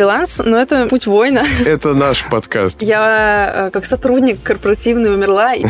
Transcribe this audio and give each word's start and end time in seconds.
фриланс, 0.00 0.40
но 0.42 0.56
это 0.56 0.86
путь 0.86 1.06
воина. 1.06 1.44
Это 1.66 1.92
наш 1.92 2.24
подкаст. 2.24 2.80
Я 2.80 3.66
э, 3.66 3.70
как 3.70 3.84
сотрудник 3.84 4.42
корпоративный 4.42 5.12
умерла. 5.12 5.52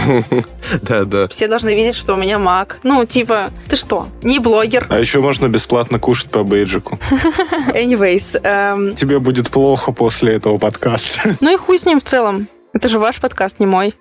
Да, 0.83 1.05
да. 1.05 1.27
Все 1.27 1.49
должны 1.49 1.75
видеть, 1.75 1.97
что 1.97 2.15
у 2.15 2.17
меня 2.17 2.39
маг. 2.39 2.79
Ну, 2.85 3.05
типа, 3.05 3.51
ты 3.69 3.75
что, 3.75 4.07
не 4.23 4.39
блогер? 4.39 4.87
А 4.89 5.01
еще 5.01 5.21
можно 5.21 5.49
бесплатно 5.49 5.99
кушать 5.99 6.31
по 6.31 6.45
бейджику. 6.45 6.99
Anyways. 7.75 8.41
эм, 8.45 8.95
Тебе 8.95 9.19
будет 9.19 9.51
плохо 9.51 9.91
после 9.91 10.35
этого 10.35 10.59
подкаста. 10.59 11.35
ну 11.41 11.53
и 11.53 11.57
хуй 11.57 11.79
с 11.79 11.87
ним 11.87 11.99
в 12.01 12.05
целом. 12.05 12.47
Это 12.73 12.89
же 12.89 13.01
ваш 13.01 13.17
подкаст, 13.17 13.59
не 13.59 13.67
мой. 13.67 13.95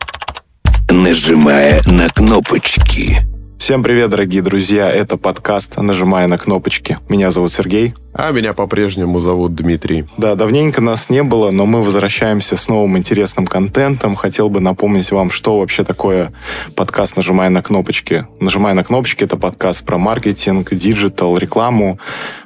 нажимая 0.91 1.81
на 1.87 2.07
кнопочки. 2.09 3.23
Всем 3.59 3.83
привет, 3.83 4.09
дорогие 4.09 4.41
друзья. 4.41 4.89
Это 4.89 5.17
подкаст 5.17 5.77
«Нажимая 5.77 6.27
на 6.27 6.37
кнопочки». 6.37 6.97
Меня 7.09 7.29
зовут 7.29 7.51
Сергей. 7.51 7.93
А 8.13 8.31
меня 8.31 8.53
по-прежнему 8.53 9.19
зовут 9.19 9.53
Дмитрий. 9.53 10.05
Да, 10.17 10.35
давненько 10.35 10.79
нас 10.79 11.09
не 11.09 11.23
было, 11.23 11.51
но 11.51 11.65
мы 11.65 11.83
возвращаемся 11.83 12.55
с 12.55 12.69
новым 12.69 12.97
интересным 12.97 13.45
контентом. 13.45 14.15
Хотел 14.15 14.49
бы 14.49 14.61
напомнить 14.61 15.11
вам, 15.11 15.29
что 15.29 15.59
вообще 15.59 15.83
такое 15.83 16.31
подкаст 16.73 17.17
«Нажимая 17.17 17.49
на 17.49 17.61
кнопочки». 17.61 18.25
«Нажимая 18.39 18.73
на 18.73 18.85
кнопочки»— 18.85 19.23
это 19.25 19.35
подкаст 19.35 19.85
про 19.85 19.97
маркетинг, 19.97 20.73
digital, 20.73 21.37
рекламу. 21.37 21.99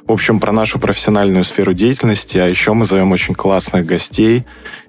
В 0.08 0.12
общем, 0.12 0.40
про 0.40 0.52
нашу 0.52 0.80
профессиональную 0.80 1.44
сферу 1.44 1.74
деятельности. 1.74 2.38
А 2.38 2.48
еще 2.48 2.74
мы 2.74 2.84
зовем 2.84 3.12
очень 3.12 3.34
классных 3.34 3.86
гостей. 3.86 4.44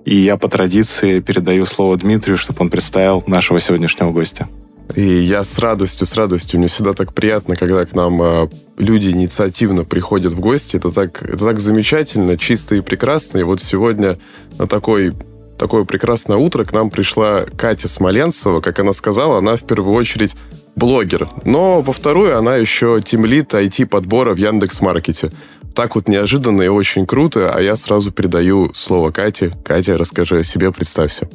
И 0.06 0.16
я 0.16 0.38
по 0.38 0.48
традиции 0.48 1.20
передаю 1.20 1.66
слово 1.66 1.96
Дмитрию, 1.98 2.38
чтобы 2.38 2.58
он 2.62 2.72
представил 2.72 3.24
нашего 3.28 3.60
сегодняшнего 3.60 4.10
гостя. 4.10 4.50
И 4.94 5.02
я 5.02 5.44
с 5.44 5.58
радостью, 5.60 6.06
с 6.06 6.16
радостью. 6.16 6.60
Мне 6.60 6.68
всегда 6.68 6.94
так 6.94 7.14
приятно, 7.14 7.56
когда 7.56 7.86
к 7.86 7.94
нам 7.94 8.22
э, 8.22 8.48
люди 8.78 9.10
инициативно 9.10 9.84
приходят 9.84 10.34
в 10.34 10.40
гости. 10.40 10.78
Это 10.78 10.92
так, 10.92 11.24
это 11.24 11.46
так 11.46 11.60
замечательно, 11.60 12.38
чисто 12.38 12.76
и 12.76 12.82
прекрасно. 12.82 13.40
И 13.40 13.44
вот 13.44 13.62
сегодня 13.62 14.20
на 14.58 14.68
такой 14.68 15.14
такое 15.58 15.86
прекрасное 15.86 16.38
утро 16.38 16.66
к 16.66 16.74
нам 16.74 16.90
пришла 16.90 17.46
Катя 17.58 17.88
Смоленцева. 17.88 18.62
Как 18.62 18.80
она 18.80 18.94
сказала, 18.94 19.40
она 19.40 19.58
в 19.58 19.64
первую 19.64 19.96
очередь 19.96 20.36
блогер. 20.76 21.30
Но 21.46 21.82
во 21.82 21.94
вторую 21.94 22.38
она 22.38 22.56
еще 22.56 23.02
тимлит 23.04 23.54
IT-подбора 23.54 24.34
в 24.34 24.38
Яндекс.Маркете. 24.38 25.32
Так 25.74 25.96
вот 25.96 26.08
неожиданно 26.08 26.62
и 26.62 26.68
очень 26.68 27.06
круто. 27.06 27.52
А 27.54 27.62
я 27.62 27.76
сразу 27.76 28.12
передаю 28.12 28.74
слово 28.74 29.12
Кате. 29.12 29.52
Катя, 29.64 29.98
расскажи 29.98 30.40
о 30.40 30.44
себе, 30.44 30.72
представься. 30.72 31.30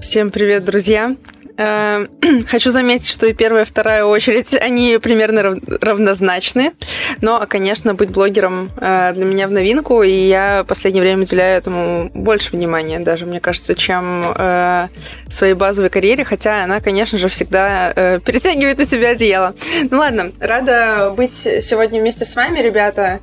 Всем 0.00 0.30
привет, 0.30 0.64
друзья. 0.64 1.16
Э, 1.60 2.06
Хочу 2.48 2.70
заметить, 2.70 3.06
что 3.06 3.26
и 3.26 3.34
первая, 3.34 3.62
и 3.62 3.66
вторая 3.66 4.04
очередь, 4.04 4.54
они 4.60 4.98
примерно 5.00 5.42
рав- 5.42 5.58
равнозначны. 5.80 6.72
Но, 7.20 7.44
конечно, 7.46 7.94
быть 7.94 8.10
блогером 8.10 8.70
э, 8.80 9.12
для 9.14 9.26
меня 9.26 9.46
в 9.46 9.50
новинку, 9.50 10.02
и 10.02 10.10
я 10.10 10.62
в 10.62 10.66
последнее 10.66 11.02
время 11.02 11.22
уделяю 11.22 11.58
этому 11.58 12.10
больше 12.14 12.52
внимания, 12.52 12.98
даже, 13.00 13.26
мне 13.26 13.40
кажется, 13.40 13.74
чем 13.74 14.24
э, 14.34 14.88
своей 15.28 15.54
базовой 15.54 15.90
карьере, 15.90 16.24
хотя 16.24 16.64
она, 16.64 16.80
конечно 16.80 17.18
же, 17.18 17.28
всегда 17.28 17.92
э, 17.94 18.20
перетягивает 18.24 18.78
на 18.78 18.86
себя 18.86 19.10
одеяло. 19.10 19.54
Ну 19.90 19.98
ладно, 19.98 20.32
рада 20.40 21.12
быть 21.14 21.32
сегодня 21.32 22.00
вместе 22.00 22.24
с 22.24 22.34
вами, 22.36 22.60
ребята. 22.60 23.20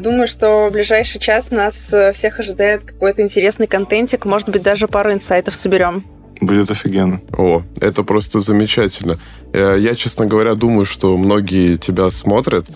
Думаю, 0.00 0.28
что 0.28 0.68
в 0.68 0.72
ближайший 0.72 1.18
час 1.18 1.50
нас 1.50 1.94
всех 2.12 2.38
ожидает 2.38 2.82
какой-то 2.82 3.22
интересный 3.22 3.66
контентик, 3.66 4.26
может 4.26 4.50
быть, 4.50 4.62
даже 4.62 4.86
пару 4.86 5.12
инсайтов 5.12 5.56
соберем. 5.56 6.04
Будет 6.42 6.70
офигенно. 6.70 7.20
О, 7.36 7.62
это 7.80 8.02
просто 8.02 8.40
замечательно. 8.40 9.16
Э, 9.52 9.76
Я, 9.78 9.94
честно 9.94 10.26
говоря, 10.26 10.54
думаю, 10.54 10.84
что 10.84 11.16
многие 11.16 11.76
тебя 11.76 12.10
смотрят, 12.10 12.66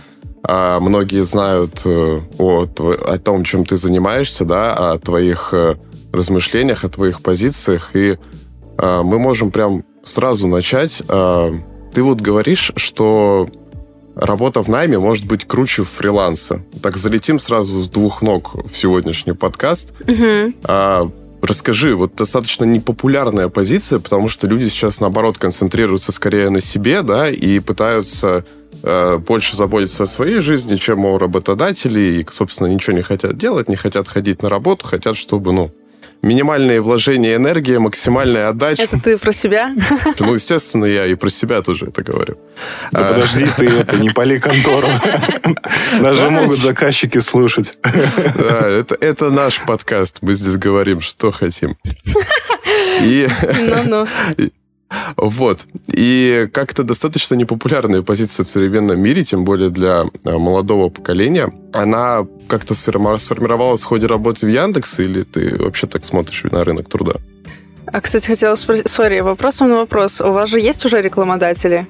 а 0.42 0.78
многие 0.81 1.25
знают 1.25 1.83
э, 1.84 2.20
о, 2.39 2.67
о 2.78 3.19
том, 3.19 3.45
чем 3.45 3.64
ты 3.67 3.77
занимаешься, 3.77 4.45
да, 4.45 4.92
о 4.92 4.98
твоих 4.98 5.50
э, 5.53 5.75
размышлениях, 6.12 6.84
о 6.84 6.89
твоих 6.89 7.20
позициях, 7.20 7.91
и 7.95 8.17
э, 8.78 9.00
мы 9.03 9.19
можем 9.19 9.50
прям 9.50 9.83
сразу 10.05 10.47
начать. 10.47 11.03
Э, 11.08 11.53
Ты 11.92 12.02
вот 12.02 12.20
говоришь, 12.20 12.73
что 12.77 13.48
работа 14.14 14.62
в 14.62 14.68
найме 14.68 14.98
может 14.98 15.27
быть 15.27 15.45
круче 15.45 15.83
фриланса. 15.83 16.62
Так 16.83 16.96
залетим 16.96 17.41
сразу 17.41 17.83
с 17.83 17.89
двух 17.89 18.23
ног 18.23 18.55
в 18.70 18.77
сегодняшний 18.77 19.33
подкаст. 19.35 19.92
Мгм. 20.07 20.55
А, 20.64 21.11
расскажи, 21.42 21.95
вот 21.95 22.14
достаточно 22.14 22.64
непопулярная 22.64 23.48
позиция, 23.48 23.98
потому 23.98 24.29
что 24.29 24.47
люди 24.47 24.69
сейчас, 24.69 25.01
наоборот, 25.01 25.39
концентрируются 25.39 26.13
скорее 26.13 26.51
на 26.51 26.61
себе, 26.61 27.02
да, 27.02 27.30
и 27.30 27.61
пытаются 27.61 28.45
э, 28.83 29.19
больше 29.19 29.57
заботиться 29.57 30.05
о 30.05 30.07
своей 30.07 30.41
жизни, 30.41 30.77
чем 30.77 31.05
о 31.05 31.19
работодателе, 31.19 32.20
и, 32.20 32.27
собственно, 32.30 32.69
ничего 32.69 32.97
не 32.97 33.02
хотят 33.02 33.36
делать, 33.36 33.69
не 33.69 33.77
хотят 33.77 34.08
ходить 34.08 34.42
на 34.42 34.48
работу, 34.48 34.86
хотят, 34.86 35.17
чтобы, 35.17 35.52
ну, 35.52 35.70
минимальные 36.27 36.81
вложения 36.81 37.37
энергии, 37.37 37.77
максимальная 37.77 38.48
отдача. 38.48 38.83
Это 38.83 39.01
ты 39.01 39.19
про 39.19 39.33
себя? 39.33 39.70
Ну, 40.19 40.35
естественно, 40.35 40.85
я 40.85 41.07
и 41.07 41.14
про 41.14 41.31
себя 41.31 41.63
тоже 41.63 41.87
это 41.87 42.03
говорю. 42.03 42.37
Да 42.91 43.09
А, 43.09 43.13
подожди 43.13 43.47
ты 43.57 43.67
это, 43.67 43.97
не 43.97 44.11
пали 44.11 44.39
контору. 44.39 44.89
Нас 46.01 46.17
же 46.17 46.31
могут 46.31 46.59
заказчики 46.59 47.19
слушать. 47.19 47.79
Да, 47.83 48.69
это, 48.69 48.97
это 49.01 49.31
наш 49.31 49.61
подкаст, 49.61 50.19
мы 50.23 50.35
здесь 50.35 50.57
говорим, 50.57 51.01
что 51.01 51.31
хотим. 51.31 51.77
И... 53.03 53.29
Ну-ну. 53.42 54.07
Вот. 55.17 55.67
И 55.89 56.48
как-то 56.52 56.83
достаточно 56.83 57.35
непопулярная 57.35 58.02
позиция 58.02 58.45
в 58.45 58.51
современном 58.51 59.01
мире, 59.01 59.24
тем 59.24 59.45
более 59.45 59.70
для 59.70 60.05
а, 60.24 60.39
молодого 60.39 60.89
поколения. 60.91 61.52
Она 61.73 62.27
как-то 62.48 62.74
сформи- 62.74 63.19
сформировалась 63.19 63.83
в 63.83 63.85
ходе 63.85 64.07
работы 64.07 64.47
в 64.47 64.48
Яндексе, 64.48 65.05
или 65.05 65.23
ты 65.23 65.57
вообще 65.57 65.86
так 65.86 66.05
смотришь 66.05 66.45
на 66.45 66.64
рынок 66.64 66.89
труда? 66.89 67.14
А, 67.86 68.01
кстати, 68.01 68.27
хотела 68.27 68.57
спросить... 68.57 68.89
Сори, 68.89 69.20
вопросом 69.20 69.70
на 69.70 69.77
вопрос. 69.77 70.20
У 70.20 70.30
вас 70.30 70.51
же 70.51 70.61
есть 70.61 70.85
уже 70.85 71.01
рекламодатели? 71.03 71.86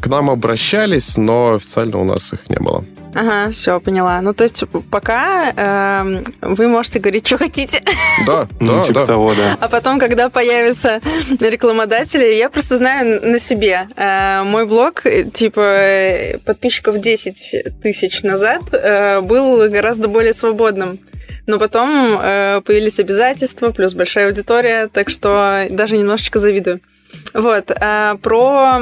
К 0.00 0.06
нам 0.06 0.30
обращались, 0.30 1.16
но 1.16 1.54
официально 1.54 1.98
у 1.98 2.04
нас 2.04 2.32
их 2.32 2.48
не 2.48 2.56
было. 2.58 2.84
Ага, 3.14 3.50
все, 3.50 3.80
поняла. 3.80 4.20
Ну, 4.20 4.32
то 4.34 4.44
есть 4.44 4.62
пока 4.90 5.50
эм, 5.56 6.24
вы 6.42 6.68
можете 6.68 7.00
говорить, 7.00 7.26
что 7.26 7.38
хотите. 7.38 7.82
Да, 8.26 8.46
Ну, 8.60 8.78
да, 8.78 8.84
типа 8.84 9.00
да. 9.00 9.06
того, 9.06 9.34
да. 9.34 9.56
А 9.60 9.68
потом, 9.68 9.98
когда 9.98 10.28
появятся 10.28 11.00
рекламодатели, 11.40 12.34
я 12.34 12.48
просто 12.50 12.76
знаю 12.76 13.20
на 13.28 13.38
себе. 13.38 13.88
Э, 13.96 14.42
мой 14.44 14.66
блог, 14.66 15.06
э, 15.06 15.24
типа, 15.24 15.60
э, 15.60 16.38
подписчиков 16.38 17.00
10 17.00 17.80
тысяч 17.82 18.22
назад 18.22 18.62
э, 18.72 19.20
был 19.22 19.68
гораздо 19.68 20.06
более 20.08 20.32
свободным. 20.32 20.98
Но 21.46 21.58
потом 21.58 22.16
э, 22.22 22.60
появились 22.60 23.00
обязательства, 23.00 23.70
плюс 23.70 23.94
большая 23.94 24.26
аудитория, 24.28 24.86
так 24.86 25.10
что 25.10 25.66
даже 25.70 25.96
немножечко 25.96 26.38
завидую. 26.38 26.80
Вот, 27.34 27.70
э, 27.70 28.14
про 28.22 28.80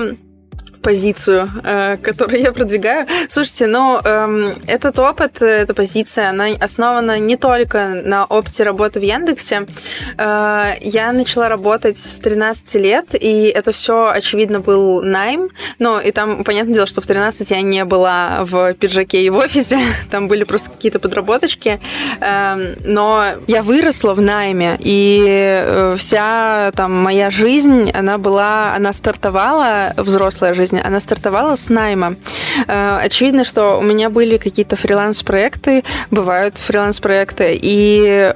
позицию, 0.82 1.48
э, 1.64 1.96
которую 1.96 2.40
я 2.40 2.52
продвигаю. 2.52 3.06
Слушайте, 3.28 3.66
ну, 3.66 4.00
эм, 4.02 4.52
этот 4.66 4.98
опыт, 4.98 5.42
эта 5.42 5.74
позиция, 5.74 6.30
она 6.30 6.46
основана 6.60 7.18
не 7.18 7.36
только 7.36 8.02
на 8.04 8.24
опыте 8.24 8.62
работы 8.62 9.00
в 9.00 9.02
Яндексе. 9.02 9.66
Э, 10.16 10.72
я 10.80 11.12
начала 11.12 11.48
работать 11.48 11.98
с 11.98 12.18
13 12.18 12.74
лет, 12.76 13.06
и 13.12 13.44
это 13.44 13.72
все, 13.72 14.08
очевидно, 14.08 14.60
был 14.60 15.02
найм. 15.02 15.50
Ну, 15.78 16.00
и 16.00 16.10
там, 16.10 16.44
понятное 16.44 16.74
дело, 16.74 16.86
что 16.86 17.00
в 17.00 17.06
13 17.06 17.50
я 17.50 17.60
не 17.62 17.84
была 17.84 18.44
в 18.44 18.74
пиджаке 18.74 19.22
и 19.22 19.30
в 19.30 19.36
офисе, 19.36 19.78
там 20.10 20.28
были 20.28 20.44
просто 20.44 20.70
какие-то 20.70 20.98
подработочки. 20.98 21.80
Эм, 22.20 22.76
но 22.84 23.24
я 23.46 23.62
выросла 23.62 24.14
в 24.14 24.20
найме, 24.20 24.76
и 24.78 25.24
э, 25.28 25.96
вся 25.98 26.70
там 26.74 26.94
моя 26.94 27.30
жизнь, 27.30 27.90
она 27.90 28.18
была, 28.18 28.74
она 28.74 28.92
стартовала, 28.92 29.92
взрослая 29.96 30.54
жизнь, 30.54 30.67
она 30.72 31.00
стартовала 31.00 31.56
с 31.56 31.68
найма. 31.68 32.16
Э, 32.66 33.00
Очевидно, 33.02 33.44
что 33.44 33.78
у 33.78 33.82
меня 33.82 34.10
были 34.10 34.36
какие-то 34.36 34.76
фриланс-проекты, 34.76 35.84
бывают 36.10 36.58
фриланс-проекты, 36.58 37.58
и 37.60 38.32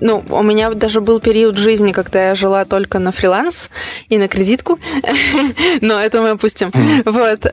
ну, 0.00 0.24
у 0.28 0.42
меня 0.42 0.70
даже 0.70 1.00
был 1.00 1.20
период 1.20 1.56
жизни, 1.56 1.92
когда 1.92 2.28
я 2.28 2.34
жила 2.34 2.64
только 2.64 2.98
на 2.98 3.12
фриланс 3.12 3.70
и 4.08 4.18
на 4.18 4.28
кредитку, 4.28 4.78
но 5.80 6.00
это 6.00 6.20
мы 6.20 6.30
опустим. 6.30 6.70
Вот. 7.04 7.46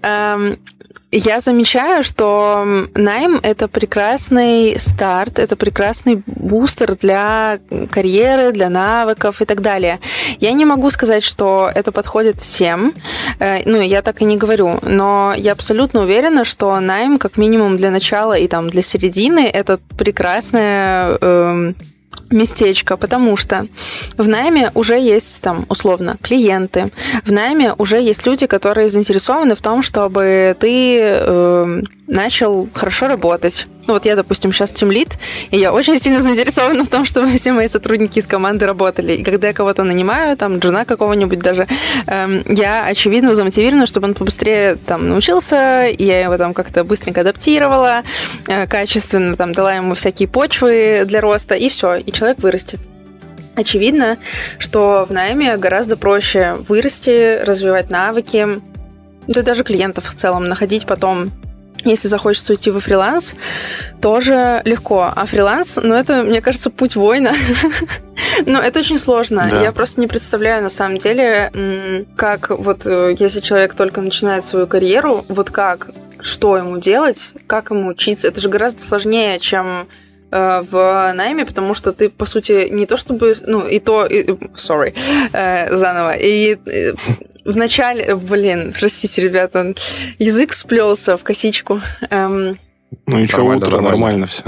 Я 1.15 1.41
замечаю, 1.41 2.03
что 2.03 2.65
найм— 2.95 3.39
это 3.43 3.67
прекрасный 3.67 4.79
старт, 4.79 5.37
это 5.37 5.55
прекрасный 5.55 6.23
бустер 6.25 6.95
для 6.95 7.59
карьеры, 7.91 8.51
для 8.51 8.67
навыков 8.67 9.39
и 9.39 9.45
так 9.45 9.61
далее. 9.61 9.99
Я 10.39 10.53
не 10.53 10.65
могу 10.65 10.89
сказать, 10.89 11.21
что 11.21 11.69
это 11.75 11.91
подходит 11.91 12.41
всем, 12.41 12.95
э, 13.39 13.61
ну, 13.65 13.79
я 13.79 14.01
так 14.01 14.23
и 14.23 14.25
не 14.25 14.37
говорю, 14.37 14.79
но 14.81 15.35
я 15.37 15.51
абсолютно 15.51 16.01
уверена, 16.01 16.45
что 16.45 16.79
найм, 16.79 17.19
как 17.19 17.37
минимум 17.37 17.77
для 17.77 17.91
начала 17.91 18.33
и 18.33 18.47
там 18.47 18.71
для 18.71 18.81
середины, 18.81 19.45
это 19.45 19.79
прекрасная 19.95 21.19
эм, 21.21 21.75
местечко, 22.29 22.97
потому 22.97 23.37
что 23.37 23.67
в 24.17 24.27
найме 24.27 24.71
уже 24.73 24.99
есть 24.99 25.41
там 25.41 25.65
условно 25.69 26.17
клиенты, 26.21 26.91
в 27.25 27.31
найме 27.31 27.73
уже 27.77 28.01
есть 28.01 28.25
люди, 28.25 28.47
которые 28.47 28.89
заинтересованы 28.89 29.55
в 29.55 29.61
том, 29.61 29.81
чтобы 29.81 30.55
ты 30.59 30.99
э, 31.01 31.81
начал 32.07 32.67
хорошо 32.73 33.07
работать. 33.07 33.67
Ну 33.87 33.93
вот 33.93 34.05
я, 34.05 34.15
допустим, 34.15 34.53
сейчас 34.53 34.71
тимлит, 34.71 35.09
и 35.51 35.57
я 35.57 35.73
очень 35.73 35.99
сильно 35.99 36.21
заинтересована 36.21 36.85
в 36.85 36.89
том, 36.89 37.05
чтобы 37.05 37.31
все 37.37 37.51
мои 37.51 37.67
сотрудники 37.67 38.19
из 38.19 38.27
команды 38.27 38.65
работали. 38.65 39.13
И 39.13 39.23
когда 39.23 39.47
я 39.47 39.53
кого-то 39.53 39.83
нанимаю, 39.83 40.37
там, 40.37 40.59
джуна 40.59 40.85
какого-нибудь 40.85 41.39
даже, 41.39 41.67
эм, 42.07 42.43
я, 42.47 42.85
очевидно, 42.85 43.35
замотивирована, 43.35 43.87
чтобы 43.87 44.07
он 44.07 44.13
побыстрее 44.13 44.75
там 44.75 45.09
научился, 45.09 45.85
и 45.85 46.05
я 46.05 46.21
его 46.21 46.37
там 46.37 46.53
как-то 46.53 46.83
быстренько 46.83 47.21
адаптировала, 47.21 48.03
э, 48.47 48.67
качественно 48.67 49.35
там 49.35 49.53
дала 49.53 49.73
ему 49.73 49.95
всякие 49.95 50.27
почвы 50.27 51.03
для 51.05 51.21
роста, 51.21 51.55
и 51.55 51.69
все, 51.69 51.95
и 51.95 52.11
человек 52.11 52.39
вырастет. 52.39 52.79
Очевидно, 53.55 54.17
что 54.57 55.05
в 55.07 55.13
найме 55.13 55.57
гораздо 55.57 55.95
проще 55.95 56.57
вырасти, 56.67 57.43
развивать 57.43 57.89
навыки, 57.89 58.47
да 59.27 59.41
даже 59.41 59.63
клиентов 59.63 60.09
в 60.09 60.15
целом 60.15 60.49
находить 60.49 60.85
потом 60.85 61.31
если 61.83 62.07
захочется 62.07 62.53
уйти 62.53 62.71
во 62.71 62.79
фриланс, 62.79 63.35
тоже 64.01 64.61
легко. 64.65 65.11
А 65.15 65.25
фриланс, 65.25 65.79
ну, 65.81 65.93
это, 65.93 66.23
мне 66.23 66.41
кажется, 66.41 66.69
путь 66.69 66.95
воина. 66.95 67.33
Но 68.45 68.59
это 68.59 68.79
очень 68.79 68.99
сложно. 68.99 69.47
Да. 69.49 69.61
Я 69.61 69.71
просто 69.71 70.01
не 70.01 70.07
представляю, 70.07 70.63
на 70.63 70.69
самом 70.69 70.97
деле, 70.97 72.05
как 72.15 72.49
вот 72.49 72.85
э, 72.85 73.15
если 73.19 73.39
человек 73.39 73.75
только 73.75 74.01
начинает 74.01 74.45
свою 74.45 74.67
карьеру, 74.67 75.23
вот 75.29 75.49
как, 75.49 75.89
что 76.19 76.57
ему 76.57 76.77
делать, 76.77 77.31
как 77.47 77.71
ему 77.71 77.89
учиться. 77.89 78.27
Это 78.27 78.41
же 78.41 78.49
гораздо 78.49 78.81
сложнее, 78.81 79.39
чем 79.39 79.87
Э, 80.35 80.63
в 80.63 81.13
найме, 81.13 81.45
потому 81.45 81.75
что 81.75 81.93
ты, 81.93 82.09
по 82.09 82.25
сути, 82.25 82.67
не 82.71 82.87
то 82.87 82.97
чтобы... 82.97 83.35
Ну, 83.45 83.67
и 83.67 83.77
то... 83.77 84.07
И, 84.07 84.23
sorry. 84.55 84.95
Э, 85.31 85.71
заново. 85.75 86.15
И 86.17 86.57
э, 86.65 86.93
в 87.45 87.57
начале... 87.57 88.15
Блин, 88.15 88.71
простите, 88.77 89.21
ребята. 89.21 89.73
Язык 90.19 90.53
сплелся 90.53 91.17
в 91.17 91.23
косичку. 91.23 91.81
Эм, 92.09 92.57
ну 93.05 93.19
ничего, 93.19 93.53
нормально, 93.53 93.65
утро, 93.65 93.81
нормально, 93.81 93.91
нормально 93.91 94.27
все. 94.27 94.43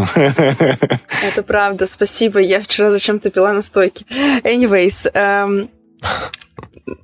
Это 1.28 1.44
правда, 1.44 1.88
спасибо. 1.88 2.40
Я 2.40 2.62
вчера 2.62 2.92
зачем-то 2.92 3.30
пила 3.30 3.54
настойки. 3.54 4.06
Anyways, 4.44 5.10
эм, 5.14 5.70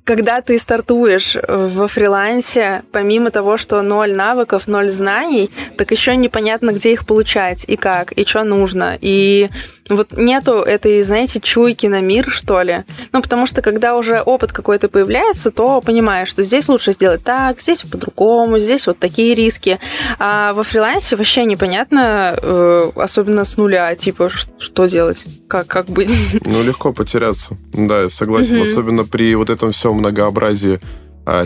когда 0.04 0.40
ты 0.40 0.58
стартуешь 0.58 1.36
во 1.48 1.88
фрилансе, 1.88 2.82
помимо 2.92 3.30
того, 3.30 3.56
что 3.56 3.82
ноль 3.82 4.14
навыков, 4.14 4.66
ноль 4.66 4.90
знаний, 4.90 5.50
так 5.76 5.90
еще 5.90 6.16
непонятно, 6.16 6.70
где 6.70 6.92
их 6.92 7.06
получать 7.06 7.64
и 7.66 7.76
как, 7.76 8.12
и 8.12 8.24
что 8.24 8.44
нужно. 8.44 8.96
И 9.00 9.48
вот 9.88 10.16
нету 10.16 10.52
этой, 10.60 11.02
знаете, 11.02 11.40
чуйки 11.40 11.86
на 11.86 12.00
мир, 12.00 12.28
что 12.30 12.62
ли. 12.62 12.84
Ну, 13.12 13.22
потому 13.22 13.46
что 13.46 13.62
когда 13.62 13.96
уже 13.96 14.20
опыт 14.20 14.52
какой-то 14.52 14.88
появляется, 14.88 15.50
то 15.50 15.80
понимаешь, 15.80 16.28
что 16.28 16.42
здесь 16.42 16.68
лучше 16.68 16.92
сделать 16.92 17.24
так, 17.24 17.60
здесь 17.60 17.82
по-другому, 17.82 18.58
здесь 18.58 18.86
вот 18.86 18.98
такие 18.98 19.34
риски. 19.34 19.78
А 20.18 20.52
во 20.52 20.62
фрилансе 20.62 21.16
вообще 21.16 21.44
непонятно, 21.44 22.38
э, 22.40 22.90
особенно 22.96 23.44
с 23.44 23.56
нуля, 23.56 23.94
типа, 23.94 24.30
что 24.58 24.86
делать, 24.86 25.22
как, 25.48 25.66
как 25.66 25.86
быть. 25.86 26.10
Ну, 26.44 26.62
легко 26.62 26.92
потеряться. 26.92 27.56
Да, 27.72 28.02
я 28.02 28.08
согласен. 28.08 28.56
Угу. 28.56 28.64
Особенно 28.64 29.04
при 29.04 29.34
вот 29.34 29.50
этом 29.50 29.72
всем 29.72 29.94
многообразии 29.94 30.80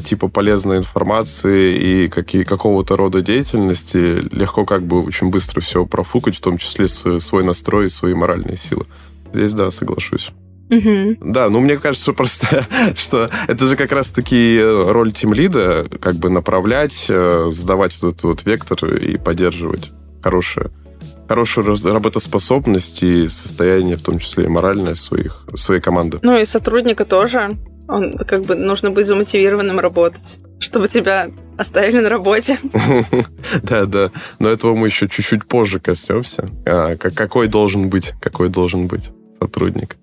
типа 0.05 0.28
полезной 0.28 0.78
информации 0.78 1.75
и 1.75 2.08
какие, 2.08 2.44
какого-то 2.44 2.96
рода 2.96 3.23
деятельности, 3.23 4.19
легко 4.34 4.64
как 4.64 4.82
бы 4.82 5.02
очень 5.02 5.31
быстро 5.31 5.61
все 5.61 5.84
профукать, 5.84 6.37
в 6.37 6.40
том 6.40 6.58
числе 6.58 6.88
свой 6.88 7.44
настрой 7.44 7.87
и 7.87 7.90
свои 7.90 8.14
моральные 8.14 8.56
силы. 8.56 8.87
Здесь, 9.32 9.52
да, 9.52 9.70
соглашусь. 9.70 10.31
Угу. 10.70 11.19
Да, 11.20 11.49
ну 11.49 11.61
мне 11.61 11.78
кажется 11.78 12.12
просто, 12.12 12.67
что 12.96 13.31
это 13.46 13.67
же 13.67 13.76
как 13.76 13.93
раз-таки 13.93 14.61
роль 14.62 15.12
тимлида, 15.12 15.87
как 16.00 16.17
бы 16.17 16.28
направлять, 16.28 17.06
э, 17.08 17.50
сдавать 17.52 17.96
вот 18.00 18.14
этот 18.14 18.23
вот 18.25 18.46
вектор 18.46 18.84
и 18.96 19.17
поддерживать 19.17 19.93
хорошее 20.23 20.70
хорошую 21.28 21.76
работоспособность 21.93 23.02
и 23.02 23.26
состояние, 23.26 23.96
в 23.96 24.02
том 24.02 24.19
числе 24.20 24.44
и 24.44 24.49
моральное 24.49 24.94
своих, 24.94 25.44
своей 25.56 25.81
команды. 25.81 26.20
Ну 26.23 26.37
и 26.37 26.44
сотрудника 26.44 27.05
тоже. 27.05 27.56
Он 27.88 28.16
как 28.16 28.42
бы 28.42 28.54
нужно 28.54 28.90
быть 28.90 29.06
замотивированным 29.06 29.78
работать, 29.78 30.38
чтобы 30.58 30.88
тебя 30.88 31.30
оставили 31.56 32.00
на 32.00 32.08
работе. 32.08 32.58
Да, 33.62 33.86
да. 33.86 34.10
Но 34.38 34.48
этого 34.48 34.74
мы 34.74 34.88
еще 34.88 35.08
чуть-чуть 35.08 35.46
позже 35.46 35.80
коснемся. 35.80 36.46
А, 36.64 36.96
какой 36.96 37.46
должен 37.46 37.88
быть, 37.88 38.12
какой 38.20 38.48
должен 38.48 38.86
быть 38.86 39.10
сотрудник? 39.40 39.96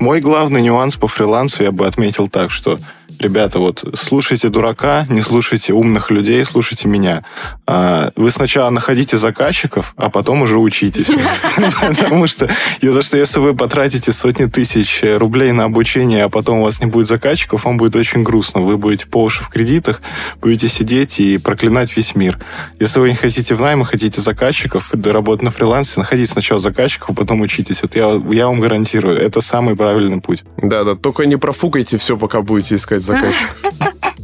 Мой 0.00 0.20
главный 0.20 0.62
нюанс 0.62 0.96
по 0.96 1.08
фрилансу 1.08 1.62
я 1.62 1.72
бы 1.72 1.86
отметил 1.86 2.28
так, 2.28 2.50
что 2.50 2.78
ребята, 3.18 3.58
вот 3.58 3.84
слушайте 3.94 4.48
дурака, 4.48 5.06
не 5.08 5.22
слушайте 5.22 5.72
умных 5.72 6.10
людей, 6.10 6.44
слушайте 6.44 6.88
меня. 6.88 7.24
А, 7.66 8.10
вы 8.16 8.30
сначала 8.30 8.70
находите 8.70 9.16
заказчиков, 9.16 9.94
а 9.96 10.10
потом 10.10 10.42
уже 10.42 10.58
учитесь. 10.58 11.06
Потому 11.80 12.26
что, 12.26 12.48
за 12.80 13.02
что 13.02 13.16
если 13.16 13.40
вы 13.40 13.54
потратите 13.54 14.12
сотни 14.12 14.46
тысяч 14.46 15.00
рублей 15.02 15.52
на 15.52 15.64
обучение, 15.64 16.24
а 16.24 16.28
потом 16.28 16.60
у 16.60 16.64
вас 16.64 16.80
не 16.80 16.86
будет 16.86 17.08
заказчиков, 17.08 17.64
вам 17.64 17.76
будет 17.76 17.96
очень 17.96 18.22
грустно. 18.22 18.60
Вы 18.60 18.76
будете 18.76 19.06
по 19.06 19.22
уши 19.22 19.42
в 19.42 19.48
кредитах, 19.48 20.00
будете 20.40 20.68
сидеть 20.68 21.18
и 21.20 21.38
проклинать 21.38 21.96
весь 21.96 22.14
мир. 22.14 22.38
Если 22.78 23.00
вы 23.00 23.08
не 23.10 23.14
хотите 23.16 23.54
в 23.54 23.60
найм, 23.60 23.82
хотите 23.84 24.20
заказчиков, 24.20 24.92
работать 24.92 25.42
на 25.42 25.50
фрилансе, 25.50 25.94
находите 25.96 26.30
сначала 26.30 26.60
заказчиков, 26.60 27.10
а 27.10 27.14
потом 27.14 27.40
учитесь. 27.40 27.82
Вот 27.82 27.96
я, 27.96 28.20
я 28.30 28.46
вам 28.46 28.60
гарантирую, 28.60 29.16
это 29.16 29.40
самый 29.40 29.76
правильный 29.76 30.20
путь. 30.20 30.44
Да, 30.56 30.84
да, 30.84 30.94
только 30.94 31.24
не 31.24 31.36
профукайте 31.36 31.96
все, 31.96 32.16
пока 32.16 32.42
будете 32.42 32.76
искать 32.76 33.02
заказчиков. 33.06 33.56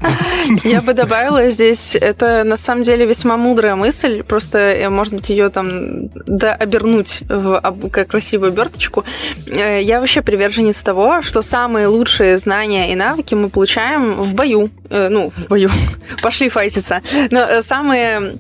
Я 0.65 0.81
бы 0.81 0.95
добавила 0.95 1.49
здесь, 1.51 1.95
это 1.95 2.45
на 2.45 2.57
самом 2.57 2.83
деле 2.83 3.07
весьма 3.07 3.37
мудрая 3.37 3.77
мысль, 3.77 4.23
просто, 4.23 4.59
э, 4.59 4.89
может 4.89 5.15
быть, 5.15 5.31
ее 5.31 5.49
там 5.49 6.09
да, 6.27 6.55
обернуть 6.55 7.23
в 7.29 7.61
красивую 8.09 8.49
оберточку. 8.49 9.05
Э, 9.47 9.81
я 9.81 10.01
вообще 10.01 10.23
приверженец 10.23 10.83
того, 10.83 11.23
что 11.23 11.43
самые 11.43 11.87
лучшие 11.87 12.39
знания 12.39 12.93
и 12.93 12.97
навыки 12.97 13.35
мы 13.35 13.49
получаем 13.49 14.23
в 14.23 14.35
бою. 14.35 14.71
Э, 14.91 15.09
ну, 15.09 15.33
в 15.37 15.49
бою. 15.49 15.71
Пошли 16.23 16.49
файтиться. 16.49 17.01
Но 17.31 17.63
самые 17.63 18.35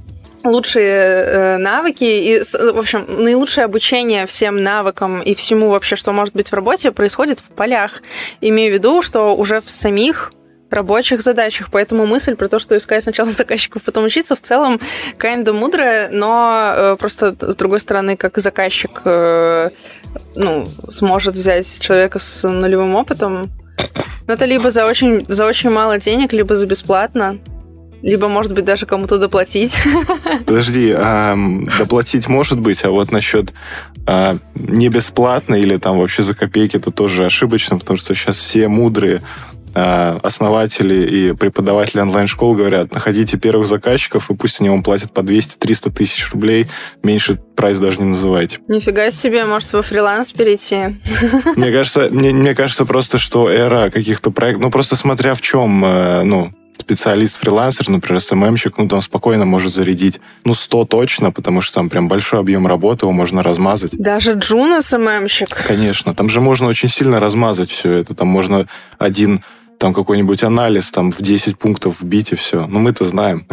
лучшие 0.44 0.84
э, 0.84 1.56
навыки 1.58 2.04
и, 2.04 2.42
в 2.42 2.78
общем, 2.78 3.04
наилучшее 3.08 3.64
обучение 3.64 4.26
всем 4.26 4.62
навыкам 4.62 5.22
и 5.22 5.34
всему 5.34 5.70
вообще, 5.70 5.96
что 5.96 6.12
может 6.12 6.34
быть 6.34 6.50
в 6.50 6.54
работе, 6.54 6.92
происходит 6.92 7.40
в 7.40 7.48
полях. 7.48 8.02
Имею 8.40 8.72
в 8.72 8.74
виду, 8.74 9.02
что 9.02 9.34
уже 9.36 9.60
в 9.60 9.70
самих 9.70 10.32
рабочих 10.70 11.20
задачах. 11.20 11.68
Поэтому 11.70 12.06
мысль 12.06 12.34
про 12.34 12.48
то, 12.48 12.58
что 12.58 12.76
искать 12.76 13.02
сначала 13.02 13.30
заказчиков, 13.30 13.82
потом 13.82 14.04
учиться, 14.04 14.34
в 14.34 14.40
целом 14.40 14.80
kinda 15.18 15.52
мудрая, 15.52 16.08
но 16.10 16.72
э, 16.74 16.96
просто 16.96 17.36
с 17.40 17.56
другой 17.56 17.80
стороны, 17.80 18.16
как 18.16 18.38
заказчик 18.38 19.02
э, 19.04 19.70
ну, 20.34 20.66
сможет 20.88 21.34
взять 21.34 21.80
человека 21.80 22.18
с 22.18 22.48
нулевым 22.48 22.94
опытом, 22.94 23.50
ну, 24.26 24.34
это 24.34 24.44
либо 24.44 24.70
за 24.70 24.86
очень, 24.86 25.24
за 25.28 25.46
очень 25.46 25.70
мало 25.70 25.98
денег, 25.98 26.32
либо 26.32 26.56
за 26.56 26.66
бесплатно. 26.66 27.38
Либо, 28.02 28.28
может 28.28 28.52
быть, 28.52 28.64
даже 28.64 28.86
кому-то 28.86 29.18
доплатить. 29.18 29.80
Подожди, 30.46 30.92
а, 30.96 31.36
доплатить 31.78 32.28
может 32.28 32.60
быть, 32.60 32.84
а 32.84 32.90
вот 32.90 33.12
насчет 33.12 33.52
а, 34.06 34.36
не 34.54 34.88
бесплатно 34.88 35.54
или 35.54 35.76
там 35.76 35.98
вообще 35.98 36.22
за 36.22 36.34
копейки, 36.34 36.76
это 36.76 36.90
тоже 36.90 37.24
ошибочно, 37.24 37.78
потому 37.78 37.96
что 37.96 38.14
сейчас 38.14 38.38
все 38.38 38.68
мудрые 38.68 39.22
а, 39.74 40.18
основатели 40.22 41.06
и 41.06 41.32
преподаватели 41.32 42.00
онлайн-школ 42.00 42.54
говорят, 42.54 42.92
находите 42.92 43.38
первых 43.38 43.66
заказчиков, 43.66 44.30
и 44.30 44.34
пусть 44.34 44.60
они 44.60 44.68
вам 44.68 44.82
платят 44.82 45.12
по 45.12 45.20
200-300 45.20 45.92
тысяч 45.92 46.30
рублей, 46.32 46.66
меньше 47.02 47.38
прайс 47.56 47.78
даже 47.78 47.98
не 47.98 48.06
называйте. 48.06 48.58
Нифига 48.68 49.10
себе, 49.10 49.44
может, 49.44 49.72
во 49.72 49.82
фриланс 49.82 50.32
перейти? 50.32 50.96
Мне 51.56 51.70
кажется, 51.72 52.08
мне, 52.10 52.32
мне 52.32 52.54
кажется 52.54 52.84
просто, 52.84 53.18
что 53.18 53.48
эра 53.48 53.90
каких-то 53.90 54.30
проектов, 54.30 54.62
ну, 54.62 54.70
просто 54.70 54.96
смотря 54.96 55.34
в 55.34 55.40
чем, 55.40 55.84
э, 55.84 56.22
ну, 56.24 56.52
специалист-фрилансер, 56.82 57.88
например, 57.88 58.20
СММщик, 58.20 58.78
ну, 58.78 58.88
там 58.88 59.00
спокойно 59.02 59.44
может 59.44 59.72
зарядить, 59.74 60.20
ну, 60.44 60.54
100 60.54 60.84
точно, 60.86 61.30
потому 61.30 61.60
что 61.60 61.76
там 61.76 61.88
прям 61.88 62.08
большой 62.08 62.40
объем 62.40 62.66
работы, 62.66 63.06
его 63.06 63.12
можно 63.12 63.42
размазать. 63.42 63.92
Даже 63.96 64.32
Джун 64.32 64.82
СММщик? 64.82 65.66
Конечно, 65.66 66.14
там 66.14 66.28
же 66.28 66.40
можно 66.40 66.66
очень 66.66 66.88
сильно 66.88 67.20
размазать 67.20 67.70
все 67.70 67.92
это, 67.92 68.14
там 68.14 68.28
можно 68.28 68.66
один 68.98 69.42
там 69.78 69.94
какой-нибудь 69.94 70.44
анализ 70.44 70.90
там 70.92 71.10
в 71.10 71.20
10 71.20 71.58
пунктов 71.58 72.00
вбить 72.00 72.30
и 72.32 72.36
все. 72.36 72.66
Ну, 72.68 72.78
мы-то 72.78 73.04
знаем. 73.04 73.46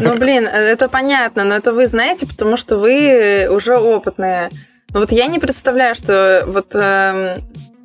Ну, 0.00 0.16
блин, 0.18 0.46
это 0.46 0.88
понятно, 0.88 1.44
но 1.44 1.54
это 1.54 1.72
вы 1.72 1.86
знаете, 1.86 2.26
потому 2.26 2.56
что 2.56 2.76
вы 2.76 3.48
уже 3.48 3.76
опытные. 3.76 4.50
Вот 4.88 5.12
я 5.12 5.26
не 5.26 5.38
представляю, 5.38 5.94
что 5.94 6.44
вот 6.46 6.74
э, 6.74 7.38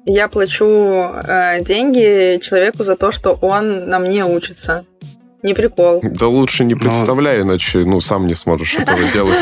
я 0.09 0.27
плачу 0.27 0.65
э, 0.65 1.63
деньги 1.63 2.39
человеку 2.41 2.83
за 2.83 2.95
то, 2.95 3.11
что 3.11 3.37
он 3.41 3.87
на 3.87 3.99
мне 3.99 4.25
учится. 4.25 4.85
Не 5.43 5.53
прикол. 5.53 6.01
Да 6.03 6.27
лучше 6.27 6.65
не 6.65 6.73
ну, 6.73 6.81
представляй, 6.81 7.41
иначе 7.41 7.79
ну 7.79 8.01
сам 8.01 8.27
не 8.27 8.33
сможешь 8.33 8.75
этого 8.75 8.99
делать. 9.13 9.37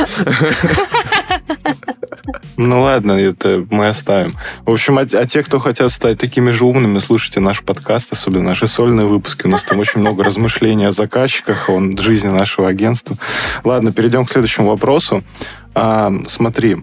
Ну 2.57 2.81
ладно, 2.81 3.13
это 3.13 3.65
мы 3.69 3.87
оставим. 3.87 4.35
В 4.65 4.73
общем, 4.73 4.97
а, 4.97 5.01
а 5.01 5.25
те, 5.25 5.43
кто 5.43 5.59
хотят 5.59 5.91
стать 5.91 6.19
такими 6.19 6.49
же 6.51 6.65
умными, 6.65 6.99
слушайте 6.99 7.39
наш 7.39 7.61
подкаст, 7.61 8.11
особенно 8.11 8.45
наши 8.45 8.67
сольные 8.67 9.05
выпуски. 9.05 9.45
У 9.45 9.49
нас 9.49 9.63
там 9.63 9.79
очень 9.79 10.01
много 10.01 10.23
размышлений 10.23 10.85
о 10.85 10.91
заказчиках, 10.91 11.69
о 11.69 11.79
жизни 11.97 12.29
нашего 12.29 12.67
агентства. 12.67 13.15
Ладно, 13.63 13.93
перейдем 13.93 14.25
к 14.25 14.31
следующему 14.31 14.69
вопросу. 14.69 15.23
А, 15.75 16.11
смотри, 16.27 16.77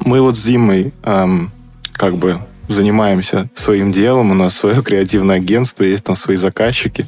мы 0.00 0.20
вот 0.22 0.36
с 0.36 0.42
Димой 0.42 0.92
эм, 1.04 1.52
как 1.96 2.16
бы 2.16 2.38
занимаемся 2.68 3.48
своим 3.54 3.92
делом, 3.92 4.30
у 4.30 4.34
нас 4.34 4.56
свое 4.56 4.82
креативное 4.82 5.36
агентство, 5.36 5.84
есть 5.84 6.04
там 6.04 6.16
свои 6.16 6.36
заказчики, 6.36 7.06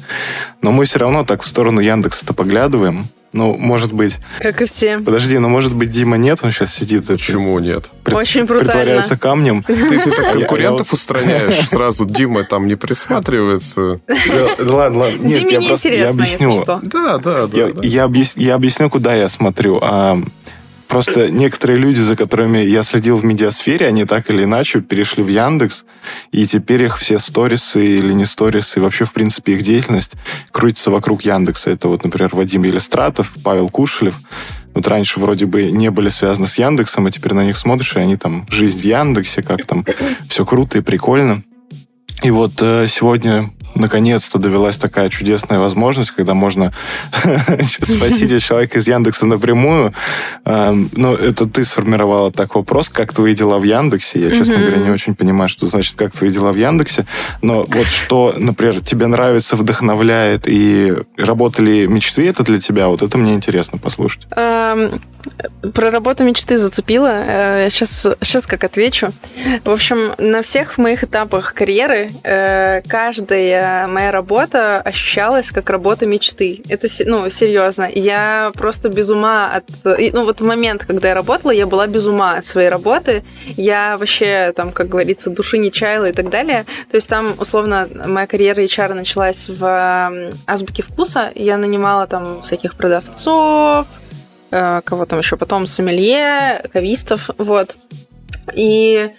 но 0.61 0.71
мы 0.71 0.85
все 0.85 0.99
равно 0.99 1.23
так 1.23 1.43
в 1.43 1.47
сторону 1.47 1.79
Яндекса-то 1.79 2.33
поглядываем, 2.33 3.07
ну, 3.35 3.57
может 3.57 3.91
быть... 3.91 4.17
Как 4.39 4.61
и 4.61 4.65
все. 4.65 4.99
Подожди, 4.99 5.37
ну, 5.37 5.49
может 5.49 5.75
быть, 5.75 5.91
Дима 5.91 6.15
нет, 6.15 6.39
он 6.43 6.51
сейчас 6.51 6.73
сидит... 6.73 7.07
Почему 7.07 7.59
нет? 7.59 7.91
Пред... 8.05 8.15
Очень 8.15 8.45
брутально. 8.45 8.71
Притворяется 8.71 9.17
камнем. 9.17 9.61
Ты, 9.67 9.75
ты 9.75 10.09
так 10.09 10.31
конкурентов 10.31 10.93
устраняешь 10.93 11.67
сразу. 11.69 12.05
Дима 12.05 12.45
там 12.45 12.65
не 12.65 12.75
присматривается. 12.75 13.99
Ладно, 14.57 14.99
ладно. 14.99 15.27
Диме 15.27 15.57
неинтересно, 15.57 15.89
я 15.89 16.09
объясню. 16.11 16.63
Да, 16.65 17.17
да, 17.17 17.47
да. 17.47 17.71
Я 17.83 18.05
объясню, 18.05 18.89
куда 18.89 19.13
я 19.13 19.27
смотрю. 19.27 19.81
Просто 20.95 21.29
некоторые 21.29 21.77
люди, 21.77 21.99
за 21.99 22.15
которыми 22.15 22.59
я 22.59 22.81
следил 22.81 23.17
в 23.17 23.25
медиасфере, 23.25 23.85
они 23.85 24.05
так 24.05 24.29
или 24.29 24.45
иначе 24.45 24.79
перешли 24.79 25.23
в 25.23 25.27
Яндекс, 25.27 25.83
и 26.31 26.47
теперь 26.47 26.83
их 26.83 26.97
все 26.97 27.19
сторисы 27.19 27.85
или 27.85 28.13
не 28.13 28.23
сторисы, 28.23 28.79
и 28.79 28.81
вообще, 28.81 29.03
в 29.03 29.11
принципе, 29.11 29.55
их 29.55 29.61
деятельность 29.61 30.13
крутится 30.51 30.91
вокруг 30.91 31.23
Яндекса. 31.23 31.71
Это 31.71 31.89
вот, 31.89 32.05
например, 32.05 32.29
Вадим 32.31 32.63
Елистратов, 32.63 33.33
Павел 33.43 33.67
Кушелев. 33.69 34.17
Вот 34.73 34.87
раньше 34.87 35.19
вроде 35.19 35.45
бы 35.45 35.69
не 35.69 35.91
были 35.91 36.07
связаны 36.07 36.47
с 36.47 36.57
Яндексом, 36.57 37.07
а 37.07 37.11
теперь 37.11 37.33
на 37.33 37.43
них 37.43 37.57
смотришь, 37.57 37.97
и 37.97 37.99
они 37.99 38.15
там 38.15 38.47
жизнь 38.49 38.79
в 38.79 38.85
Яндексе, 38.85 39.43
как 39.43 39.65
там 39.65 39.85
все 40.29 40.45
круто 40.45 40.77
и 40.77 40.81
прикольно. 40.81 41.43
И 42.23 42.31
вот 42.31 42.53
э, 42.61 42.87
сегодня 42.87 43.51
наконец-то 43.75 44.39
довелась 44.39 44.77
такая 44.77 45.09
чудесная 45.09 45.59
возможность, 45.59 46.11
когда 46.11 46.33
можно 46.33 46.73
спросить 47.81 48.43
человека 48.43 48.79
из 48.79 48.87
Яндекса 48.87 49.25
напрямую. 49.25 49.93
Эм, 50.45 50.89
Но 50.93 51.11
ну, 51.11 51.15
это 51.15 51.45
ты 51.45 51.65
сформировала 51.65 52.31
так 52.31 52.55
вопрос, 52.55 52.89
как 52.89 53.13
твои 53.13 53.35
дела 53.35 53.59
в 53.59 53.63
Яндексе. 53.63 54.19
Я, 54.19 54.31
честно 54.31 54.57
говоря, 54.57 54.77
не 54.77 54.89
очень 54.89 55.15
понимаю, 55.15 55.49
что 55.49 55.67
значит, 55.67 55.95
как 55.95 56.11
твои 56.11 56.29
дела 56.29 56.51
в 56.51 56.55
Яндексе. 56.55 57.05
Но 57.41 57.65
вот 57.67 57.87
что, 57.87 58.33
например, 58.37 58.81
тебе 58.81 59.07
нравится, 59.07 59.55
вдохновляет 59.55 60.47
и 60.47 60.93
работали 61.17 61.85
мечты, 61.85 62.27
это 62.27 62.43
для 62.43 62.59
тебя, 62.59 62.87
вот 62.87 63.01
это 63.01 63.17
мне 63.17 63.33
интересно 63.33 63.77
послушать. 63.77 64.27
Про 65.73 65.91
работу 65.91 66.23
мечты 66.23 66.57
зацепила. 66.57 67.67
Сейчас, 67.69 68.05
э, 68.05 68.15
сейчас 68.21 68.45
как 68.45 68.63
отвечу. 68.63 69.09
В 69.63 69.71
общем, 69.71 70.13
на 70.17 70.41
всех 70.41 70.77
моих 70.77 71.03
этапах 71.03 71.53
карьеры 71.53 72.09
э, 72.23 72.81
каждая 72.87 73.87
моя 73.87 74.11
работа 74.11 74.81
ощущалась 74.81 75.51
как 75.51 75.69
работа 75.69 76.05
мечты. 76.05 76.61
Это, 76.69 76.87
ну, 77.05 77.29
серьезно. 77.29 77.89
Я 77.93 78.51
просто 78.53 78.89
без 78.89 79.09
ума 79.09 79.51
от... 79.53 79.65
Ну, 79.83 80.25
вот 80.25 80.41
в 80.41 80.45
момент, 80.45 80.85
когда 80.85 81.09
я 81.09 81.13
работала, 81.13 81.51
я 81.51 81.65
была 81.65 81.87
без 81.87 82.05
ума 82.05 82.35
от 82.37 82.45
своей 82.45 82.69
работы. 82.69 83.23
Я 83.57 83.97
вообще, 83.97 84.53
там, 84.55 84.71
как 84.71 84.89
говорится, 84.89 85.29
души 85.29 85.57
не 85.57 85.71
чаяла 85.71 86.09
и 86.09 86.13
так 86.13 86.29
далее. 86.29 86.65
То 86.91 86.97
есть 86.97 87.09
там, 87.09 87.33
условно, 87.39 87.89
моя 88.05 88.27
карьера 88.27 88.61
HR 88.61 88.93
началась 88.93 89.47
в 89.49 90.27
Азбуке 90.45 90.83
вкуса. 90.83 91.31
Я 91.35 91.57
нанимала 91.57 92.07
там 92.07 92.41
всяких 92.41 92.75
продавцов, 92.75 93.87
кого 94.49 95.05
там 95.05 95.19
еще 95.19 95.37
потом, 95.37 95.67
сомелье, 95.67 96.61
кавистов, 96.71 97.29
вот. 97.37 97.77
И 98.53 99.09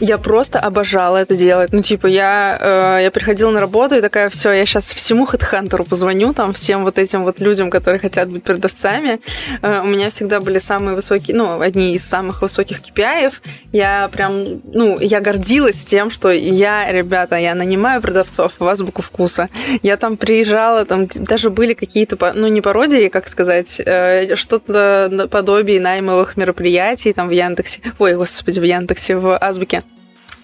я 0.00 0.18
просто 0.18 0.58
обожала 0.58 1.18
это 1.18 1.36
делать. 1.36 1.72
Ну, 1.72 1.82
типа, 1.82 2.06
я, 2.06 2.58
э, 2.60 3.02
я 3.02 3.10
приходила 3.10 3.50
на 3.50 3.60
работу 3.60 3.94
и 3.94 4.00
такая, 4.00 4.30
все, 4.30 4.50
я 4.50 4.64
сейчас 4.64 4.92
всему 4.92 5.26
хедхантеру 5.26 5.84
позвоню, 5.84 6.32
там, 6.32 6.52
всем 6.52 6.84
вот 6.84 6.98
этим 6.98 7.24
вот 7.24 7.38
людям, 7.38 7.70
которые 7.70 8.00
хотят 8.00 8.30
быть 8.30 8.42
продавцами. 8.42 9.20
Э, 9.62 9.82
у 9.82 9.86
меня 9.86 10.08
всегда 10.08 10.40
были 10.40 10.58
самые 10.58 10.94
высокие, 10.94 11.36
ну, 11.36 11.60
одни 11.60 11.94
из 11.94 12.08
самых 12.08 12.40
высоких 12.42 12.80
KPI. 12.80 13.32
Я 13.72 14.08
прям, 14.08 14.60
ну, 14.72 14.98
я 14.98 15.20
гордилась 15.20 15.84
тем, 15.84 16.10
что 16.10 16.30
я, 16.30 16.90
ребята, 16.90 17.36
я 17.36 17.54
нанимаю 17.54 18.00
продавцов 18.00 18.52
в 18.58 18.66
азбуку 18.66 19.02
вкуса. 19.02 19.48
Я 19.82 19.96
там 19.96 20.16
приезжала, 20.16 20.86
там 20.86 21.06
даже 21.14 21.50
были 21.50 21.74
какие-то, 21.74 22.16
ну, 22.34 22.48
не 22.48 22.62
пародии, 22.62 23.08
как 23.08 23.28
сказать, 23.28 23.80
э, 23.84 24.34
что-то 24.34 25.08
наподобие 25.10 25.80
наймовых 25.80 26.38
мероприятий 26.38 27.12
там 27.12 27.28
в 27.28 27.32
Яндексе. 27.32 27.80
Ой, 27.98 28.14
господи, 28.14 28.58
в 28.60 28.64
Яндексе, 28.64 29.16
в 29.16 29.36
азбуке. 29.36 29.82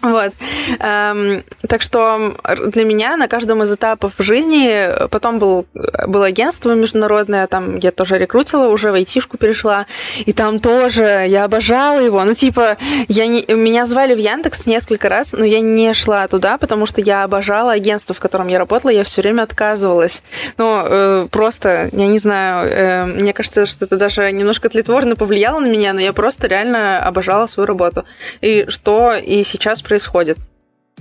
Вот. 0.06 0.32
Эм, 0.78 1.42
так 1.68 1.82
что 1.82 2.36
для 2.72 2.84
меня 2.84 3.16
на 3.16 3.26
каждом 3.26 3.62
из 3.62 3.74
этапов 3.74 4.12
жизни 4.18 5.08
потом 5.08 5.38
был, 5.38 5.66
было 6.06 6.26
агентство 6.26 6.74
международное, 6.74 7.46
там 7.48 7.78
я 7.78 7.90
тоже 7.90 8.16
рекрутила, 8.18 8.68
уже 8.68 8.92
в 8.92 8.94
айтишку 8.94 9.36
перешла, 9.36 9.86
и 10.24 10.32
там 10.32 10.60
тоже 10.60 11.24
я 11.26 11.44
обожала 11.44 11.98
его. 11.98 12.22
Ну, 12.24 12.34
типа, 12.34 12.76
я 13.08 13.26
не, 13.26 13.44
меня 13.48 13.84
звали 13.86 14.14
в 14.14 14.18
Яндекс 14.18 14.66
несколько 14.66 15.08
раз, 15.08 15.32
но 15.32 15.44
я 15.44 15.60
не 15.60 15.92
шла 15.92 16.28
туда, 16.28 16.56
потому 16.56 16.86
что 16.86 17.00
я 17.00 17.24
обожала 17.24 17.72
агентство, 17.72 18.14
в 18.14 18.20
котором 18.20 18.48
я 18.48 18.58
работала, 18.58 18.90
я 18.90 19.04
все 19.04 19.22
время 19.22 19.42
отказывалась. 19.42 20.22
Ну, 20.56 20.82
э, 20.84 21.28
просто, 21.30 21.90
я 21.92 22.06
не 22.06 22.18
знаю, 22.18 22.70
э, 22.70 23.04
мне 23.06 23.32
кажется, 23.32 23.66
что 23.66 23.84
это 23.84 23.96
даже 23.96 24.30
немножко 24.30 24.68
тлетворно 24.68 25.16
повлияло 25.16 25.58
на 25.58 25.66
меня, 25.66 25.92
но 25.92 26.00
я 26.00 26.12
просто 26.12 26.46
реально 26.46 27.00
обожала 27.00 27.46
свою 27.46 27.66
работу. 27.66 28.04
И 28.40 28.66
что 28.68 29.12
и 29.12 29.42
сейчас 29.42 29.82
происходит. 29.82 29.95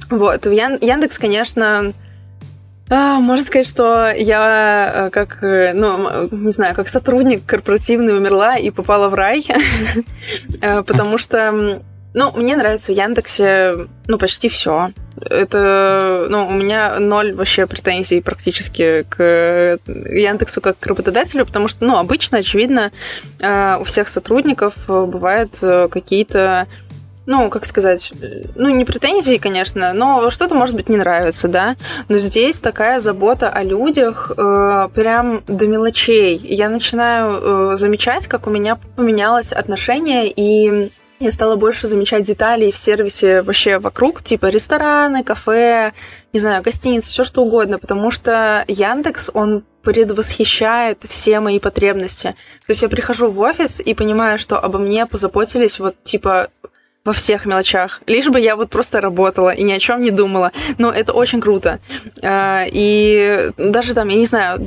Вот, 0.10 0.46
в 0.46 0.52
Яндекс, 0.52 1.18
конечно, 1.18 1.94
а, 2.90 3.20
можно 3.20 3.44
сказать, 3.44 3.68
что 3.68 4.12
я 4.16 4.92
э, 4.94 5.10
как, 5.10 5.44
э, 5.44 5.74
ну, 5.74 6.28
не 6.30 6.52
знаю, 6.52 6.76
как 6.76 6.88
сотрудник 6.88 7.44
корпоративный 7.44 8.16
умерла 8.16 8.58
и 8.58 8.70
попала 8.70 9.10
в 9.10 9.16
рай, 9.16 9.44
э, 10.62 10.84
потому 10.84 11.18
что, 11.18 11.82
ну, 12.14 12.32
мне 12.36 12.56
нравится 12.56 12.94
в 12.94 12.96
Яндексе, 12.96 13.88
ну, 14.06 14.20
почти 14.20 14.50
все. 14.50 14.92
Это, 15.20 16.28
ну, 16.30 16.46
у 16.48 16.52
меня 16.52 17.00
ноль 17.00 17.34
вообще 17.34 17.66
претензий 17.66 18.22
практически 18.22 19.04
к 19.10 19.80
Яндексу 19.88 20.62
как 20.62 20.78
к 20.78 20.86
работодателю, 20.86 21.46
потому 21.46 21.68
что, 21.68 21.86
ну, 21.86 21.98
обычно, 21.98 22.40
очевидно, 22.40 22.92
у 23.40 23.84
всех 23.86 24.10
сотрудников 24.10 24.76
бывают 24.88 25.58
какие-то 25.90 26.68
ну, 27.26 27.50
как 27.50 27.66
сказать, 27.66 28.12
ну, 28.56 28.70
не 28.70 28.86
претензии, 28.86 29.38
конечно, 29.38 29.94
но 29.94 30.30
что-то, 30.30 30.56
может 30.56 30.76
быть, 30.76 30.90
не 30.90 30.98
нравится, 30.98 31.48
да, 31.48 31.76
но 32.08 32.18
здесь 32.18 32.60
такая 32.62 33.00
забота 33.00 33.50
о 33.50 33.64
людях 33.64 34.32
э, 34.38 34.88
прям 34.94 35.44
до 35.48 35.68
мелочей. 35.68 36.38
Я 36.38 36.70
начинаю 36.70 37.74
э, 37.74 37.76
замечать, 37.78 38.28
как 38.28 38.48
у 38.48 38.50
меня 38.50 38.78
поменялось 38.96 39.52
отношение 39.52 40.32
и 40.32 40.90
я 41.20 41.32
стала 41.32 41.56
больше 41.56 41.88
замечать 41.88 42.24
детали 42.24 42.72
в 42.72 42.78
сервисе 42.78 43.42
вообще 43.42 43.80
вокруг, 43.80 44.22
типа 44.22 44.48
рестораны, 44.48 45.24
кафе, 45.24 45.94
не 46.34 46.40
знаю, 46.42 46.62
гостиницы, 46.62 47.10
все 47.10 47.24
что 47.24 47.42
угодно, 47.42 47.80
потому 47.80 48.12
что 48.12 48.66
Яндекс, 48.68 49.30
он 49.34 49.64
предвосхищает 49.82 51.00
все 51.08 51.40
мои 51.40 51.60
потребности. 51.60 52.36
То 52.66 52.72
есть 52.72 52.82
я 52.82 52.90
прихожу 52.90 53.32
в 53.32 53.40
офис 53.40 53.80
и 53.80 53.94
понимаю, 53.94 54.38
что 54.38 54.60
обо 54.60 54.78
мне 54.78 55.06
позаботились 55.06 55.80
вот 55.80 55.96
типа 56.04 56.50
во 57.06 57.14
всех 57.14 57.46
мелочах. 57.46 58.02
Лишь 58.08 58.28
бы 58.28 58.40
я 58.40 58.56
вот 58.56 58.72
просто 58.72 59.00
работала 59.00 59.52
и 59.52 59.64
ни 59.64 59.72
о 59.72 59.80
чем 59.80 60.02
не 60.02 60.10
думала. 60.12 60.52
Но 60.80 60.92
это 60.92 61.14
очень 61.14 61.40
круто. 61.40 61.80
А, 62.24 62.66
и 62.66 63.52
даже 63.58 63.94
там, 63.94 64.10
я 64.10 64.18
не 64.18 64.26
знаю, 64.26 64.60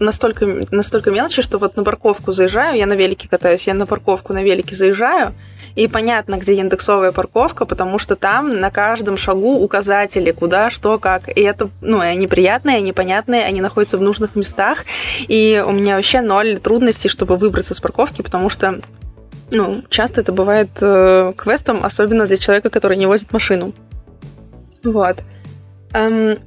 настолько, 0.00 0.66
настолько 0.70 1.10
мелочи, 1.10 1.42
что 1.42 1.58
вот 1.58 1.76
на 1.76 1.84
парковку 1.84 2.32
заезжаю, 2.32 2.78
я 2.78 2.86
на 2.86 2.94
велике 2.94 3.28
катаюсь, 3.28 3.66
я 3.66 3.74
на 3.74 3.86
парковку 3.86 4.32
на 4.32 4.42
велике 4.42 4.74
заезжаю, 4.74 5.34
и 5.74 5.86
понятно, 5.86 6.36
где 6.36 6.54
индексовая 6.54 7.12
парковка, 7.12 7.64
потому 7.64 7.98
что 7.98 8.16
там 8.16 8.58
на 8.58 8.70
каждом 8.70 9.16
шагу 9.16 9.62
указатели, 9.62 10.30
куда, 10.30 10.70
что, 10.70 10.98
как. 10.98 11.28
И 11.28 11.40
это, 11.40 11.70
ну, 11.80 11.98
они 11.98 12.26
приятные, 12.26 12.76
они 12.76 12.92
понятные, 12.92 13.44
они 13.44 13.60
находятся 13.60 13.96
в 13.98 14.02
нужных 14.02 14.36
местах. 14.36 14.84
И 15.28 15.62
у 15.66 15.72
меня 15.72 15.96
вообще 15.96 16.20
ноль 16.20 16.58
трудностей, 16.58 17.08
чтобы 17.08 17.36
выбраться 17.36 17.74
с 17.74 17.80
парковки, 17.80 18.22
потому 18.22 18.50
что 18.50 18.80
ну, 19.52 19.82
часто 19.90 20.22
это 20.22 20.32
бывает 20.32 20.70
э, 20.80 21.32
квестом, 21.36 21.80
особенно 21.84 22.26
для 22.26 22.38
человека, 22.38 22.70
который 22.70 22.96
не 22.96 23.06
возит 23.06 23.32
машину. 23.32 23.72
Вот. 24.82 25.18
Эм, 25.92 26.38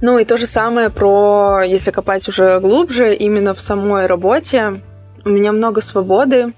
ну 0.00 0.18
и 0.18 0.24
то 0.24 0.36
же 0.36 0.46
самое 0.46 0.90
про, 0.90 1.62
если 1.62 1.92
копать 1.92 2.28
уже 2.28 2.60
глубже, 2.60 3.14
именно 3.14 3.54
в 3.54 3.60
самой 3.60 4.06
работе. 4.06 4.80
У 5.24 5.28
меня 5.28 5.52
много 5.52 5.80
свободы. 5.80 6.52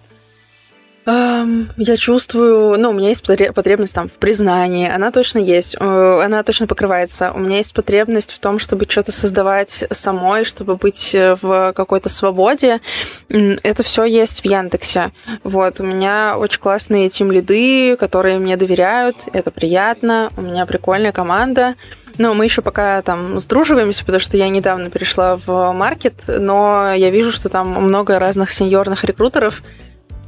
Эм, 1.06 1.70
Я 1.76 1.96
чувствую, 1.96 2.78
ну, 2.78 2.90
у 2.90 2.92
меня 2.92 3.08
есть 3.08 3.24
потре- 3.26 3.52
потребность 3.52 3.94
там 3.94 4.06
в 4.08 4.12
признании, 4.12 4.88
она 4.88 5.10
точно 5.10 5.38
есть, 5.38 5.74
э, 5.80 6.20
она 6.22 6.42
точно 6.42 6.66
покрывается. 6.66 7.32
У 7.34 7.38
меня 7.38 7.56
есть 7.56 7.72
потребность 7.72 8.30
в 8.32 8.38
том, 8.38 8.58
чтобы 8.58 8.84
что-то 8.86 9.10
создавать 9.10 9.84
самой, 9.90 10.44
чтобы 10.44 10.76
быть 10.76 11.14
э, 11.14 11.36
в 11.40 11.72
какой-то 11.74 12.10
свободе. 12.10 12.80
Это 13.28 13.82
все 13.82 14.04
есть 14.04 14.42
в 14.42 14.44
Яндексе. 14.44 15.10
Вот, 15.42 15.80
у 15.80 15.84
меня 15.84 16.36
очень 16.38 16.60
классные 16.60 17.08
тим 17.08 17.32
лиды, 17.32 17.96
которые 17.96 18.38
мне 18.38 18.56
доверяют, 18.58 19.16
это 19.32 19.50
приятно, 19.50 20.28
у 20.36 20.42
меня 20.42 20.66
прикольная 20.66 21.12
команда. 21.12 21.76
Но 22.18 22.34
мы 22.34 22.44
еще 22.44 22.60
пока 22.60 23.00
там 23.00 23.40
сдруживаемся, 23.40 24.04
потому 24.04 24.20
что 24.20 24.36
я 24.36 24.48
недавно 24.50 24.90
перешла 24.90 25.36
в 25.46 25.72
маркет, 25.72 26.14
но 26.26 26.92
я 26.92 27.08
вижу, 27.08 27.32
что 27.32 27.48
там 27.48 27.68
много 27.68 28.18
разных 28.18 28.50
сеньорных 28.52 29.04
рекрутеров, 29.04 29.62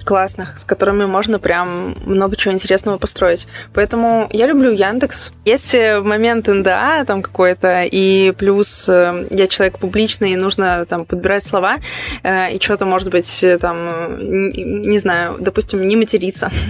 классных, 0.04 0.58
с 0.58 0.64
которыми 0.64 1.04
можно 1.06 1.38
прям 1.38 1.94
много 2.04 2.36
чего 2.36 2.52
интересного 2.52 2.98
построить. 2.98 3.46
Поэтому 3.74 4.28
я 4.32 4.46
люблю 4.46 4.72
Яндекс. 4.72 5.32
Есть 5.44 5.74
э, 5.74 6.00
момент 6.00 6.46
НДА 6.48 7.04
там 7.06 7.22
какой-то, 7.22 7.84
и 7.84 8.32
плюс 8.32 8.88
э, 8.88 9.26
я 9.30 9.48
человек 9.48 9.78
публичный, 9.78 10.32
и 10.32 10.36
нужно 10.36 10.84
там 10.86 11.04
подбирать 11.04 11.44
слова, 11.44 11.76
э, 12.22 12.54
и 12.54 12.60
что-то, 12.60 12.84
может 12.84 13.10
быть, 13.10 13.44
там, 13.60 14.18
не 14.18 14.98
знаю, 14.98 15.36
допустим, 15.40 15.86
не 15.86 15.96
материться. 15.96 16.50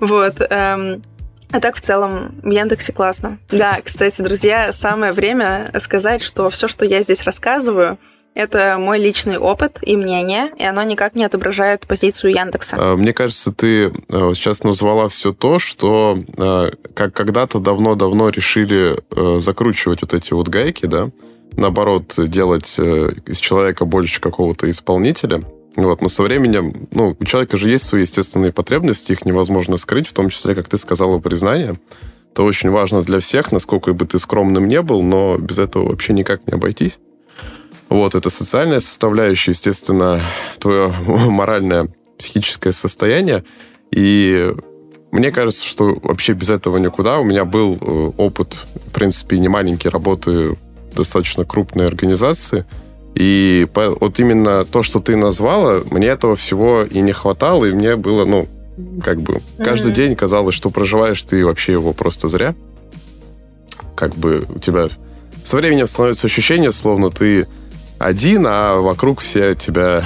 Вот. 0.00 0.40
эм, 0.40 1.02
а 1.52 1.60
так, 1.60 1.76
в 1.76 1.80
целом, 1.80 2.34
в 2.42 2.50
Яндексе 2.50 2.92
классно. 2.92 3.38
Да, 3.50 3.78
кстати, 3.84 4.22
друзья, 4.22 4.72
самое 4.72 5.12
время 5.12 5.70
сказать, 5.80 6.22
что 6.22 6.48
все, 6.48 6.66
что 6.66 6.86
я 6.86 7.02
здесь 7.02 7.24
рассказываю, 7.24 7.98
это 8.34 8.76
мой 8.78 8.98
личный 8.98 9.38
опыт 9.38 9.78
и 9.82 9.96
мнение, 9.96 10.50
и 10.58 10.64
оно 10.64 10.82
никак 10.82 11.14
не 11.14 11.24
отображает 11.24 11.86
позицию 11.86 12.32
Яндекса. 12.32 12.76
А, 12.78 12.96
Мне 12.96 13.12
кажется, 13.12 13.52
ты 13.52 13.86
э, 13.86 13.90
сейчас 14.34 14.62
назвала 14.62 15.08
все 15.08 15.32
то, 15.32 15.58
что 15.58 16.18
э, 16.36 16.70
как 16.94 17.12
когда-то 17.12 17.58
давно-давно 17.58 18.30
решили 18.30 18.96
э, 19.10 19.40
закручивать 19.40 20.02
вот 20.02 20.14
эти 20.14 20.32
вот 20.32 20.48
гайки, 20.48 20.86
да, 20.86 21.10
наоборот, 21.56 22.14
делать 22.16 22.74
э, 22.78 23.12
из 23.26 23.38
человека 23.38 23.84
больше 23.84 24.20
какого-то 24.20 24.70
исполнителя. 24.70 25.42
Вот, 25.76 26.02
но 26.02 26.08
со 26.08 26.22
временем, 26.22 26.88
ну, 26.92 27.16
у 27.18 27.24
человека 27.24 27.56
же 27.56 27.68
есть 27.70 27.84
свои 27.84 28.02
естественные 28.02 28.52
потребности, 28.52 29.12
их 29.12 29.24
невозможно 29.24 29.78
скрыть, 29.78 30.06
в 30.08 30.12
том 30.12 30.28
числе, 30.28 30.54
как 30.54 30.68
ты 30.68 30.76
сказала, 30.76 31.18
признание. 31.18 31.74
Это 32.32 32.42
очень 32.42 32.70
важно 32.70 33.02
для 33.02 33.20
всех, 33.20 33.52
насколько 33.52 33.92
бы 33.92 34.06
ты 34.06 34.18
скромным 34.18 34.66
не 34.66 34.80
был, 34.82 35.02
но 35.02 35.36
без 35.38 35.58
этого 35.58 35.90
вообще 35.90 36.12
никак 36.12 36.46
не 36.46 36.54
обойтись. 36.54 36.98
Вот, 37.92 38.14
это 38.14 38.30
социальная 38.30 38.80
составляющая, 38.80 39.50
естественно, 39.50 40.22
твое 40.58 40.94
моральное, 41.06 41.88
психическое 42.16 42.72
состояние. 42.72 43.44
И 43.90 44.50
мне 45.10 45.30
кажется, 45.30 45.62
что 45.66 45.98
вообще 46.02 46.32
без 46.32 46.48
этого 46.48 46.78
никуда. 46.78 47.18
У 47.18 47.24
меня 47.24 47.44
был 47.44 47.76
э, 47.78 48.12
опыт, 48.16 48.64
в 48.86 48.92
принципе, 48.92 49.38
не 49.38 49.48
маленький 49.48 49.90
работы 49.90 50.56
в 50.90 50.94
достаточно 50.96 51.44
крупной 51.44 51.84
организации. 51.84 52.64
И 53.14 53.68
вот 53.74 54.18
именно 54.18 54.64
то, 54.64 54.82
что 54.82 54.98
ты 55.00 55.14
назвала, 55.14 55.82
мне 55.90 56.06
этого 56.06 56.34
всего 56.34 56.84
и 56.84 57.00
не 57.00 57.12
хватало, 57.12 57.66
и 57.66 57.72
мне 57.72 57.96
было, 57.96 58.24
ну, 58.24 58.48
как 59.04 59.20
бы, 59.20 59.42
каждый 59.58 59.88
Мгм. 59.88 59.94
день 59.94 60.16
казалось, 60.16 60.54
что 60.54 60.70
проживаешь 60.70 61.22
ты 61.24 61.44
вообще 61.44 61.72
его 61.72 61.92
просто 61.92 62.28
зря. 62.28 62.54
Как 63.94 64.14
бы 64.14 64.46
у 64.48 64.58
тебя 64.60 64.88
со 65.44 65.58
временем 65.58 65.86
становится 65.86 66.26
ощущение, 66.26 66.72
словно 66.72 67.10
ты 67.10 67.46
один, 68.04 68.46
а 68.46 68.80
вокруг 68.80 69.20
все 69.20 69.54
тебя... 69.54 70.04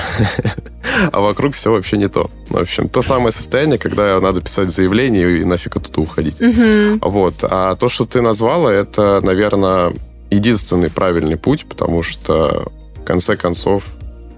а 1.13 1.21
вокруг 1.21 1.55
все 1.55 1.71
вообще 1.71 1.97
не 1.97 2.09
то. 2.09 2.31
В 2.49 2.57
общем, 2.57 2.89
то 2.89 3.03
самое 3.03 3.33
состояние, 3.33 3.79
когда 3.79 4.21
надо 4.21 4.41
писать 4.41 4.71
заявление 4.71 5.41
и 5.41 5.45
нафиг 5.45 5.77
оттуда 5.77 6.01
уходить. 6.01 6.41
Мгм. 6.41 7.01
Вот. 7.03 7.35
А 7.43 7.75
то, 7.77 7.89
что 7.89 8.07
ты 8.07 8.21
назвала, 8.21 8.73
это, 8.73 9.21
наверное, 9.23 9.93
единственный 10.31 10.91
правильный 10.91 11.37
путь, 11.37 11.67
потому 11.67 12.03
что, 12.03 12.71
в 12.97 13.05
конце 13.05 13.37
концов, 13.37 13.85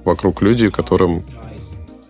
вокруг 0.04 0.42
люди, 0.42 0.70
которым 0.70 1.24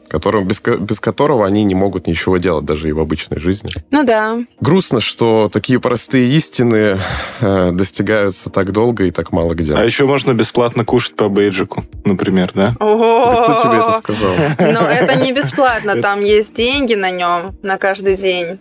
которым, 0.08 0.46
без, 0.46 0.60
без 0.60 1.00
которого 1.00 1.46
они 1.46 1.64
не 1.64 1.74
могут 1.74 2.06
ничего 2.06 2.38
делать 2.38 2.64
даже 2.64 2.88
и 2.88 2.92
в 2.92 2.98
обычной 2.98 3.38
жизни. 3.38 3.70
Ну 3.90 4.04
да. 4.04 4.38
Грустно, 4.60 5.00
что 5.00 5.48
такие 5.52 5.80
простые 5.80 6.28
истины 6.36 6.98
э, 7.40 7.70
достигаются 7.72 8.50
так 8.50 8.72
долго 8.72 9.04
и 9.04 9.10
так 9.10 9.32
мало 9.32 9.54
где. 9.54 9.74
А 9.74 9.84
еще 9.84 10.06
можно 10.06 10.32
бесплатно 10.32 10.84
кушать 10.84 11.14
по 11.16 11.28
бейджику, 11.28 11.84
например, 12.04 12.50
да? 12.54 12.74
Ого! 12.80 13.30
Да 13.30 13.42
кто 13.42 13.62
тебе 13.62 13.78
это 13.80 13.92
сказал? 13.92 14.34
Но 14.58 14.88
это 14.88 15.16
не 15.16 15.32
бесплатно, 15.32 16.00
там 16.00 16.24
есть 16.24 16.54
деньги 16.54 16.94
на 16.94 17.10
нем 17.10 17.56
на 17.62 17.78
каждый 17.78 18.16
день. 18.16 18.58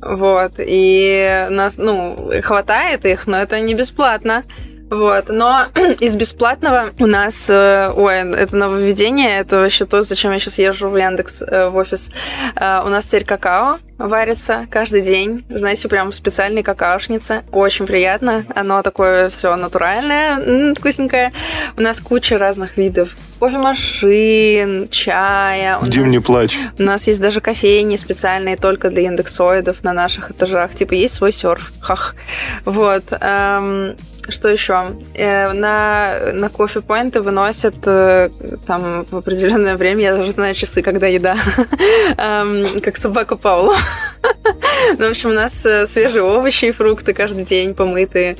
Вот, 0.00 0.52
и 0.58 1.46
нас, 1.50 1.76
ну, 1.76 2.30
хватает 2.42 3.04
их, 3.04 3.26
но 3.26 3.38
это 3.38 3.58
не 3.60 3.74
бесплатно. 3.74 4.44
Вот, 4.90 5.28
но 5.28 5.66
из 6.00 6.14
бесплатного 6.14 6.90
у 6.98 7.06
нас, 7.06 7.46
э, 7.50 7.92
ой, 7.94 8.14
это 8.34 8.56
нововведение, 8.56 9.38
это 9.40 9.56
вообще 9.60 9.84
то, 9.86 10.02
зачем 10.02 10.32
я 10.32 10.38
сейчас 10.38 10.58
езжу 10.58 10.88
в 10.88 10.96
Яндекс, 10.96 11.42
э, 11.42 11.68
в 11.68 11.76
офис. 11.76 12.10
Э, 12.56 12.80
У 12.84 12.88
нас 12.88 13.04
теперь 13.04 13.24
какао 13.24 13.78
варится 13.98 14.66
каждый 14.70 15.02
день, 15.02 15.44
знаете, 15.50 15.88
прям 15.88 16.10
в 16.10 16.14
специальной 16.14 16.62
какаошнице. 16.62 17.42
Очень 17.52 17.86
приятно, 17.86 18.44
оно 18.54 18.80
такое 18.82 19.28
все 19.28 19.54
натуральное, 19.56 20.74
вкусненькое. 20.74 21.32
У 21.76 21.80
нас 21.82 21.98
куча 22.00 22.38
разных 22.38 22.76
видов 22.76 23.16
кофемашин, 23.40 24.88
чая. 24.88 25.78
У 25.82 25.86
Дим, 25.86 26.04
нас- 26.04 26.12
не 26.12 26.18
плачь. 26.20 26.56
у 26.78 26.82
нас 26.82 27.06
есть 27.06 27.20
даже 27.20 27.40
кофейни 27.40 27.96
специальные 27.96 28.56
только 28.56 28.90
для 28.90 29.02
индексоидов 29.02 29.82
на 29.84 29.92
наших 29.92 30.30
этажах. 30.30 30.74
Типа 30.74 30.94
есть 30.94 31.14
свой 31.14 31.32
серф. 31.32 31.72
Хах. 31.80 32.14
Вот. 32.64 33.04
Что 34.30 34.48
еще? 34.48 34.96
Э, 35.14 35.52
на, 35.52 36.32
на 36.32 36.48
кофе-поинты 36.48 37.20
выносят 37.20 37.74
э, 37.86 38.30
там 38.66 39.06
в 39.10 39.16
определенное 39.16 39.76
время, 39.76 40.02
я 40.02 40.16
даже 40.16 40.32
знаю 40.32 40.54
часы, 40.54 40.82
когда 40.82 41.06
еда, 41.06 41.36
Эм, 42.18 42.80
как 42.80 42.96
собака 42.96 43.36
Паула. 43.36 43.76
Ну, 44.98 45.06
в 45.06 45.10
общем, 45.10 45.30
у 45.30 45.34
нас 45.34 45.66
э, 45.66 45.86
свежие 45.86 46.22
овощи 46.22 46.66
и 46.66 46.70
фрукты 46.70 47.12
каждый 47.12 47.44
день 47.44 47.74
помытые, 47.74 48.36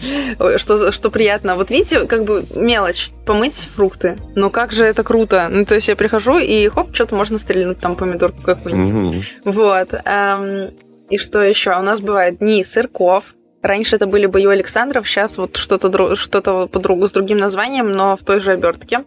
что, 0.56 0.92
что 0.92 1.10
приятно. 1.10 1.56
Вот 1.56 1.70
видите, 1.70 2.06
как 2.06 2.24
бы 2.24 2.44
мелочь, 2.54 3.10
помыть 3.26 3.68
фрукты. 3.74 4.16
Ну, 4.34 4.50
как 4.50 4.72
же 4.72 4.84
это 4.84 5.02
круто. 5.04 5.48
Ну, 5.50 5.64
то 5.64 5.74
есть 5.74 5.88
я 5.88 5.96
прихожу, 5.96 6.38
и 6.38 6.68
хоп, 6.68 6.94
что-то 6.94 7.14
можно 7.14 7.38
стрельнуть, 7.38 7.80
там 7.80 7.96
помидорку 7.96 8.42
какую-нибудь. 8.42 9.26
Вот. 9.44 9.88
эм, 10.04 10.70
и 11.10 11.16
что 11.16 11.42
еще? 11.42 11.76
У 11.78 11.82
нас 11.82 12.00
бывают 12.00 12.38
дни 12.38 12.62
сырков. 12.62 13.34
Раньше 13.62 13.96
это 13.96 14.06
были 14.06 14.26
бою 14.26 14.50
Александров, 14.50 15.06
сейчас 15.06 15.36
вот 15.38 15.56
что-то 15.56 16.14
что-то 16.16 16.66
по 16.66 16.78
другу 16.78 17.06
с 17.08 17.12
другим 17.12 17.38
названием, 17.38 17.92
но 17.92 18.16
в 18.16 18.22
той 18.22 18.40
же 18.40 18.52
обертке. 18.52 19.04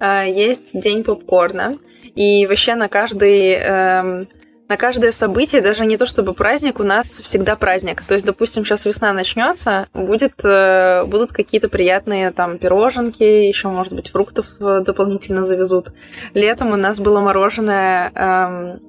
Э, 0.00 0.24
Есть 0.26 0.78
день 0.78 1.04
попкорна. 1.04 1.76
И 2.14 2.46
вообще 2.46 2.74
на 2.74 2.88
каждый 2.88 3.52
эм, 3.52 4.28
на 4.70 4.76
каждое 4.76 5.10
событие, 5.10 5.60
даже 5.60 5.84
не 5.84 5.96
то 5.96 6.06
чтобы 6.06 6.32
праздник, 6.32 6.78
у 6.78 6.84
нас 6.84 7.18
всегда 7.18 7.56
праздник. 7.56 8.02
То 8.02 8.14
есть, 8.14 8.24
допустим, 8.24 8.64
сейчас 8.64 8.86
весна 8.86 9.12
начнется, 9.12 9.88
будет, 9.92 10.34
э, 10.44 11.04
будут 11.06 11.32
какие-то 11.32 11.68
приятные 11.68 12.30
там 12.30 12.56
пироженки, 12.56 13.24
еще, 13.24 13.66
может 13.66 13.92
быть, 13.92 14.10
фруктов 14.10 14.46
э, 14.60 14.82
дополнительно 14.86 15.44
завезут. 15.44 15.88
Летом 16.34 16.70
у 16.70 16.76
нас 16.76 17.00
было 17.00 17.20
мороженое 17.20 18.12
эм, 18.14 18.80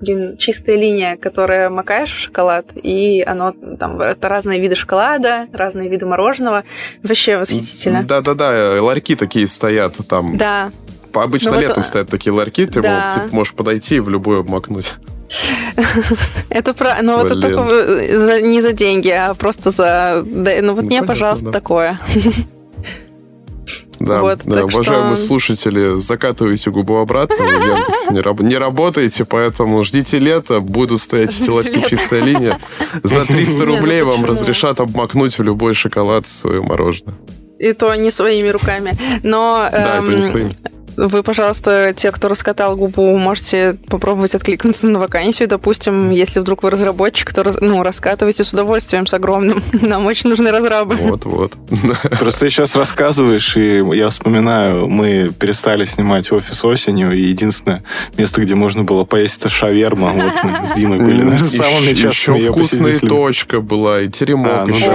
блин, 0.00 0.36
чистая 0.36 0.76
линия, 0.76 1.16
которая 1.16 1.70
макаешь 1.70 2.12
в 2.12 2.18
шоколад, 2.18 2.66
и 2.74 3.22
оно 3.26 3.52
там, 3.78 4.00
это 4.00 4.28
разные 4.28 4.60
виды 4.60 4.74
шоколада, 4.74 5.46
разные 5.52 5.88
виды 5.88 6.06
мороженого. 6.06 6.64
Вообще 7.02 7.38
восхитительно. 7.38 8.02
Да-да-да, 8.02 8.52
э, 8.52 8.80
ларьки 8.80 9.14
такие 9.14 9.46
стоят 9.46 9.96
там. 10.08 10.36
Да, 10.36 10.70
Обычно 11.12 11.50
Ну 11.50 11.56
вот, 11.56 11.62
летом 11.62 11.82
э, 11.82 11.86
стоят 11.86 12.08
такие 12.08 12.32
ларьки, 12.32 12.66
ты, 12.66 12.82
да. 12.82 13.14
мол, 13.16 13.28
ты 13.28 13.34
можешь 13.34 13.54
подойти 13.54 13.96
и 13.96 14.00
в 14.00 14.08
любую 14.08 14.40
обмакнуть. 14.40 14.94
это 16.50 16.74
про... 16.74 16.96
Ну, 17.02 17.24
это 17.24 17.34
Блин. 17.34 17.56
только 17.56 18.40
не 18.40 18.60
за 18.60 18.72
деньги, 18.72 19.08
а 19.08 19.34
просто 19.34 19.70
за... 19.70 20.22
ну, 20.24 20.42
вот 20.42 20.62
Ну, 20.62 20.72
мне, 20.74 20.82
понятно, 20.82 21.06
пожалуйста, 21.06 21.52
такое. 21.52 21.98
Да, 24.00 24.20
Вот, 24.20 24.40
да, 24.44 24.64
уважаемые 24.64 25.16
что- 25.16 25.26
слушатели, 25.26 25.98
закатывайте 25.98 26.70
губу 26.70 26.96
обратно, 26.98 27.34
не, 28.10 28.20
раб- 28.20 28.40
не 28.40 28.56
работаете, 28.56 29.24
поэтому 29.24 29.82
ждите 29.84 30.18
лета, 30.18 30.60
будут 30.60 31.00
стоять 31.00 31.32
лета. 31.40 31.88
чистая 31.88 32.22
линия. 32.22 32.58
За 33.02 33.24
300 33.24 33.52
Не, 33.52 33.58
ну 33.66 33.76
рублей 33.76 34.02
вам 34.02 34.24
разрешат 34.24 34.80
обмакнуть 34.80 35.36
в 35.38 35.42
любой 35.42 35.74
шоколад 35.74 36.26
свое 36.26 36.62
мороженое. 36.62 37.14
И 37.58 37.72
то 37.72 37.92
не 37.96 38.10
своими 38.12 38.48
руками. 38.48 38.92
Но... 39.24 39.68
Да, 39.72 39.98
это 40.00 40.12
не 40.12 40.16
эм, 40.22 40.22
своим. 40.22 40.50
Вы, 40.98 41.22
пожалуйста, 41.22 41.94
те, 41.96 42.10
кто 42.10 42.26
раскатал 42.26 42.76
губу, 42.76 43.16
можете 43.16 43.76
попробовать 43.86 44.34
откликнуться 44.34 44.88
на 44.88 44.98
вакансию. 44.98 45.48
Допустим, 45.48 46.10
если 46.10 46.40
вдруг 46.40 46.64
вы 46.64 46.70
разработчик, 46.70 47.32
то 47.32 47.44
ну, 47.60 47.84
раскатывайте 47.84 48.42
с 48.42 48.52
удовольствием, 48.52 49.06
с 49.06 49.14
огромным. 49.14 49.62
Нам 49.72 50.06
очень 50.06 50.28
нужны 50.28 50.50
разрабы. 50.50 50.96
Вот-вот. 50.96 51.54
Просто 52.18 52.40
ты 52.40 52.50
сейчас 52.50 52.74
рассказываешь, 52.74 53.56
и 53.56 53.80
я 53.94 54.08
вспоминаю, 54.08 54.88
мы 54.88 55.30
перестали 55.38 55.84
снимать 55.84 56.32
офис 56.32 56.64
осенью, 56.64 57.12
и 57.12 57.20
единственное 57.20 57.84
место, 58.16 58.40
где 58.40 58.56
можно 58.56 58.82
было 58.82 59.04
поесть, 59.04 59.38
это 59.38 59.50
шаверма. 59.50 60.08
Вот 60.08 60.32
мы 60.42 60.74
с 60.74 60.76
Димой 60.76 60.98
были, 60.98 61.22
наверное, 61.22 61.48
самыми 61.48 61.94
частыми 61.94 62.38
Еще 62.38 62.50
вкусная 62.50 62.98
точка 62.98 63.60
была, 63.60 64.00
и 64.00 64.08
теремок 64.08 64.52
А, 64.52 64.66
ну 64.66 64.74
еще. 64.74 64.90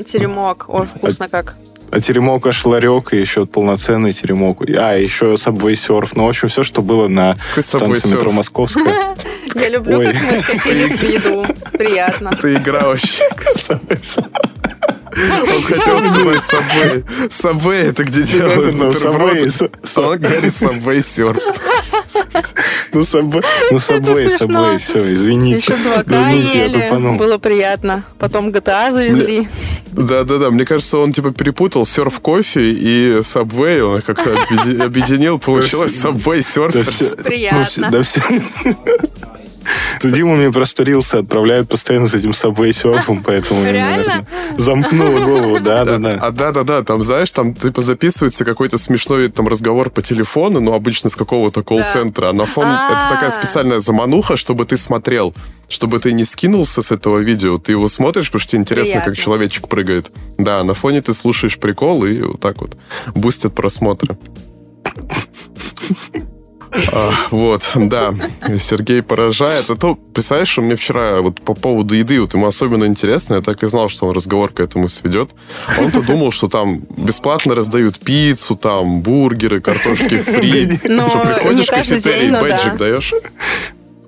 О, 0.00 0.04
теремок. 0.04 0.66
Ой, 0.68 0.86
вкусно 0.86 1.28
как. 1.28 1.56
А 1.90 2.00
теремок 2.00 2.46
аж 2.46 2.64
ларек, 2.64 3.12
и 3.12 3.16
еще 3.16 3.46
полноценный 3.46 4.12
теремок. 4.12 4.62
А, 4.76 4.96
еще 4.96 5.34
Subway 5.34 5.72
Surf. 5.74 6.10
Ну, 6.14 6.26
в 6.26 6.28
общем, 6.28 6.48
все, 6.48 6.62
что 6.62 6.82
было 6.82 7.08
на 7.08 7.36
Какой 7.50 7.62
станции 7.62 8.08
метро? 8.08 8.32
Московская. 8.32 9.16
Я 9.54 9.68
люблю, 9.70 10.02
как 10.02 10.14
мы 10.14 10.42
скатились 10.42 10.98
в 10.98 11.02
еду. 11.02 11.46
Приятно. 11.72 12.30
Это 12.36 12.54
игра 12.54 12.86
вообще. 12.86 13.28
Он 15.16 15.62
хотел 15.62 15.98
сказать 15.98 16.42
Subway. 16.42 17.04
Subway 17.30 17.90
это 17.90 18.04
где 18.04 18.22
делают 18.22 18.74
Ну, 18.74 18.88
бутерброды. 18.88 19.50
Он 19.96 20.18
говорит 20.18 20.52
Subway 20.52 20.98
Surf. 20.98 21.40
Ну, 22.92 23.00
Subway, 23.00 23.44
ну, 23.70 23.78
смешно. 23.78 24.06
Subway, 24.46 24.78
все, 24.78 25.12
извините. 25.14 25.58
Еще 25.58 25.72
2К 25.72 26.04
Извините, 26.06 26.58
я 26.58 26.64
ели. 26.64 26.80
тупанул. 26.82 27.16
Было 27.16 27.38
приятно. 27.38 28.04
Потом 28.18 28.48
GTA 28.50 28.92
завезли. 28.92 29.48
Да-да-да, 29.92 30.50
мне 30.50 30.64
кажется, 30.64 30.98
он 30.98 31.12
типа 31.12 31.30
перепутал 31.32 31.86
серф 31.86 32.20
кофе 32.20 32.70
и 32.72 33.18
Subway, 33.20 33.80
он 33.82 33.98
их 33.98 34.04
как-то 34.04 34.30
объеди- 34.34 34.82
объединил, 34.82 35.38
получилось 35.38 35.92
Subway 36.02 36.38
Surfers. 36.40 37.22
Приятно. 37.22 37.58
ну, 37.58 37.64
все- 37.64 37.90
да 37.90 38.02
все. 38.02 38.22
То 40.00 40.10
Дима 40.10 40.36
мне 40.36 40.50
просто 40.52 40.82
рилсы 40.82 41.16
отправляет 41.16 41.68
постоянно 41.68 42.08
с 42.08 42.14
этим 42.14 42.30
Subway 42.30 42.72
серфом, 42.72 43.22
поэтому 43.22 43.64
замкнуло 44.56 45.20
голову. 45.20 45.56
Да, 45.66 45.84
да, 45.84 45.98
да. 45.98 46.18
А 46.20 46.30
да-да-да, 46.30 46.82
там, 46.82 47.02
знаешь, 47.02 47.30
там 47.30 47.54
типа 47.54 47.82
записывается 47.82 48.44
какой-то 48.44 48.78
смешной 48.78 49.28
там 49.28 49.48
разговор 49.48 49.90
по 49.90 50.02
телефону, 50.02 50.60
ну, 50.60 50.74
обычно 50.74 51.10
с 51.10 51.16
какого-то 51.16 51.62
колл-центра, 51.62 52.28
а 52.28 52.32
на 52.32 52.46
фон 52.46 52.66
А. 52.66 52.90
это 52.90 53.14
такая 53.14 53.30
специальная 53.30 53.80
замануха, 53.80 54.36
чтобы 54.36 54.64
ты 54.64 54.76
смотрел, 54.76 55.34
чтобы 55.68 55.98
ты 55.98 56.12
не 56.12 56.24
скинулся 56.24 56.82
с 56.82 56.92
этого 56.92 57.18
видео, 57.18 57.58
ты 57.58 57.72
его 57.72 57.88
смотришь, 57.88 58.26
потому 58.26 58.40
что 58.40 58.50
тебе 58.52 58.60
интересно, 58.60 58.94
как 58.94 59.04
Приятно. 59.04 59.22
человечек 59.24 59.68
прыгает. 59.68 60.12
Да, 60.38 60.62
на 60.62 60.74
фоне 60.74 61.02
ты 61.02 61.14
слушаешь 61.14 61.58
прикол 61.58 62.04
и 62.04 62.20
вот 62.20 62.40
так 62.40 62.60
вот 62.60 62.76
бустят 63.14 63.54
просмотры. 63.54 64.16
А, 66.92 67.12
вот, 67.30 67.62
да, 67.74 68.14
Сергей 68.58 69.02
поражает. 69.02 69.70
А 69.70 69.76
то, 69.76 69.96
представляешь, 70.14 70.56
мне 70.58 70.76
вчера 70.76 71.20
вот 71.20 71.40
по 71.40 71.54
поводу 71.54 71.94
еды, 71.94 72.20
вот 72.20 72.34
ему 72.34 72.46
особенно 72.46 72.84
интересно, 72.84 73.34
я 73.34 73.40
так 73.40 73.62
и 73.62 73.66
знал, 73.66 73.88
что 73.88 74.06
он 74.06 74.14
разговор 74.14 74.52
к 74.52 74.60
этому 74.60 74.88
сведет. 74.88 75.30
Он-то 75.78 76.02
думал, 76.02 76.32
что 76.32 76.48
там 76.48 76.82
бесплатно 76.96 77.54
раздают 77.54 77.98
пиццу, 77.98 78.56
там 78.56 79.00
бургеры, 79.00 79.60
картошки 79.60 80.18
фри. 80.18 80.78
Ну, 80.84 81.08
Что 81.08 81.18
приходишь 81.18 81.58
не 81.58 81.64
в 81.64 81.70
кафетерий, 81.70 82.30
но 82.30 82.40
бэджик 82.40 82.72
да. 82.72 82.76
даешь. 82.76 83.12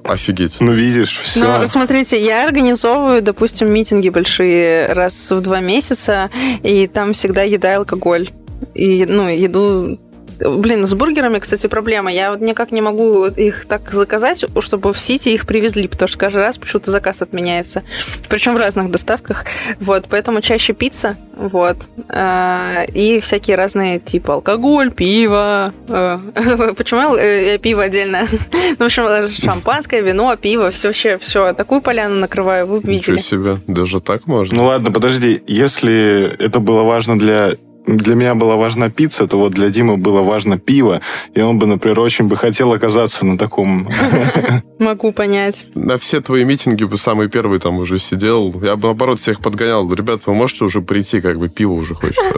Офигеть. 0.04 0.56
Ну, 0.60 0.72
видишь, 0.72 1.20
все. 1.22 1.58
Ну, 1.58 1.66
смотрите, 1.66 2.22
я 2.22 2.46
организовываю, 2.46 3.20
допустим, 3.20 3.70
митинги 3.70 4.08
большие 4.08 4.92
раз 4.92 5.30
в 5.30 5.40
два 5.40 5.60
месяца, 5.60 6.30
и 6.62 6.86
там 6.86 7.12
всегда 7.12 7.42
еда 7.42 7.72
и 7.72 7.76
алкоголь. 7.76 8.30
И, 8.74 9.04
ну, 9.06 9.28
еду... 9.28 9.98
Блин, 10.40 10.86
с 10.86 10.94
бургерами, 10.94 11.38
кстати, 11.38 11.66
проблема. 11.66 12.12
Я 12.12 12.30
вот 12.32 12.40
никак 12.40 12.70
не 12.72 12.80
могу 12.80 13.26
их 13.26 13.66
так 13.66 13.90
заказать, 13.90 14.44
чтобы 14.60 14.92
в 14.92 15.00
Сити 15.00 15.30
их 15.30 15.46
привезли, 15.46 15.88
потому 15.88 16.08
что 16.08 16.18
каждый 16.18 16.42
раз 16.42 16.58
почему-то 16.58 16.90
заказ 16.90 17.22
отменяется. 17.22 17.82
Причем 18.28 18.54
в 18.54 18.58
разных 18.58 18.90
доставках. 18.90 19.44
Вот, 19.80 20.06
поэтому 20.08 20.40
чаще 20.40 20.72
пицца, 20.72 21.16
вот. 21.36 21.76
А, 22.08 22.84
И 22.94 23.20
всякие 23.20 23.56
разные, 23.56 23.98
типа 24.00 24.34
алкоголь, 24.34 24.90
пиво. 24.90 25.72
А, 25.88 26.20
Почему 26.76 27.16
я 27.16 27.52
я 27.52 27.58
пиво 27.58 27.82
отдельно? 27.84 28.26
Ну, 28.78 28.84
в 28.84 28.86
общем, 28.86 29.28
шампанское, 29.42 30.02
вино, 30.02 30.36
пиво, 30.36 30.70
все 30.70 30.88
вообще, 30.88 31.18
все. 31.18 31.52
Такую 31.52 31.80
поляну 31.80 32.16
накрываю, 32.16 32.66
вы 32.66 32.80
бы 32.80 32.92
Ничего 32.92 33.16
видели. 33.16 33.26
себе. 33.26 33.56
Даже 33.66 34.00
так 34.00 34.26
можно? 34.26 34.56
Ну 34.56 34.64
ладно, 34.64 34.92
подожди. 34.92 35.42
Если 35.46 36.36
это 36.38 36.60
было 36.60 36.82
важно 36.82 37.18
для 37.18 37.52
для 37.96 38.14
меня 38.14 38.34
была 38.34 38.56
важна 38.56 38.90
пицца, 38.90 39.26
то 39.26 39.38
вот 39.38 39.52
для 39.52 39.70
Димы 39.70 39.96
было 39.96 40.20
важно 40.20 40.58
пиво, 40.58 41.00
и 41.34 41.40
он 41.40 41.58
бы, 41.58 41.66
например, 41.66 42.00
очень 42.00 42.26
бы 42.28 42.36
хотел 42.36 42.72
оказаться 42.72 43.24
на 43.24 43.38
таком... 43.38 43.88
Могу 44.78 45.12
понять. 45.12 45.66
На 45.74 45.98
все 45.98 46.20
твои 46.20 46.44
митинги 46.44 46.84
бы 46.84 46.98
самый 46.98 47.28
первый 47.28 47.58
там 47.58 47.78
уже 47.78 47.98
сидел. 47.98 48.54
Я 48.62 48.76
бы, 48.76 48.88
наоборот, 48.88 49.18
всех 49.18 49.40
подгонял. 49.40 49.92
Ребята, 49.92 50.22
вы 50.26 50.34
можете 50.34 50.64
уже 50.64 50.82
прийти, 50.82 51.20
как 51.20 51.38
бы 51.38 51.48
пиво 51.48 51.72
уже 51.72 51.94
хочется. 51.94 52.20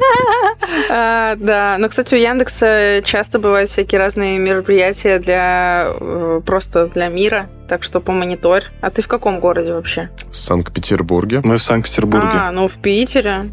А, 0.89 1.37
да, 1.37 1.77
но, 1.79 1.89
кстати, 1.89 2.15
у 2.15 2.19
Яндекса 2.19 3.03
часто 3.05 3.39
бывают 3.39 3.71
всякие 3.71 3.99
разные 3.99 4.39
мероприятия 4.39 5.19
для 5.19 5.87
э, 5.89 6.41
просто 6.45 6.87
для 6.87 7.09
мира, 7.09 7.49
так 7.69 7.83
что 7.83 8.01
помониторь. 8.01 8.65
А 8.81 8.91
ты 8.91 9.03
в 9.03 9.09
каком 9.09 9.41
городе 9.41 9.73
вообще? 9.73 10.11
В 10.31 10.37
Санкт-Петербурге. 10.37 11.41
Мы 11.45 11.59
в 11.59 11.63
Санкт-Петербурге. 11.63 12.31
А, 12.33 12.53
ну 12.53 12.67
в 12.67 12.75
Питере. 12.75 13.51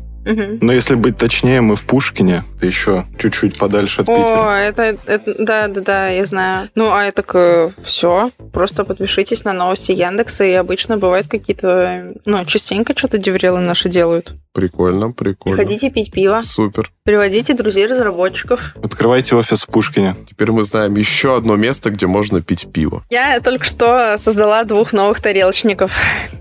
Но 0.61 0.73
если 0.73 0.95
быть 0.95 1.17
точнее, 1.17 1.61
мы 1.61 1.75
в 1.75 1.85
Пушкине, 1.85 2.43
еще 2.61 3.05
чуть-чуть 3.17 3.57
подальше 3.57 4.01
от 4.01 4.07
Питера. 4.07 4.49
О, 4.49 4.55
это, 4.55 4.97
это- 5.05 5.33
да, 5.43 5.67
да, 5.67 5.81
да, 5.81 6.07
я 6.09 6.25
знаю. 6.25 6.69
Ну, 6.75 6.91
а 6.91 7.03
это 7.05 7.71
все. 7.83 8.31
Просто 8.51 8.83
подпишитесь 8.83 9.43
на 9.43 9.53
новости 9.53 9.91
Яндекса, 9.91 10.43
и 10.43 10.51
обычно 10.53 10.97
бывают 10.97 11.27
какие-то, 11.27 12.13
ну, 12.25 12.45
частенько 12.45 12.93
что-то 12.97 13.17
деврелы 13.17 13.59
наши 13.59 13.89
делают. 13.89 14.33
Прикольно, 14.53 15.11
прикольно. 15.11 15.55
Приходите 15.55 15.91
пить 15.91 16.11
пиво, 16.11 16.41
Супер. 16.41 16.89
приводите 17.03 17.53
друзей 17.53 17.85
разработчиков. 17.85 18.75
Открывайте 18.83 19.35
офис 19.35 19.61
в 19.61 19.67
Пушкине. 19.67 20.15
Теперь 20.27 20.51
мы 20.51 20.63
знаем 20.63 20.95
еще 20.95 21.35
одно 21.37 21.55
место, 21.55 21.91
где 21.91 22.07
можно 22.07 22.41
пить 22.41 22.67
пиво. 22.73 23.03
Я 23.11 23.39
только 23.39 23.65
что 23.65 24.17
создала 24.17 24.63
двух 24.63 24.93
новых 24.93 25.21
тарелочников. 25.21 25.95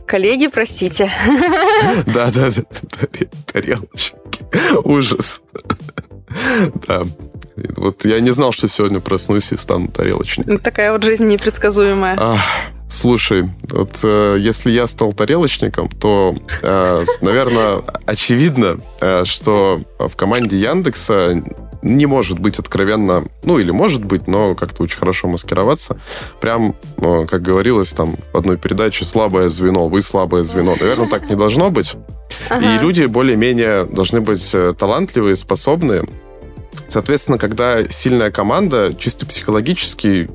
Коллеги, 0.06 0.46
простите. 0.46 1.10
Да-да-да, 2.06 2.62
таре- 3.00 3.28
тарелочки. 3.76 4.44
Ужас. 4.84 5.40
Да. 6.86 7.02
Вот 7.76 8.04
я 8.04 8.20
не 8.20 8.32
знал, 8.32 8.52
что 8.52 8.68
сегодня 8.68 9.00
проснусь 9.00 9.52
и 9.52 9.56
стану 9.56 9.88
тарелочником. 9.88 10.58
Такая 10.58 10.92
вот 10.92 11.02
жизнь 11.02 11.26
непредсказуемая. 11.26 12.16
Ах, 12.18 12.40
слушай, 12.90 13.48
вот 13.70 14.00
э, 14.02 14.36
если 14.38 14.70
я 14.70 14.86
стал 14.86 15.14
тарелочником, 15.14 15.88
то, 15.88 16.34
э, 16.62 17.04
наверное, 17.22 17.82
очевидно, 18.04 18.78
э, 19.00 19.24
что 19.24 19.80
в 19.98 20.14
команде 20.16 20.58
Яндекса 20.58 21.42
не 21.82 22.06
может 22.06 22.38
быть 22.38 22.58
откровенно, 22.58 23.24
ну 23.42 23.58
или 23.58 23.70
может 23.70 24.04
быть, 24.04 24.26
но 24.26 24.54
как-то 24.54 24.82
очень 24.82 24.98
хорошо 24.98 25.28
маскироваться. 25.28 25.98
Прям, 26.40 26.74
э, 26.98 27.26
как 27.28 27.42
говорилось 27.42 27.90
там 27.90 28.14
в 28.32 28.36
одной 28.36 28.56
передаче, 28.56 29.04
слабое 29.04 29.48
звено, 29.48 29.88
вы 29.88 30.02
слабое 30.02 30.44
звено. 30.44 30.74
Наверное, 30.78 31.08
так 31.08 31.28
не 31.28 31.36
должно 31.36 31.70
быть. 31.70 31.94
И 32.50 32.78
люди 32.80 33.04
более-менее 33.04 33.84
должны 33.84 34.20
быть 34.20 34.50
э, 34.52 34.74
талантливые, 34.78 35.36
способные. 35.36 36.04
Соответственно, 36.88 37.38
когда 37.38 37.86
сильная 37.88 38.30
команда, 38.30 38.94
чисто 38.98 39.26
психологически 39.26 40.30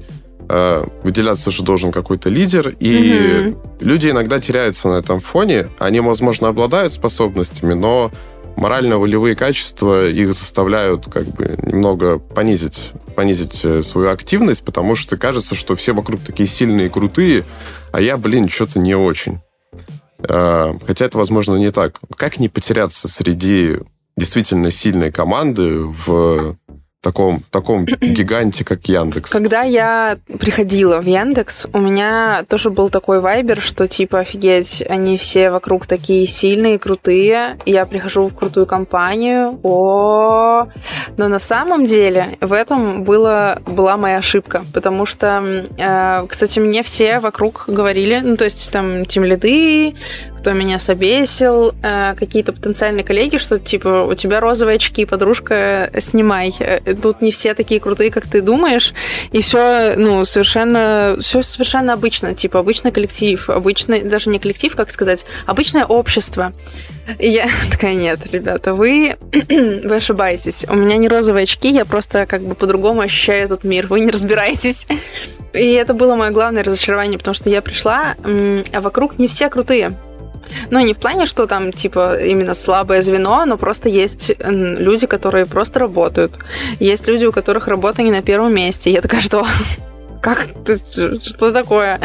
э, 0.49 0.85
выделяться 1.03 1.51
же 1.51 1.63
должен 1.63 1.91
какой-то 1.91 2.29
лидер, 2.29 2.73
и 2.79 3.55
люди 3.79 4.09
иногда 4.09 4.39
теряются 4.39 4.89
на 4.89 4.95
этом 4.95 5.21
фоне. 5.21 5.67
Они, 5.79 5.99
возможно, 6.01 6.49
обладают 6.49 6.91
способностями, 6.91 7.73
но 7.73 8.11
морально-волевые 8.55 9.35
качества 9.35 10.07
их 10.07 10.33
заставляют 10.33 11.07
как 11.07 11.25
бы 11.27 11.57
немного 11.63 12.19
понизить, 12.19 12.93
понизить 13.15 13.63
э, 13.63 13.83
свою 13.83 14.09
активность, 14.09 14.63
потому 14.63 14.95
что 14.95 15.17
кажется, 15.17 15.55
что 15.55 15.75
все 15.75 15.93
вокруг 15.93 16.21
такие 16.21 16.47
сильные 16.47 16.87
и 16.87 16.89
крутые, 16.89 17.43
а 17.91 18.01
я, 18.01 18.17
блин, 18.17 18.49
что-то 18.49 18.79
не 18.79 18.95
очень. 18.95 19.39
Э, 20.19 20.73
Хотя 20.85 21.05
это, 21.05 21.17
возможно, 21.17 21.55
не 21.55 21.71
так. 21.71 21.99
Как 22.15 22.39
не 22.39 22.49
потеряться 22.49 23.07
среди 23.07 23.79
действительно 24.17 24.71
сильной 24.71 25.11
команды 25.11 25.79
в 25.83 26.57
таком, 27.01 27.39
таком 27.49 27.85
гиганте, 28.01 28.63
как 28.63 28.85
Яндекс? 28.85 29.31
Когда 29.31 29.63
я 29.63 30.17
приходила 30.39 31.01
в 31.01 31.05
Яндекс, 31.05 31.67
у 31.73 31.79
меня 31.79 32.45
тоже 32.47 32.69
был 32.69 32.89
такой 32.89 33.19
вайбер, 33.19 33.59
что 33.59 33.87
типа, 33.87 34.19
офигеть, 34.19 34.83
они 34.87 35.17
все 35.17 35.49
вокруг 35.49 35.87
такие 35.87 36.27
сильные, 36.27 36.79
крутые. 36.79 37.57
Я 37.65 37.85
прихожу 37.85 38.27
в 38.27 38.35
крутую 38.35 38.65
компанию. 38.65 39.59
О, 39.63 40.67
но 41.17 41.27
на 41.27 41.39
самом 41.39 41.85
деле 41.85 42.37
в 42.39 42.53
этом 42.53 43.03
было, 43.03 43.61
была 43.65 43.97
моя 43.97 44.17
ошибка, 44.17 44.61
потому 44.73 45.05
что, 45.05 45.65
э, 45.77 46.25
кстати, 46.27 46.59
мне 46.59 46.83
все 46.83 47.19
вокруг 47.19 47.65
говорили, 47.67 48.21
ну 48.23 48.37
то 48.37 48.45
есть 48.45 48.71
там 48.71 49.05
тем 49.05 49.23
лиды, 49.23 49.95
кто 50.41 50.53
меня 50.53 50.79
собесил, 50.79 51.75
э, 51.83 52.15
какие-то 52.15 52.51
потенциальные 52.51 53.03
коллеги, 53.03 53.37
что 53.37 53.59
типа 53.59 54.07
у 54.09 54.15
тебя 54.15 54.39
розовые 54.39 54.77
очки, 54.77 55.05
подружка, 55.05 55.91
снимай. 55.99 56.51
Э, 56.57 56.95
тут 56.95 57.21
не 57.21 57.31
все 57.31 57.53
такие 57.53 57.79
крутые, 57.79 58.09
как 58.09 58.25
ты 58.27 58.41
думаешь, 58.41 58.93
и 59.31 59.41
все, 59.43 59.93
ну, 59.97 60.25
совершенно, 60.25 61.15
все 61.19 61.43
совершенно 61.43 61.93
обычно, 61.93 62.33
типа 62.33 62.57
обычный 62.57 62.91
коллектив, 62.91 63.47
обычный, 63.51 64.01
даже 64.01 64.31
не 64.31 64.39
коллектив, 64.39 64.75
как 64.75 64.89
сказать, 64.89 65.25
обычное 65.45 65.85
общество. 65.85 66.53
И 67.19 67.29
я 67.29 67.47
такая, 67.71 67.93
нет, 67.93 68.19
ребята, 68.31 68.73
вы, 68.73 69.17
вы 69.49 69.95
ошибаетесь. 69.95 70.65
У 70.67 70.75
меня 70.75 70.97
не 70.97 71.07
розовые 71.07 71.43
очки, 71.43 71.69
я 71.69 71.85
просто 71.85 72.25
как 72.25 72.41
бы 72.41 72.55
по-другому 72.55 73.01
ощущаю 73.01 73.45
этот 73.45 73.63
мир. 73.63 73.85
Вы 73.85 73.99
не 73.99 74.09
разбираетесь. 74.09 74.87
И 75.53 75.73
это 75.73 75.93
было 75.93 76.15
мое 76.15 76.31
главное 76.31 76.63
разочарование, 76.63 77.19
потому 77.19 77.35
что 77.35 77.49
я 77.49 77.61
пришла, 77.61 78.15
а 78.23 78.81
вокруг 78.81 79.19
не 79.19 79.27
все 79.27 79.47
крутые. 79.47 79.95
Ну, 80.69 80.79
не 80.79 80.93
в 80.93 80.97
плане, 80.97 81.25
что 81.25 81.47
там, 81.47 81.71
типа, 81.71 82.17
именно 82.17 82.53
слабое 82.53 83.01
звено, 83.01 83.45
но 83.45 83.57
просто 83.57 83.89
есть 83.89 84.31
люди, 84.39 85.07
которые 85.07 85.45
просто 85.45 85.79
работают. 85.79 86.33
Есть 86.79 87.07
люди, 87.07 87.25
у 87.25 87.31
которых 87.31 87.67
работа 87.67 88.03
не 88.03 88.11
на 88.11 88.21
первом 88.21 88.53
месте. 88.53 88.91
Я 88.91 89.01
такая, 89.01 89.21
что? 89.21 89.45
Как 90.21 90.45
ты, 90.65 90.77
что 90.77 91.51
такое? 91.51 91.99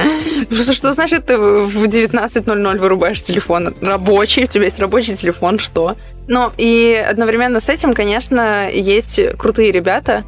Что, 0.51 0.75
что 0.75 0.93
значит 0.93 1.27
ты 1.27 1.37
в 1.37 1.85
19.00 1.85 2.79
вырубаешь 2.79 3.23
телефон? 3.23 3.75
Рабочий, 3.83 4.45
у 4.45 4.47
тебя 4.47 4.65
есть 4.65 4.81
рабочий 4.81 5.17
телефон, 5.17 5.59
что? 5.59 5.97
Ну, 6.27 6.51
и 6.57 6.95
одновременно 6.95 7.61
с 7.61 7.69
этим, 7.69 7.93
конечно, 7.93 8.71
есть 8.71 9.21
крутые 9.37 9.71
ребята, 9.71 10.25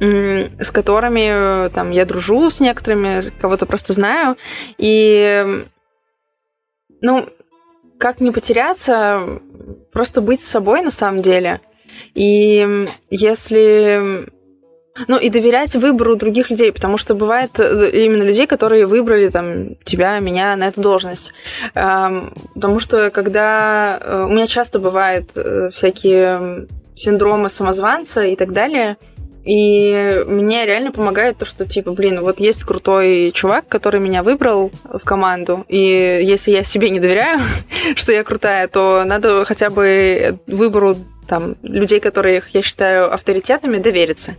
с 0.00 0.70
которыми 0.72 1.68
там 1.70 1.90
я 1.92 2.04
дружу 2.04 2.50
с 2.50 2.58
некоторыми, 2.58 3.22
кого-то 3.40 3.64
просто 3.64 3.92
знаю. 3.92 4.36
И, 4.78 5.64
ну, 7.00 7.28
как 8.00 8.20
не 8.20 8.32
потеряться, 8.32 9.40
просто 9.92 10.20
быть 10.20 10.40
собой 10.40 10.80
на 10.80 10.90
самом 10.90 11.22
деле. 11.22 11.60
И 12.14 12.86
если 13.10 14.26
ну 15.06 15.18
и 15.18 15.30
доверять 15.30 15.76
выбору 15.76 16.16
других 16.16 16.50
людей, 16.50 16.72
потому 16.72 16.98
что 16.98 17.14
бывает 17.14 17.52
э, 17.58 17.90
именно 18.04 18.22
людей, 18.22 18.46
которые 18.46 18.86
выбрали 18.86 19.28
там 19.28 19.76
тебя, 19.84 20.18
меня 20.18 20.56
на 20.56 20.68
эту 20.68 20.80
должность. 20.80 21.32
Потому 21.72 22.80
что 22.80 23.10
когда 23.10 23.98
э, 24.00 24.24
у 24.24 24.32
меня 24.32 24.46
часто 24.46 24.78
бывают 24.78 25.30
э, 25.36 25.70
всякие 25.72 26.66
синдромы 26.94 27.48
самозванца 27.48 28.22
и 28.22 28.36
так 28.36 28.52
далее, 28.52 28.96
и 29.44 30.22
мне 30.26 30.66
реально 30.66 30.92
помогает 30.92 31.38
то, 31.38 31.44
что, 31.46 31.66
типа, 31.66 31.92
блин, 31.92 32.20
вот 32.20 32.40
есть 32.40 32.64
крутой 32.64 33.32
чувак, 33.34 33.66
который 33.68 34.00
меня 34.00 34.22
выбрал 34.22 34.70
в 34.84 35.02
команду, 35.04 35.64
и 35.68 35.78
если 36.22 36.50
я 36.50 36.62
себе 36.62 36.90
не 36.90 37.00
доверяю, 37.00 37.40
что 37.96 38.12
я 38.12 38.22
крутая, 38.22 38.68
то 38.68 39.04
надо 39.06 39.44
хотя 39.44 39.70
бы 39.70 40.38
выбору 40.46 40.96
там, 41.26 41.54
людей, 41.62 42.00
которых 42.00 42.54
я 42.54 42.60
считаю 42.62 43.12
авторитетами, 43.12 43.78
довериться. 43.78 44.34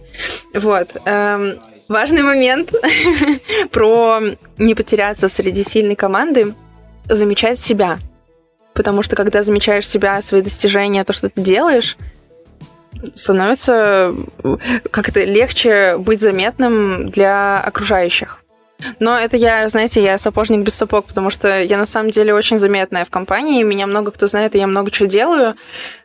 Вот. 0.53 0.89
Эм, 1.05 1.53
важный 1.87 2.21
момент 2.21 2.73
про 3.71 4.19
не 4.57 4.75
потеряться 4.75 5.29
среди 5.29 5.63
сильной 5.63 5.95
команды, 5.95 6.53
замечать 7.07 7.59
себя. 7.59 7.99
Потому 8.73 9.03
что 9.03 9.15
когда 9.15 9.41
замечаешь 9.41 9.87
себя, 9.87 10.21
свои 10.21 10.41
достижения, 10.41 11.03
то, 11.03 11.13
что 11.13 11.29
ты 11.29 11.41
делаешь, 11.41 11.97
становится 13.15 14.13
как-то 14.91 15.23
легче 15.23 15.97
быть 15.97 16.21
заметным 16.21 17.09
для 17.09 17.59
окружающих. 17.59 18.41
Но 18.99 19.17
это 19.17 19.37
я, 19.37 19.67
знаете, 19.69 20.01
я 20.01 20.17
сапожник 20.17 20.61
без 20.61 20.75
сапог, 20.75 21.05
потому 21.05 21.29
что 21.29 21.61
я 21.61 21.77
на 21.77 21.85
самом 21.85 22.11
деле 22.11 22.33
очень 22.33 22.57
заметная 22.57 23.05
в 23.05 23.09
компании, 23.09 23.63
меня 23.63 23.87
много 23.87 24.11
кто 24.11 24.27
знает, 24.27 24.55
и 24.55 24.59
я 24.59 24.67
много 24.67 24.91
чего 24.91 25.07
делаю, 25.07 25.55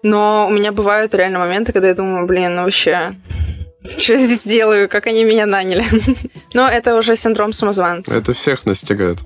но 0.03 0.47
у 0.49 0.51
меня 0.51 0.73
бывают 0.73 1.15
реально 1.15 1.39
моменты, 1.39 1.73
когда 1.73 1.89
я 1.89 1.95
думаю, 1.95 2.27
блин, 2.27 2.57
ну 2.57 2.65
вообще, 2.65 3.15
что 3.99 4.15
я 4.15 4.19
здесь 4.19 4.43
делаю, 4.43 4.89
как 4.89 5.07
они 5.07 5.25
меня 5.25 5.47
наняли. 5.47 5.85
Но 6.55 6.69
это 6.69 6.97
уже 6.97 7.17
синдром 7.17 7.53
самозванца. 7.53 8.17
Это 8.17 8.33
всех 8.33 8.67
настигает. 8.67 9.19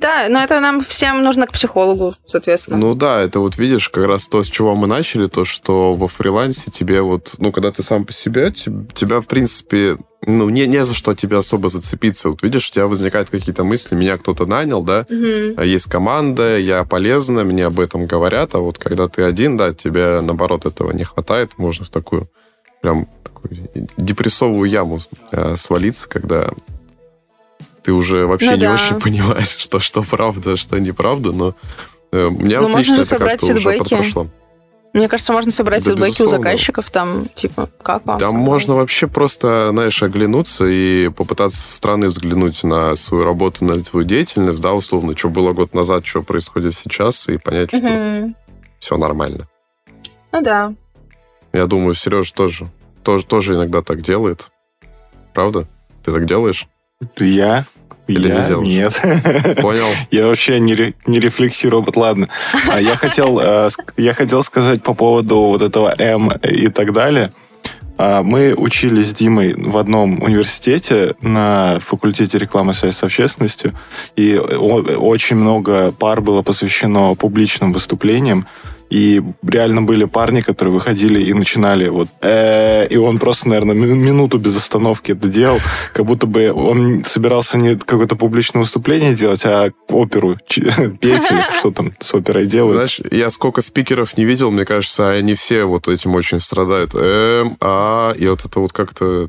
Да, 0.00 0.28
но 0.28 0.40
это 0.40 0.60
нам 0.60 0.84
всем 0.84 1.22
нужно 1.22 1.46
к 1.46 1.52
психологу, 1.52 2.14
соответственно. 2.26 2.78
Ну 2.78 2.94
да, 2.94 3.20
это 3.20 3.40
вот 3.40 3.58
видишь, 3.58 3.88
как 3.88 4.06
раз 4.06 4.28
то, 4.28 4.42
с 4.42 4.48
чего 4.48 4.74
мы 4.74 4.86
начали, 4.86 5.28
то, 5.28 5.44
что 5.44 5.94
во 5.94 6.08
фрилансе 6.08 6.70
тебе 6.70 7.02
вот, 7.02 7.34
ну, 7.38 7.52
когда 7.52 7.70
ты 7.70 7.82
сам 7.82 8.04
по 8.04 8.12
себе, 8.12 8.52
тебя, 8.52 9.20
в 9.20 9.26
принципе, 9.26 9.96
ну, 10.26 10.48
не, 10.48 10.66
не 10.66 10.84
за 10.84 10.94
что 10.94 11.14
тебе 11.14 11.38
особо 11.38 11.68
зацепиться. 11.68 12.30
Вот 12.30 12.42
видишь, 12.42 12.68
у 12.68 12.72
тебя 12.72 12.86
возникают 12.86 13.30
какие-то 13.30 13.64
мысли, 13.64 13.94
меня 13.94 14.18
кто-то 14.18 14.46
нанял, 14.46 14.82
да, 14.82 15.06
угу. 15.08 15.62
есть 15.62 15.86
команда, 15.86 16.58
я 16.58 16.84
полезна, 16.84 17.44
мне 17.44 17.66
об 17.66 17.78
этом 17.78 18.06
говорят, 18.06 18.54
а 18.54 18.58
вот 18.58 18.78
когда 18.78 19.08
ты 19.08 19.22
один, 19.22 19.56
да, 19.56 19.72
тебе, 19.72 20.20
наоборот, 20.20 20.66
этого 20.66 20.92
не 20.92 21.04
хватает, 21.04 21.52
можно 21.56 21.84
в 21.84 21.90
такую 21.90 22.28
прям 22.80 23.08
такую 23.24 23.70
депрессовую 23.96 24.68
яму 24.70 24.98
э, 25.32 25.56
свалиться, 25.56 26.08
когда 26.08 26.50
ты 27.82 27.92
уже 27.92 28.26
вообще 28.26 28.50
ну, 28.50 28.56
не 28.56 28.62
да. 28.62 28.74
очень 28.74 29.00
понимаешь, 29.00 29.56
что, 29.56 29.80
что 29.80 30.02
правда, 30.02 30.56
что 30.56 30.78
неправда, 30.78 31.32
но 31.32 31.54
э, 32.12 32.24
у 32.24 32.30
меня 32.30 32.60
ну, 32.60 32.68
вот 32.68 32.78
лично 32.78 33.00
это 33.00 33.16
как-то 33.16 33.46
уже 33.46 33.78
прошло. 33.78 34.28
Мне 34.94 35.08
кажется, 35.08 35.32
можно 35.32 35.52
собрать 35.52 35.84
да, 35.84 35.90
фидбэки 35.90 36.22
у 36.22 36.28
заказчиков, 36.28 36.90
там, 36.90 37.28
типа, 37.34 37.68
как 37.82 38.06
вам? 38.06 38.18
Там 38.18 38.34
можно 38.34 38.74
вообще 38.74 39.06
просто, 39.06 39.68
знаешь, 39.70 40.02
оглянуться 40.02 40.64
и 40.66 41.08
попытаться 41.08 41.58
со 41.58 41.76
стороны 41.76 42.08
взглянуть 42.08 42.64
на 42.64 42.96
свою 42.96 43.24
работу, 43.24 43.64
на 43.64 43.82
твою 43.82 44.06
деятельность, 44.06 44.62
да, 44.62 44.72
условно, 44.72 45.16
что 45.16 45.28
было 45.28 45.52
год 45.52 45.74
назад, 45.74 46.06
что 46.06 46.22
происходит 46.22 46.74
сейчас, 46.74 47.28
и 47.28 47.36
понять, 47.36 47.68
что 47.68 47.78
угу. 47.78 48.34
все 48.78 48.96
нормально. 48.96 49.46
Ну 50.32 50.40
да. 50.40 50.74
Я 51.52 51.66
думаю, 51.66 51.94
Сереж 51.94 52.30
тоже, 52.32 52.70
тоже, 53.02 53.26
тоже 53.26 53.54
иногда 53.54 53.82
так 53.82 54.00
делает. 54.00 54.50
Правда? 55.34 55.66
Ты 56.04 56.12
так 56.12 56.24
делаешь? 56.24 56.66
Я? 57.18 57.64
Или 58.08 58.28
я? 58.28 58.48
не? 58.48 58.76
Нет. 58.76 59.00
Понял. 59.60 59.86
Я 60.10 60.26
вообще 60.26 60.58
не, 60.58 60.74
ре, 60.74 60.94
не 61.06 61.20
рефлексирую, 61.20 61.84
вот 61.84 61.96
ладно. 61.96 62.28
А 62.68 62.80
я 62.80 62.96
хотел, 62.96 63.38
э, 63.38 63.68
я 63.96 64.14
хотел 64.14 64.42
сказать 64.42 64.82
по 64.82 64.94
поводу 64.94 65.38
вот 65.42 65.62
этого 65.62 65.94
М 65.98 66.32
и 66.32 66.68
так 66.68 66.92
далее. 66.92 67.30
А, 67.98 68.22
мы 68.22 68.54
учились 68.54 69.10
с 69.10 69.12
Димой 69.12 69.54
в 69.54 69.76
одном 69.76 70.22
университете 70.22 71.14
на 71.20 71.78
факультете 71.80 72.38
рекламы 72.38 72.74
связи 72.74 72.94
с 72.94 73.02
общественностью, 73.02 73.74
и 74.16 74.36
очень 74.36 75.36
много 75.36 75.92
пар 75.92 76.20
было 76.20 76.42
посвящено 76.42 77.14
публичным 77.14 77.72
выступлениям. 77.72 78.46
И 78.90 79.22
реально 79.42 79.82
были 79.82 80.04
парни, 80.04 80.40
которые 80.40 80.72
выходили 80.72 81.22
и 81.22 81.32
начинали 81.34 81.88
вот... 81.88 82.08
Э, 82.22 82.86
и 82.86 82.96
он 82.96 83.18
просто, 83.18 83.48
наверное, 83.48 83.74
минуту 83.74 84.38
без 84.38 84.56
остановки 84.56 85.12
это 85.12 85.28
делал, 85.28 85.58
как 85.92 86.06
будто 86.06 86.26
бы 86.26 86.52
он 86.52 87.04
собирался 87.04 87.58
не 87.58 87.76
какое-то 87.76 88.16
публичное 88.16 88.60
выступление 88.60 89.14
делать, 89.14 89.44
а 89.44 89.70
оперу 89.88 90.36
петь 90.48 91.30
или 91.30 91.42
что 91.58 91.70
там 91.70 91.92
с 92.00 92.14
оперой 92.14 92.46
делают. 92.46 92.74
Знаешь, 92.74 93.00
я 93.10 93.30
сколько 93.30 93.62
спикеров 93.62 94.16
не 94.16 94.24
видел, 94.24 94.50
мне 94.50 94.64
кажется, 94.64 95.10
они 95.10 95.34
все 95.34 95.64
вот 95.64 95.88
этим 95.88 96.14
очень 96.14 96.40
страдают. 96.40 96.92
Эм, 96.94 97.56
а, 97.60 98.12
и 98.12 98.26
вот 98.26 98.44
это 98.44 98.60
вот 98.60 98.72
как-то... 98.72 99.28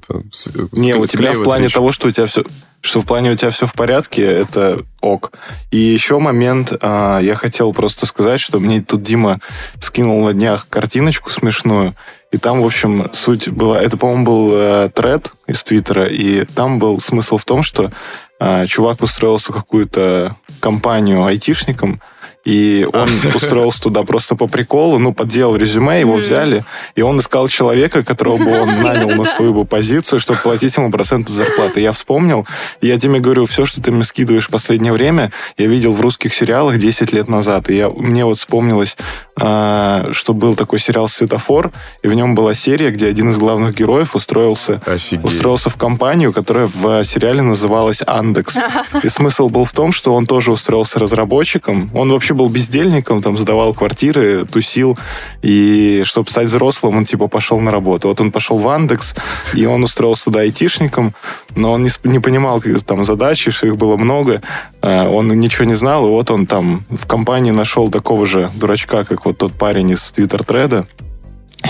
Не, 0.72 0.95
у 0.95 1.06
тебя 1.06 1.34
в 1.34 1.43
плане 1.43 1.69
того, 1.69 1.91
что 1.91 2.08
у 2.08 2.12
тебя 2.12 2.26
все 2.26 2.43
что 2.81 3.01
в 3.01 3.05
плане 3.05 3.31
у 3.31 3.35
тебя 3.35 3.51
все 3.51 3.65
в 3.65 3.73
порядке, 3.73 4.23
это 4.23 4.83
ок. 5.01 5.31
И 5.71 5.77
еще 5.77 6.19
момент, 6.19 6.73
а, 6.81 7.19
я 7.19 7.35
хотел 7.35 7.73
просто 7.73 8.05
сказать, 8.05 8.39
что 8.39 8.59
мне 8.59 8.81
тут 8.81 9.01
Дима 9.01 9.39
скинул 9.81 10.23
на 10.23 10.33
днях 10.33 10.67
картиночку 10.69 11.29
смешную, 11.29 11.95
и 12.31 12.37
там, 12.37 12.61
в 12.61 12.65
общем, 12.65 13.09
суть 13.13 13.49
была... 13.49 13.81
Это, 13.81 13.97
по-моему, 13.97 14.25
был 14.25 14.51
э, 14.53 14.89
тред 14.93 15.31
из 15.47 15.63
Твиттера, 15.63 16.05
и 16.05 16.45
там 16.45 16.77
был 16.77 16.99
смысл 16.99 17.37
в 17.37 17.45
том, 17.45 17.63
что 17.63 17.91
э, 18.39 18.67
чувак 18.67 19.01
устроился 19.01 19.51
какую-то 19.51 20.35
компанию 20.59 21.25
айтишником, 21.25 22.01
и 22.45 22.88
он 22.93 23.10
устроился 23.36 23.82
туда 23.82 24.04
просто 24.04 24.36
по 24.36 24.47
приколу, 24.47 24.99
ну, 24.99 25.13
подделал 25.13 25.56
резюме, 25.56 25.99
его 25.99 26.15
взяли, 26.15 26.63
и 26.95 27.02
он 27.02 27.19
искал 27.19 27.47
человека, 27.47 28.04
которого 28.04 28.38
бы 28.38 28.60
он 28.60 28.67
нанял 28.84 29.10
на 29.10 29.25
свою 29.25 29.54
бы 29.54 29.65
позицию, 29.65 30.19
чтобы 30.19 30.39
платить 30.39 30.75
ему 30.78 30.91
проценты 30.91 31.34
зарплаты. 31.34 31.82
Я 31.82 31.91
вспомнил, 31.91 32.47
и 32.82 32.88
я 32.88 32.97
Диме 32.97 33.19
говорю, 33.19 33.45
все, 33.45 33.65
что 33.65 33.82
ты 33.82 33.91
мне 33.91 34.04
скидываешь 34.04 34.47
в 34.47 34.52
последнее 34.52 34.93
время, 34.93 35.32
я 35.58 35.67
видел 35.67 35.93
в 35.93 36.02
русских 36.02 36.34
сериалах 36.34 36.78
10 36.78 37.13
лет 37.13 37.28
назад, 37.28 37.69
и 37.69 37.75
я, 37.75 37.89
мне 37.89 38.25
вот 38.25 38.38
вспомнилась 38.38 38.95
а, 39.41 40.10
что 40.12 40.34
был 40.34 40.56
такой 40.56 40.80
сериал 40.80 41.08
«Светофор», 41.08 41.71
и 42.04 42.08
в 42.08 42.13
нем 42.13 42.36
была 42.36 42.54
серия, 42.54 42.91
где 42.91 43.08
один 43.08 43.32
из 43.32 43.38
главных 43.38 43.73
героев 43.75 44.15
устроился, 44.15 44.82
Офигеть. 44.86 45.23
устроился 45.23 45.69
в 45.69 45.78
компанию, 45.78 46.34
которая 46.34 46.67
в 46.67 47.04
сериале 47.06 47.41
называлась 47.41 48.02
«Андекс». 48.06 48.58
И 49.04 49.08
смысл 49.08 49.49
был 49.49 49.63
в 49.63 49.71
том, 49.71 49.91
что 49.91 50.13
он 50.13 50.25
тоже 50.25 50.52
устроился 50.52 50.99
разработчиком. 50.99 51.89
Он 51.93 52.12
вообще 52.12 52.28
был 52.33 52.49
бездельником, 52.49 53.21
там 53.21 53.37
сдавал 53.37 53.73
квартиры, 53.73 54.45
тусил, 54.45 54.97
и 55.41 56.01
чтобы 56.05 56.29
стать 56.29 56.47
взрослым, 56.47 56.97
он 56.97 57.05
типа 57.05 57.27
пошел 57.27 57.59
на 57.59 57.71
работу. 57.71 58.07
Вот 58.07 58.21
он 58.21 58.31
пошел 58.31 58.57
в 58.57 58.67
Андекс, 58.67 59.15
и 59.53 59.65
он 59.65 59.83
устроился 59.83 60.25
туда 60.25 60.41
айтишником, 60.41 61.13
но 61.55 61.73
он 61.73 61.83
не, 61.83 61.89
не 62.03 62.19
понимал 62.19 62.61
там 62.85 63.03
задачи, 63.03 63.51
что 63.51 63.67
их 63.67 63.77
было 63.77 63.97
много. 63.97 64.41
А, 64.81 65.09
Он 65.09 65.27
ничего 65.39 65.65
не 65.65 65.75
знал, 65.75 66.05
и 66.05 66.09
вот 66.09 66.31
он 66.31 66.45
там 66.45 66.85
в 66.89 67.05
компании 67.07 67.51
нашел 67.51 67.89
такого 67.89 68.25
же 68.25 68.49
дурачка, 68.55 69.03
как 69.03 69.25
вот 69.25 69.37
тот 69.37 69.53
парень 69.53 69.91
из 69.91 70.11
Твиттер-треда, 70.11 70.87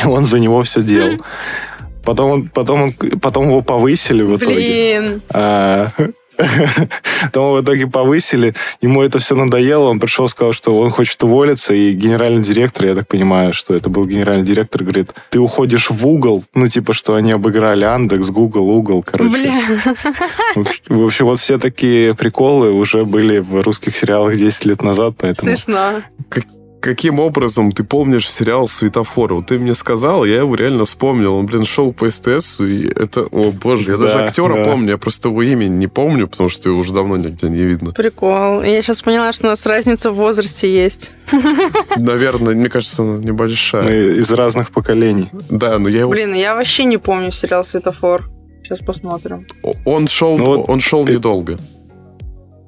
и 0.04 0.08
он 0.08 0.26
за 0.26 0.40
него 0.40 0.62
все 0.64 0.82
делал. 0.82 1.20
Потом, 2.04 2.32
он, 2.32 2.50
потом, 2.50 2.82
он, 2.82 2.94
потом 2.94 3.46
его 3.46 3.62
повысили 3.62 4.24
в 4.24 4.38
итоге. 4.38 4.56
Блин. 4.56 5.22
А, 5.32 5.92
Потом 7.22 7.54
в 7.58 7.64
итоге 7.64 7.88
повысили, 7.88 8.54
ему 8.82 9.02
это 9.02 9.20
все 9.20 9.36
надоело, 9.36 9.90
он 9.90 10.00
пришел, 10.00 10.28
сказал, 10.30 10.54
что 10.54 10.78
он 10.80 10.90
хочет 10.90 11.22
уволиться, 11.24 11.74
и 11.74 11.94
генеральный 11.94 12.44
директор, 12.44 12.86
я 12.86 12.96
так 12.96 13.08
понимаю, 13.08 13.54
что 13.54 13.74
это 13.74 13.90
был 13.90 14.06
генеральный 14.06 14.46
директор, 14.46 14.84
говорит, 14.84 15.14
ты 15.30 15.40
уходишь 15.40 15.90
в 15.90 16.08
угол, 16.08 16.44
ну, 16.54 16.68
типа, 16.68 16.94
что 16.94 17.16
они 17.16 17.32
обыграли 17.32 17.84
Андекс, 17.84 18.30
Google, 18.30 18.70
угол, 18.70 19.04
короче. 19.04 19.30
Бля. 19.32 19.62
В 20.56 20.60
общем- 20.60 20.82
В 20.88 21.06
общем, 21.06 21.26
вот 21.26 21.40
все 21.40 21.58
такие 21.58 22.14
приколы 22.16 22.72
уже 22.72 23.06
были 23.06 23.40
в 23.40 23.62
русских 23.62 23.96
сериалах 23.96 24.38
10 24.38 24.66
лет 24.66 24.82
назад, 24.82 25.16
поэтому... 25.18 25.52
Смешно. 25.52 26.02
Каким 26.82 27.20
образом 27.20 27.74
ты 27.74 27.84
помнишь 27.84 28.32
сериал 28.32 28.68
«Светофор»? 28.70 29.34
Вот 29.34 29.48
ты 29.48 29.60
мне 29.60 29.76
сказал, 29.76 30.24
я 30.24 30.38
его 30.38 30.56
реально 30.56 30.86
вспомнил. 30.86 31.36
Он, 31.36 31.46
блин, 31.46 31.66
шел 31.66 31.92
по 31.92 32.10
СТС, 32.10 32.62
и 32.62 32.88
это... 32.88 33.24
О, 33.32 33.52
боже, 33.52 33.92
я 33.92 33.98
Да, 33.98 34.06
даже 34.06 34.20
актера 34.24 34.56
да. 34.56 34.64
помню, 34.64 34.92
я 34.92 34.98
просто 34.98 35.28
его 35.28 35.42
имя 35.44 35.66
не 35.66 35.88
помню, 35.88 36.28
потому 36.28 36.50
что 36.50 36.70
его 36.70 36.80
уже 36.80 36.94
давно 36.94 37.18
нигде 37.18 37.50
не 37.50 37.64
видно. 37.64 37.92
Прикол. 37.92 38.64
Я 38.64 38.82
сейчас 38.82 39.02
поняла, 39.02 39.34
что 39.34 39.48
у 39.48 39.50
нас 39.50 39.66
разница 39.66 40.12
в 40.12 40.16
возрасте 40.16 40.74
есть. 40.74 41.12
Наверное, 41.98 42.56
мне 42.56 42.70
кажется, 42.70 43.04
она 43.04 43.18
небольшая. 43.18 43.84
Мы 43.84 43.92
из 44.20 44.32
разных 44.32 44.72
поколений. 44.72 45.30
Да, 45.50 45.80
но 45.80 45.90
я 45.90 46.02
его... 46.02 46.12
Блин, 46.12 46.34
я 46.34 46.56
вообще 46.56 46.86
не 46.86 46.98
помню 46.98 47.32
сериал 47.32 47.66
«Светофор». 47.66 48.30
Сейчас 48.64 48.80
посмотрим. 48.80 49.46
Он 49.84 50.08
шел, 50.08 50.38
Ну 50.38 50.46
вот 50.46 50.70
он 50.70 50.80
шел 50.80 51.06
недолго. 51.06 51.58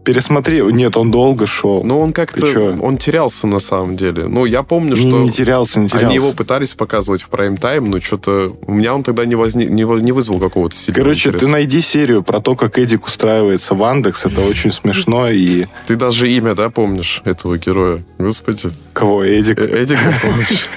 Пересмотри. 0.03 0.61
Нет, 0.61 0.97
он 0.97 1.11
долго 1.11 1.45
шел. 1.45 1.83
Но 1.83 1.99
он 1.99 2.09
Ты 2.09 2.13
как-то... 2.13 2.77
Он 2.81 2.97
терялся 2.97 3.45
на 3.45 3.59
самом 3.59 3.97
деле. 3.97 4.27
Ну, 4.27 4.45
я 4.45 4.63
помню, 4.63 4.95
не, 4.95 5.01
что... 5.01 5.19
не 5.21 5.31
терялся, 5.31 5.79
не 5.79 5.89
терялся. 5.89 6.07
Они 6.07 6.15
его 6.15 6.31
пытались 6.31 6.73
показывать 6.73 7.21
в 7.21 7.29
прайм-тайм, 7.29 7.89
но 7.89 7.99
что-то... 7.99 8.55
У 8.65 8.73
меня 8.73 8.95
он 8.95 9.03
тогда 9.03 9.25
не, 9.25 9.35
возник, 9.35 9.69
не, 9.69 9.83
не 9.83 10.11
вызвал 10.11 10.39
какого-то 10.39 10.75
сильного 10.75 11.03
Короче, 11.03 11.29
ты 11.29 11.35
интереса. 11.35 11.51
найди 11.51 11.81
серию 11.81 12.23
про 12.23 12.39
то, 12.39 12.55
как 12.55 12.79
Эдик 12.79 13.05
устраивается 13.05 13.75
в 13.75 13.83
Андекс. 13.83 14.25
Это 14.25 14.41
очень 14.41 14.71
смешно. 14.71 15.29
И 15.29 15.65
Ты 15.85 15.95
даже 15.95 16.29
имя, 16.31 16.55
да, 16.55 16.69
помнишь 16.69 17.21
этого 17.25 17.57
героя? 17.57 18.03
Господи. 18.17 18.69
кого? 18.93 19.23
Эдик? 19.23 19.59
Э, 19.59 19.83
Эдик 19.83 19.99
помнишь? 20.21 20.67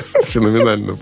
Феноменально. 0.26 0.96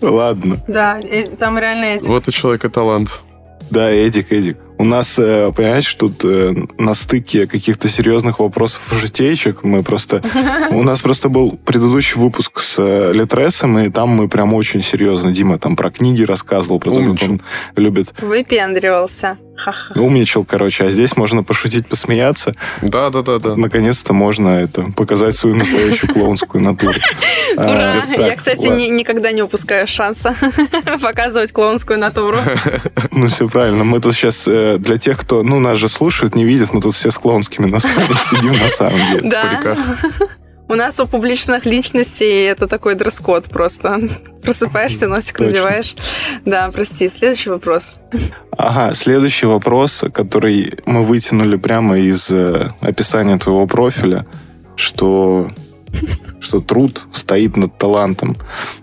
Ладно. 0.00 0.62
Да, 0.66 1.00
там 1.38 1.58
реально 1.58 1.84
эти... 1.84 2.04
Вот 2.04 2.26
у 2.28 2.32
человека 2.32 2.68
талант. 2.68 3.22
Да, 3.70 3.90
Эдик, 3.90 4.32
Эдик. 4.32 4.58
У 4.78 4.84
нас, 4.84 5.18
э, 5.18 5.50
понимаешь, 5.56 5.92
тут 5.94 6.24
э, 6.24 6.54
на 6.78 6.94
стыке 6.94 7.46
каких-то 7.46 7.88
серьезных 7.88 8.40
вопросов 8.40 8.92
и 8.92 8.96
житейчик 8.96 9.64
мы 9.64 9.82
просто... 9.82 10.22
У 10.70 10.82
нас 10.82 11.00
просто 11.00 11.28
был 11.28 11.58
предыдущий 11.64 12.20
выпуск 12.20 12.60
с 12.60 12.76
э, 12.78 13.12
Литресом, 13.12 13.78
и 13.78 13.90
там 13.90 14.10
мы 14.10 14.28
прям 14.28 14.54
очень 14.54 14.82
серьезно. 14.82 15.32
Дима 15.32 15.58
там 15.58 15.76
про 15.76 15.90
книги 15.90 16.22
рассказывал, 16.22 16.78
про 16.78 16.90
то, 16.90 16.96
как 16.96 17.06
Умничал. 17.06 17.32
он 17.32 17.40
любит. 17.76 18.14
Выпендривался. 18.20 19.38
Ха-ха. 19.56 19.98
Умничал, 19.98 20.44
короче. 20.44 20.84
А 20.84 20.90
здесь 20.90 21.16
можно 21.16 21.42
пошутить, 21.42 21.88
посмеяться. 21.88 22.54
Да, 22.82 23.10
да, 23.10 23.22
да, 23.22 23.38
да. 23.38 23.56
Наконец-то 23.56 24.12
можно 24.12 24.60
это 24.60 24.82
показать 24.96 25.34
свою 25.34 25.56
настоящую 25.56 26.12
клоунскую 26.12 26.62
натуру. 26.62 26.94
А, 27.58 28.02
Ура! 28.14 28.26
Я, 28.26 28.36
кстати, 28.36 28.66
никогда 28.90 29.32
не 29.32 29.40
упускаю 29.40 29.86
шанса 29.86 30.34
показывать 31.00 31.52
клоунскую 31.52 31.98
натуру. 31.98 32.38
Ну, 33.12 33.28
все 33.28 33.48
правильно. 33.48 33.82
Мы 33.82 34.00
тут 34.00 34.14
сейчас 34.14 34.44
для 34.44 34.98
тех, 34.98 35.18
кто, 35.18 35.42
ну, 35.42 35.58
нас 35.58 35.78
же 35.78 35.88
слушают, 35.88 36.34
не 36.34 36.44
видят, 36.44 36.74
мы 36.74 36.82
тут 36.82 36.94
все 36.94 37.10
с 37.10 37.16
клоунскими 37.16 37.66
носами 37.66 38.14
сидим 38.30 38.52
на 38.52 38.68
самом 38.68 38.98
деле. 39.10 39.30
Да. 39.30 39.76
У 40.68 40.74
нас 40.74 40.98
у 40.98 41.06
публичных 41.06 41.64
личностей 41.64 42.44
это 42.44 42.66
такой 42.66 42.96
дресс-код 42.96 43.44
просто. 43.44 44.00
Просыпаешься, 44.42 45.06
носик 45.06 45.38
Точно. 45.38 45.46
надеваешь. 45.46 45.94
Да, 46.44 46.70
прости. 46.72 47.08
Следующий 47.08 47.50
вопрос. 47.50 47.98
Ага, 48.50 48.94
следующий 48.94 49.46
вопрос, 49.46 50.04
который 50.12 50.78
мы 50.84 51.02
вытянули 51.02 51.56
прямо 51.56 51.98
из 51.98 52.30
э, 52.30 52.70
описания 52.80 53.38
твоего 53.38 53.66
профиля, 53.66 54.26
что 54.74 55.50
что 56.40 56.60
труд 56.60 57.02
стоит 57.12 57.56
над 57.56 57.76
талантом. 57.78 58.36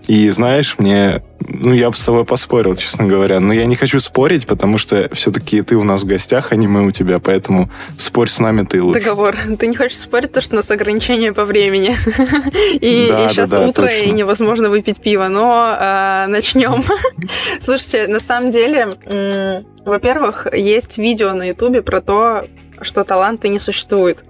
И 0.06 0.28
знаешь, 0.30 0.76
мне, 0.78 1.22
ну, 1.40 1.72
я 1.72 1.90
бы 1.90 1.96
с 1.96 2.02
тобой 2.02 2.24
поспорил, 2.24 2.76
честно 2.76 3.06
говоря, 3.06 3.40
но 3.40 3.52
я 3.52 3.64
не 3.66 3.74
хочу 3.74 4.00
спорить, 4.00 4.46
потому 4.46 4.78
что 4.78 5.08
все-таки 5.12 5.62
ты 5.62 5.76
у 5.76 5.84
нас 5.84 6.02
в 6.02 6.06
гостях, 6.06 6.52
а 6.52 6.56
не 6.56 6.66
мы 6.66 6.86
у 6.86 6.90
тебя, 6.90 7.18
поэтому 7.18 7.70
спорь 7.98 8.28
с 8.28 8.38
нами 8.38 8.64
ты 8.64 8.82
лучше. 8.82 9.00
Договор. 9.00 9.36
Ты 9.58 9.66
не 9.66 9.76
хочешь 9.76 9.98
спорить, 9.98 10.32
то 10.32 10.40
что 10.40 10.54
у 10.54 10.56
нас 10.56 10.70
ограничение 10.70 11.32
по 11.32 11.44
времени. 11.44 11.96
И, 12.80 13.06
Да, 13.08 13.28
сейчас 13.28 13.50
да, 13.50 13.66
утро, 13.66 13.82
точно. 13.86 14.04
и 14.04 14.10
невозможно 14.10 14.68
выпить 14.70 15.00
пиво. 15.00 15.28
Но 15.28 15.74
а, 15.78 16.26
начнем. 16.26 16.82
Слушайте, 17.60 18.06
на 18.08 18.20
самом 18.20 18.50
деле, 18.50 18.96
м, 19.06 19.64
во-первых, 19.84 20.46
есть 20.52 20.98
видео 20.98 21.32
на 21.34 21.48
Ютубе 21.48 21.82
про 21.82 22.00
то, 22.00 22.46
что 22.80 23.04
таланта 23.04 23.48
не 23.48 23.58
существует. 23.58 24.24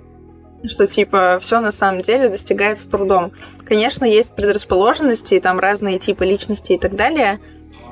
Что 0.69 0.87
типа 0.87 1.39
все 1.41 1.61
на 1.61 1.71
самом 1.71 2.03
деле 2.03 2.29
достигается 2.29 2.89
трудом. 2.89 3.33
Конечно, 3.65 4.05
есть 4.05 4.35
предрасположенности, 4.35 5.41
там 5.41 5.59
разные 5.59 5.99
типы 5.99 6.25
личности 6.25 6.73
и 6.73 6.79
так 6.79 6.97
далее. 6.97 7.41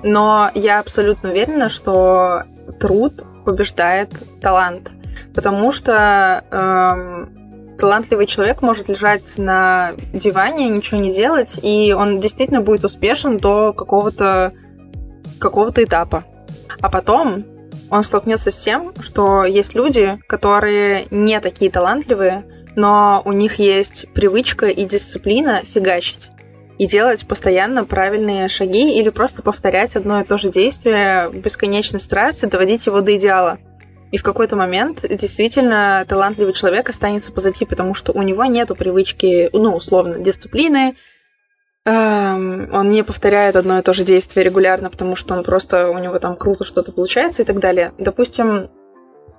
Но 0.02 0.50
я 0.54 0.80
абсолютно 0.80 1.30
уверена, 1.30 1.68
что 1.68 2.44
труд 2.80 3.22
побеждает 3.44 4.10
талант. 4.40 4.90
Потому 5.34 5.72
что 5.72 6.44
эм, 6.50 7.76
талантливый 7.78 8.26
человек 8.26 8.62
может 8.62 8.88
лежать 8.88 9.38
на 9.38 9.92
диване, 10.12 10.68
ничего 10.68 11.00
не 11.00 11.12
делать, 11.12 11.58
и 11.62 11.92
он 11.92 12.20
действительно 12.20 12.60
будет 12.60 12.84
успешен 12.84 13.38
до 13.38 13.72
какого-то 13.72 14.52
какого-то 15.38 15.82
этапа. 15.82 16.22
А 16.80 16.88
потом 16.88 17.42
он 17.90 18.04
столкнется 18.04 18.50
с 18.50 18.58
тем, 18.58 18.92
что 19.02 19.44
есть 19.44 19.74
люди, 19.74 20.18
которые 20.26 21.06
не 21.10 21.40
такие 21.40 21.70
талантливые, 21.70 22.44
но 22.76 23.22
у 23.24 23.32
них 23.32 23.58
есть 23.58 24.06
привычка 24.14 24.66
и 24.66 24.84
дисциплина 24.84 25.62
фигачить 25.62 26.30
и 26.78 26.86
делать 26.86 27.26
постоянно 27.26 27.84
правильные 27.84 28.48
шаги 28.48 28.98
или 28.98 29.10
просто 29.10 29.42
повторять 29.42 29.94
одно 29.94 30.20
и 30.20 30.24
то 30.24 30.38
же 30.38 30.50
действие 30.50 31.30
бесконечность 31.32 32.12
раз 32.12 32.42
и 32.42 32.46
доводить 32.46 32.86
его 32.86 33.00
до 33.00 33.16
идеала. 33.16 33.58
И 34.10 34.18
в 34.18 34.22
какой-то 34.22 34.56
момент 34.56 35.06
действительно 35.08 36.04
талантливый 36.08 36.54
человек 36.54 36.88
останется 36.88 37.32
позади, 37.32 37.64
потому 37.64 37.94
что 37.94 38.12
у 38.12 38.22
него 38.22 38.44
нету 38.44 38.74
привычки, 38.74 39.48
ну, 39.52 39.74
условно, 39.74 40.18
дисциплины, 40.18 40.94
Эм, 41.84 42.72
он 42.72 42.90
не 42.90 43.02
повторяет 43.02 43.56
одно 43.56 43.78
и 43.78 43.82
то 43.82 43.92
же 43.92 44.04
действие 44.04 44.44
регулярно, 44.44 44.88
потому 44.88 45.16
что 45.16 45.34
он 45.34 45.42
просто, 45.42 45.88
у 45.90 45.98
него 45.98 46.18
там 46.20 46.36
круто 46.36 46.64
что-то 46.64 46.92
получается 46.92 47.42
и 47.42 47.44
так 47.44 47.58
далее. 47.58 47.92
Допустим, 47.98 48.70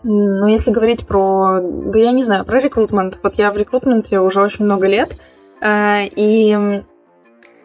ну, 0.03 0.47
если 0.47 0.71
говорить 0.71 1.05
про, 1.05 1.59
да 1.61 1.99
я 1.99 2.11
не 2.11 2.23
знаю, 2.23 2.45
про 2.45 2.59
рекрутмент. 2.59 3.19
Вот 3.23 3.35
я 3.35 3.51
в 3.51 3.57
рекрутменте 3.57 4.19
уже 4.19 4.41
очень 4.41 4.65
много 4.65 4.87
лет, 4.87 5.09
э, 5.61 6.05
и, 6.15 6.55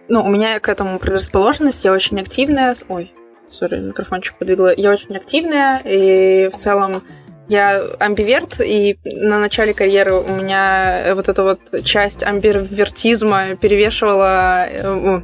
ну, 0.08 0.24
у 0.24 0.28
меня 0.28 0.60
к 0.60 0.68
этому 0.68 0.98
предрасположенность, 0.98 1.84
я 1.84 1.92
очень 1.92 2.20
активная. 2.20 2.74
Ой, 2.88 3.12
сори, 3.46 3.80
микрофончик 3.80 4.36
подвигла. 4.38 4.72
Я 4.76 4.90
очень 4.90 5.16
активная, 5.16 5.80
и 5.84 6.48
в 6.48 6.56
целом 6.56 7.02
я 7.48 7.82
амбиверт, 7.98 8.60
и 8.60 8.98
на 9.04 9.40
начале 9.40 9.72
карьеры 9.72 10.14
у 10.14 10.34
меня 10.34 11.12
вот 11.14 11.28
эта 11.28 11.42
вот 11.42 11.60
часть 11.84 12.22
амбивертизма 12.22 13.56
перевешивала... 13.56 14.66
э, 14.68 15.20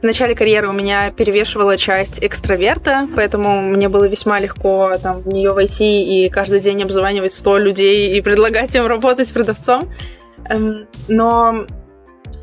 В 0.00 0.02
начале 0.02 0.34
карьеры 0.34 0.68
у 0.68 0.72
меня 0.72 1.10
перевешивала 1.10 1.76
часть 1.78 2.22
экстраверта, 2.22 3.08
поэтому 3.16 3.62
мне 3.62 3.88
было 3.88 4.06
весьма 4.06 4.38
легко 4.38 4.92
там, 5.02 5.22
в 5.22 5.28
нее 5.28 5.52
войти 5.52 6.24
и 6.24 6.28
каждый 6.28 6.60
день 6.60 6.82
обзванивать 6.82 7.32
100 7.32 7.58
людей 7.58 8.16
и 8.16 8.20
предлагать 8.20 8.74
им 8.74 8.86
работать 8.86 9.32
продавцом. 9.32 9.90
Эм, 10.50 10.86
Но 11.08 11.64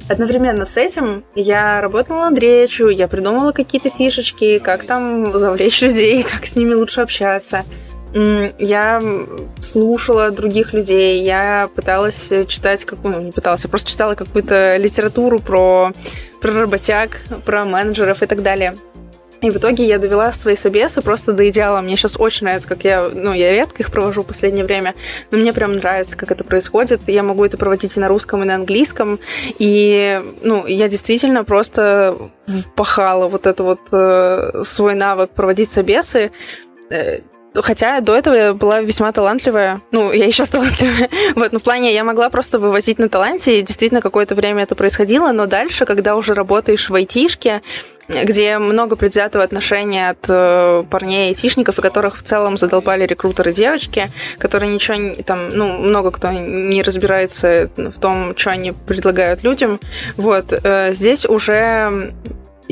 одновременно 0.10 0.65
с 0.65 0.77
этим 0.77 1.23
я 1.36 1.81
работала 1.81 2.29
над 2.29 2.39
речью, 2.39 2.89
я 2.89 3.07
придумала 3.07 3.51
какие-то 3.51 3.89
фишечки, 3.89 4.57
как 4.57 4.86
там 4.86 5.38
завлечь 5.38 5.81
людей, 5.81 6.23
как 6.23 6.47
с 6.47 6.55
ними 6.55 6.73
лучше 6.73 7.01
общаться. 7.01 7.63
Я 8.13 9.02
слушала 9.62 10.32
других 10.32 10.74
людей, 10.74 11.24
я 11.24 11.69
пыталась 11.74 12.30
читать, 12.47 12.84
как, 12.84 13.00
ну, 13.04 13.21
не 13.21 13.32
пыталась, 13.32 13.63
я 13.63 13.69
просто 13.69 13.89
читала 13.89 14.15
какую-то 14.15 14.76
литературу 14.78 15.39
про, 15.39 15.93
про 16.41 16.52
работяг, 16.52 17.21
про 17.45 17.63
менеджеров 17.63 18.21
и 18.21 18.26
так 18.26 18.43
далее. 18.43 18.76
И 19.41 19.50
в 19.50 19.58
итоге 19.58 19.86
я 19.88 19.97
довела 19.97 20.32
свои 20.34 20.56
собесы 20.56 21.02
просто 21.02 21.34
до 21.34 21.50
идеала. 21.50 21.82
Мне 21.82 21.95
сейчас 21.95 22.15
очень 22.19 22.45
нравится, 22.45 22.67
как 22.67 22.84
я... 22.84 23.10
Ну, 23.12 23.34
я 23.34 23.52
редко 23.52 23.82
их 23.82 23.91
провожу 23.91 24.21
в 24.21 24.28
последнее 24.28 24.63
время, 24.63 24.93
но 25.32 25.39
мне 25.39 25.52
прям 25.52 25.78
нравится, 25.78 26.15
как 26.15 26.32
это 26.32 26.43
происходит. 26.43 27.02
Я 27.08 27.24
могу 27.24 27.43
это 27.43 27.58
проводить 27.58 27.97
и 27.97 28.00
на 28.00 28.08
русском, 28.08 28.43
и 28.43 28.45
на 28.45 28.54
английском. 28.54 29.19
И, 29.58 30.21
ну, 30.43 30.67
я 30.67 30.88
действительно 30.88 31.43
просто 31.43 32.17
впахала 32.45 33.28
вот 33.28 33.47
это 33.47 33.63
вот 33.63 33.80
э, 33.91 34.62
свой 34.63 34.93
навык 34.93 35.32
проводить 35.32 35.71
собесы. 35.71 36.32
Хотя 37.53 37.99
до 37.99 38.15
этого 38.15 38.33
я 38.33 38.53
была 38.53 38.81
весьма 38.81 39.11
талантливая. 39.11 39.81
Ну, 39.91 40.11
я 40.11 40.25
сейчас 40.31 40.49
талантливая. 40.49 41.09
Вот, 41.35 41.51
но 41.51 41.59
в 41.59 41.63
плане 41.63 41.93
я 41.93 42.03
могла 42.03 42.29
просто 42.29 42.59
вывозить 42.59 42.99
на 42.99 43.09
таланте, 43.09 43.59
и 43.59 43.61
действительно 43.61 44.01
какое-то 44.01 44.35
время 44.35 44.63
это 44.63 44.75
происходило, 44.75 45.31
но 45.31 45.45
дальше, 45.47 45.85
когда 45.85 46.15
уже 46.15 46.33
работаешь 46.33 46.89
в 46.89 46.95
айтишке, 46.95 47.61
где 48.07 48.57
много 48.57 48.95
предвзятого 48.95 49.43
отношения 49.43 50.09
от 50.09 50.26
э, 50.28 50.84
парней 50.89 51.30
айтишников, 51.30 51.80
и 51.80 51.82
которых 51.82 52.17
в 52.17 52.23
целом 52.23 52.57
задолбали 52.57 53.05
рекрутеры 53.05 53.53
девочки, 53.53 54.09
которые 54.38 54.73
ничего 54.73 54.95
не- 54.95 55.15
там, 55.23 55.49
ну, 55.49 55.78
много 55.78 56.11
кто 56.11 56.32
не 56.32 56.82
разбирается 56.82 57.69
в 57.78 57.99
том, 57.99 58.36
что 58.38 58.51
они 58.51 58.71
предлагают 58.71 59.43
людям. 59.43 59.80
Вот, 60.17 60.53
э, 60.63 60.93
здесь 60.93 61.26
уже 61.26 62.13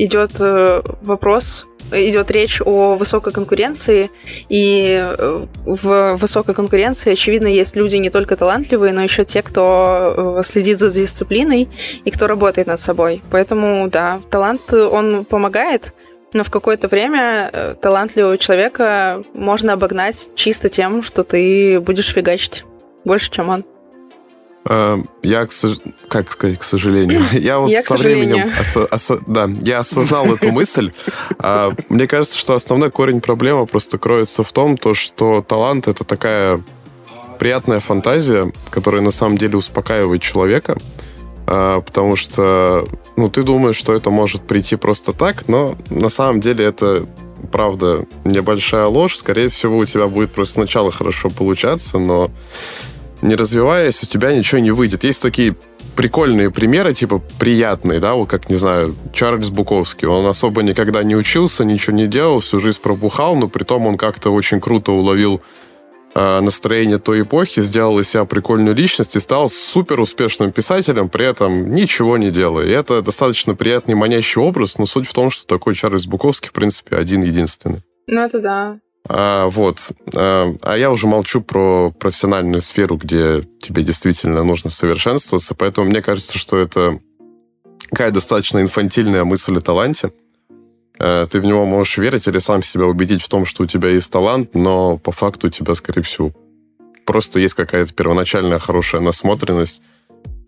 идет 0.04 0.32
э, 0.38 0.82
вопрос, 1.02 1.66
идет 1.92 2.30
речь 2.30 2.60
о 2.64 2.96
высокой 2.96 3.32
конкуренции, 3.32 4.10
и 4.48 4.96
э, 4.98 5.46
в 5.64 6.16
высокой 6.16 6.54
конкуренции, 6.54 7.12
очевидно, 7.12 7.46
есть 7.46 7.76
люди 7.76 7.96
не 7.96 8.10
только 8.10 8.36
талантливые, 8.36 8.92
но 8.92 9.02
еще 9.02 9.24
те, 9.24 9.42
кто 9.42 10.38
э, 10.38 10.42
следит 10.44 10.78
за 10.78 10.90
дисциплиной 10.90 11.68
и 12.04 12.10
кто 12.10 12.26
работает 12.26 12.68
над 12.68 12.80
собой. 12.80 13.22
Поэтому, 13.30 13.88
да, 13.88 14.20
талант, 14.30 14.72
он 14.72 15.24
помогает, 15.24 15.92
но 16.32 16.44
в 16.44 16.50
какое-то 16.50 16.88
время 16.88 17.76
талантливого 17.82 18.38
человека 18.38 19.24
можно 19.34 19.72
обогнать 19.72 20.30
чисто 20.36 20.68
тем, 20.68 21.02
что 21.02 21.24
ты 21.24 21.80
будешь 21.80 22.12
фигачить 22.12 22.64
больше, 23.04 23.30
чем 23.30 23.48
он. 23.48 23.64
Э, 24.66 24.98
Я, 25.22 25.46
к 25.46 25.52
сож- 25.52 25.80
как 26.08 26.30
сказать, 26.30 26.58
к 26.58 26.62
сожалению, 26.64 27.22
я 27.32 27.58
вот 27.58 27.68
Я, 27.70 27.82
со 27.82 27.96
временем, 27.96 28.48
осо- 28.60 28.86
осо- 28.88 29.22
да, 29.26 29.48
я 29.62 29.78
осознал 29.80 30.26
эту 30.34 30.50
мысль. 30.52 30.92
А, 31.38 31.72
Мне 31.88 32.06
кажется, 32.06 32.36
что 32.38 32.54
основной 32.54 32.90
корень 32.90 33.20
проблемы 33.20 33.66
просто 33.66 33.96
кроется 33.98 34.44
в 34.44 34.52
том, 34.52 34.76
то, 34.76 34.92
что 34.94 35.42
талант 35.42 35.88
это 35.88 36.04
такая 36.04 36.62
приятная 37.38 37.80
фантазия, 37.80 38.52
которая 38.70 39.00
на 39.00 39.10
самом 39.12 39.38
деле 39.38 39.56
успокаивает 39.56 40.20
человека, 40.22 40.76
А, 41.46 41.80
потому 41.80 42.14
что, 42.16 42.86
ну, 43.16 43.28
ты 43.30 43.42
думаешь, 43.42 43.76
что 43.76 43.94
это 43.94 44.10
может 44.10 44.42
прийти 44.42 44.76
просто 44.76 45.12
так, 45.14 45.48
но 45.48 45.74
на 45.88 46.08
самом 46.10 46.40
деле 46.40 46.66
это 46.66 47.06
правда 47.50 48.04
небольшая 48.24 48.84
ложь. 48.86 49.16
Скорее 49.16 49.48
всего, 49.48 49.78
у 49.78 49.84
тебя 49.86 50.06
будет 50.06 50.30
просто 50.32 50.54
сначала 50.54 50.92
хорошо 50.92 51.30
получаться, 51.30 51.98
но 51.98 52.30
не 53.22 53.34
развиваясь, 53.34 54.02
у 54.02 54.06
тебя 54.06 54.36
ничего 54.36 54.60
не 54.60 54.70
выйдет. 54.70 55.04
Есть 55.04 55.22
такие 55.22 55.56
прикольные 55.96 56.50
примеры, 56.50 56.94
типа 56.94 57.22
приятные, 57.38 58.00
да, 58.00 58.14
вот 58.14 58.28
как, 58.28 58.48
не 58.48 58.56
знаю, 58.56 58.94
Чарльз 59.12 59.50
Буковский. 59.50 60.08
Он 60.08 60.26
особо 60.26 60.62
никогда 60.62 61.02
не 61.02 61.16
учился, 61.16 61.64
ничего 61.64 61.96
не 61.96 62.06
делал, 62.06 62.40
всю 62.40 62.60
жизнь 62.60 62.80
пробухал, 62.80 63.36
но 63.36 63.48
при 63.48 63.64
том 63.64 63.86
он 63.86 63.96
как-то 63.96 64.30
очень 64.30 64.60
круто 64.60 64.92
уловил 64.92 65.42
э, 66.14 66.40
настроение 66.40 66.98
той 66.98 67.22
эпохи, 67.22 67.62
сделал 67.62 67.98
из 67.98 68.08
себя 68.08 68.24
прикольную 68.24 68.74
личность 68.74 69.16
и 69.16 69.20
стал 69.20 69.50
супер 69.50 70.00
успешным 70.00 70.52
писателем, 70.52 71.08
при 71.08 71.26
этом 71.26 71.74
ничего 71.74 72.16
не 72.16 72.30
делая. 72.30 72.66
И 72.66 72.70
это 72.70 73.02
достаточно 73.02 73.54
приятный, 73.54 73.94
манящий 73.94 74.40
образ, 74.40 74.78
но 74.78 74.86
суть 74.86 75.08
в 75.08 75.12
том, 75.12 75.30
что 75.30 75.46
такой 75.46 75.74
Чарльз 75.74 76.06
Буковский, 76.06 76.48
в 76.48 76.52
принципе, 76.52 76.96
один-единственный. 76.96 77.82
Ну, 78.06 78.20
это 78.20 78.40
да. 78.40 78.78
А, 79.08 79.48
вот. 79.48 79.90
А, 80.14 80.54
а 80.62 80.76
я 80.76 80.90
уже 80.90 81.06
молчу 81.06 81.40
про 81.40 81.90
профессиональную 81.90 82.60
сферу, 82.60 82.96
где 82.96 83.42
тебе 83.60 83.82
действительно 83.82 84.44
нужно 84.44 84.70
совершенствоваться, 84.70 85.54
поэтому 85.54 85.88
мне 85.88 86.02
кажется, 86.02 86.38
что 86.38 86.58
это 86.58 87.00
какая 87.90 88.10
достаточно 88.10 88.60
инфантильная 88.60 89.24
мысль 89.24 89.56
о 89.56 89.60
таланте. 89.60 90.12
А, 90.98 91.26
Ты 91.26 91.40
в 91.40 91.44
него 91.44 91.64
можешь 91.64 91.98
верить 91.98 92.28
или 92.28 92.38
сам 92.38 92.62
себя 92.62 92.86
убедить 92.86 93.22
в 93.22 93.28
том, 93.28 93.46
что 93.46 93.64
у 93.64 93.66
тебя 93.66 93.88
есть 93.88 94.10
талант, 94.12 94.54
но 94.54 94.96
по 94.98 95.12
факту 95.12 95.48
у 95.48 95.50
тебя, 95.50 95.74
скорее 95.74 96.02
всего, 96.02 96.32
просто 97.04 97.40
есть 97.40 97.54
какая-то 97.54 97.92
первоначальная 97.92 98.58
хорошая 98.58 99.00
насмотренность 99.00 99.82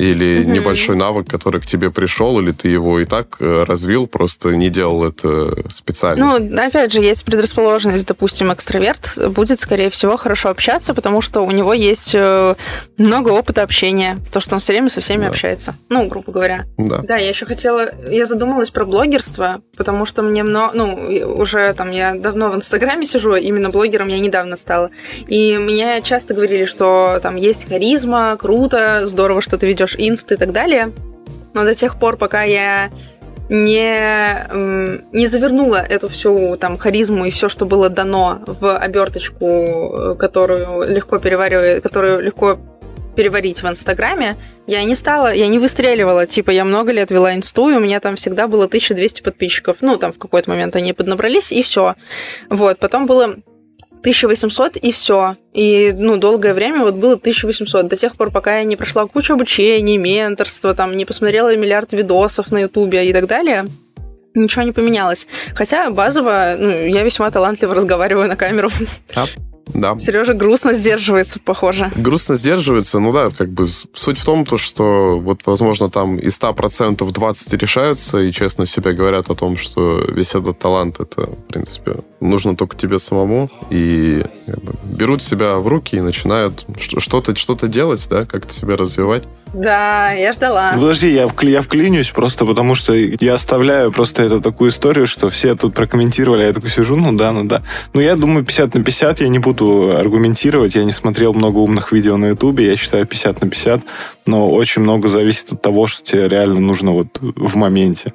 или 0.02 0.42
Мгм. 0.42 0.52
небольшой 0.52 0.96
навык, 0.96 1.28
который 1.28 1.60
к 1.60 1.66
тебе 1.66 1.90
пришел, 1.90 2.40
или 2.40 2.50
ты 2.52 2.68
его 2.68 2.98
и 3.00 3.04
так 3.04 3.36
э, 3.40 3.64
развил, 3.64 4.06
просто 4.06 4.50
не 4.50 4.68
делал 4.68 5.04
это 5.04 5.70
специально. 5.70 6.38
Ну, 6.38 6.60
опять 6.66 6.92
же, 6.92 7.00
есть 7.00 7.24
предрасположенность, 7.24 8.06
допустим, 8.06 8.52
экстраверт 8.52 9.12
будет, 9.28 9.60
скорее 9.60 9.90
всего, 9.90 10.16
хорошо 10.16 10.48
общаться, 10.48 10.94
потому 10.94 11.20
что 11.20 11.42
у 11.42 11.50
него 11.50 11.72
есть 11.72 12.10
э, 12.14 12.54
много 12.96 13.30
опыта 13.30 13.62
общения, 13.62 14.18
то, 14.32 14.40
что 14.40 14.54
он 14.56 14.60
все 14.60 14.72
время 14.72 14.90
со 14.90 15.00
всеми 15.00 15.22
Да. 15.22 15.28
общается. 15.28 15.74
Ну, 15.88 16.06
грубо 16.08 16.32
говоря. 16.32 16.64
да. 16.78 17.00
Да, 17.02 17.16
я 17.16 17.28
еще 17.28 17.46
хотела, 17.46 17.90
я 18.10 18.26
задумалась 18.26 18.70
про 18.70 18.84
блогерство, 18.84 19.60
потому 19.76 20.06
что 20.06 20.22
мне 20.22 20.42
много, 20.42 20.72
ну, 20.74 21.36
уже 21.36 21.72
там 21.74 21.90
я 21.90 22.14
давно 22.14 22.50
в 22.50 22.56
Инстаграме 22.56 23.06
сижу, 23.06 23.34
именно 23.36 23.70
блогером 23.70 24.08
я 24.08 24.18
недавно 24.18 24.56
стала. 24.56 24.90
И 25.28 25.56
мне 25.58 26.00
часто 26.02 26.34
говорили, 26.34 26.64
что 26.64 27.18
там 27.22 27.36
есть 27.36 27.68
харизма, 27.68 28.36
круто, 28.38 29.06
здорово, 29.06 29.40
что 29.42 29.58
ты 29.58 29.66
ведешь 29.66 29.91
инст 29.98 30.32
и 30.32 30.36
так 30.36 30.52
далее. 30.52 30.92
Но 31.54 31.64
до 31.64 31.74
тех 31.74 31.98
пор, 31.98 32.16
пока 32.16 32.42
я 32.42 32.90
не, 33.48 35.12
не 35.12 35.26
завернула 35.26 35.76
эту 35.76 36.08
всю 36.08 36.56
там 36.56 36.78
харизму 36.78 37.26
и 37.26 37.30
все, 37.30 37.48
что 37.48 37.66
было 37.66 37.88
дано 37.90 38.40
в 38.46 38.76
оберточку, 38.76 39.46
э, 39.46 40.14
которую 40.18 40.88
легко 40.88 41.18
переваривает, 41.18 41.82
которую 41.82 42.22
легко 42.22 42.58
переварить 43.14 43.62
в 43.62 43.68
Инстаграме, 43.68 44.36
я 44.66 44.82
не 44.84 44.94
стала, 44.94 45.34
я 45.34 45.46
не 45.48 45.58
выстреливала. 45.58 46.26
Типа, 46.26 46.50
я 46.50 46.64
много 46.64 46.92
лет 46.92 47.10
вела 47.10 47.34
инсту, 47.34 47.68
и 47.68 47.74
у 47.74 47.80
меня 47.80 48.00
там 48.00 48.16
всегда 48.16 48.48
было 48.48 48.64
1200 48.64 49.22
подписчиков. 49.22 49.78
Ну, 49.80 49.96
там 49.96 50.12
в 50.12 50.18
какой-то 50.18 50.50
момент 50.50 50.76
они 50.76 50.92
поднабрались, 50.92 51.52
и 51.52 51.62
все. 51.62 51.94
Вот, 52.48 52.78
потом 52.78 53.06
было 53.06 53.36
1800, 54.02 54.76
и 54.76 54.90
все. 54.90 55.36
И, 55.52 55.94
ну, 55.96 56.16
долгое 56.16 56.54
время 56.54 56.80
вот 56.80 56.94
было 56.94 57.14
1800, 57.14 57.86
до 57.86 57.96
тех 57.96 58.16
пор, 58.16 58.30
пока 58.30 58.58
я 58.58 58.64
не 58.64 58.76
прошла 58.76 59.06
кучу 59.06 59.34
обучений, 59.34 59.96
менторства, 59.96 60.74
там, 60.74 60.96
не 60.96 61.04
посмотрела 61.04 61.54
миллиард 61.56 61.92
видосов 61.92 62.50
на 62.50 62.58
ютубе 62.62 63.08
и 63.08 63.12
так 63.12 63.26
далее. 63.26 63.64
Ничего 64.34 64.62
не 64.62 64.72
поменялось. 64.72 65.26
Хотя 65.54 65.90
базово, 65.90 66.56
ну, 66.58 66.70
я 66.70 67.02
весьма 67.04 67.30
талантливо 67.30 67.74
разговариваю 67.74 68.28
на 68.28 68.36
камеру. 68.36 68.70
Да. 69.74 69.98
Сережа 69.98 70.34
грустно 70.34 70.74
сдерживается, 70.74 71.38
похоже. 71.38 71.90
Грустно 71.96 72.36
сдерживается, 72.36 72.98
ну 72.98 73.12
да, 73.12 73.30
как 73.30 73.50
бы 73.50 73.66
суть 73.66 74.18
в 74.18 74.24
том, 74.24 74.44
то, 74.44 74.58
что 74.58 75.18
вот, 75.18 75.40
возможно, 75.46 75.90
там 75.90 76.18
из 76.18 76.38
100% 76.38 77.10
20 77.10 77.52
решаются 77.54 78.18
и 78.18 78.32
честно 78.32 78.66
себе 78.66 78.92
говорят 78.92 79.30
о 79.30 79.34
том, 79.34 79.56
что 79.56 80.04
весь 80.08 80.34
этот 80.34 80.58
талант, 80.58 81.00
это, 81.00 81.22
в 81.22 81.46
принципе, 81.48 81.96
нужно 82.20 82.56
только 82.56 82.76
тебе 82.76 82.98
самому, 82.98 83.50
и 83.70 84.24
как 84.46 84.62
бы, 84.62 84.72
берут 84.84 85.22
себя 85.22 85.56
в 85.56 85.66
руки 85.66 85.96
и 85.96 86.00
начинают 86.00 86.64
что-то 86.78 87.34
что 87.36 87.54
делать, 87.66 88.06
да, 88.10 88.26
как-то 88.26 88.52
себя 88.52 88.76
развивать. 88.76 89.24
Да, 89.54 90.12
я 90.12 90.32
ждала. 90.32 90.72
Подожди, 90.74 91.10
я, 91.10 91.24
вкли- 91.26 91.50
я 91.50 91.60
вклинюсь 91.60 92.10
просто 92.10 92.46
потому, 92.46 92.74
что 92.74 92.94
я 92.94 93.34
оставляю 93.34 93.92
просто 93.92 94.22
эту 94.22 94.40
такую 94.40 94.70
историю, 94.70 95.06
что 95.06 95.28
все 95.28 95.54
тут 95.54 95.74
прокомментировали, 95.74 96.42
а 96.42 96.46
я 96.46 96.52
такой 96.52 96.70
сижу, 96.70 96.96
ну 96.96 97.12
да, 97.12 97.32
ну 97.32 97.44
да. 97.44 97.62
Ну 97.92 98.00
я 98.00 98.16
думаю, 98.16 98.44
50 98.44 98.74
на 98.74 98.82
50 98.82 99.20
я 99.20 99.28
не 99.28 99.38
буду 99.38 99.94
аргументировать, 99.96 100.74
я 100.74 100.84
не 100.84 100.92
смотрел 100.92 101.34
много 101.34 101.58
умных 101.58 101.92
видео 101.92 102.16
на 102.16 102.26
ютубе, 102.26 102.66
я 102.66 102.76
считаю 102.76 103.06
50 103.06 103.42
на 103.42 103.50
50, 103.50 103.82
но 104.26 104.50
очень 104.50 104.82
много 104.82 105.08
зависит 105.08 105.52
от 105.52 105.60
того, 105.62 105.86
что 105.86 106.02
тебе 106.02 106.28
реально 106.28 106.60
нужно 106.60 106.92
вот 106.92 107.18
в 107.20 107.56
моменте. 107.56 108.14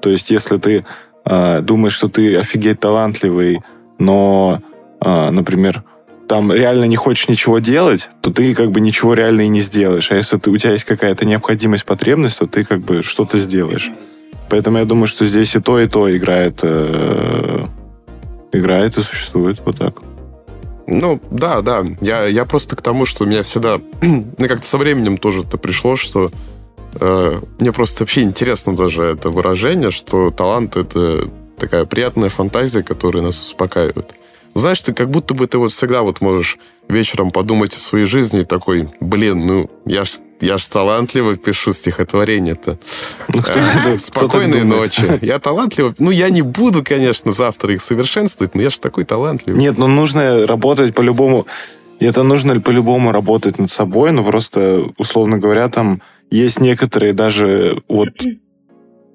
То 0.00 0.10
есть 0.10 0.30
если 0.30 0.58
ты 0.58 0.84
э, 1.24 1.60
думаешь, 1.60 1.94
что 1.94 2.08
ты 2.08 2.36
офигеть 2.36 2.78
талантливый, 2.78 3.62
но, 3.98 4.62
э, 5.04 5.30
например, 5.30 5.82
там 6.28 6.52
реально 6.52 6.84
не 6.84 6.96
хочешь 6.96 7.28
ничего 7.28 7.58
делать, 7.58 8.08
то 8.20 8.30
ты 8.30 8.54
как 8.54 8.70
бы 8.70 8.80
ничего 8.80 9.14
реально 9.14 9.42
и 9.42 9.48
не 9.48 9.62
сделаешь. 9.62 10.10
А 10.12 10.16
если 10.16 10.36
ты, 10.36 10.50
у 10.50 10.56
тебя 10.56 10.72
есть 10.72 10.84
какая-то 10.84 11.24
необходимость, 11.24 11.84
потребность, 11.84 12.38
то 12.38 12.46
ты 12.46 12.64
как 12.64 12.80
бы 12.80 13.02
что-то 13.02 13.38
сделаешь. 13.38 13.90
Поэтому 14.50 14.78
я 14.78 14.84
думаю, 14.84 15.06
что 15.06 15.26
здесь 15.26 15.56
и 15.56 15.60
то, 15.60 15.80
и 15.80 15.86
то 15.86 16.14
играет, 16.14 16.60
э, 16.62 17.64
играет 18.52 18.96
и 18.98 19.00
существует 19.00 19.60
вот 19.64 19.78
так. 19.78 19.94
Ну, 20.86 21.20
да, 21.30 21.60
да. 21.60 21.84
Я, 22.00 22.24
я 22.26 22.44
просто 22.44 22.76
к 22.76 22.82
тому, 22.82 23.04
что 23.06 23.24
меня 23.24 23.42
всегда... 23.42 23.78
Мне 24.00 24.48
как-то 24.48 24.66
со 24.66 24.78
временем 24.78 25.18
тоже 25.18 25.42
это 25.42 25.58
пришло, 25.58 25.96
что 25.96 26.30
э, 27.00 27.40
мне 27.58 27.72
просто 27.72 28.02
вообще 28.02 28.22
интересно 28.22 28.76
даже 28.76 29.02
это 29.02 29.30
выражение, 29.30 29.90
что 29.90 30.30
талант— 30.30 30.76
это 30.76 31.30
такая 31.58 31.84
приятная 31.84 32.28
фантазия, 32.28 32.82
которая 32.82 33.22
нас 33.22 33.40
успокаивает. 33.40 34.14
Знаешь, 34.54 34.82
ты 34.82 34.92
как 34.92 35.10
будто 35.10 35.34
бы 35.34 35.46
ты 35.46 35.58
вот 35.58 35.72
всегда 35.72 36.02
вот 36.02 36.20
можешь 36.20 36.58
вечером 36.88 37.30
подумать 37.30 37.76
о 37.76 37.80
своей 37.80 38.06
жизни 38.06 38.40
и 38.40 38.44
такой, 38.44 38.88
блин, 39.00 39.46
ну, 39.46 39.70
я 39.84 40.04
ж 40.04 40.18
я 40.40 40.58
ж 40.58 40.66
талантливо 40.68 41.36
пишу 41.36 41.72
стихотворение-то. 41.72 42.78
Ну, 43.28 43.42
Спокойной 43.98 44.64
ночи. 44.64 45.18
Я 45.20 45.38
талантливо... 45.38 45.94
Ну, 45.98 46.10
я 46.10 46.30
не 46.30 46.42
буду, 46.42 46.84
конечно, 46.84 47.32
завтра 47.32 47.74
их 47.74 47.82
совершенствовать, 47.82 48.54
но 48.54 48.62
я 48.62 48.70
же 48.70 48.78
такой 48.78 49.04
талантливый. 49.04 49.60
Нет, 49.60 49.78
ну 49.78 49.88
нужно 49.88 50.46
работать 50.46 50.94
по-любому. 50.94 51.46
Это 51.98 52.22
нужно 52.22 52.60
по-любому 52.60 53.10
работать 53.10 53.58
над 53.58 53.70
собой, 53.70 54.12
но 54.12 54.22
просто, 54.22 54.84
условно 54.96 55.38
говоря, 55.38 55.68
там 55.68 56.00
есть 56.30 56.60
некоторые 56.60 57.12
даже 57.12 57.82
вот 57.88 58.10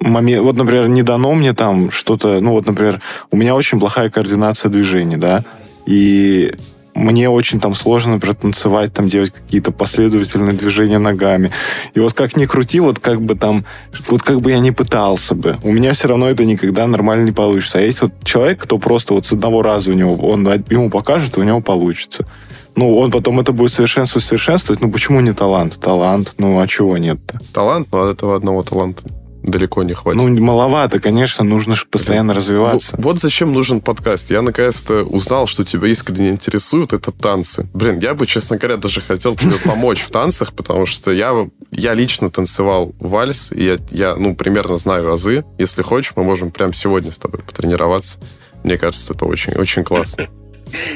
момент, 0.04 0.44
вот, 0.44 0.56
например, 0.56 0.88
не 0.88 1.04
дано 1.04 1.34
мне 1.34 1.54
там 1.54 1.90
что-то, 1.92 2.40
ну 2.42 2.52
вот, 2.52 2.66
например, 2.66 3.02
у 3.32 3.38
меня 3.38 3.56
очень 3.56 3.80
плохая 3.80 4.10
координация 4.10 4.70
движений, 4.70 5.18
да, 5.18 5.44
и 5.86 6.54
мне 6.96 7.28
очень 7.30 7.60
там 7.60 7.74
сложно, 7.74 8.14
например, 8.14 8.36
танцевать, 8.36 8.94
там 8.94 9.08
делать 9.08 9.32
какие-то 9.32 9.72
последовательные 9.72 10.54
движения 10.54 11.00
ногами. 11.00 11.52
И 11.96 12.00
вот 12.00 12.14
как 12.14 12.38
ни 12.38 12.46
крути, 12.46 12.80
вот 12.80 13.00
как 13.00 13.20
бы 13.20 13.34
там, 13.36 13.66
вот 14.10 14.22
как 14.22 14.42
бы 14.42 14.52
я 14.52 14.60
не 14.60 14.72
пытался 14.72 15.34
бы, 15.34 15.58
у 15.64 15.72
меня 15.72 15.94
все 15.94 16.08
равно 16.08 16.30
это 16.30 16.46
никогда 16.46 16.86
нормально 16.86 17.26
не 17.26 17.32
получится. 17.32 17.80
А 17.80 17.82
есть 17.82 18.02
вот 18.02 18.12
человек, 18.24 18.62
кто 18.62 18.78
просто 18.78 19.16
вот 19.16 19.26
с 19.26 19.34
одного 19.34 19.64
раза 19.64 19.90
у 19.90 19.94
него, 19.94 20.16
он 20.16 20.48
ему 20.70 20.92
покажет, 20.92 21.38
у 21.38 21.44
него 21.44 21.62
получится. 21.62 22.28
Ну, 22.76 22.96
он 22.98 23.12
потом 23.12 23.40
это 23.40 23.54
будет 23.54 23.74
совершенствовать, 23.74 24.26
совершенствовать. 24.26 24.82
Ну, 24.82 24.92
почему 24.92 25.20
не 25.20 25.34
талант? 25.34 25.80
Талант, 25.80 26.34
ну, 26.38 26.60
а 26.60 26.68
чего 26.68 26.98
нет-то? 26.98 27.40
Талант, 27.54 27.88
но 27.92 28.02
от 28.02 28.16
этого 28.16 28.36
одного 28.36 28.64
таланта 28.64 29.04
далеко 29.44 29.84
не 29.84 29.94
хватит. 29.94 30.22
Ну, 30.22 30.42
маловато, 30.42 31.00
конечно, 31.00 31.44
нужно 31.44 31.76
же 31.76 31.86
постоянно 31.86 32.34
развиваться. 32.34 32.96
Вот, 32.96 33.06
вот 33.06 33.20
зачем 33.20 33.54
нужен 33.54 33.82
подкаст. 33.82 34.32
Я 34.32 34.42
наконец-то 34.42 35.04
узнал, 35.04 35.48
что 35.48 35.64
тебя 35.64 35.88
искренне 35.90 36.30
интересуют 36.30 36.94
это 36.94 37.12
танцы. 37.12 37.68
Блин, 37.74 38.00
я 38.00 38.16
бы, 38.16 38.26
честно 38.26 38.58
говоря, 38.58 38.78
даже 38.78 39.02
хотел 39.02 39.36
тебе 39.36 39.56
помочь 39.64 40.02
в 40.02 40.10
танцах, 40.10 40.54
потому 40.54 40.86
что 40.86 41.12
я, 41.12 41.34
я 41.72 41.94
лично 41.94 42.30
танцевал 42.30 42.94
вальс, 43.00 43.52
и 43.52 43.66
я, 43.66 43.78
я, 43.92 44.16
ну, 44.16 44.36
примерно 44.36 44.78
знаю 44.78 45.12
азы. 45.12 45.44
Если 45.58 45.82
хочешь, 45.82 46.14
мы 46.16 46.24
можем 46.24 46.52
прямо 46.52 46.74
сегодня 46.74 47.12
с 47.12 47.18
тобой 47.18 47.42
потренироваться. 47.42 48.20
Мне 48.64 48.78
кажется, 48.78 49.14
это 49.14 49.26
очень, 49.26 49.54
очень 49.54 49.84
классно. 49.84 50.28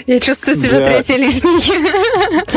Я 0.05 0.19
чувствую 0.19 0.55
себя 0.55 0.79
Я- 0.79 0.85
третьей 0.85 1.17
лишней. 1.17 1.61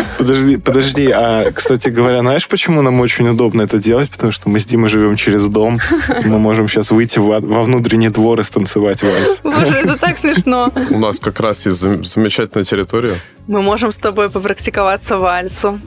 Подожди, 0.18 0.56
подожди, 0.56 1.10
а, 1.10 1.50
кстати 1.52 1.88
говоря, 1.88 2.20
знаешь, 2.20 2.46
почему 2.48 2.82
нам 2.82 3.00
очень 3.00 3.28
удобно 3.28 3.62
это 3.62 3.78
делать? 3.78 4.10
Потому 4.10 4.32
что 4.32 4.48
мы 4.48 4.58
с 4.58 4.64
Димой 4.64 4.88
живем 4.88 5.16
через 5.16 5.46
дом, 5.46 5.78
мы 6.24 6.38
можем 6.38 6.68
сейчас 6.68 6.90
выйти 6.90 7.18
во, 7.18 7.40
во 7.40 7.62
внутренний 7.62 8.08
двор 8.10 8.40
и 8.40 8.42
станцевать 8.42 9.02
вальс. 9.02 9.40
Боже, 9.42 9.74
это 9.82 9.98
так 9.98 10.18
смешно. 10.18 10.72
У 10.90 10.98
нас 10.98 11.18
как 11.18 11.40
раз 11.40 11.66
есть 11.66 11.78
зам- 11.78 12.04
замечательная 12.04 12.64
территория. 12.64 13.14
Мы 13.46 13.62
можем 13.62 13.92
с 13.92 13.96
тобой 13.96 14.30
попрактиковаться 14.30 15.18
вальсу. 15.18 15.80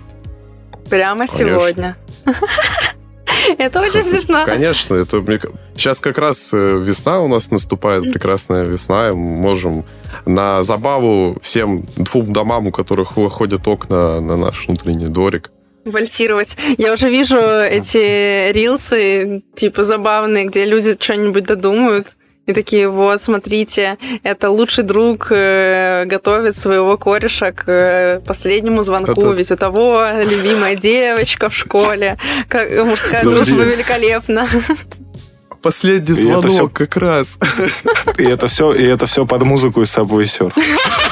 Прямо 0.90 1.26
Конечно. 1.28 1.38
сегодня. 1.38 1.96
Это 3.58 3.82
очень 3.82 4.04
смешно. 4.04 4.44
Конечно, 4.46 4.96
это 4.96 5.22
мне 5.22 5.40
сейчас 5.76 6.00
как 6.00 6.18
раз 6.18 6.52
э, 6.54 6.80
весна 6.80 7.22
у 7.22 7.28
нас 7.28 7.52
наступает, 7.52 8.12
прекрасная 8.12 8.64
весна, 8.64 9.10
и 9.10 9.12
мы 9.12 9.36
можем 9.36 9.86
на 10.26 10.64
забаву 10.64 11.38
всем 11.42 11.86
двум 11.98 12.34
домам, 12.34 12.68
у 12.68 12.72
которых 12.72 13.18
выходят 13.18 13.68
окна 13.68 14.22
на 14.22 14.38
наш 14.38 14.68
внутренний 14.68 15.08
дворик. 15.08 15.52
Вальсировать. 15.86 16.56
Я 16.78 16.94
уже 16.94 17.10
вижу 17.10 17.38
эти 17.38 18.52
рилсы, 18.54 19.44
типа, 19.54 19.84
забавные, 19.84 20.46
где 20.46 20.66
люди 20.66 20.96
что-нибудь 20.98 21.44
додумают. 21.44 22.08
И 22.46 22.52
такие, 22.54 22.90
вот, 22.90 23.22
смотрите, 23.24 23.98
это 24.24 24.50
лучший 24.50 24.84
друг 24.84 25.28
э, 25.32 26.04
готовит 26.06 26.58
своего 26.58 26.98
кореша 26.98 27.54
к 27.54 27.64
э, 27.68 28.20
последнему 28.26 28.84
звонку, 28.84 29.12
Это- 29.22 29.32
ведь 29.34 29.52
у 29.52 29.56
того 29.56 30.06
любимая 30.30 30.76
девочка 30.76 31.48
в 31.50 31.56
школе, 31.56 32.18
как 32.50 32.70
мужская 32.86 33.24
Подожди. 33.24 33.54
дружба 33.54 33.64
великолепна. 33.72 34.48
Последний 35.62 36.14
И 36.18 36.28
это 36.30 36.42
звонок 36.42 36.52
всё- 36.52 36.68
как 36.68 36.98
раз. 36.98 37.38
И 38.18 38.24
это 38.26 38.50
все, 38.50 38.74
и 38.74 38.84
это 38.84 39.06
все 39.06 39.26
под 39.26 39.44
музыку 39.44 39.82
из 39.82 39.90
собой 39.90 40.26
серф. 40.26 40.54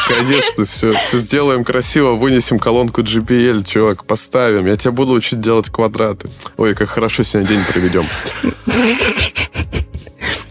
Конечно, 0.09 0.65
все, 0.65 0.91
все 0.91 1.17
сделаем 1.19 1.63
красиво, 1.63 2.15
вынесем 2.15 2.59
колонку 2.59 3.01
GPL, 3.01 3.63
чувак, 3.65 4.03
поставим. 4.03 4.65
Я 4.65 4.75
тебя 4.75 4.91
буду 4.91 5.13
учить 5.13 5.39
делать 5.39 5.69
квадраты. 5.69 6.29
Ой, 6.57 6.75
как 6.75 6.89
хорошо 6.89 7.23
сегодня 7.23 7.47
день 7.55 7.63
проведем. 7.71 8.05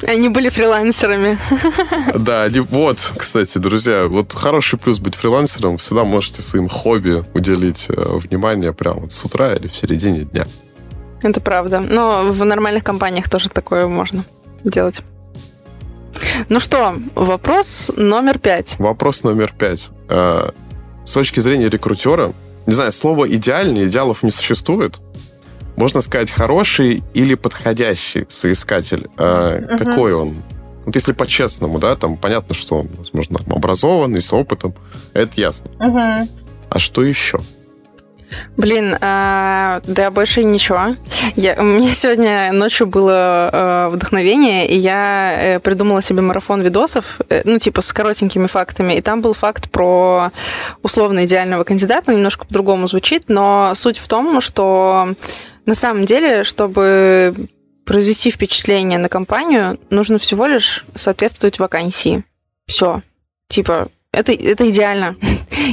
Они 0.06 0.28
были 0.28 0.48
фрилансерами. 0.48 1.38
Да, 2.14 2.44
они- 2.44 2.60
вот, 2.60 2.98
кстати, 3.16 3.58
друзья, 3.58 4.06
вот 4.08 4.32
хороший 4.32 4.78
плюс 4.78 4.98
быть 4.98 5.14
фрилансером, 5.14 5.78
всегда 5.78 6.04
можете 6.04 6.42
своим 6.42 6.68
хобби 6.68 7.24
уделить 7.34 7.86
э, 7.88 7.94
внимание 8.18 8.72
прямо 8.72 9.00
вот 9.00 9.12
с 9.12 9.24
утра 9.24 9.54
или 9.54 9.68
в 9.68 9.76
середине 9.76 10.20
дня. 10.20 10.46
Это 11.22 11.40
правда. 11.40 11.80
Но 11.80 12.32
в 12.32 12.44
нормальных 12.44 12.82
компаниях 12.84 13.28
тоже 13.28 13.48
такое 13.50 13.86
можно 13.86 14.24
делать. 14.64 15.02
Ну 16.48 16.60
что, 16.60 16.94
вопрос 17.14 17.90
номер 17.96 18.38
пять. 18.38 18.76
Вопрос 18.78 19.22
номер 19.22 19.52
пять. 19.56 19.88
Э, 20.08 20.50
С 21.04 21.12
точки 21.12 21.40
зрения 21.40 21.68
рекрутера, 21.68 22.32
не 22.66 22.74
знаю, 22.74 22.92
слово 22.92 23.26
идеальный, 23.34 23.86
идеалов 23.86 24.22
не 24.22 24.30
существует. 24.30 24.98
Можно 25.76 26.00
сказать, 26.00 26.30
хороший 26.30 27.02
или 27.14 27.34
подходящий 27.34 28.26
соискатель. 28.28 29.08
Э, 29.16 29.60
Мгм. 29.60 29.78
Какой 29.78 30.12
он? 30.14 30.42
Вот 30.84 30.94
если 30.94 31.12
по-честному, 31.12 31.78
да, 31.78 31.94
там 31.96 32.16
понятно, 32.16 32.54
что 32.54 32.80
он, 32.80 32.88
возможно, 32.98 33.38
образованный, 33.50 34.20
с 34.22 34.32
опытом, 34.32 34.74
это 35.14 35.32
ясно. 35.40 35.70
А 36.70 36.78
что 36.78 37.02
еще? 37.02 37.40
Блин, 38.56 38.96
а, 39.00 39.80
да 39.84 40.10
больше 40.10 40.44
ничего. 40.44 40.96
Я, 41.36 41.56
у 41.58 41.62
меня 41.62 41.92
сегодня 41.92 42.52
ночью 42.52 42.86
было 42.86 43.50
э, 43.52 43.88
вдохновение, 43.90 44.68
и 44.68 44.78
я 44.78 45.36
э, 45.38 45.60
придумала 45.60 46.02
себе 46.02 46.22
марафон 46.22 46.62
видосов, 46.62 47.20
э, 47.28 47.42
ну, 47.44 47.58
типа, 47.58 47.82
с 47.82 47.92
коротенькими 47.92 48.46
фактами. 48.46 48.94
И 48.94 49.00
там 49.00 49.20
был 49.20 49.34
факт 49.34 49.70
про 49.70 50.30
условно 50.82 51.24
идеального 51.24 51.64
кандидата, 51.64 52.12
немножко 52.12 52.46
по-другому 52.46 52.88
звучит, 52.88 53.24
но 53.28 53.72
суть 53.74 53.98
в 53.98 54.08
том, 54.08 54.40
что 54.40 55.14
на 55.66 55.74
самом 55.74 56.04
деле, 56.04 56.44
чтобы 56.44 57.48
произвести 57.84 58.30
впечатление 58.30 58.98
на 58.98 59.08
компанию, 59.08 59.78
нужно 59.90 60.18
всего 60.18 60.46
лишь 60.46 60.84
соответствовать 60.94 61.58
вакансии. 61.58 62.24
Все. 62.66 63.02
Типа, 63.48 63.88
это, 64.12 64.32
это 64.32 64.68
идеально, 64.70 65.16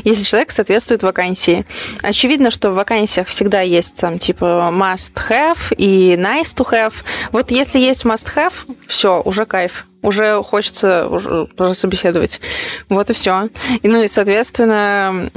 если 0.04 0.24
человек 0.24 0.52
соответствует 0.52 1.04
вакансии. 1.04 1.66
Очевидно, 2.02 2.52
что 2.52 2.72
в 2.72 2.76
вакансиях 2.76 3.28
всегда 3.28 3.62
есть 3.62 3.96
там 3.96 4.20
типа 4.20 4.70
must 4.74 5.14
have 5.30 5.74
и 5.76 6.16
nice 6.16 6.56
to 6.56 6.70
have. 6.70 6.94
Вот 7.32 7.52
если 7.52 7.80
есть 7.80 8.06
must 8.06 8.28
have, 8.36 8.54
все, 8.88 9.22
уже 9.24 9.46
кайф. 9.46 9.86
Уже 10.08 10.42
хочется 10.42 11.08
уже 11.10 11.48
собеседовать. 11.74 12.40
Вот 12.88 13.10
и 13.10 13.14
все. 13.14 13.50
И, 13.82 13.88
ну 13.90 14.02
и, 14.02 14.08
соответственно, 14.08 15.30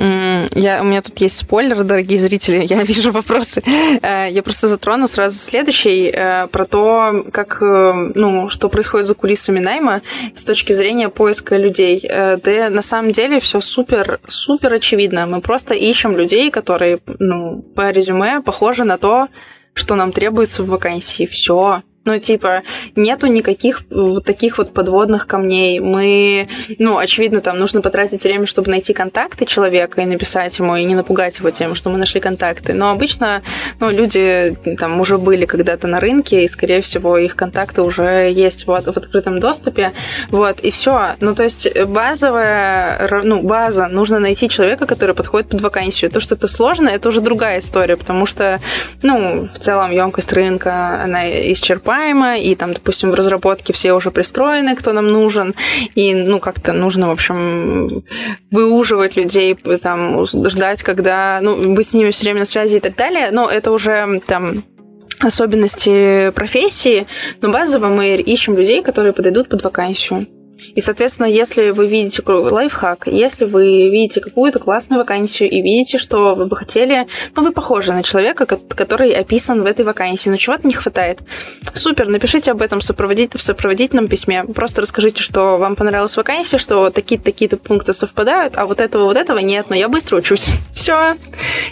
я, 0.55 0.81
у 0.81 0.85
меня 0.85 1.03
тут 1.03 1.21
есть 1.21 1.39
спойлер, 1.39 1.83
дорогие 1.83 2.21
зрители, 2.21 2.65
я 2.69 2.85
вижу 2.85 3.11
вопросы. 3.11 3.65
Э, 4.01 4.29
Я 4.31 4.43
просто 4.45 4.69
затрону 4.69 5.09
сразу 5.09 5.37
следующий 5.37 6.09
э, 6.15 6.47
про 6.47 6.67
то, 6.67 7.25
как, 7.33 7.61
э, 7.61 8.13
ну, 8.15 8.49
что 8.49 8.69
происходит 8.69 9.09
за 9.09 9.15
кулисами 9.15 9.59
найма 9.59 10.03
с 10.37 10.45
точки 10.45 10.73
зрения 10.73 11.09
поиска 11.09 11.57
людей. 11.57 12.09
Да 12.09 12.71
на 12.71 12.83
самом 12.83 13.11
деле 13.11 13.41
все 13.41 13.61
супер, 13.61 14.21
супер 14.29 14.75
очевидно. 14.75 15.27
Мы 15.27 15.41
просто 15.41 15.75
ищем 15.75 16.17
людей, 16.17 16.51
которые, 16.53 17.01
ну, 17.19 17.63
по 17.75 17.91
резюме 17.91 18.41
похожи 18.41 18.85
на 18.85 18.99
то, 18.99 19.27
что 19.75 19.97
нам 19.97 20.13
требуется 20.13 20.63
в 20.63 20.69
вакансии. 20.69 21.27
Все. 21.27 21.83
Ну, 22.11 22.19
типа, 22.19 22.63
нету 22.97 23.29
никаких 23.29 23.83
вот 23.89 24.25
таких 24.25 24.59
вот 24.59 24.75
подводных 24.75 25.29
камней. 25.29 25.79
Мы, 25.79 26.49
ну, 26.79 26.99
очевидно, 26.99 27.41
там 27.41 27.57
нужно 27.57 27.83
потратить 27.83 28.25
время, 28.25 28.47
чтобы 28.47 28.69
найти 28.69 28.93
контакты 28.93 29.47
человека 29.47 30.01
и 30.01 30.07
написать 30.07 30.59
ему, 30.59 30.75
и 30.75 30.83
не 30.83 30.97
напугать 30.97 31.39
его 31.39 31.51
тем, 31.51 31.77
что 31.77 31.89
мы 31.89 31.99
нашли 31.99 32.21
контакты. 32.21 32.75
Но 32.75 32.91
обычно, 32.91 33.43
ну, 33.79 33.91
люди 33.91 34.57
там 34.77 35.01
уже 35.01 35.19
были 35.19 35.45
когда-то 35.45 35.87
на 35.87 36.01
рынке, 36.01 36.45
и, 36.45 36.49
скорее 36.49 36.81
всего, 36.81 37.17
их 37.17 37.37
контакты 37.37 37.83
уже 37.83 38.29
есть 38.33 38.67
вот 38.67 38.87
в 38.87 38.89
открытом 38.97 39.39
доступе. 39.39 39.93
Вот, 40.31 40.59
и 40.59 40.73
все. 40.73 41.15
Ну, 41.21 41.37
то 41.37 41.45
есть 41.45 41.69
базовая, 41.85 42.99
р- 42.99 43.23
ну, 43.23 43.41
база. 43.43 43.87
Нужно 43.87 44.19
найти 44.19 44.49
человека, 44.49 44.87
который 44.87 45.15
подходит 45.15 45.49
под 45.49 45.61
вакансию. 45.61 46.11
То, 46.11 46.19
что 46.19 46.35
это 46.35 46.49
сложно, 46.49 46.89
это 46.89 47.09
уже 47.09 47.21
другая 47.21 47.61
история, 47.61 47.97
потому 47.97 48.27
что, 48.27 48.59
ну, 49.03 49.49
в 49.55 49.59
целом 49.61 49.93
емкость 49.93 50.33
рынка, 50.33 51.01
она 51.05 51.21
исчерпаема, 52.01 52.39
и 52.39 52.55
там, 52.55 52.73
допустим, 52.73 53.11
в 53.11 53.15
разработке 53.15 53.73
все 53.73 53.93
уже 53.93 54.11
пристроены, 54.11 54.77
кто 54.77 54.93
нам 54.93 55.09
нужен, 55.09 55.55
и, 55.95 56.15
ну, 56.15 56.41
как-то 56.41 56.73
нужно, 56.73 57.09
в 57.09 57.11
общем, 57.11 57.89
выуживать 58.51 59.17
людей, 59.17 59.57
там, 59.83 60.25
ждать, 60.27 60.83
когда, 60.83 61.41
ну, 61.43 61.75
быть 61.75 61.89
с 61.89 61.95
ними 61.95 62.11
все 62.11 62.25
время 62.25 62.41
на 62.41 62.47
связи 62.47 62.77
и 62.77 62.81
так 62.81 62.97
далее, 62.97 63.31
но 63.33 63.49
это 63.49 63.73
уже 63.73 64.21
там 64.27 64.65
особенности 65.21 66.31
профессии, 66.31 67.07
но 67.43 67.51
базово 67.51 67.89
мы 67.89 68.17
ищем 68.17 68.57
людей, 68.57 68.83
которые 68.83 69.13
подойдут 69.13 69.49
под 69.49 69.63
вакансию. 69.63 70.27
И, 70.75 70.81
соответственно, 70.81 71.27
если 71.27 71.71
вы 71.71 71.89
видите 71.89 72.23
лайфхак, 72.27 73.07
если 73.07 73.45
вы 73.45 73.91
видите 73.91 74.21
какую-то 74.21 74.59
классную 74.59 75.01
вакансию 75.01 75.51
и 75.51 75.61
видите, 75.61 75.99
что 75.99 76.35
вы 76.35 76.47
бы 76.47 76.57
хотели, 76.57 77.07
ну, 77.35 77.43
вы 77.43 77.53
похожи 77.53 77.93
на 77.93 78.03
человека, 78.03 78.47
который 78.47 79.13
описан 79.13 79.63
в 79.63 79.67
этой 79.67 79.85
вакансии, 79.85 80.31
но 80.31 80.37
чего-то 80.37 80.67
не 80.67 80.75
хватает. 80.75 81.21
Супер, 81.75 82.09
напишите 82.09 82.51
об 82.51 82.63
этом 82.63 82.81
в, 82.81 82.85
сопроводительном 82.85 84.09
письме. 84.09 84.45
Просто 84.45 84.83
расскажите, 84.83 85.23
что 85.23 85.59
вам 85.59 85.77
понравилась 85.77 86.17
вакансия, 86.17 86.59
что 86.59 86.91
такие-то 86.91 87.25
такие-то 87.25 87.57
пункты 87.57 87.93
совпадают, 87.93 88.57
а 88.57 88.67
вот 88.67 88.81
этого 88.81 89.05
вот 89.05 89.17
этого 89.17 89.39
нет, 89.39 89.67
но 89.69 89.77
я 89.77 89.89
быстро 89.89 90.17
учусь. 90.17 90.51
Все. 90.75 91.15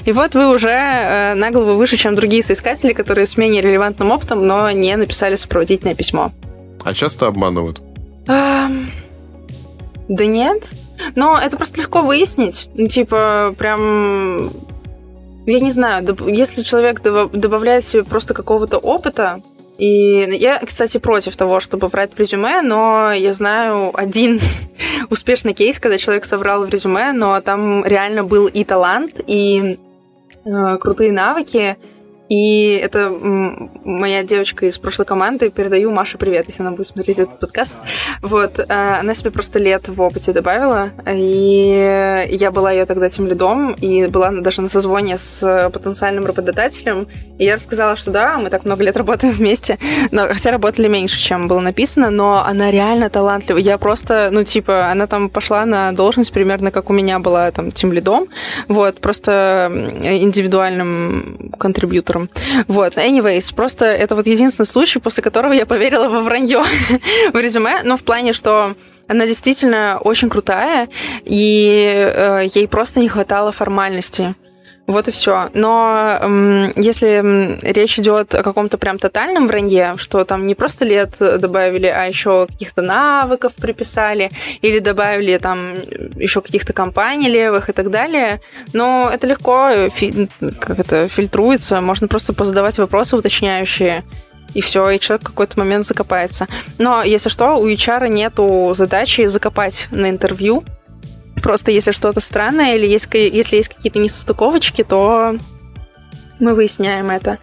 И 0.05 0.13
вот 0.13 0.35
вы 0.35 0.55
уже 0.55 0.69
э, 0.69 1.35
на 1.35 1.51
голову 1.51 1.77
выше, 1.77 1.97
чем 1.97 2.15
другие 2.15 2.43
соискатели, 2.43 2.93
которые 2.93 3.27
с 3.27 3.37
менее 3.37 3.63
релевантным 3.63 4.11
опытом, 4.11 4.47
но 4.47 4.71
не 4.71 4.97
написали 4.97 5.37
сопроводительное 5.37 5.95
письмо. 5.95 6.33
А 6.85 6.95
часто 6.95 7.27
обманывают? 7.27 7.81
Да 8.29 10.27
нет. 10.27 10.63
Но 11.15 11.39
это 11.39 11.57
просто 11.57 11.81
легко 11.81 12.03
выяснить. 12.03 12.69
Ну, 12.75 12.89
типа, 12.89 13.55
прям... 13.59 14.51
Я 15.47 15.61
не 15.61 15.71
знаю, 15.71 16.05
если 16.27 16.63
человек 16.63 17.01
добавляет 17.01 17.85
себе 17.85 18.05
просто 18.05 18.35
какого-то 18.35 18.77
опыта, 18.77 19.41
и 19.79 20.27
я, 20.39 20.59
кстати, 20.59 20.99
против 20.99 21.37
того, 21.37 21.61
чтобы 21.61 21.87
врать 21.87 22.11
в 22.15 22.19
резюме, 22.19 22.61
но 22.63 23.13
я 23.13 23.33
знаю 23.33 23.93
один 23.99 24.41
успешный 25.11 25.55
кейс, 25.55 25.79
когда 25.79 25.97
человек 25.97 26.25
соврал 26.25 26.67
в 26.67 26.69
резюме, 26.69 27.13
но 27.13 27.41
там 27.41 27.85
реально 27.85 28.25
был 28.25 28.49
и 28.49 28.65
талант, 28.65 29.21
и 29.27 29.79
э, 30.45 30.77
крутые 30.79 31.13
навыки, 31.13 31.79
и 32.29 32.79
это 32.83 33.11
моя 33.11 34.23
девочка 34.23 34.67
из 34.67 34.77
прошлой 34.77 35.07
команды. 35.07 35.51
Передаю 35.51 35.91
Маше 35.91 36.19
привет, 36.19 36.47
если 36.49 36.63
она 36.63 36.73
будет 36.73 36.87
смотреть 36.87 37.19
этот 37.19 37.41
подкаст. 37.41 37.77
Вот, 38.21 38.59
э, 38.59 38.65
она 38.69 39.15
себе 39.15 39.31
просто 39.31 39.59
лет 39.59 39.89
в 39.89 40.01
опыте 40.01 40.33
добавила. 40.33 40.91
И 41.11 42.27
я 42.31 42.51
была 42.51 42.73
ее 42.73 42.85
тогда 42.85 43.09
тем 43.09 43.27
лидом, 43.27 43.73
и 43.73 44.07
была 44.09 44.31
даже 44.31 44.61
на 44.61 44.69
созвоне 44.69 45.17
с 45.17 45.71
потенциальным 45.73 46.27
работодателем. 46.27 47.09
И 47.39 47.45
я 47.45 47.55
рассказала, 47.55 47.97
что 47.97 48.11
да, 48.11 48.37
мы 48.37 48.51
так 48.51 48.67
много 48.67 48.85
лет 48.85 48.97
работаем 48.97 49.33
вместе. 49.33 49.79
Но, 50.11 50.27
хотя 50.29 50.51
работали 50.51 50.89
меньше, 50.89 51.19
чем 51.19 51.49
было 51.49 51.61
написано, 51.61 52.11
но 52.11 52.45
она 52.45 52.71
реально 52.71 53.09
талантлива. 53.09 53.57
Я 53.59 53.79
просто, 53.79 54.29
ну, 54.31 54.45
типа, 54.45 54.91
она 54.91 55.07
там 55.07 55.31
пошла 55.31 55.65
на 55.65 55.93
должность 55.93 56.33
примерно 56.33 56.71
как 56.71 56.91
у 56.91 56.93
меня 56.93 57.21
была 57.21 57.51
там 57.53 57.73
тем 57.73 57.93
лидом. 57.93 58.27
Вот, 58.69 59.01
просто 59.01 59.73
индивидуальным 60.03 61.53
контрибьютором 61.59 62.18
утром. 62.19 62.31
Вот, 62.67 62.97
anyways, 62.97 63.55
просто 63.55 63.85
это 63.85 64.15
вот 64.15 64.27
единственный 64.27 64.67
случай, 64.67 64.99
после 64.99 65.23
которого 65.23 65.53
я 65.53 65.67
поверила 65.67 66.09
во 66.09 66.21
вранье 66.21 66.63
в 67.33 67.37
резюме, 67.37 67.83
но 67.85 67.97
в 67.97 68.03
плане, 68.03 68.33
что 68.33 68.75
она 69.07 69.27
действительно 69.27 69.99
очень 70.03 70.29
крутая, 70.29 70.89
и 71.25 72.13
э, 72.15 72.47
ей 72.55 72.69
просто 72.69 73.01
не 73.01 73.09
хватало 73.09 73.53
формальности. 73.53 74.35
Вот 74.89 75.07
и 75.07 75.11
все. 75.11 75.51
Но 75.53 76.19
эм, 76.23 76.73
если 76.75 77.61
речь 77.63 77.99
идет 77.99 78.35
о 78.35 78.43
каком-то 78.43 78.79
прям 78.79 78.99
тотальном 78.99 79.47
вранье, 79.47 79.95
что 79.99 80.25
там 80.25 80.47
не 80.47 80.55
просто 80.55 80.87
лет 80.87 81.11
добавили, 81.19 81.87
а 81.87 82.07
еще 82.07 82.47
каких-то 82.47 82.81
навыков 82.81 83.53
приписали, 83.55 84.31
или 84.63 84.79
добавили 84.79 85.37
там 85.37 85.75
еще 86.17 86.41
каких-то 86.41 86.73
компаний 86.73 87.29
левых 87.29 87.69
и 87.69 87.73
так 87.73 87.91
далее, 87.91 88.41
но 88.73 89.11
это 89.13 89.27
легко 89.27 89.91
фи- 89.95 90.31
как 90.59 90.79
это 90.79 91.07
фильтруется, 91.07 91.83
можно 91.83 92.09
просто 92.09 92.33
позадавать 92.33 92.79
вопросы 92.79 93.15
уточняющие 93.15 94.05
и 94.55 94.63
все, 94.63 94.89
и 94.89 94.99
человек 94.99 95.25
в 95.25 95.31
какой-то 95.31 95.59
момент 95.59 95.87
закопается. 95.87 96.47
Но, 96.79 97.03
если 97.03 97.29
что, 97.29 97.57
у 97.57 97.69
HR 97.69 98.09
нету 98.09 98.73
задачи 98.75 99.27
закопать 99.27 99.89
на 99.91 100.09
интервью, 100.09 100.65
Просто 101.43 101.71
если 101.71 101.91
что-то 101.91 102.21
странное 102.21 102.77
или 102.77 102.87
есть, 102.87 103.09
если 103.13 103.57
есть 103.57 103.69
какие-то 103.69 103.99
несостыковочки, 103.99 104.85
то 104.85 105.37
мы 106.41 106.55
выясняем 106.55 107.11
это. 107.11 107.39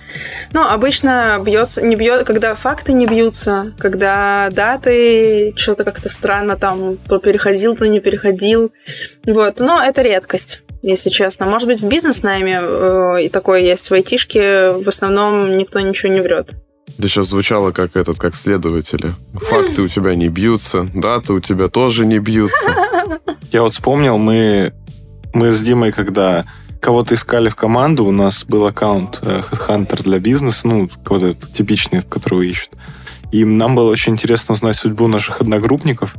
Но 0.54 0.70
обычно 0.70 1.42
бьется, 1.44 1.82
не 1.82 1.96
бьет, 1.96 2.26
когда 2.26 2.56
факты 2.56 2.94
не 2.94 3.06
бьются, 3.06 3.74
когда 3.78 4.50
даты 4.52 5.54
что-то 5.58 5.84
как-то 5.84 6.10
странно 6.10 6.56
там 6.56 6.98
то 6.98 7.20
переходил, 7.20 7.76
то 7.76 7.88
не 7.88 8.00
переходил. 8.00 8.72
Вот. 9.26 9.60
Но 9.60 9.82
это 9.82 10.02
редкость 10.02 10.62
если 10.82 11.10
честно. 11.10 11.48
Может 11.48 11.68
быть, 11.68 11.82
в 11.82 11.88
бизнес-найме 11.88 12.60
э, 12.62 13.24
и 13.24 13.30
такое 13.30 13.62
есть. 13.62 13.90
В 13.90 13.94
айтишке 13.94 14.70
в 14.70 14.88
основном 14.88 15.58
никто 15.58 15.80
ничего 15.80 16.14
не 16.14 16.22
врет. 16.22 16.52
Да 16.98 17.08
сейчас 17.08 17.28
звучало 17.28 17.72
как 17.72 17.96
этот, 17.96 18.18
как 18.18 18.36
следователи. 18.36 19.12
Факты 19.34 19.82
у 19.82 19.88
тебя 19.88 20.16
не 20.16 20.30
бьются, 20.30 20.88
даты 20.94 21.34
у 21.34 21.40
тебя 21.40 21.68
тоже 21.68 22.06
не 22.06 22.20
бьются. 22.20 22.76
Я 23.52 23.64
вот 23.64 23.74
вспомнил, 23.74 24.18
мы, 24.18 24.74
мы 25.34 25.52
с 25.52 25.60
Димой, 25.60 25.92
когда 25.92 26.46
кого-то 26.80 27.16
искали 27.16 27.50
в 27.50 27.56
команду, 27.56 28.06
у 28.06 28.12
нас 28.12 28.46
был 28.46 28.66
аккаунт 28.66 29.20
э, 29.24 29.42
Headhunter 29.52 30.04
для 30.04 30.20
бизнеса, 30.20 30.68
ну, 30.68 30.90
этот 31.10 31.52
типичный, 31.52 32.02
которого 32.02 32.44
ищут. 32.44 32.72
И 33.32 33.44
нам 33.44 33.76
было 33.76 33.90
очень 33.90 34.14
интересно 34.14 34.54
узнать 34.54 34.76
судьбу 34.76 35.08
наших 35.08 35.42
одногруппников. 35.42 36.16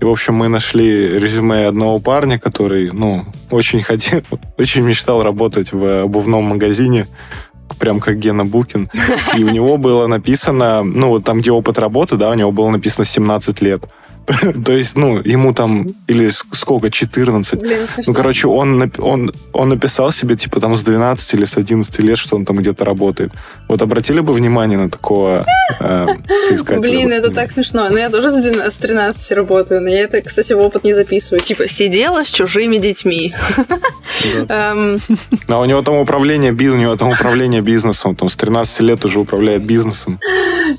И, 0.00 0.04
в 0.04 0.10
общем, 0.10 0.34
мы 0.34 0.48
нашли 0.48 1.18
резюме 1.18 1.66
одного 1.66 1.98
парня, 1.98 2.38
который, 2.38 2.90
ну, 2.92 3.24
очень 3.50 3.82
хотел, 3.82 4.22
очень 4.58 4.82
мечтал 4.82 5.22
работать 5.22 5.72
в 5.72 6.02
обувном 6.02 6.44
магазине 6.44 7.06
прям 7.76 8.00
как 8.00 8.18
Гена 8.18 8.44
Букин. 8.44 8.90
И 9.36 9.44
у 9.44 9.48
него 9.48 9.76
было 9.76 10.06
написано, 10.06 10.82
ну, 10.82 11.08
вот 11.08 11.24
там, 11.24 11.40
где 11.40 11.50
опыт 11.50 11.78
работы, 11.78 12.16
да, 12.16 12.30
у 12.30 12.34
него 12.34 12.52
было 12.52 12.70
написано 12.70 13.04
17 13.04 13.60
лет. 13.62 13.88
То 14.64 14.72
есть, 14.72 14.96
ну, 14.96 15.20
ему 15.24 15.52
там, 15.52 15.86
или 16.06 16.30
сколько, 16.30 16.90
14. 16.90 17.60
Блин, 17.60 17.78
ну, 18.06 18.14
короче, 18.14 18.48
он, 18.48 18.90
он, 18.98 19.32
он 19.52 19.68
написал 19.68 20.12
себе, 20.12 20.36
типа, 20.36 20.60
там, 20.60 20.76
с 20.76 20.82
12 20.82 21.34
или 21.34 21.44
с 21.44 21.56
11 21.56 21.98
лет, 22.00 22.18
что 22.18 22.36
он 22.36 22.44
там 22.44 22.56
где-то 22.56 22.84
работает. 22.84 23.32
Вот 23.68 23.82
обратили 23.82 24.20
бы 24.20 24.32
внимание 24.32 24.78
на 24.78 24.90
такого 24.90 25.46
э? 25.80 26.06
Блин, 26.78 27.12
это 27.12 27.30
так 27.30 27.52
смешно. 27.52 27.88
Ну, 27.90 27.96
я 27.96 28.10
тоже 28.10 28.30
с 28.30 28.76
13 28.76 29.32
работаю, 29.32 29.80
но 29.80 29.88
я 29.88 30.04
это, 30.04 30.20
кстати, 30.22 30.52
в 30.52 30.60
опыт 30.60 30.84
не 30.84 30.94
записываю. 30.94 31.40
Типа, 31.40 31.68
сидела 31.68 32.24
с 32.24 32.30
чужими 32.30 32.78
детьми. 32.78 33.34
Эм. 34.48 35.00
А 35.48 35.60
у 35.60 35.64
него 35.64 35.82
там 35.82 35.96
управление, 35.96 36.52
у 36.52 36.76
него 36.76 36.96
там 36.96 37.10
управление 37.10 37.60
бизнесом, 37.60 38.16
там 38.16 38.28
с 38.28 38.36
13 38.36 38.80
лет 38.80 39.04
уже 39.04 39.18
управляет 39.18 39.64
бизнесом. 39.64 40.18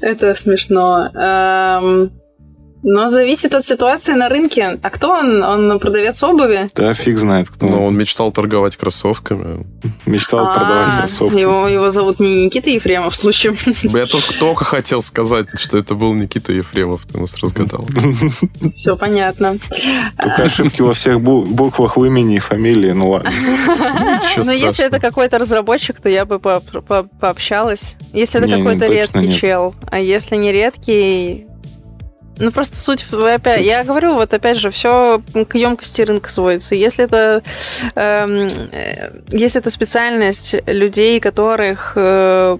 Это 0.02 0.36
смешно. 0.36 1.10
Но 2.88 3.10
зависит 3.10 3.56
от 3.56 3.66
ситуации 3.66 4.14
на 4.14 4.30
рынке. 4.30 4.78
А 4.80 4.90
кто 4.92 5.10
он? 5.10 5.42
Он 5.42 5.80
продавец 5.80 6.22
обуви? 6.22 6.70
Да, 6.76 6.94
фиг 6.94 7.18
знает, 7.18 7.50
кто 7.50 7.66
Но 7.66 7.84
он 7.84 7.98
мечтал 7.98 8.32
торговать 8.32 8.76
кроссовками. 8.78 9.66
Мечтал 10.06 10.46
а, 10.46 10.54
продавать 10.54 11.00
кроссовки. 11.00 11.40
Его, 11.40 11.68
его 11.68 11.90
зовут 11.90 12.20
не 12.20 12.46
Никита 12.46 12.70
Ефремов, 12.70 13.16
в 13.16 13.18
случае. 13.18 13.56
Я 13.82 14.06
только, 14.06 14.34
только 14.40 14.66
хотел 14.66 15.02
сказать, 15.02 15.48
что 15.56 15.80
это 15.80 15.96
был 15.96 16.14
Никита 16.14 16.54
Ефремов. 16.54 17.08
Ты 17.12 17.20
нас 17.20 17.36
разгадал. 17.38 17.88
Все 18.62 18.96
понятно. 18.96 19.58
Только 20.22 20.44
ошибки 20.44 20.82
во 20.82 20.94
всех 20.94 21.20
буквах 21.22 21.98
в 21.98 22.06
имени 22.06 22.36
и 22.36 22.40
фамилии, 22.40 22.92
ну 22.92 23.10
ладно. 23.10 23.32
Но 24.38 24.52
если 24.52 24.86
это 24.86 25.00
какой-то 25.00 25.40
разработчик, 25.40 26.00
то 26.00 26.08
я 26.08 26.26
бы 26.26 26.38
пообщалась. 26.38 27.96
Если 28.14 28.40
это 28.40 28.48
какой-то 28.48 28.86
редкий 28.86 29.36
чел. 29.36 29.74
А 29.90 30.00
если 30.00 30.36
не 30.36 30.52
редкий, 30.52 31.48
ну, 32.40 32.52
просто 32.52 32.76
суть, 32.76 33.06
опять, 33.12 33.62
я 33.62 33.84
говорю, 33.84 34.14
вот 34.14 34.34
опять 34.34 34.58
же, 34.58 34.70
все 34.70 35.22
к 35.48 35.56
емкости 35.56 36.02
рынка 36.02 36.30
сводится. 36.30 36.76
Если 36.76 37.06
это, 37.06 37.44
эм, 37.96 38.48
э, 38.72 39.12
если 39.30 39.60
это 39.62 39.70
специальность 39.70 40.56
людей, 40.68 41.20
которых 41.20 41.94
э, 41.96 42.58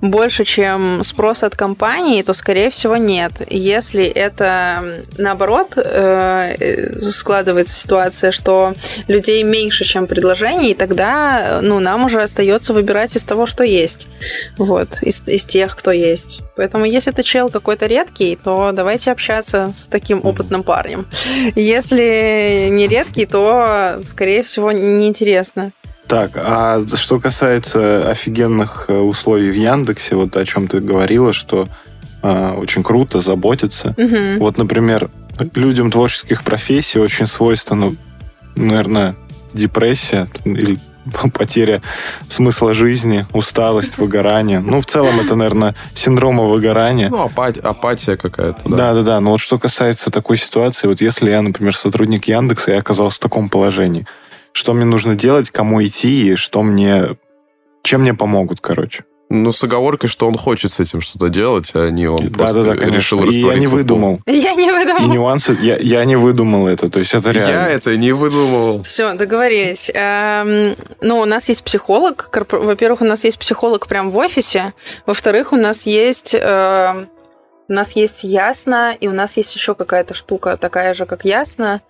больше, 0.00 0.44
чем 0.44 1.02
спрос 1.02 1.42
от 1.42 1.56
компании, 1.56 2.22
то, 2.22 2.34
скорее 2.34 2.70
всего, 2.70 2.96
нет. 2.96 3.32
Если 3.48 4.04
это, 4.04 5.02
наоборот, 5.18 5.72
э, 5.76 7.00
складывается 7.10 7.78
ситуация, 7.78 8.30
что 8.30 8.72
людей 9.08 9.42
меньше, 9.42 9.84
чем 9.84 10.06
предложений, 10.06 10.74
тогда 10.74 11.60
ну, 11.62 11.80
нам 11.80 12.04
уже 12.04 12.22
остается 12.22 12.72
выбирать 12.72 13.16
из 13.16 13.24
того, 13.24 13.46
что 13.46 13.64
есть. 13.64 14.08
Вот, 14.56 15.02
из, 15.02 15.22
из 15.26 15.44
тех, 15.44 15.76
кто 15.76 15.90
есть. 15.90 16.40
Поэтому, 16.56 16.84
если 16.84 17.12
это 17.12 17.22
чел 17.22 17.48
какой-то 17.48 17.86
редкий, 17.86 18.36
то 18.42 18.72
давайте 18.72 19.10
общаться 19.10 19.72
с 19.74 19.86
таким 19.86 20.20
опытным 20.24 20.62
парнем. 20.62 21.06
Если 21.54 22.68
не 22.70 22.86
редкий, 22.86 23.26
то, 23.26 24.00
скорее 24.04 24.42
всего, 24.42 24.72
неинтересно. 24.72 25.72
Так, 26.10 26.32
а 26.34 26.84
что 26.94 27.20
касается 27.20 28.10
офигенных 28.10 28.86
э, 28.88 28.98
условий 28.98 29.50
в 29.50 29.54
Яндексе, 29.54 30.16
вот 30.16 30.36
о 30.36 30.44
чем 30.44 30.66
ты 30.66 30.80
говорила, 30.80 31.32
что 31.32 31.68
э, 32.24 32.54
очень 32.58 32.82
круто 32.82 33.20
заботиться. 33.20 33.94
Угу. 33.96 34.40
Вот, 34.40 34.58
например, 34.58 35.08
людям 35.54 35.92
творческих 35.92 36.42
профессий 36.42 36.98
очень 36.98 37.28
свойственно, 37.28 37.94
наверное, 38.56 39.14
депрессия 39.54 40.26
или 40.44 40.78
потеря 41.32 41.80
смысла 42.28 42.74
жизни, 42.74 43.24
усталость, 43.32 43.98
выгорание. 43.98 44.58
Ну, 44.58 44.80
в 44.80 44.86
целом, 44.86 45.20
это, 45.20 45.36
наверное, 45.36 45.76
синдрома 45.94 46.42
выгорания. 46.42 47.08
Ну, 47.08 47.22
апатия, 47.22 47.60
апатия 47.60 48.16
какая-то, 48.16 48.60
да. 48.64 48.76
Да-да-да, 48.76 49.20
но 49.20 49.30
вот 49.30 49.40
что 49.40 49.60
касается 49.60 50.10
такой 50.10 50.38
ситуации, 50.38 50.88
вот 50.88 51.00
если 51.00 51.30
я, 51.30 51.40
например, 51.40 51.72
сотрудник 51.72 52.24
Яндекса, 52.24 52.72
и 52.72 52.74
оказался 52.74 53.18
в 53.18 53.20
таком 53.20 53.48
положении, 53.48 54.06
что 54.52 54.72
мне 54.74 54.84
нужно 54.84 55.14
делать, 55.14 55.50
кому 55.50 55.82
идти, 55.82 56.32
и 56.32 56.34
что 56.36 56.62
мне... 56.62 57.16
Чем 57.82 58.02
мне 58.02 58.14
помогут, 58.14 58.60
короче? 58.60 59.04
Ну, 59.32 59.52
с 59.52 59.62
оговоркой, 59.62 60.10
что 60.10 60.26
он 60.26 60.36
хочет 60.36 60.72
с 60.72 60.80
этим 60.80 61.00
что-то 61.00 61.28
делать, 61.28 61.70
а 61.74 61.88
не 61.90 62.08
он 62.08 62.18
Да, 62.18 62.36
просто 62.38 62.64
да, 62.64 62.74
да, 62.74 62.86
решил 62.86 63.20
конечно. 63.20 63.38
И 63.38 63.40
я 63.42 63.58
не 63.60 63.68
выдумал. 63.68 64.20
Я 64.26 64.54
не 64.54 64.68
И 64.68 64.72
выдумала. 64.72 65.12
нюансы, 65.12 65.56
я, 65.62 65.76
я 65.76 66.04
не 66.04 66.16
выдумал 66.16 66.66
это, 66.66 66.90
то 66.90 66.98
есть 66.98 67.14
это 67.14 67.30
реально. 67.30 67.52
Я 67.52 67.68
это 67.68 67.96
не 67.96 68.10
выдумывал. 68.10 68.82
Все, 68.82 69.14
договорились. 69.14 69.88
Эм, 69.94 70.74
ну, 71.00 71.20
у 71.20 71.26
нас 71.26 71.48
есть 71.48 71.62
психолог. 71.62 72.28
Во-первых, 72.50 73.02
у 73.02 73.04
нас 73.04 73.22
есть 73.22 73.38
психолог 73.38 73.86
прямо 73.86 74.10
в 74.10 74.16
офисе. 74.16 74.72
Во-вторых, 75.06 75.52
у 75.52 75.56
нас 75.56 75.86
есть... 75.86 76.34
эм, 76.34 77.08
у 77.68 77.72
нас 77.72 77.94
есть 77.94 78.24
Ясно, 78.24 78.96
и 78.98 79.06
у 79.06 79.12
нас 79.12 79.36
есть 79.36 79.54
еще 79.54 79.76
какая-то 79.76 80.12
штука 80.12 80.56
такая 80.56 80.92
же, 80.92 81.06
как 81.06 81.24
Ясно. 81.24 81.82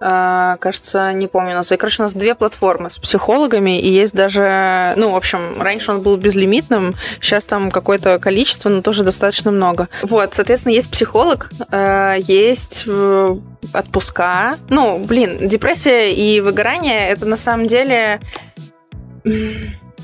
Э, 0.00 0.56
кажется, 0.60 1.12
не 1.12 1.26
помню 1.26 1.54
название. 1.54 1.78
Короче, 1.78 2.02
у 2.02 2.04
нас 2.04 2.12
две 2.12 2.34
платформы 2.34 2.90
с 2.90 2.98
психологами, 2.98 3.80
и 3.80 3.90
есть 3.90 4.14
даже... 4.14 4.94
Ну, 4.96 5.10
в 5.12 5.16
общем, 5.16 5.60
раньше 5.60 5.90
он 5.90 6.02
был 6.02 6.16
безлимитным, 6.16 6.94
сейчас 7.20 7.46
там 7.46 7.70
какое-то 7.70 8.18
количество, 8.18 8.68
но 8.68 8.82
тоже 8.82 9.02
достаточно 9.02 9.50
много. 9.50 9.88
Вот, 10.02 10.34
соответственно, 10.34 10.74
есть 10.74 10.90
психолог, 10.90 11.50
э, 11.70 12.16
есть 12.20 12.84
э, 12.86 13.36
отпуска. 13.74 14.58
Ну, 14.68 14.98
блин, 14.98 15.48
депрессия 15.48 16.12
и 16.12 16.40
выгорание 16.40 17.08
это 17.08 17.26
на 17.26 17.36
самом 17.36 17.66
деле 17.66 18.20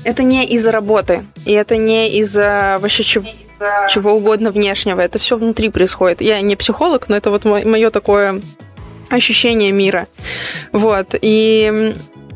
это 0.03 0.23
не 0.23 0.45
из-за 0.45 0.71
работы, 0.71 1.25
и 1.45 1.53
это 1.53 1.77
не 1.77 2.19
из-за 2.19 2.77
вообще 2.79 3.03
чего, 3.03 3.25
чего 3.89 4.11
угодно 4.11 4.51
внешнего. 4.51 4.99
Это 4.99 5.19
все 5.19 5.37
внутри 5.37 5.69
происходит. 5.69 6.21
Я 6.21 6.41
не 6.41 6.55
психолог, 6.55 7.09
но 7.09 7.15
это 7.15 7.31
вот 7.31 7.45
мое 7.45 7.89
такое 7.89 8.41
ощущение 9.15 9.71
мира. 9.71 10.07
Вот. 10.71 11.15
И 11.21 11.93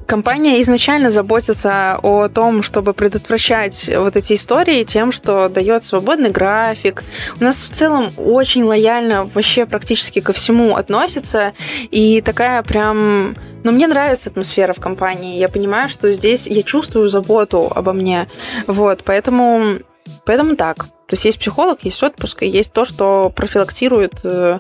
компания 0.10 0.60
изначально 0.64 1.12
заботится 1.12 2.00
о 2.02 2.30
том, 2.30 2.64
чтобы 2.64 2.94
предотвращать 2.94 3.90
вот 3.96 4.16
эти 4.16 4.34
истории 4.34 4.84
тем, 4.84 5.12
что 5.12 5.50
дает 5.50 5.84
свободный 5.84 6.32
график. 6.32 7.04
У 7.40 7.44
нас 7.44 7.58
в 7.58 7.70
целом 7.70 8.10
очень 8.18 8.64
лояльно 8.64 9.26
вообще 9.26 9.68
практически 9.68 10.20
ко 10.20 10.34
всему 10.34 10.76
относится. 10.76 11.54
И 11.92 12.22
такая 12.22 12.64
прям... 12.64 13.36
Но 13.64 13.72
мне 13.72 13.86
нравится 13.86 14.32
атмосфера 14.32 14.74
в 14.74 14.80
компании. 14.80 15.38
Я 15.38 15.48
понимаю, 15.48 15.90
что 15.90 16.12
здесь 16.12 16.48
я 16.48 16.64
чувствую 16.64 17.08
заботу 17.08 17.72
обо 17.76 17.94
мне. 17.94 18.28
Вот, 18.66 19.04
поэтому, 19.06 19.78
поэтому 20.26 20.56
так. 20.56 20.86
То 21.10 21.14
есть 21.14 21.26
есть 21.26 21.40
психолог, 21.40 21.84
есть 21.84 22.02
отпуск, 22.02 22.44
и 22.44 22.48
есть 22.48 22.72
то, 22.72 22.86
что 22.86 23.32
профилактирует 23.36 24.14
э, 24.24 24.60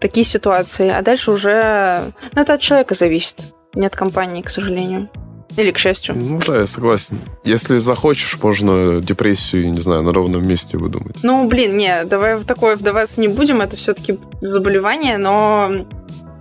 такие 0.00 0.24
ситуации. 0.24 0.88
А 0.90 1.02
дальше 1.02 1.30
уже... 1.30 2.12
Ну, 2.32 2.42
это 2.42 2.54
от 2.54 2.60
человека 2.60 2.94
зависит, 2.94 3.36
не 3.74 3.86
от 3.86 3.96
компании, 3.96 4.42
к 4.42 4.50
сожалению. 4.50 5.08
Или 5.56 5.70
к 5.70 5.78
счастью. 5.78 6.16
Ну 6.16 6.40
да, 6.44 6.60
я 6.60 6.66
согласен. 6.66 7.20
Если 7.44 7.78
захочешь, 7.78 8.36
можно 8.42 9.00
депрессию, 9.00 9.70
не 9.70 9.80
знаю, 9.80 10.02
на 10.02 10.12
ровном 10.12 10.46
месте 10.46 10.76
выдумать. 10.76 11.16
Ну, 11.22 11.46
блин, 11.48 11.76
не, 11.76 12.04
давай 12.04 12.36
в 12.36 12.44
такое 12.44 12.76
вдаваться 12.76 13.20
не 13.20 13.28
будем. 13.28 13.60
Это 13.60 13.76
все-таки 13.76 14.18
заболевание, 14.40 15.16
но 15.16 15.70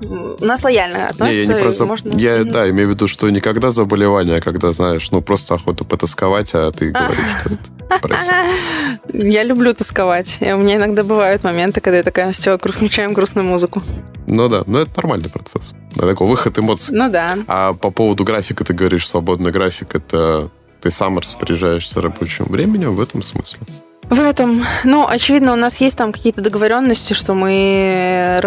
у 0.05 0.45
нас 0.45 0.63
лояльно 0.63 0.97
Не, 0.97 1.05
относятся. 1.05 1.51
я 1.51 1.57
не 1.57 1.61
просто... 1.61 1.85
можно... 1.85 2.15
Я, 2.17 2.43
да, 2.43 2.69
имею 2.69 2.89
в 2.89 2.91
виду, 2.91 3.07
что 3.07 3.29
не 3.29 3.39
когда 3.39 3.71
заболевание, 3.71 4.37
а 4.37 4.41
когда, 4.41 4.73
знаешь, 4.73 5.09
ну, 5.11 5.21
просто 5.21 5.55
охота 5.55 5.83
потасковать, 5.83 6.51
а 6.53 6.71
ты 6.71 6.91
говоришь, 6.91 7.17
что. 7.41 8.45
Я 9.13 9.43
люблю 9.43 9.73
тосковать. 9.73 10.37
У 10.41 10.57
меня 10.57 10.75
иногда 10.75 11.03
бывают 11.03 11.43
моменты, 11.43 11.81
когда 11.81 11.97
я 11.97 12.03
такая, 12.03 12.31
все, 12.31 12.57
включаем 12.57 13.13
грустную 13.13 13.47
музыку. 13.47 13.81
Ну 14.25 14.47
да, 14.49 14.63
но 14.65 14.79
это 14.79 14.91
нормальный 14.95 15.29
процесс. 15.29 15.73
Это 15.95 16.07
такой 16.07 16.27
выход 16.27 16.57
эмоций. 16.57 16.95
Ну 16.95 17.09
да. 17.09 17.37
А 17.47 17.73
по 17.73 17.91
поводу 17.91 18.23
графика 18.23 18.63
ты 18.63 18.73
говоришь, 18.73 19.07
свободный 19.07 19.51
график, 19.51 19.95
это 19.95 20.49
ты 20.81 20.91
сам 20.91 21.19
распоряжаешься 21.19 22.01
рабочим 22.01 22.45
временем 22.45 22.95
в 22.95 23.01
этом 23.01 23.21
смысле. 23.21 23.59
В 24.09 24.19
этом, 24.19 24.65
ну, 24.83 25.07
очевидно, 25.07 25.53
у 25.53 25.55
нас 25.55 25.79
есть 25.79 25.97
там 25.97 26.11
какие-то 26.11 26.41
договоренности, 26.41 27.13
что 27.13 27.33
мы... 27.33 28.41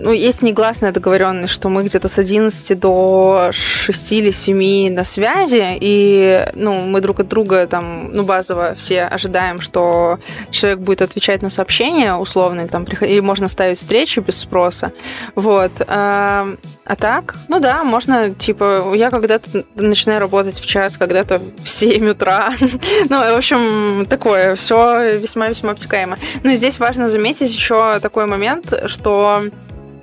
Ну, 0.00 0.12
есть 0.12 0.42
негласная 0.42 0.92
договоренность, 0.92 1.52
что 1.52 1.68
мы 1.68 1.82
где-то 1.82 2.08
с 2.08 2.18
11 2.18 2.78
до 2.78 3.50
6 3.52 4.12
или 4.12 4.30
7 4.30 4.94
на 4.94 5.04
связи, 5.04 5.76
и, 5.80 6.46
ну, 6.54 6.86
мы 6.86 7.00
друг 7.00 7.20
от 7.20 7.28
друга 7.28 7.66
там, 7.66 8.10
ну, 8.12 8.22
базово 8.22 8.74
все 8.76 9.04
ожидаем, 9.04 9.60
что 9.60 10.18
человек 10.50 10.80
будет 10.80 11.02
отвечать 11.02 11.42
на 11.42 11.50
сообщения 11.50 12.14
условно, 12.14 12.62
или 12.62 12.68
там, 12.68 12.84
или 12.84 13.20
можно 13.20 13.48
ставить 13.48 13.78
встречи 13.78 14.20
без 14.20 14.38
спроса. 14.38 14.92
Вот. 15.34 15.72
А 15.86 16.48
а 16.90 16.96
так, 16.96 17.36
ну 17.46 17.60
да, 17.60 17.84
можно, 17.84 18.34
типа, 18.34 18.92
я 18.96 19.10
когда-то 19.10 19.64
начинаю 19.76 20.18
работать 20.18 20.58
в 20.58 20.66
час, 20.66 20.96
когда-то 20.96 21.40
в 21.62 21.68
7 21.68 22.08
утра. 22.08 22.52
Ну, 23.08 23.18
в 23.18 23.36
общем, 23.36 24.06
такое, 24.06 24.56
все 24.56 25.18
весьма-весьма 25.18 25.70
обтекаемо. 25.70 26.18
Ну 26.42 26.52
здесь 26.52 26.78
важно 26.80 27.08
заметить 27.08 27.54
еще 27.54 28.00
такой 28.00 28.26
момент, 28.26 28.72
что 28.86 29.42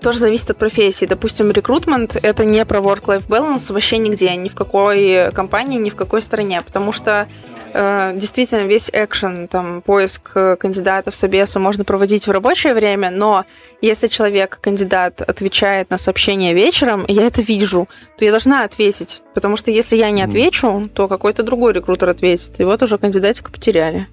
тоже 0.01 0.19
зависит 0.19 0.49
от 0.49 0.57
профессии. 0.57 1.05
Допустим, 1.05 1.51
рекрутмент— 1.51 2.15
это 2.21 2.45
не 2.45 2.65
про 2.65 2.79
work-life 2.79 3.27
balance 3.27 3.71
вообще 3.71 3.97
нигде, 3.97 4.35
ни 4.35 4.49
в 4.49 4.55
какой 4.55 5.31
компании, 5.31 5.79
ни 5.79 5.89
в 5.89 5.95
какой 5.95 6.21
стране, 6.21 6.61
потому 6.61 6.91
что 6.91 7.27
э, 7.73 8.13
действительно 8.15 8.65
весь 8.65 8.89
экшен, 8.91 9.47
там, 9.47 9.81
поиск 9.81 10.31
э, 10.35 10.55
кандидатов, 10.55 11.15
собеса 11.15 11.59
можно 11.59 11.83
проводить 11.83 12.27
в 12.27 12.31
рабочее 12.31 12.73
время, 12.73 13.09
но 13.11 13.45
если 13.81 14.07
человек, 14.07 14.59
кандидат, 14.61 15.21
отвечает 15.21 15.89
на 15.89 15.97
сообщение 15.97 16.53
вечером, 16.53 17.03
и 17.05 17.13
я 17.13 17.27
это 17.27 17.41
вижу, 17.41 17.87
то 18.17 18.25
я 18.25 18.31
должна 18.31 18.63
ответить, 18.63 19.21
потому 19.33 19.57
что 19.57 19.71
если 19.71 19.95
я 19.95 20.09
не 20.09 20.21
отвечу, 20.21 20.89
то 20.93 21.07
какой-то 21.07 21.43
другой 21.43 21.73
рекрутер 21.73 22.09
ответит, 22.09 22.59
и 22.59 22.63
вот 22.63 22.81
уже 22.83 22.97
кандидатика 22.97 23.51
потеряли. 23.51 24.07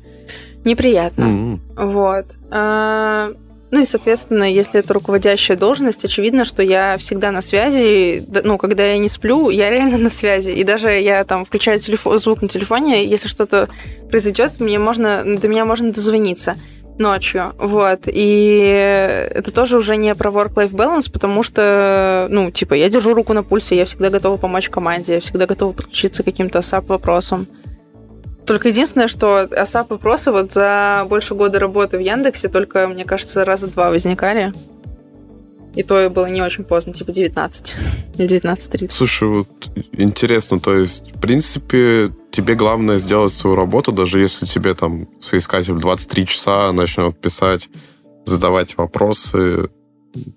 Неприятно. 0.65 1.25
М-м. 1.25 1.61
Вот. 1.77 2.25
А, 2.51 3.33
Ну 3.75 3.81
и, 3.81 3.85
соответственно, 3.85 4.45
если 4.45 4.79
это 4.79 4.95
руководящая 4.95 5.57
должность, 5.57 6.05
очевидно, 6.05 6.45
что 6.45 6.63
я 6.63 6.97
всегда 6.97 7.33
на 7.33 7.41
связи. 7.41 8.23
Ну, 8.45 8.57
когда 8.57 8.87
я 8.87 8.99
не 8.99 9.09
сплю, 9.09 9.51
я 9.51 9.69
реально 9.69 9.99
на 9.99 10.11
связи. 10.11 10.53
И 10.53 10.63
даже 10.63 10.93
я 10.93 11.25
там 11.25 11.45
включаю 11.45 11.81
телефон, 11.81 12.21
звук 12.21 12.41
на 12.41 12.47
телефоне, 12.47 13.05
если 13.05 13.27
что-то 13.27 13.69
произойдет, 14.11 14.61
мне 14.61 14.79
можно, 14.79 15.25
до 15.25 15.49
меня 15.49 15.65
можно 15.65 15.93
дозвониться 15.93 16.55
ночью, 17.01 17.53
вот, 17.59 18.03
и 18.07 19.29
это 19.35 19.51
тоже 19.51 19.77
уже 19.77 19.97
не 19.97 20.15
про 20.15 20.31
work-life 20.31 20.71
balance, 20.71 21.11
потому 21.13 21.43
что, 21.43 22.29
ну, 22.31 22.53
типа, 22.53 22.75
я 22.75 22.89
держу 22.89 23.13
руку 23.13 23.33
на 23.33 23.43
пульсе, 23.43 23.77
я 23.77 23.87
всегда 23.87 24.11
готова 24.11 24.37
помочь 24.37 24.69
команде, 24.69 25.15
я 25.15 25.21
всегда 25.21 25.47
готова 25.47 25.73
подключиться 25.73 26.23
к 26.23 26.27
каким-то 26.27 26.61
SAP-вопросам. 26.61 27.49
Только 28.47 28.69
единственное, 28.69 29.09
что 29.09 29.45
ASAP-вопросы 29.45 30.31
вот 30.31 30.53
за 30.53 31.07
больше 31.09 31.35
года 31.35 31.59
работы 31.59 31.97
в 31.97 32.01
Яндексе 32.01 32.49
только, 32.49 32.87
мне 32.89 33.05
кажется, 33.05 33.45
раза 33.45 33.69
два 33.69 33.91
возникали. 33.91 34.53
И 35.75 35.83
то 35.83 36.09
было 36.09 36.27
не 36.27 36.41
очень 36.41 36.63
поздно, 36.63 36.93
типа 36.93 37.11
19 37.11 37.77
или 38.19 38.29
19.30. 38.29 38.91
Слушай, 38.91 39.29
вот 39.29 39.49
интересно, 39.93 40.61
то 40.61 40.75
есть, 40.75 41.13
в 41.17 41.21
принципе, 41.21 42.13
тебе 42.31 42.55
главное 42.55 42.99
сделать 42.99 43.33
свою 43.33 43.57
работу, 43.57 43.91
даже 43.91 44.21
если 44.21 44.47
тебе 44.47 44.75
там 44.75 45.09
соискатель 45.21 45.75
23 45.75 46.27
часа 46.27 46.73
начнет 46.73 47.19
писать, 47.19 47.69
задавать 48.25 48.77
вопросы, 48.77 49.69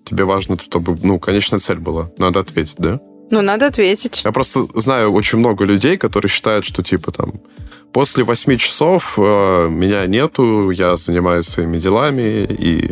тебе 0.06 0.26
важно, 0.26 0.58
чтобы, 0.60 0.96
ну, 1.04 1.20
конечная 1.20 1.60
цель 1.60 1.78
была, 1.78 2.10
надо 2.18 2.40
ответить, 2.40 2.76
да? 2.78 3.00
Ну, 3.30 3.42
надо 3.42 3.68
ответить. 3.68 4.22
Я 4.24 4.32
просто 4.32 4.68
знаю 4.74 5.12
очень 5.12 5.38
много 5.38 5.66
людей, 5.66 5.98
которые 5.98 6.30
считают, 6.30 6.66
что, 6.66 6.82
типа, 6.82 7.12
там, 7.12 7.34
после 7.94 8.24
8 8.24 8.58
часов 8.58 9.18
э, 9.18 9.68
меня 9.70 10.06
нету, 10.08 10.70
я 10.72 10.98
занимаюсь 10.98 11.48
своими 11.48 11.78
делами, 11.78 12.46
и 12.46 12.92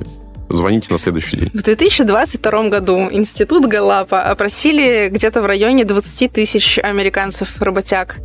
звоните 0.49 0.87
на 0.91 0.97
следующий 0.97 1.37
день. 1.37 1.49
В 1.53 1.63
2022 1.63 2.69
году 2.69 3.07
Институт 3.11 3.65
Галапа 3.65 4.21
опросили 4.21 5.09
где-то 5.09 5.41
в 5.41 5.45
районе 5.45 5.85
20 5.85 6.31
тысяч 6.31 6.79
американцев-работяг 6.79 8.17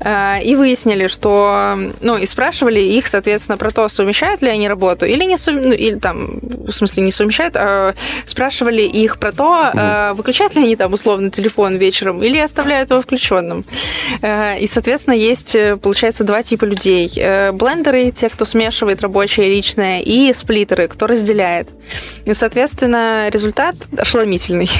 э, 0.00 0.42
и 0.44 0.54
выяснили, 0.56 1.06
что... 1.06 1.76
Ну, 2.00 2.16
и 2.18 2.26
спрашивали 2.26 2.80
их, 2.80 3.06
соответственно, 3.06 3.58
про 3.58 3.70
то, 3.70 3.88
совмещают 3.88 4.42
ли 4.42 4.48
они 4.48 4.68
работу 4.68 5.06
или 5.06 5.24
не 5.24 5.36
сов- 5.36 5.60
ну, 5.60 5.72
или 5.72 5.98
там, 5.98 6.38
в 6.42 6.72
смысле, 6.72 7.02
не 7.04 7.12
совмещают, 7.12 7.54
а 7.56 7.94
спрашивали 8.26 8.82
их 8.82 9.18
про 9.18 9.32
то, 9.32 9.70
э, 9.72 10.12
выключают 10.14 10.54
ли 10.54 10.62
они 10.64 10.76
там 10.76 10.92
условно 10.92 11.30
телефон 11.30 11.76
вечером 11.76 12.22
или 12.22 12.38
оставляют 12.38 12.90
его 12.90 13.00
включенным. 13.02 13.64
Э, 14.22 14.58
И, 14.60 14.66
соответственно, 14.68 15.14
есть, 15.14 15.56
получается, 15.82 16.24
два 16.24 16.42
типа 16.42 16.64
людей. 16.64 17.08
Блендеры, 17.52 18.10
те, 18.10 18.28
кто 18.28 18.44
смешивает 18.44 19.02
рабочее 19.02 19.48
и 19.48 19.56
личное, 19.56 20.00
и 20.00 20.32
сплиттеры, 20.32 20.88
кто 20.88 21.06
разделяет. 21.06 21.61
И, 22.24 22.34
соответственно, 22.34 23.28
результат 23.30 23.74
ошеломительный. 23.96 24.70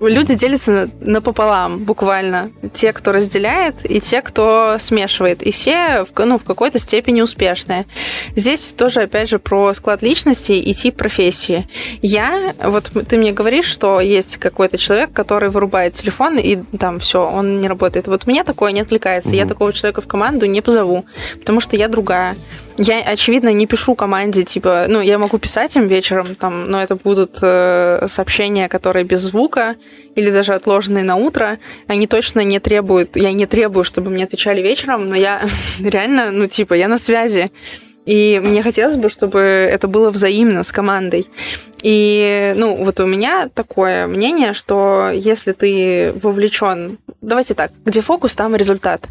Люди 0.00 0.34
делятся 0.34 0.90
напополам, 1.00 1.84
буквально. 1.84 2.50
Те, 2.72 2.92
кто 2.92 3.12
разделяет, 3.12 3.76
и 3.84 4.00
те, 4.00 4.22
кто 4.22 4.76
смешивает. 4.78 5.42
И 5.42 5.50
все 5.50 6.04
в, 6.04 6.24
ну, 6.24 6.38
в 6.38 6.44
какой-то 6.44 6.78
степени 6.78 7.20
успешные. 7.20 7.86
Здесь 8.34 8.72
тоже, 8.76 9.02
опять 9.02 9.28
же, 9.28 9.38
про 9.38 9.72
склад 9.74 10.02
личности 10.02 10.52
и 10.52 10.74
тип 10.74 10.96
профессии. 10.96 11.66
Я, 12.02 12.54
вот 12.62 12.90
ты 13.08 13.16
мне 13.16 13.32
говоришь, 13.32 13.66
что 13.66 14.00
есть 14.00 14.36
какой-то 14.36 14.78
человек, 14.78 15.12
который 15.12 15.50
вырубает 15.50 15.94
телефон, 15.94 16.38
и 16.38 16.58
там 16.78 17.00
все, 17.00 17.24
он 17.26 17.60
не 17.60 17.68
работает. 17.68 18.08
Вот 18.08 18.26
мне 18.26 18.44
такое 18.44 18.72
не 18.72 18.80
отвлекается. 18.80 19.30
Угу. 19.30 19.36
Я 19.36 19.46
такого 19.46 19.72
человека 19.72 20.00
в 20.00 20.06
команду 20.06 20.46
не 20.46 20.60
позову, 20.60 21.04
потому 21.38 21.60
что 21.60 21.76
я 21.76 21.88
другая. 21.88 22.36
Я, 22.78 23.00
очевидно, 23.00 23.52
не 23.52 23.66
пишу 23.66 23.94
команде, 23.94 24.42
типа, 24.42 24.84
ну, 24.88 25.00
я 25.00 25.18
могу 25.18 25.38
писать 25.38 25.76
им 25.76 25.86
вечером, 25.86 26.34
там, 26.34 26.70
но 26.70 26.82
это 26.82 26.96
будут 26.96 27.38
э, 27.40 28.06
сообщения, 28.08 28.68
которые 28.68 29.04
без 29.04 29.20
звука 29.20 29.55
или 30.14 30.30
даже 30.30 30.54
отложенные 30.54 31.04
на 31.04 31.16
утро. 31.16 31.58
Они 31.86 32.06
точно 32.06 32.40
не 32.40 32.58
требуют, 32.58 33.16
я 33.16 33.32
не 33.32 33.46
требую, 33.46 33.84
чтобы 33.84 34.10
мне 34.10 34.24
отвечали 34.24 34.60
вечером, 34.60 35.08
но 35.08 35.14
я 35.14 35.42
реально, 35.80 36.30
ну, 36.30 36.46
типа, 36.46 36.74
я 36.74 36.88
на 36.88 36.98
связи. 36.98 37.50
И 38.06 38.40
мне 38.44 38.62
хотелось 38.62 38.96
бы, 38.96 39.10
чтобы 39.10 39.40
это 39.40 39.88
было 39.88 40.10
взаимно 40.10 40.62
с 40.62 40.70
командой. 40.70 41.26
И, 41.82 42.54
ну, 42.56 42.84
вот 42.84 43.00
у 43.00 43.06
меня 43.06 43.48
такое 43.52 44.06
мнение, 44.06 44.52
что 44.52 45.10
если 45.12 45.52
ты 45.52 46.12
вовлечен, 46.22 46.98
давайте 47.20 47.54
так, 47.54 47.72
где 47.84 48.00
фокус, 48.00 48.36
там 48.36 48.54
результат. 48.54 49.08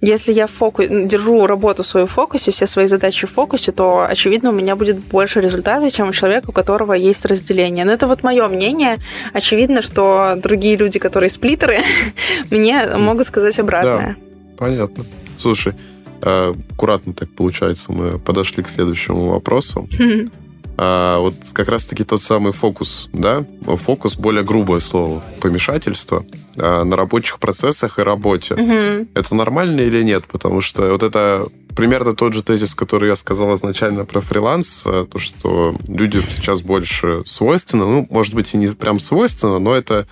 Если 0.00 0.32
я 0.32 0.46
фокус, 0.46 0.86
держу 0.88 1.46
работу 1.46 1.82
свою 1.82 2.06
в 2.06 2.10
фокусе, 2.10 2.50
все 2.52 2.66
свои 2.66 2.86
задачи 2.86 3.26
в 3.26 3.30
фокусе, 3.30 3.72
то, 3.72 4.06
очевидно, 4.08 4.50
у 4.50 4.52
меня 4.52 4.76
будет 4.76 4.98
больше 4.98 5.40
результата, 5.40 5.90
чем 5.90 6.08
у 6.08 6.12
человека, 6.12 6.50
у 6.50 6.52
которого 6.52 6.92
есть 6.92 7.24
разделение. 7.24 7.84
Но 7.84 7.92
это 7.92 8.06
вот 8.06 8.22
мое 8.22 8.46
мнение. 8.48 8.98
Очевидно, 9.32 9.82
что 9.82 10.34
другие 10.36 10.76
люди, 10.76 10.98
которые 11.00 11.30
сплиттеры, 11.30 11.80
мне 12.50 12.86
могут 12.96 13.26
сказать 13.26 13.58
обратное. 13.58 14.16
Да, 14.18 14.56
понятно. 14.56 15.04
Слушай, 15.36 15.74
а, 16.22 16.54
аккуратно 16.70 17.12
так 17.12 17.30
получается, 17.30 17.92
мы 17.92 18.18
подошли 18.18 18.62
к 18.62 18.68
следующему 18.68 19.30
вопросу. 19.30 19.88
А, 20.80 21.18
вот 21.18 21.34
как 21.52 21.68
раз-таки 21.68 22.04
тот 22.04 22.22
самый 22.22 22.52
фокус, 22.52 23.08
да? 23.12 23.44
Фокус 23.66 24.14
более 24.14 24.44
грубое 24.44 24.78
слово. 24.78 25.22
Помешательство 25.40 26.24
а, 26.56 26.84
на 26.84 26.96
рабочих 26.96 27.40
процессах 27.40 27.98
и 27.98 28.02
работе. 28.02 28.54
Угу. 28.54 29.08
Это 29.14 29.34
нормально 29.34 29.80
или 29.80 30.02
нет? 30.04 30.24
Потому 30.26 30.60
что 30.60 30.88
вот 30.92 31.02
это 31.02 31.44
примерно 31.74 32.14
тот 32.14 32.32
же 32.32 32.44
тезис, 32.44 32.76
который 32.76 33.08
я 33.08 33.16
сказал 33.16 33.54
изначально 33.56 34.04
про 34.04 34.20
фриланс, 34.20 34.84
а, 34.86 35.04
то, 35.06 35.18
что 35.18 35.74
людям 35.88 36.22
сейчас 36.30 36.62
больше 36.62 37.22
свойственно, 37.26 37.84
ну, 37.84 38.06
может 38.08 38.34
быть, 38.34 38.54
и 38.54 38.56
не 38.56 38.68
прям 38.68 39.00
свойственно, 39.00 39.58
но 39.58 39.74
это 39.74 40.06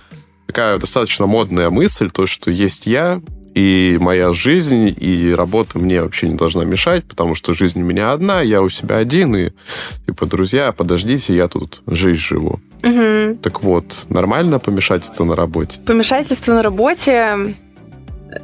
такая 0.47 0.79
достаточно 0.79 1.27
модная 1.27 1.69
мысль, 1.69 2.09
то, 2.09 2.27
что 2.27 2.51
есть 2.51 2.87
я, 2.87 3.21
и 3.57 3.97
моя 3.99 4.33
жизнь, 4.33 4.95
и 4.95 5.33
работа 5.33 5.79
мне 5.79 6.03
вообще 6.03 6.29
не 6.29 6.35
должна 6.35 6.63
мешать, 6.63 7.03
потому 7.05 7.33
что 7.33 7.55
жизнь 7.55 7.81
у 7.81 7.85
меня 7.85 8.11
одна, 8.11 8.41
я 8.41 8.61
у 8.61 8.69
себя 8.69 8.97
один, 8.97 9.35
и 9.35 9.49
типа, 10.05 10.27
друзья, 10.27 10.71
подождите, 10.71 11.35
я 11.35 11.47
тут 11.47 11.81
жизнь 11.87 12.21
живу. 12.21 12.59
Угу. 12.83 13.39
Так 13.41 13.63
вот, 13.63 14.05
нормально 14.09 14.59
помешательство 14.59 15.23
на 15.23 15.35
работе? 15.35 15.79
Помешательство 15.87 16.53
на 16.53 16.61
работе 16.61 17.55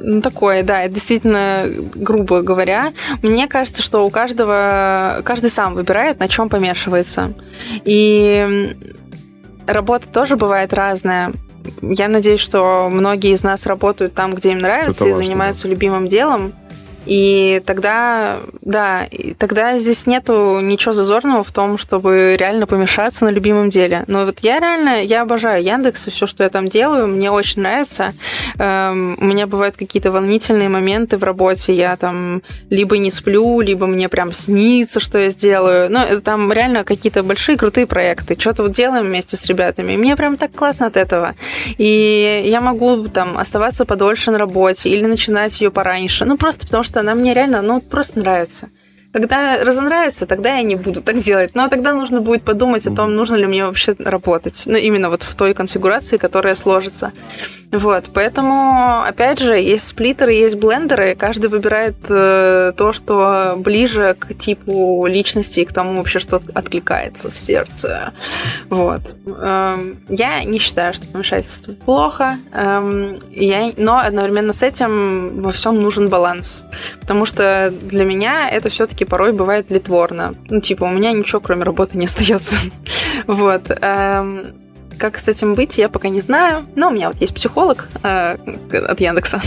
ну, 0.00 0.20
такое, 0.20 0.64
да, 0.64 0.88
действительно, 0.88 1.62
грубо 1.94 2.42
говоря. 2.42 2.92
Мне 3.22 3.46
кажется, 3.46 3.82
что 3.82 4.04
у 4.04 4.10
каждого, 4.10 5.20
каждый 5.24 5.50
сам 5.50 5.74
выбирает, 5.74 6.18
на 6.18 6.26
чем 6.26 6.48
помешивается. 6.48 7.34
И 7.84 8.74
работа 9.66 10.08
тоже 10.08 10.36
бывает 10.36 10.72
разная. 10.72 11.32
Я 11.82 12.08
надеюсь, 12.08 12.40
что 12.40 12.88
многие 12.90 13.32
из 13.32 13.42
нас 13.42 13.66
работают 13.66 14.14
там, 14.14 14.34
где 14.34 14.52
им 14.52 14.58
нравится, 14.58 15.06
и 15.06 15.12
занимаются 15.12 15.68
любимым 15.68 16.08
делом. 16.08 16.52
И 17.06 17.62
тогда, 17.66 18.40
да, 18.62 19.04
и 19.04 19.34
тогда 19.34 19.76
здесь 19.78 20.06
нету 20.06 20.60
ничего 20.60 20.92
зазорного 20.92 21.44
в 21.44 21.52
том, 21.52 21.78
чтобы 21.78 22.36
реально 22.38 22.66
помешаться 22.66 23.24
на 23.24 23.30
любимом 23.30 23.68
деле. 23.68 24.04
Но 24.06 24.24
вот 24.24 24.38
я 24.40 24.60
реально, 24.60 25.02
я 25.02 25.22
обожаю 25.22 25.62
Яндекс 25.62 26.08
и 26.08 26.10
все, 26.10 26.26
что 26.26 26.44
я 26.44 26.50
там 26.50 26.68
делаю, 26.68 27.06
мне 27.06 27.30
очень 27.30 27.62
нравится. 27.62 28.12
Эм, 28.58 29.16
у 29.20 29.24
меня 29.24 29.46
бывают 29.46 29.76
какие-то 29.76 30.10
волнительные 30.10 30.68
моменты 30.68 31.16
в 31.16 31.24
работе, 31.24 31.74
я 31.74 31.96
там 31.96 32.42
либо 32.70 32.98
не 32.98 33.10
сплю, 33.10 33.60
либо 33.60 33.86
мне 33.86 34.08
прям 34.08 34.32
снится, 34.32 35.00
что 35.00 35.18
я 35.18 35.30
сделаю. 35.30 35.90
Ну, 35.90 36.00
это 36.00 36.20
там 36.20 36.52
реально 36.52 36.84
какие-то 36.84 37.22
большие 37.22 37.58
крутые 37.58 37.86
проекты, 37.86 38.36
что-то 38.38 38.62
вот 38.62 38.72
делаем 38.72 39.06
вместе 39.06 39.36
с 39.36 39.46
ребятами. 39.46 39.92
И 39.92 39.96
мне 39.96 40.16
прям 40.16 40.36
так 40.36 40.52
классно 40.52 40.86
от 40.86 40.96
этого. 40.96 41.34
И 41.78 42.44
я 42.46 42.60
могу 42.60 43.08
там 43.08 43.38
оставаться 43.38 43.84
подольше 43.84 44.30
на 44.30 44.38
работе 44.38 44.88
или 44.90 45.04
начинать 45.06 45.60
ее 45.60 45.70
пораньше. 45.70 46.24
Ну, 46.24 46.36
просто 46.36 46.66
потому 46.66 46.82
что 46.82 46.93
что 46.94 47.00
она 47.00 47.16
мне 47.16 47.34
реально, 47.34 47.60
ну, 47.60 47.80
просто 47.80 48.20
нравится. 48.20 48.68
Когда 49.14 49.62
разонравится, 49.62 50.26
тогда 50.26 50.56
я 50.56 50.64
не 50.64 50.74
буду 50.74 51.00
так 51.00 51.20
делать. 51.20 51.54
Но 51.54 51.68
тогда 51.68 51.94
нужно 51.94 52.20
будет 52.20 52.42
подумать 52.42 52.84
о 52.88 52.90
том, 52.92 53.14
нужно 53.14 53.36
ли 53.36 53.46
мне 53.46 53.64
вообще 53.64 53.94
работать. 53.96 54.64
Ну, 54.66 54.76
именно 54.76 55.08
вот 55.08 55.22
в 55.22 55.36
той 55.36 55.54
конфигурации, 55.54 56.16
которая 56.16 56.56
сложится. 56.56 57.12
Вот, 57.70 58.04
поэтому, 58.12 59.02
опять 59.02 59.40
же, 59.40 59.54
есть 59.54 59.86
сплиттеры, 59.86 60.32
есть 60.32 60.56
блендеры. 60.56 61.14
Каждый 61.14 61.48
выбирает 61.48 61.96
э, 62.08 62.72
то, 62.76 62.92
что 62.92 63.54
ближе 63.56 64.16
к 64.18 64.34
типу 64.34 65.06
личности 65.06 65.60
и 65.60 65.64
к 65.64 65.72
тому 65.72 65.98
вообще, 65.98 66.18
что 66.18 66.40
откликается 66.52 67.30
в 67.30 67.38
сердце. 67.38 68.12
Вот. 68.68 69.14
Эм, 69.26 69.98
я 70.08 70.44
не 70.44 70.58
считаю, 70.58 70.94
что 70.94 71.06
помешательство 71.06 71.72
плохо. 71.72 72.36
Эм, 72.52 73.16
я, 73.32 73.72
но 73.76 73.98
одновременно 73.98 74.52
с 74.52 74.62
этим 74.62 75.42
во 75.42 75.50
всем 75.50 75.82
нужен 75.82 76.08
баланс. 76.08 76.66
Потому 77.00 77.26
что 77.26 77.72
для 77.82 78.04
меня 78.04 78.48
это 78.50 78.68
все-таки 78.68 79.03
все-таки 79.04 79.10
порой 79.10 79.32
бывает 79.32 79.70
литворно. 79.70 80.34
Ну, 80.50 80.60
типа, 80.60 80.84
у 80.84 80.90
меня 80.90 81.12
ничего, 81.12 81.40
кроме 81.40 81.64
работы, 81.64 81.98
не 81.98 82.06
остается. 82.06 82.56
вот. 83.26 83.62
Эм, 83.80 84.54
как 84.98 85.18
с 85.18 85.28
этим 85.28 85.54
быть, 85.54 85.78
я 85.78 85.88
пока 85.88 86.08
не 86.08 86.20
знаю. 86.20 86.64
Но 86.76 86.88
у 86.88 86.90
меня 86.90 87.08
вот 87.08 87.20
есть 87.20 87.34
психолог 87.34 87.88
э, 88.02 88.36
от 88.72 89.00
Яндекса. 89.00 89.40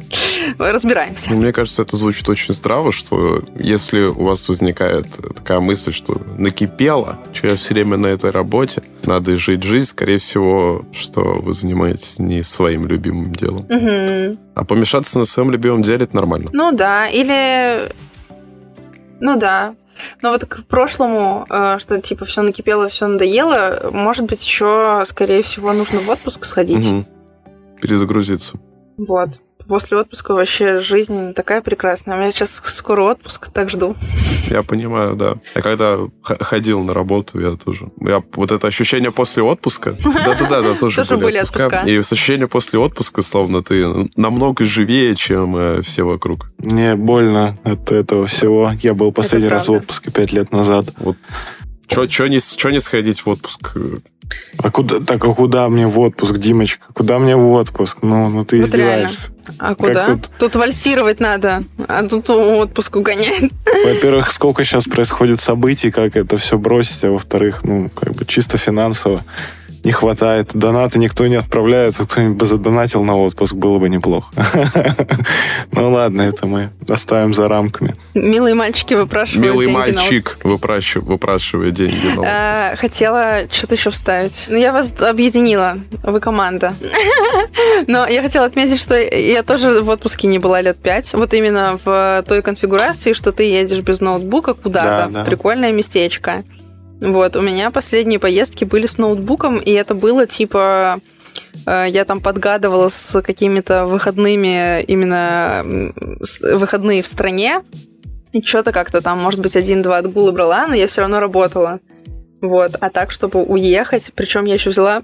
Разбираемся. 0.58 1.30
Мне 1.30 1.52
кажется, 1.52 1.82
это 1.82 1.96
звучит 1.96 2.28
очень 2.28 2.54
здраво, 2.54 2.92
что 2.92 3.42
если 3.58 4.02
у 4.04 4.24
вас 4.24 4.48
возникает 4.48 5.06
такая 5.34 5.60
мысль, 5.60 5.92
что 5.92 6.20
накипело, 6.38 7.18
что 7.32 7.48
я 7.48 7.56
все 7.56 7.74
время 7.74 7.96
на 7.96 8.06
этой 8.06 8.30
работе, 8.30 8.82
надо 9.04 9.36
жить 9.36 9.62
жизнь, 9.62 9.88
скорее 9.88 10.18
всего, 10.18 10.84
что 10.92 11.20
вы 11.20 11.52
занимаетесь 11.52 12.18
не 12.18 12.42
своим 12.42 12.86
любимым 12.86 13.32
делом. 13.32 13.66
Угу. 13.68 14.38
А 14.54 14.64
помешаться 14.64 15.18
на 15.18 15.26
своем 15.26 15.50
любимом 15.50 15.82
деле 15.82 16.04
это 16.04 16.16
нормально. 16.16 16.50
Ну 16.52 16.72
да, 16.72 17.08
или 17.08 17.88
ну 19.20 19.38
да. 19.38 19.74
Но 20.20 20.30
вот 20.30 20.44
к 20.44 20.64
прошлому, 20.64 21.46
э, 21.48 21.78
что 21.78 22.00
типа 22.00 22.26
все 22.26 22.42
накипело, 22.42 22.88
все 22.88 23.06
надоело, 23.06 23.90
может 23.92 24.26
быть, 24.26 24.44
еще, 24.44 25.02
скорее 25.06 25.42
всего, 25.42 25.72
нужно 25.72 26.00
в 26.00 26.08
отпуск 26.10 26.44
сходить. 26.44 26.86
Угу. 26.86 27.06
Перезагрузиться. 27.80 28.58
Вот 28.98 29.40
после 29.66 29.98
отпуска 29.98 30.34
вообще 30.34 30.80
жизнь 30.80 31.34
такая 31.34 31.60
прекрасная. 31.62 32.16
У 32.16 32.20
меня 32.20 32.30
сейчас 32.30 32.60
скоро 32.64 33.02
отпуск, 33.02 33.48
так 33.52 33.70
жду. 33.70 33.96
Я 34.48 34.62
понимаю, 34.62 35.16
да. 35.16 35.36
Я 35.54 35.62
когда 35.62 35.98
ходил 36.22 36.82
на 36.82 36.94
работу, 36.94 37.40
я 37.40 37.56
тоже... 37.56 37.90
Я, 38.00 38.22
вот 38.34 38.50
это 38.50 38.66
ощущение 38.68 39.10
после 39.10 39.42
отпуска... 39.42 39.96
Да-да-да, 40.02 40.62
да, 40.62 40.74
тоже, 40.74 40.96
тоже 40.96 41.16
были 41.16 41.38
отпуска. 41.38 41.82
И 41.86 41.96
ощущение 41.96 42.48
после 42.48 42.78
отпуска, 42.78 43.22
словно 43.22 43.62
ты 43.62 44.08
намного 44.16 44.64
живее, 44.64 45.16
чем 45.16 45.56
э, 45.56 45.82
все 45.82 46.04
вокруг. 46.04 46.46
Мне 46.58 46.94
больно 46.94 47.58
от 47.64 47.90
этого 47.90 48.26
всего. 48.26 48.72
Я 48.80 48.94
был 48.94 49.12
последний 49.12 49.48
раз 49.48 49.68
в 49.68 49.72
отпуске 49.72 50.10
пять 50.10 50.32
лет 50.32 50.52
назад. 50.52 50.86
Вот. 50.98 51.16
Че 51.88 52.28
не, 52.28 52.40
не 52.72 52.80
сходить 52.80 53.20
в 53.20 53.28
отпуск? 53.28 53.76
А 54.58 54.70
куда, 54.70 55.00
так, 55.00 55.24
а 55.24 55.32
куда 55.32 55.68
мне 55.68 55.86
в 55.86 55.98
отпуск, 55.98 56.38
Димочка? 56.38 56.84
Куда 56.92 57.18
мне 57.18 57.36
в 57.36 57.50
отпуск? 57.50 57.98
Ну, 58.02 58.28
ну 58.28 58.44
ты 58.44 58.60
вот 58.60 58.68
издеваешься. 58.68 59.30
Реально. 59.30 59.56
А 59.58 59.74
куда? 59.74 60.06
тут... 60.06 60.30
тут 60.38 60.56
вальсировать 60.56 61.20
надо, 61.20 61.64
а 61.86 62.02
тут 62.04 62.28
отпуск 62.30 62.96
угоняет. 62.96 63.52
Во-первых, 63.84 64.32
сколько 64.32 64.64
сейчас 64.64 64.84
происходит 64.84 65.40
событий, 65.40 65.90
как 65.90 66.16
это 66.16 66.36
все 66.38 66.58
бросить, 66.58 67.04
а 67.04 67.10
во-вторых, 67.10 67.62
ну, 67.62 67.90
как 67.90 68.14
бы 68.14 68.24
чисто 68.24 68.58
финансово 68.58 69.22
не 69.86 69.92
хватает. 69.92 70.50
Донаты 70.52 70.98
никто 70.98 71.26
не 71.28 71.36
отправляет. 71.36 71.94
Кто-нибудь 71.94 72.36
бы 72.36 72.44
задонатил 72.44 73.04
на 73.04 73.16
отпуск, 73.16 73.54
было 73.54 73.78
бы 73.78 73.88
неплохо. 73.88 74.32
Ну 75.72 75.90
ладно, 75.92 76.22
это 76.22 76.46
мы 76.46 76.70
оставим 76.88 77.34
за 77.34 77.48
рамками. 77.48 77.96
Милые 78.14 78.54
мальчики 78.54 78.94
выпрашивают 78.94 79.44
Милый 79.44 79.68
мальчик 79.68 80.38
выпрашивает 80.42 81.74
деньги. 81.74 82.08
А, 82.24 82.74
хотела 82.76 83.42
что-то 83.50 83.74
еще 83.74 83.90
вставить. 83.90 84.46
Ну, 84.48 84.56
я 84.56 84.72
вас 84.72 84.94
объединила. 85.02 85.76
Вы 86.02 86.20
команда. 86.20 86.72
Но 87.86 88.06
я 88.06 88.22
хотела 88.22 88.46
отметить, 88.46 88.80
что 88.80 88.96
я 88.96 89.42
тоже 89.42 89.82
в 89.82 89.88
отпуске 89.88 90.28
не 90.28 90.38
была 90.38 90.62
лет 90.62 90.78
пять. 90.78 91.12
Вот 91.12 91.34
именно 91.34 91.78
в 91.84 92.24
той 92.26 92.42
конфигурации, 92.42 93.12
что 93.12 93.32
ты 93.32 93.44
едешь 93.44 93.80
без 93.80 94.00
ноутбука 94.00 94.54
куда-то. 94.54 95.24
Прикольное 95.24 95.72
местечко. 95.72 96.42
Вот, 97.00 97.36
у 97.36 97.42
меня 97.42 97.70
последние 97.70 98.18
поездки 98.18 98.64
были 98.64 98.86
с 98.86 98.98
ноутбуком, 98.98 99.58
и 99.58 99.70
это 99.72 99.94
было 99.94 100.26
типа 100.26 101.00
Э, 101.66 101.86
я 101.88 102.04
там 102.04 102.20
подгадывала 102.20 102.88
с 102.88 103.20
какими-то 103.22 103.86
выходными, 103.86 104.82
именно 104.82 105.64
выходные 106.40 107.02
в 107.02 107.06
стране. 107.06 107.62
И 108.32 108.42
что-то 108.42 108.72
как-то 108.72 109.00
там, 109.00 109.22
может 109.22 109.40
быть, 109.40 109.56
один-два 109.56 109.98
отгула 109.98 110.32
брала, 110.32 110.66
но 110.66 110.74
я 110.74 110.86
все 110.86 111.02
равно 111.02 111.20
работала. 111.20 111.80
Вот. 112.40 112.72
А 112.80 112.90
так, 112.90 113.10
чтобы 113.10 113.42
уехать, 113.42 114.12
причем 114.14 114.44
я 114.44 114.54
еще 114.54 114.70
взяла 114.70 115.02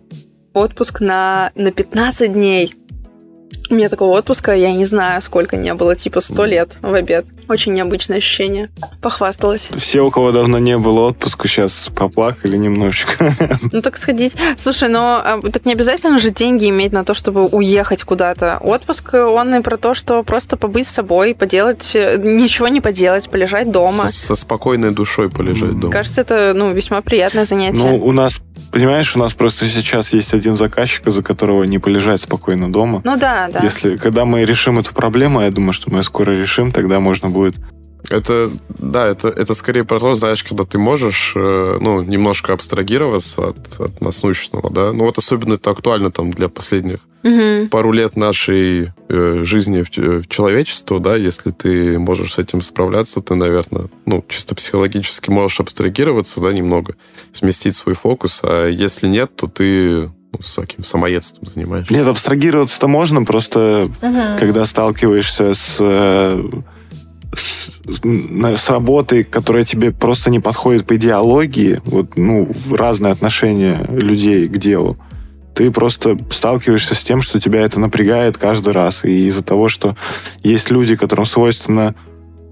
отпуск 0.53 1.01
на, 1.01 1.51
на 1.55 1.73
15 1.73 2.33
дней. 2.33 2.75
У 3.73 3.75
меня 3.75 3.89
такого 3.89 4.19
отпуска, 4.19 4.53
я 4.53 4.71
не 4.73 4.85
знаю, 4.85 5.23
сколько 5.23 5.57
не 5.57 5.73
было, 5.73 5.97
типа 5.97 6.21
сто 6.21 6.45
лет 6.45 6.73
в 6.83 6.93
обед. 6.93 7.25
Очень 7.49 7.73
необычное 7.73 8.19
ощущение. 8.19 8.69
Похвасталась. 9.01 9.71
Все, 9.75 10.03
у 10.03 10.11
кого 10.11 10.31
давно 10.31 10.59
не 10.59 10.77
было 10.77 11.09
отпуска, 11.09 11.49
сейчас 11.49 11.89
поплакали 11.97 12.59
немножечко. 12.59 13.33
Ну 13.73 13.81
так 13.81 13.97
сходить. 13.97 14.35
Слушай, 14.59 14.91
но 14.91 15.23
а, 15.25 15.41
так 15.41 15.65
не 15.65 15.73
обязательно 15.73 16.19
же 16.19 16.31
деньги 16.31 16.69
иметь 16.69 16.93
на 16.93 17.05
то, 17.05 17.15
чтобы 17.15 17.47
уехать 17.47 18.03
куда-то. 18.05 18.59
Отпуск, 18.61 19.15
он 19.15 19.55
и 19.55 19.63
про 19.63 19.79
то, 19.79 19.95
что 19.95 20.23
просто 20.23 20.59
побыть 20.59 20.87
с 20.87 20.91
собой, 20.91 21.35
поделать, 21.35 21.93
ничего 21.95 22.69
не 22.69 22.83
поделать, 22.83 23.31
полежать 23.31 23.71
дома. 23.71 24.09
Со, 24.09 24.27
со 24.27 24.37
спокойной 24.37 24.91
душой 24.91 25.31
полежать 25.31 25.81
дома. 25.81 25.93
Кажется, 25.93 26.21
это 26.21 26.53
ну, 26.55 26.71
весьма 26.73 27.01
приятное 27.01 27.47
занятие. 27.47 27.79
Ну, 27.79 27.97
у 27.97 28.13
нас 28.13 28.43
Понимаешь, 28.73 29.15
у 29.15 29.19
нас 29.19 29.35
просто 29.35 29.67
сейчас 29.67 30.15
есть 30.15 30.33
один 30.33 30.57
заказчик, 30.57 31.07
из-за 31.07 31.23
которого 31.23 31.65
не 31.65 31.79
полежать 31.79 32.23
спокойно 32.23 32.73
дома. 32.73 33.03
Ну 33.05 33.19
да, 33.19 33.51
да. 33.53 33.61
Если, 33.63 33.97
когда 33.97 34.25
мы 34.25 34.45
решим 34.45 34.79
эту 34.79 34.95
проблему, 34.95 35.41
я 35.43 35.51
думаю, 35.51 35.73
что 35.73 35.91
мы 35.91 35.99
ее 35.99 36.03
скоро 36.03 36.33
решим, 36.33 36.73
тогда 36.73 37.01
можно 37.01 37.29
будет 37.29 37.57
это, 38.11 38.51
да, 38.69 39.07
это, 39.07 39.29
это 39.29 39.55
скорее 39.55 39.85
про 39.85 40.01
то, 40.01 40.15
знаешь, 40.15 40.45
когда 40.45 40.65
ты 40.65 40.79
можешь, 40.79 41.33
э, 41.35 41.79
ну, 41.81 42.03
немножко 42.03 42.53
абстрагироваться 42.53 43.51
от, 43.51 43.81
от 43.81 44.01
насущного, 44.01 44.71
да. 44.71 44.93
Ну, 44.93 45.05
вот 45.05 45.19
особенно 45.19 45.55
это 45.55 45.71
актуально 45.71 46.11
там 46.11 46.31
для 46.31 46.49
последних 46.49 46.99
угу. 47.23 47.69
пару 47.71 47.93
лет 47.93 48.17
нашей 48.17 48.93
э, 49.09 49.41
жизни 49.45 49.83
в, 49.83 49.97
в 49.97 50.29
человечеству, 50.29 51.01
да, 51.01 51.17
если 51.17 51.51
ты 51.51 51.99
можешь 51.99 52.35
с 52.35 52.39
этим 52.39 52.63
справляться, 52.63 53.21
ты, 53.21 53.35
наверное, 53.35 53.87
ну, 54.07 54.25
чисто 54.29 54.55
психологически 54.55 55.31
можешь 55.31 55.61
абстрагироваться, 55.61 56.41
да, 56.41 56.53
немного, 56.53 56.97
сместить 57.33 57.77
свой 57.77 57.95
фокус, 57.95 58.41
а 58.43 58.69
если 58.69 59.07
нет, 59.07 59.35
то 59.37 59.47
ты 59.47 60.11
с 60.41 60.57
таким 60.57 60.85
самоедством 60.85 61.47
занимаешься. 61.47 61.93
Нет, 61.93 62.07
абстрагироваться-то 62.07 62.89
можно, 62.89 63.25
просто 63.25 63.89
угу. 64.01 64.39
когда 64.39 64.65
сталкиваешься 64.65 65.55
с 65.55 65.77
э, 65.81 66.43
с, 67.35 68.71
работой, 68.71 69.25
которая 69.25 69.65
тебе 69.65 69.93
просто 69.93 70.31
не 70.31 70.41
подходит 70.41 70.87
по 70.87 70.97
идеологии, 70.97 71.81
вот, 71.85 72.17
ну, 72.17 72.51
разные 72.71 73.13
отношения 73.13 73.87
людей 73.91 74.49
к 74.49 74.59
делу, 74.59 74.97
ты 75.55 75.71
просто 75.71 76.17
сталкиваешься 76.31 76.95
с 76.95 77.05
тем, 77.05 77.21
что 77.21 77.41
тебя 77.41 77.61
это 77.61 77.79
напрягает 77.79 78.39
каждый 78.39 78.73
раз. 78.73 79.05
И 79.05 79.27
из-за 79.29 79.43
того, 79.43 79.69
что 79.69 79.97
есть 80.43 80.71
люди, 80.71 80.97
которым 80.97 81.25
свойственно 81.25 81.95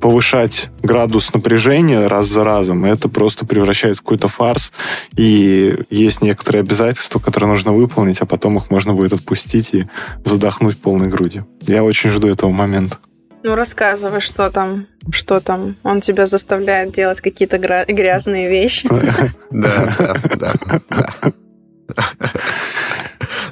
повышать 0.00 0.70
градус 0.82 1.32
напряжения 1.32 2.06
раз 2.06 2.26
за 2.26 2.44
разом, 2.44 2.84
это 2.84 3.08
просто 3.08 3.46
превращается 3.46 4.00
в 4.00 4.04
какой-то 4.04 4.28
фарс, 4.28 4.72
и 5.16 5.76
есть 5.90 6.22
некоторые 6.22 6.60
обязательства, 6.60 7.18
которые 7.18 7.50
нужно 7.50 7.72
выполнить, 7.72 8.20
а 8.20 8.26
потом 8.26 8.56
их 8.56 8.70
можно 8.70 8.94
будет 8.94 9.12
отпустить 9.12 9.74
и 9.74 9.86
вздохнуть 10.24 10.78
полной 10.78 11.08
грудью. 11.08 11.46
Я 11.62 11.84
очень 11.84 12.10
жду 12.10 12.28
этого 12.28 12.50
момента. 12.50 12.96
Ну, 13.42 13.54
рассказывай, 13.54 14.20
что 14.20 14.50
там, 14.50 14.86
что 15.12 15.40
там. 15.40 15.76
Он 15.82 16.00
тебя 16.00 16.26
заставляет 16.26 16.92
делать 16.92 17.20
какие-то 17.20 17.58
грязные 17.58 18.48
вещи. 18.48 18.88
Да, 19.50 19.92
да, 20.38 20.52
да. 20.78 21.32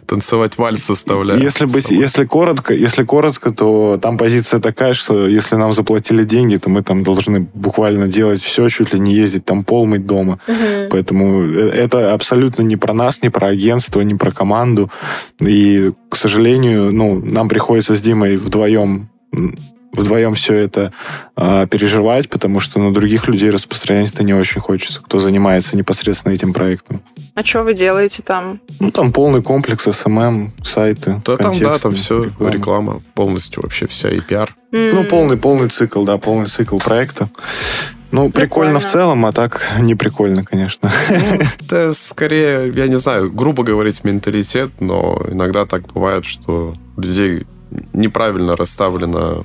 Танцевать 0.09 0.57
вальс 0.57 0.83
составляет. 0.83 1.43
Если, 1.43 1.67
быть, 1.67 1.91
если, 1.91 2.25
коротко, 2.25 2.73
если 2.73 3.05
коротко, 3.05 3.53
то 3.53 3.99
там 4.01 4.17
позиция 4.17 4.59
такая, 4.59 4.95
что 4.95 5.29
если 5.29 5.57
нам 5.57 5.73
заплатили 5.73 6.25
деньги, 6.25 6.57
то 6.57 6.71
мы 6.71 6.83
там 6.83 7.03
должны 7.03 7.41
буквально 7.53 8.09
делать 8.09 8.41
все, 8.41 8.71
чуть 8.71 8.95
ли 8.95 8.99
не 8.99 9.15
ездить 9.15 9.45
там 9.45 9.65
пол 9.65 9.85
мыть 9.85 10.07
дома. 10.07 10.41
Угу. 10.49 10.89
Поэтому 10.93 11.43
э, 11.43 11.69
это 11.69 12.15
абсолютно 12.15 12.63
не 12.63 12.77
про 12.77 12.95
нас, 12.95 13.23
не 13.23 13.29
про 13.29 13.49
агентство, 13.49 14.01
не 14.01 14.15
про 14.15 14.31
команду. 14.31 14.91
И, 15.41 15.93
к 16.09 16.17
сожалению, 16.17 16.91
ну, 16.91 17.21
нам 17.23 17.51
приходится 17.51 17.95
с 17.95 18.01
Димой 18.01 18.37
вдвоем 18.37 19.11
вдвоем 19.93 20.35
все 20.35 20.55
это 20.55 20.93
э, 21.37 21.67
переживать, 21.71 22.29
потому 22.29 22.61
что 22.61 22.79
на 22.79 22.93
других 22.93 23.29
людей 23.29 23.51
распространять 23.51 24.13
это 24.13 24.23
не 24.23 24.35
очень 24.35 24.61
хочется, 24.61 25.01
кто 25.03 25.19
занимается 25.19 25.77
непосредственно 25.77 26.33
этим 26.33 26.53
проектом. 26.53 27.01
А 27.35 27.45
что 27.45 27.63
вы 27.63 27.75
делаете 27.75 28.23
там? 28.23 28.61
Ну, 28.81 28.91
там 28.91 29.13
полный 29.13 29.43
комплекс 29.43 29.87
SMM, 29.87 30.51
сайты. 30.63 31.21
Да, 31.25 31.37
там, 31.37 31.59
да, 31.59 31.79
там 31.79 31.95
все, 31.95 32.25
реклама. 32.25 32.53
реклама 32.53 33.03
полностью 33.15 33.63
вообще 33.63 33.87
вся 33.87 34.11
и 34.11 34.21
пиар. 34.21 34.55
Mm. 34.73 34.95
Ну, 34.95 35.05
полный, 35.05 35.37
полный 35.37 35.69
цикл, 35.69 36.05
да, 36.05 36.19
полный 36.19 36.47
цикл 36.47 36.79
проекта. 36.79 37.29
Ну, 38.11 38.31
прикольно. 38.31 38.31
прикольно 38.31 38.79
в 38.79 38.87
целом, 38.87 39.27
а 39.27 39.33
так 39.33 39.67
не 39.81 39.95
прикольно, 39.95 40.43
конечно. 40.43 40.91
Ну, 41.11 41.41
это 41.67 41.95
скорее, 41.95 42.73
я 42.75 42.89
не 42.89 42.99
знаю, 42.99 43.31
грубо 43.31 43.65
говорить, 43.65 44.03
менталитет, 44.03 44.71
но 44.81 45.23
иногда 45.31 45.67
так 45.67 45.93
бывает, 45.93 46.25
что 46.25 46.75
людей 46.97 47.47
неправильно 47.93 48.57
расставлена 48.57 49.19
ну, 49.29 49.45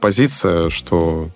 позиция, 0.00 0.70
что 0.70 1.28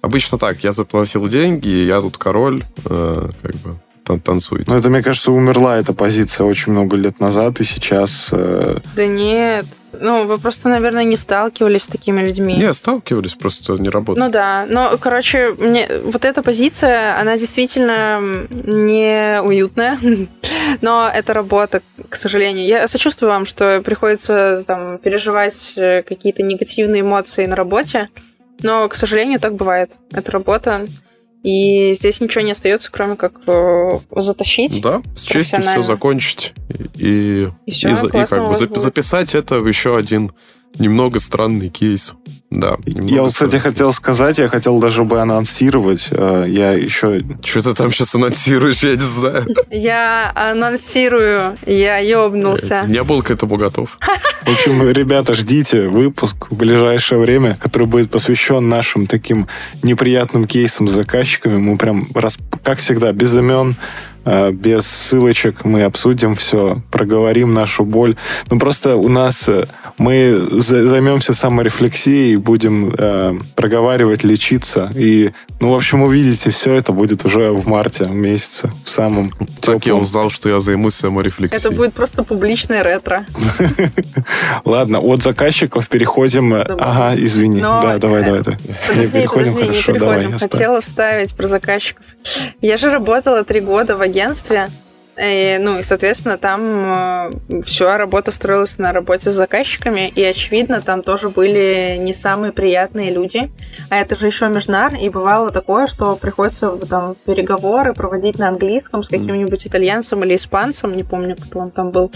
обычно 0.00 0.38
так, 0.38 0.62
я 0.64 0.72
заплатил 0.72 1.26
деньги, 1.28 1.68
я 1.68 2.00
тут 2.00 2.18
король, 2.18 2.64
э, 2.84 3.30
как 3.42 3.54
бы 3.56 3.76
тан 4.04 4.20
танцует. 4.20 4.66
Ну, 4.66 4.74
это, 4.74 4.90
мне 4.90 5.02
кажется, 5.02 5.32
умерла 5.32 5.78
эта 5.78 5.92
позиция 5.92 6.44
очень 6.44 6.72
много 6.72 6.96
лет 6.96 7.20
назад, 7.20 7.60
и 7.60 7.64
сейчас... 7.64 8.28
Э... 8.32 8.78
Да 8.96 9.06
нет, 9.06 9.66
ну, 10.00 10.26
вы 10.26 10.38
просто, 10.38 10.68
наверное, 10.68 11.04
не 11.04 11.16
сталкивались 11.16 11.84
с 11.84 11.86
такими 11.88 12.22
людьми. 12.22 12.56
Не, 12.56 12.72
сталкивались, 12.74 13.34
просто 13.34 13.74
не 13.74 13.88
работали. 13.88 14.24
Ну 14.24 14.30
да, 14.30 14.66
но, 14.68 14.96
короче, 14.98 15.54
мне 15.58 15.88
вот 16.04 16.24
эта 16.24 16.42
позиция, 16.42 17.20
она 17.20 17.36
действительно 17.36 18.20
не 18.50 19.40
уютная, 19.42 19.98
но 20.80 21.10
это 21.12 21.32
работа, 21.32 21.82
к 22.08 22.16
сожалению. 22.16 22.66
Я 22.66 22.88
сочувствую 22.88 23.30
вам, 23.30 23.46
что 23.46 23.80
приходится 23.82 24.64
там 24.66 24.98
переживать 24.98 25.74
э, 25.76 26.02
какие-то 26.02 26.42
негативные 26.42 27.02
эмоции 27.02 27.46
на 27.46 27.56
работе, 27.56 28.08
но, 28.62 28.88
к 28.88 28.94
сожалению, 28.94 29.40
так 29.40 29.54
бывает. 29.54 29.92
Это 30.12 30.30
работа. 30.30 30.86
И 31.42 31.92
здесь 31.94 32.20
ничего 32.20 32.44
не 32.44 32.52
остается, 32.52 32.90
кроме 32.92 33.16
как 33.16 33.32
э, 33.46 33.90
затащить. 34.14 34.80
Да, 34.80 35.02
с 35.16 35.22
честью 35.22 35.60
все 35.62 35.82
закончить 35.82 36.52
и, 36.96 37.48
и, 37.66 37.70
все, 37.70 37.88
и, 37.88 37.92
и 37.92 38.26
как 38.26 38.48
бы 38.48 38.54
запи- 38.54 38.78
записать 38.78 39.34
это 39.34 39.60
в 39.60 39.66
еще 39.66 39.96
один 39.96 40.32
немного 40.78 41.20
странный 41.20 41.68
кейс. 41.68 42.14
Да. 42.50 42.76
Я 42.84 43.22
вот, 43.22 43.32
кстати, 43.32 43.56
хотел 43.56 43.94
сказать, 43.94 44.36
я 44.36 44.46
хотел 44.46 44.78
даже 44.78 45.04
бы 45.04 45.20
анонсировать. 45.20 46.08
Э, 46.10 46.44
я 46.46 46.72
еще... 46.72 47.22
Что 47.42 47.62
ты 47.62 47.74
там 47.74 47.90
сейчас 47.90 48.14
анонсируешь, 48.14 48.82
я 48.82 48.90
не 48.90 48.98
знаю. 48.98 49.46
Я 49.70 50.30
анонсирую, 50.34 51.56
я 51.66 51.98
ёбнулся. 51.98 52.84
Не 52.86 53.02
был 53.04 53.22
к 53.22 53.30
этому 53.30 53.56
готов. 53.56 53.98
В 54.42 54.48
общем, 54.48 54.90
ребята, 54.90 55.32
ждите 55.32 55.88
выпуск 55.88 56.48
в 56.50 56.56
ближайшее 56.56 57.20
время, 57.20 57.56
который 57.58 57.86
будет 57.86 58.10
посвящен 58.10 58.68
нашим 58.68 59.06
таким 59.06 59.48
неприятным 59.82 60.46
кейсам 60.46 60.88
с 60.88 60.92
заказчиками. 60.92 61.56
Мы 61.56 61.78
прям, 61.78 62.06
как 62.62 62.78
всегда, 62.78 63.12
без 63.12 63.34
имен, 63.34 63.76
без 64.24 64.86
ссылочек 64.86 65.64
мы 65.64 65.82
обсудим 65.84 66.34
все, 66.34 66.82
проговорим 66.90 67.54
нашу 67.54 67.84
боль. 67.84 68.16
Ну, 68.50 68.58
просто 68.58 68.96
у 68.96 69.08
нас 69.08 69.48
э, 69.48 69.66
мы 69.98 70.36
займемся 70.60 71.34
саморефлексией, 71.34 72.36
будем 72.36 72.94
э, 72.96 73.38
проговаривать, 73.54 74.24
лечиться. 74.24 74.90
И, 74.94 75.30
ну, 75.60 75.72
в 75.72 75.76
общем, 75.76 76.02
увидите, 76.02 76.50
все 76.50 76.74
это 76.74 76.92
будет 76.92 77.24
уже 77.24 77.50
в 77.50 77.66
марте 77.66 78.06
месяце, 78.06 78.70
в 78.84 78.90
самом 78.90 79.30
Так 79.60 79.76
теплом. 79.76 79.80
я 79.84 79.94
узнал, 79.94 80.30
что 80.30 80.48
я 80.48 80.60
займусь 80.60 80.94
саморефлексией. 80.94 81.60
Это 81.60 81.70
будет 81.70 81.92
просто 81.92 82.22
публичное 82.22 82.82
ретро. 82.82 83.26
Ладно, 84.64 85.00
от 85.00 85.22
заказчиков 85.22 85.88
переходим... 85.88 86.54
Ага, 86.54 87.14
извини. 87.16 87.60
Да, 87.60 87.98
давай, 87.98 88.24
давай. 88.24 88.42
Подожди, 88.42 89.26
подожди, 89.26 89.68
не 89.68 89.82
переходим. 89.82 90.38
Хотела 90.38 90.80
вставить 90.80 91.34
про 91.34 91.46
заказчиков. 91.46 92.04
Я 92.60 92.76
же 92.76 92.90
работала 92.90 93.44
три 93.44 93.60
года 93.60 93.96
в 93.96 94.00
агентстве, 94.12 94.68
и, 95.20 95.58
ну 95.60 95.78
и, 95.78 95.82
соответственно, 95.82 96.38
там 96.38 97.30
э, 97.50 97.62
все 97.64 97.96
работа 97.96 98.30
строилась 98.30 98.78
на 98.78 98.92
работе 98.92 99.30
с 99.30 99.34
заказчиками, 99.34 100.08
и, 100.08 100.22
очевидно, 100.24 100.80
там 100.80 101.02
тоже 101.02 101.28
были 101.28 101.96
не 101.98 102.14
самые 102.14 102.52
приятные 102.52 103.10
люди. 103.10 103.50
А 103.90 103.98
это 103.98 104.16
же 104.16 104.26
еще 104.26 104.48
межнар, 104.48 104.94
и 104.94 105.10
бывало 105.10 105.50
такое, 105.50 105.86
что 105.86 106.16
приходится 106.16 106.70
там 106.88 107.14
переговоры 107.26 107.92
проводить 107.92 108.38
на 108.38 108.48
английском 108.48 109.02
с 109.02 109.08
каким-нибудь 109.08 109.66
итальянцем 109.66 110.24
или 110.24 110.34
испанцем, 110.34 110.96
не 110.96 111.04
помню, 111.04 111.36
кто 111.36 111.58
он 111.58 111.70
там 111.70 111.90
был. 111.90 112.10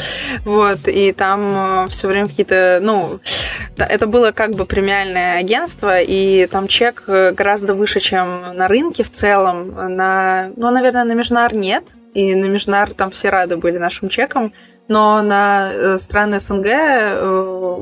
Вот, 0.45 0.89
и 0.89 1.13
там 1.13 1.85
э, 1.85 1.89
все 1.89 2.09
время 2.09 2.29
какие-то, 2.29 2.79
ну, 2.83 3.21
это 3.77 4.07
было 4.07 4.33
как 4.33 4.53
бы 4.53 4.65
премиальное 4.65 5.39
агентство, 5.39 6.01
и 6.01 6.47
там 6.47 6.67
чек 6.67 7.05
э, 7.09 7.33
гораздо 7.33 7.75
выше, 7.75 8.01
чем 8.01 8.55
на 8.55 8.69
рынке 8.69 9.03
в 9.03 9.11
целом. 9.11 9.75
На, 9.97 10.51
ну, 10.57 10.71
наверное, 10.71 11.05
на 11.05 11.13
межнар 11.13 11.55
нет, 11.55 11.85
и 12.17 12.35
на 12.35 12.47
Межнар 12.47 12.95
там 12.95 13.11
все 13.11 13.29
рады 13.29 13.59
были 13.59 13.77
нашим 13.77 14.09
чекам, 14.09 14.55
но 14.89 15.21
на 15.21 15.71
э, 15.71 15.99
страны 15.99 16.41
СНГ 16.41 16.67
э, 16.67 17.77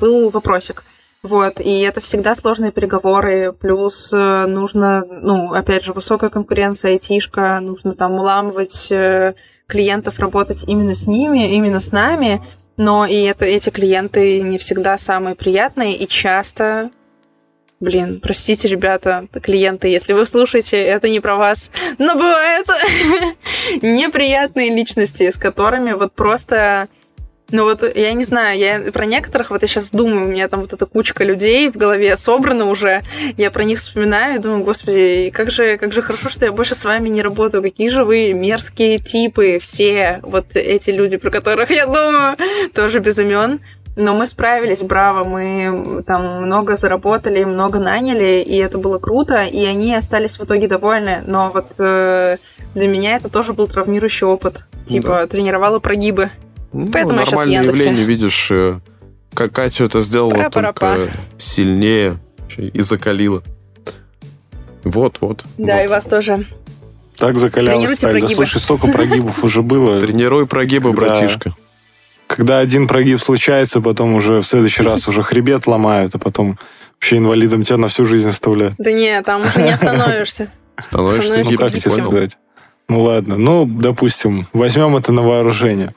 был 0.00 0.30
вопросик. 0.30 0.82
Вот, 1.22 1.60
и 1.60 1.80
это 1.80 2.00
всегда 2.00 2.34
сложные 2.34 2.72
переговоры, 2.72 3.52
плюс 3.52 4.12
э, 4.12 4.46
нужно, 4.46 5.04
ну, 5.08 5.52
опять 5.52 5.84
же, 5.84 5.92
высокая 5.92 6.30
конкуренция, 6.30 6.92
айтишка, 6.92 7.60
нужно 7.60 7.92
там 7.92 8.14
уламывать 8.14 8.92
клиентов, 9.68 10.18
работать 10.18 10.64
именно 10.66 10.94
с 10.94 11.06
ними, 11.06 11.54
именно 11.54 11.78
с 11.78 11.92
нами, 11.92 12.42
но 12.76 13.06
и 13.06 13.22
это, 13.22 13.44
эти 13.44 13.70
клиенты 13.70 14.40
не 14.40 14.58
всегда 14.58 14.98
самые 14.98 15.36
приятные, 15.36 15.96
и 15.96 16.08
часто 16.08 16.90
Блин, 17.78 18.20
простите, 18.22 18.68
ребята, 18.68 19.28
клиенты, 19.42 19.88
если 19.88 20.14
вы 20.14 20.26
слушаете, 20.26 20.78
это 20.78 21.10
не 21.10 21.20
про 21.20 21.36
вас. 21.36 21.70
Но 21.98 22.14
бывают 22.14 22.66
неприятные 23.82 24.74
личности, 24.74 25.30
с 25.30 25.36
которыми 25.36 25.92
вот 25.92 26.12
просто... 26.14 26.88
Ну 27.50 27.62
вот, 27.62 27.84
я 27.96 28.12
не 28.14 28.24
знаю, 28.24 28.58
я 28.58 28.90
про 28.90 29.06
некоторых, 29.06 29.50
вот 29.50 29.62
я 29.62 29.68
сейчас 29.68 29.90
думаю, 29.90 30.24
у 30.24 30.28
меня 30.28 30.48
там 30.48 30.62
вот 30.62 30.72
эта 30.72 30.84
кучка 30.84 31.22
людей 31.22 31.70
в 31.70 31.76
голове 31.76 32.16
собрана 32.16 32.64
уже, 32.64 33.02
я 33.36 33.52
про 33.52 33.62
них 33.62 33.78
вспоминаю 33.78 34.34
и 34.34 34.38
думаю, 34.40 34.64
господи, 34.64 35.30
как 35.32 35.52
же, 35.52 35.78
как 35.78 35.92
же 35.92 36.02
хорошо, 36.02 36.30
что 36.30 36.44
я 36.44 36.50
больше 36.50 36.74
с 36.74 36.84
вами 36.84 37.08
не 37.08 37.22
работаю, 37.22 37.62
какие 37.62 37.88
же 37.88 38.02
вы 38.02 38.32
мерзкие 38.32 38.98
типы, 38.98 39.60
все 39.62 40.18
вот 40.22 40.46
эти 40.54 40.90
люди, 40.90 41.18
про 41.18 41.30
которых 41.30 41.70
я 41.70 41.86
думаю, 41.86 42.36
тоже 42.74 42.98
без 42.98 43.16
имен. 43.16 43.60
Но 43.96 44.14
мы 44.14 44.26
справились, 44.26 44.82
браво, 44.82 45.24
мы 45.24 46.02
там 46.06 46.42
много 46.44 46.76
заработали, 46.76 47.44
много 47.44 47.78
наняли, 47.78 48.42
и 48.42 48.54
это 48.58 48.76
было 48.76 48.98
круто, 48.98 49.42
и 49.44 49.64
они 49.64 49.94
остались 49.94 50.38
в 50.38 50.44
итоге 50.44 50.68
довольны. 50.68 51.22
Но 51.26 51.50
вот 51.52 51.64
э, 51.78 52.36
для 52.74 52.88
меня 52.88 53.16
это 53.16 53.30
тоже 53.30 53.54
был 53.54 53.66
травмирующий 53.66 54.26
опыт. 54.26 54.60
Типа, 54.84 55.08
да. 55.08 55.26
тренировала 55.26 55.78
прогибы. 55.78 56.30
Ну, 56.74 56.88
Поэтому 56.92 57.16
нормальное 57.16 57.54
я 57.54 57.62
сейчас 57.62 57.78
явление, 57.78 58.04
видишь, 58.04 58.48
э, 58.50 58.80
как 59.32 59.52
Катя 59.52 59.84
это 59.84 60.02
сделала 60.02 60.30
Пара 60.30 60.50
только 60.50 61.08
сильнее 61.38 62.18
и 62.58 62.82
закалила. 62.82 63.42
Вот, 64.84 65.16
вот. 65.22 65.46
Да, 65.56 65.76
вот. 65.76 65.84
и 65.84 65.86
вас 65.88 66.04
тоже. 66.04 66.46
Так 67.16 67.38
закалялась, 67.38 67.98
Да, 67.98 68.28
слушай, 68.28 68.60
столько 68.60 68.88
прогибов 68.88 69.42
уже 69.42 69.62
было. 69.62 69.98
Тренируй 70.00 70.46
прогибы, 70.46 70.92
братишка 70.92 71.54
когда 72.26 72.58
один 72.58 72.88
прогиб 72.88 73.20
случается, 73.20 73.80
потом 73.80 74.14
уже 74.14 74.40
в 74.40 74.46
следующий 74.46 74.82
раз 74.82 75.08
уже 75.08 75.22
хребет 75.22 75.66
ломают, 75.66 76.14
а 76.14 76.18
потом 76.18 76.58
вообще 76.94 77.18
инвалидом 77.18 77.62
тебя 77.62 77.76
на 77.76 77.88
всю 77.88 78.06
жизнь 78.06 78.28
оставляют. 78.28 78.74
Да 78.78 78.92
нет, 78.92 79.24
там 79.24 79.42
уже 79.42 79.62
не 79.62 79.70
остановишься. 79.70 80.50
Становишься 80.78 81.38
ну, 81.44 81.56
как 81.56 81.72
тебе 81.72 81.90
сказать? 81.90 82.36
Ну 82.88 83.02
ладно, 83.02 83.36
ну, 83.36 83.66
допустим, 83.66 84.46
возьмем 84.52 84.96
это 84.96 85.12
на 85.12 85.22
вооружение. 85.22 85.94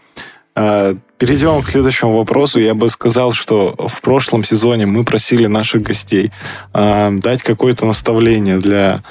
А, 0.56 0.96
перейдем 1.18 1.62
к 1.62 1.70
следующему 1.70 2.18
вопросу. 2.18 2.60
Я 2.60 2.74
бы 2.74 2.90
сказал, 2.90 3.34
что 3.34 3.76
в 3.78 4.02
прошлом 4.02 4.44
сезоне 4.44 4.86
мы 4.86 5.04
просили 5.04 5.46
наших 5.46 5.84
гостей 5.84 6.32
а, 6.74 7.12
дать 7.12 7.44
какое-то 7.44 7.86
наставление 7.86 8.58
для 8.58 9.04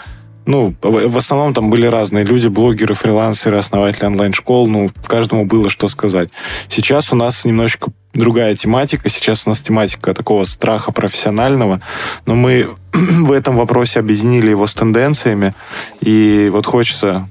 ну, 0.48 0.74
в 0.80 1.18
основном 1.18 1.52
там 1.52 1.68
были 1.68 1.84
разные 1.84 2.24
люди, 2.24 2.48
блогеры, 2.48 2.94
фрилансеры, 2.94 3.58
основатели 3.58 4.06
онлайн-школ, 4.06 4.66
ну, 4.66 4.88
каждому 5.06 5.44
было 5.44 5.68
что 5.68 5.88
сказать. 5.88 6.30
Сейчас 6.70 7.12
у 7.12 7.16
нас 7.16 7.44
немножечко 7.44 7.90
другая 8.14 8.56
тематика, 8.56 9.10
сейчас 9.10 9.42
у 9.44 9.50
нас 9.50 9.60
тематика 9.60 10.14
такого 10.14 10.44
страха 10.44 10.90
профессионального, 10.90 11.82
но 12.24 12.34
мы 12.34 12.66
в 12.94 13.30
этом 13.30 13.58
вопросе 13.58 14.00
объединили 14.00 14.48
его 14.48 14.66
с 14.66 14.72
тенденциями, 14.72 15.52
и 16.00 16.48
вот 16.50 16.64
хочется 16.64 17.28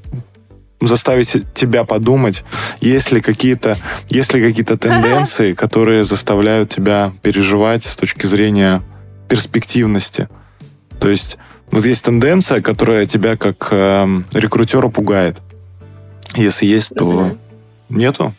заставить 0.80 1.36
тебя 1.56 1.86
подумать, 1.86 2.44
есть 2.82 3.12
ли 3.12 3.20
какие-то, 3.20 3.78
есть 4.10 4.32
ли 4.36 4.48
какие-то 4.48 4.78
тенденции, 4.78 5.54
которые 5.54 6.04
заставляют 6.04 6.70
тебя 6.70 7.12
переживать 7.24 7.84
с 7.84 7.96
точки 7.96 8.28
зрения 8.28 8.84
перспективности. 9.28 10.30
То 11.00 11.10
есть 11.10 11.40
вот 11.72 11.86
есть 11.86 12.04
тенденция, 12.04 12.62
которая 12.62 13.06
тебя 13.06 13.38
как 13.38 13.70
э, 13.72 14.08
рекрутера 14.34 14.88
пугает. 14.88 15.38
Если 16.36 16.66
есть, 16.66 16.94
то 16.96 17.06
угу. 17.06 17.38
нету? 17.90 18.34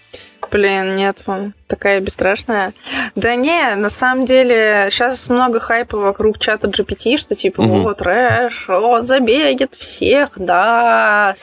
Блин, 0.51 0.97
нет, 0.97 1.23
он 1.27 1.53
такая 1.67 2.01
бесстрашная. 2.01 2.73
Да 3.15 3.35
не, 3.35 3.75
на 3.75 3.91
самом 3.91 4.25
деле, 4.25 4.89
сейчас 4.91 5.29
много 5.29 5.61
хайпа 5.61 5.99
вокруг 5.99 6.39
чата 6.39 6.69
GPT, 6.69 7.19
что 7.19 7.35
типа, 7.35 7.61
угу. 7.61 7.81
вот, 7.81 7.99
трэш, 7.99 8.71
он 8.71 9.05
забегет 9.05 9.75
всех, 9.75 10.31
да. 10.37 11.35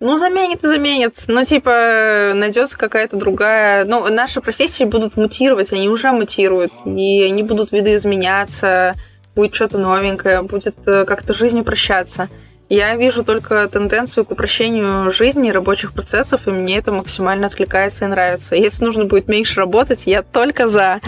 Ну, 0.00 0.16
заменит 0.16 0.64
и 0.64 0.66
заменит. 0.66 1.14
Ну, 1.26 1.44
типа, 1.44 2.32
найдется 2.34 2.78
какая-то 2.78 3.16
другая... 3.16 3.84
Ну, 3.84 4.06
наши 4.12 4.40
профессии 4.40 4.84
будут 4.84 5.16
мутировать, 5.16 5.72
они 5.72 5.88
уже 5.88 6.12
мутируют, 6.12 6.72
и 6.84 7.22
они 7.22 7.42
будут 7.42 7.72
видоизменяться 7.72 8.94
будет 9.38 9.54
что-то 9.54 9.78
новенькое, 9.78 10.42
будет 10.42 10.74
э, 10.88 11.04
как-то 11.04 11.32
жизнь 11.32 11.60
упрощаться. 11.60 12.28
Я 12.68 12.96
вижу 12.96 13.22
только 13.22 13.68
тенденцию 13.68 14.24
к 14.24 14.32
упрощению 14.32 15.12
жизни, 15.12 15.50
рабочих 15.50 15.92
процессов, 15.92 16.48
и 16.48 16.50
мне 16.50 16.76
это 16.78 16.90
максимально 16.90 17.46
откликается 17.46 18.04
и 18.04 18.08
нравится. 18.08 18.56
Если 18.56 18.84
нужно 18.84 19.04
будет 19.04 19.28
меньше 19.28 19.60
работать, 19.60 20.08
я 20.08 20.22
только 20.22 20.66
за. 20.66 21.00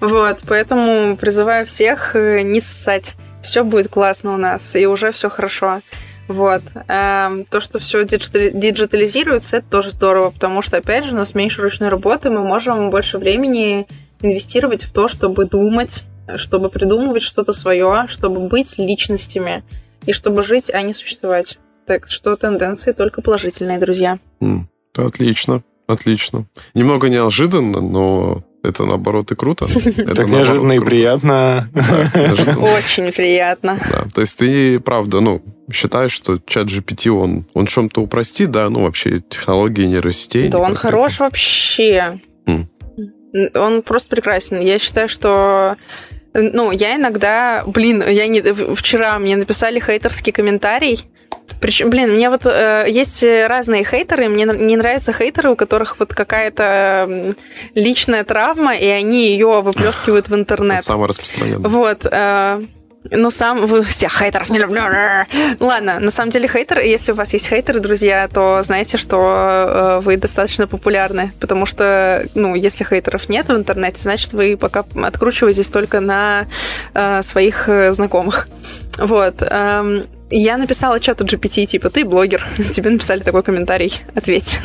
Вот, 0.00 0.38
поэтому 0.48 1.16
призываю 1.16 1.64
всех 1.64 2.16
э, 2.16 2.42
не 2.42 2.58
ссать. 2.58 3.14
Все 3.40 3.62
будет 3.62 3.88
классно 3.88 4.34
у 4.34 4.36
нас, 4.36 4.74
и 4.74 4.84
уже 4.86 5.12
все 5.12 5.30
хорошо. 5.30 5.80
Вот. 6.26 6.62
Эм, 6.88 7.44
то, 7.44 7.60
что 7.60 7.78
все 7.78 8.04
диджитализируется, 8.04 9.58
это 9.58 9.66
тоже 9.70 9.90
здорово, 9.90 10.30
потому 10.30 10.60
что, 10.60 10.76
опять 10.78 11.04
же, 11.04 11.12
у 11.12 11.16
нас 11.16 11.36
меньше 11.36 11.62
ручной 11.62 11.88
работы, 11.88 12.30
мы 12.30 12.42
можем 12.42 12.90
больше 12.90 13.18
времени 13.18 13.86
инвестировать 14.22 14.82
в 14.82 14.92
то, 14.92 15.06
чтобы 15.06 15.44
думать, 15.44 16.02
чтобы 16.36 16.68
придумывать 16.68 17.22
что-то 17.22 17.52
свое, 17.52 18.06
чтобы 18.08 18.48
быть 18.48 18.78
личностями 18.78 19.62
и 20.06 20.12
чтобы 20.12 20.42
жить, 20.42 20.70
а 20.72 20.82
не 20.82 20.94
существовать. 20.94 21.58
Так 21.86 22.08
что 22.08 22.36
тенденции 22.36 22.92
только 22.92 23.22
положительные, 23.22 23.78
друзья. 23.78 24.18
Mm, 24.40 24.64
отлично, 24.96 25.62
отлично. 25.86 26.46
Немного 26.74 27.08
неожиданно, 27.08 27.80
но 27.80 28.42
это 28.66 28.84
наоборот 28.84 29.30
и 29.30 29.36
круто. 29.36 29.66
Так 30.14 30.28
неожиданно 30.28 30.72
и 30.72 30.80
приятно. 30.80 31.70
Очень 31.74 33.12
приятно. 33.12 33.78
Да, 33.90 34.04
то 34.12 34.20
есть 34.20 34.36
ты, 34.38 34.80
правда, 34.80 35.20
ну, 35.20 35.42
считаешь, 35.72 36.12
что 36.12 36.38
чат 36.44 36.66
GPT, 36.66 37.10
он, 37.10 37.44
он 37.54 37.66
чем-то 37.66 38.00
упростит, 38.00 38.50
да, 38.50 38.68
ну, 38.68 38.82
вообще 38.82 39.20
технологии 39.20 39.86
нейросетей? 39.86 40.48
Да 40.48 40.58
он 40.58 40.74
хорош 40.74 41.20
вообще. 41.20 42.18
Он 43.54 43.82
просто 43.82 44.08
прекрасен. 44.08 44.60
Я 44.60 44.78
считаю, 44.78 45.08
что 45.08 45.76
ну, 46.36 46.70
я 46.70 46.96
иногда, 46.96 47.62
блин, 47.66 48.02
я 48.06 48.26
не, 48.26 48.40
вчера 48.74 49.18
мне 49.18 49.36
написали 49.36 49.80
хейтерский 49.80 50.32
комментарий, 50.32 51.06
причем, 51.60 51.90
блин, 51.90 52.14
мне 52.14 52.28
вот 52.28 52.44
э, 52.44 52.84
есть 52.88 53.22
разные 53.22 53.84
хейтеры, 53.84 54.28
мне 54.28 54.44
не 54.44 54.76
нравятся 54.76 55.12
хейтеры, 55.12 55.50
у 55.50 55.56
которых 55.56 55.98
вот 55.98 56.12
какая-то 56.12 57.34
личная 57.74 58.24
травма, 58.24 58.74
и 58.74 58.86
они 58.86 59.28
ее 59.28 59.62
выплескивают 59.62 60.28
в 60.28 60.34
интернет. 60.34 60.78
Это 60.78 60.86
самое 60.86 61.08
распространенное. 61.08 61.68
Вот. 61.68 62.04
Э, 62.04 62.60
ну, 63.10 63.30
сам... 63.30 63.66
Вы 63.66 63.82
всех 63.82 64.12
хейтеров 64.18 64.50
не 64.50 64.58
люблю. 64.58 64.82
Ладно, 65.60 65.98
на 66.00 66.10
самом 66.10 66.30
деле 66.30 66.48
хейтер, 66.48 66.80
если 66.80 67.12
у 67.12 67.14
вас 67.14 67.32
есть 67.32 67.48
хейтеры, 67.48 67.80
друзья, 67.80 68.28
то 68.28 68.62
знаете, 68.62 68.96
что 68.96 69.98
э, 69.98 70.00
вы 70.02 70.16
достаточно 70.16 70.66
популярны, 70.66 71.32
потому 71.40 71.66
что, 71.66 72.24
ну, 72.34 72.54
если 72.54 72.84
хейтеров 72.84 73.28
нет 73.28 73.48
в 73.48 73.56
интернете, 73.56 74.02
значит, 74.02 74.32
вы 74.32 74.56
пока 74.56 74.84
откручиваетесь 75.02 75.70
только 75.70 76.00
на 76.00 76.46
э, 76.94 77.22
своих 77.22 77.68
э, 77.68 77.92
знакомых. 77.92 78.48
Вот. 78.98 79.42
Эм, 79.42 80.06
я 80.30 80.56
написала 80.56 81.00
чату 81.00 81.24
GPT, 81.24 81.66
типа, 81.66 81.90
ты 81.90 82.04
блогер, 82.04 82.46
тебе 82.72 82.90
написали 82.90 83.20
такой 83.20 83.42
комментарий, 83.42 84.00
ответь 84.14 84.58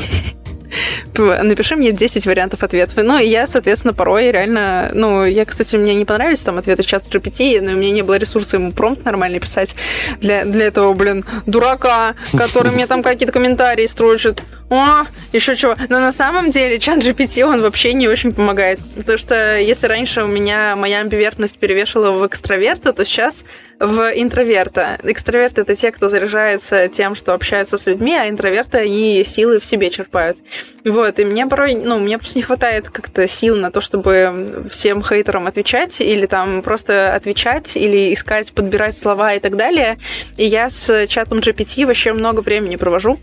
напиши 1.17 1.75
мне 1.75 1.91
10 1.91 2.25
вариантов 2.25 2.63
ответов. 2.63 2.95
Ну, 2.97 3.17
и 3.17 3.25
я, 3.25 3.47
соответственно, 3.47 3.93
порой 3.93 4.31
реально... 4.31 4.91
Ну, 4.93 5.25
я, 5.25 5.45
кстати, 5.45 5.75
мне 5.75 5.93
не 5.93 6.05
понравились 6.05 6.39
там 6.39 6.57
ответы 6.57 6.83
чат 6.83 7.07
GPT, 7.07 7.61
но 7.61 7.71
у 7.71 7.75
меня 7.75 7.91
не 7.91 8.01
было 8.01 8.17
ресурса 8.17 8.57
ему 8.57 8.71
промпт 8.71 9.05
нормально 9.05 9.39
писать 9.39 9.75
для, 10.19 10.45
для 10.45 10.65
этого, 10.65 10.93
блин, 10.93 11.25
дурака, 11.45 12.15
который 12.37 12.71
мне 12.71 12.87
там 12.87 13.03
какие-то 13.03 13.33
комментарии 13.33 13.87
строчит 13.87 14.43
о, 14.71 15.05
еще 15.33 15.57
чего. 15.57 15.75
Но 15.89 15.99
на 15.99 16.13
самом 16.13 16.49
деле 16.49 16.79
чат 16.79 16.99
GPT, 16.99 17.43
он 17.43 17.61
вообще 17.61 17.91
не 17.93 18.07
очень 18.07 18.33
помогает. 18.33 18.79
Потому 18.95 19.17
что 19.17 19.59
если 19.59 19.85
раньше 19.85 20.23
у 20.23 20.27
меня 20.27 20.77
моя 20.77 20.99
амбивертность 20.99 21.59
перевешивала 21.59 22.11
в 22.11 22.25
экстраверта, 22.25 22.93
то 22.93 23.03
сейчас 23.03 23.43
в 23.81 23.99
интроверта. 24.15 24.97
Экстраверты— 25.03 25.61
это 25.63 25.75
те, 25.75 25.91
кто 25.91 26.07
заряжается 26.07 26.87
тем, 26.87 27.15
что 27.15 27.33
общаются 27.33 27.77
с 27.77 27.85
людьми, 27.85 28.15
а 28.15 28.29
интроверты, 28.29 28.77
они 28.77 29.25
силы 29.25 29.59
в 29.59 29.65
себе 29.65 29.89
черпают. 29.89 30.37
Вот, 30.85 31.19
и 31.19 31.25
мне 31.25 31.47
порой, 31.47 31.75
ну, 31.75 31.99
мне 31.99 32.17
просто 32.17 32.37
не 32.37 32.43
хватает 32.43 32.89
как-то 32.89 33.27
сил 33.27 33.57
на 33.57 33.71
то, 33.71 33.81
чтобы 33.81 34.67
всем 34.71 35.03
хейтерам 35.03 35.47
отвечать, 35.47 35.99
или 35.99 36.27
там 36.27 36.61
просто 36.61 37.13
отвечать, 37.13 37.75
или 37.75 38.13
искать, 38.13 38.53
подбирать 38.53 38.97
слова 38.97 39.33
и 39.33 39.39
так 39.39 39.57
далее. 39.57 39.97
И 40.37 40.45
я 40.45 40.69
с 40.69 41.07
чатом 41.07 41.39
GPT 41.39 41.85
вообще 41.85 42.13
много 42.13 42.39
времени 42.39 42.77
провожу 42.77 43.19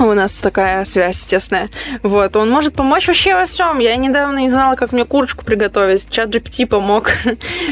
У 0.00 0.14
нас 0.14 0.40
такая 0.40 0.86
связь 0.86 1.20
тесная. 1.20 1.68
Вот, 2.02 2.34
он 2.34 2.48
может 2.48 2.72
помочь 2.72 3.06
вообще 3.06 3.34
во 3.34 3.44
всем. 3.44 3.80
Я 3.80 3.96
недавно 3.96 4.38
не 4.38 4.50
знала, 4.50 4.74
как 4.74 4.92
мне 4.92 5.04
курочку 5.04 5.44
приготовить. 5.44 6.08
Чат 6.10 6.30
GPT 6.30 6.66
помог. 6.66 7.10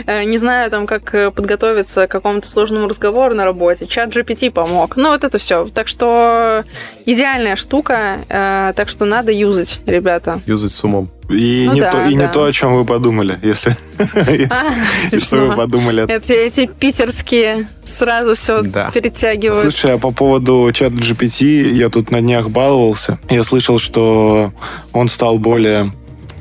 Э, 0.06 0.24
не 0.24 0.38
знаю, 0.38 0.70
там, 0.70 0.86
как 0.86 1.14
э, 1.14 1.30
подготовиться 1.30 2.06
к 2.06 2.10
какому-то 2.10 2.48
сложному 2.48 2.88
разговору 2.88 3.34
на 3.34 3.44
работе. 3.44 3.86
Чат 3.86 4.14
GPT 4.14 4.50
помог. 4.50 4.96
Ну, 4.96 5.08
вот 5.08 5.24
это 5.24 5.38
все. 5.38 5.68
Так 5.68 5.88
что 5.88 6.64
идеальная 7.04 7.56
штука. 7.56 8.18
Э, 8.28 8.72
так 8.76 8.88
что 8.88 9.06
надо 9.06 9.32
юзать, 9.32 9.80
ребята. 9.86 10.40
Юзать 10.46 10.72
с 10.72 10.84
умом. 10.84 11.10
И, 11.30 11.64
Ну 11.66 11.74
не, 11.74 11.80
да, 11.80 11.90
то, 11.92 11.98
и 12.06 12.14
да. 12.14 12.26
не 12.26 12.32
то, 12.32 12.44
о 12.44 12.52
чем 12.52 12.72
вы 12.74 12.84
подумали, 12.86 13.38
если, 13.42 13.76
если- 13.98 14.48
А, 14.50 14.72
и 15.16 15.20
что 15.20 15.36
вы 15.36 15.54
подумали. 15.56 16.06
Эти, 16.08 16.32
эти 16.32 16.66
питерские 16.66 17.66
сразу 17.84 18.34
все 18.34 18.62
Да. 18.62 18.90
перетягивают. 18.90 19.60
Слушай, 19.62 19.94
а 19.94 19.98
по 19.98 20.10
поводу 20.10 20.70
чата 20.72 20.94
GPT, 20.94 21.70
я 21.74 21.90
тут 21.90 22.10
на 22.10 22.20
днях 22.22 22.48
баловался. 22.48 23.18
Я 23.28 23.42
слышал, 23.44 23.78
что 23.78 24.52
он 24.94 25.08
стал 25.08 25.38
более, 25.38 25.92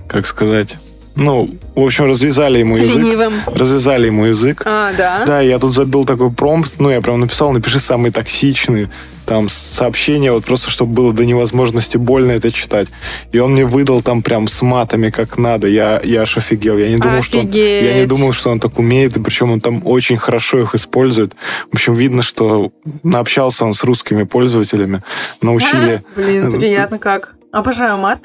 как 0.08 0.26
сказать, 0.26 0.76
ну, 1.16 1.50
в 1.76 1.82
общем, 1.84 2.06
развязали 2.06 2.60
ему 2.60 2.78
язык. 2.78 2.96
Ленивым. 3.04 3.34
Развязали 3.48 4.06
ему 4.06 4.26
язык. 4.26 4.62
А, 4.66 4.94
да? 4.94 5.24
Да, 5.26 5.42
я 5.42 5.60
тут 5.60 5.74
забил 5.74 6.06
такой 6.06 6.32
промпт, 6.32 6.74
ну, 6.80 6.90
я 6.92 7.02
прям 7.02 7.20
написал, 7.20 7.52
напиши 7.52 7.80
самый 7.80 8.12
токсичный, 8.12 8.88
там, 9.28 9.50
сообщение, 9.50 10.32
вот 10.32 10.46
просто, 10.46 10.72
чтобы 10.72 10.94
было 10.94 11.14
до 11.14 11.26
невозможности 11.26 11.98
больно 11.98 12.32
это 12.32 12.50
читать. 12.50 12.88
И 13.34 13.40
он 13.40 13.52
мне 13.52 13.66
выдал 13.66 14.02
там 14.02 14.24
прям 14.24 14.48
с 14.48 14.62
матами 14.62 15.10
как 15.10 15.38
надо. 15.38 15.68
Я, 15.68 16.00
я 16.04 16.22
аж 16.22 16.38
офигел. 16.38 16.78
Я 16.78 16.90
не 16.90 16.98
думал, 16.98 17.22
что 17.22 17.40
он, 17.40 17.50
я 17.52 18.00
не 18.00 18.08
думал, 18.08 18.32
что 18.32 18.50
он 18.50 18.60
так 18.62 18.80
умеет, 18.80 19.18
и 19.18 19.20
причем 19.20 19.52
он 19.52 19.60
там 19.60 19.86
очень 19.86 20.18
хорошо 20.18 20.60
их 20.60 20.74
использует. 20.76 21.34
В 21.70 21.76
общем, 21.76 21.94
видно, 21.94 22.24
что 22.24 22.72
наобщался 23.04 23.66
он 23.66 23.74
с 23.74 23.84
русскими 23.84 24.24
пользователями, 24.24 25.04
научили... 25.42 26.04
Блин, 26.16 26.58
приятно 26.58 26.98
как. 26.98 27.36
Обожаю 27.52 27.98
мат. 27.98 28.20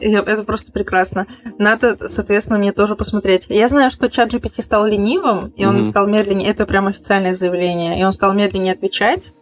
Это 0.00 0.42
просто 0.42 0.72
прекрасно. 0.72 1.26
Надо, 1.58 1.96
соответственно, 2.08 2.58
мне 2.58 2.72
тоже 2.72 2.96
посмотреть. 2.96 3.46
Я 3.48 3.68
знаю, 3.68 3.90
что 3.92 4.10
чат 4.10 4.34
GPT 4.34 4.62
стал 4.62 4.86
ленивым, 4.86 5.52
и 5.56 5.64
он 5.64 5.76
Мгм. 5.76 5.84
стал 5.84 6.08
медленнее. 6.08 6.50
Это 6.50 6.66
прям 6.66 6.88
официальное 6.88 7.34
заявление. 7.34 8.00
И 8.00 8.04
он 8.04 8.12
стал 8.12 8.34
медленнее 8.34 8.72
отвечать. 8.72 9.32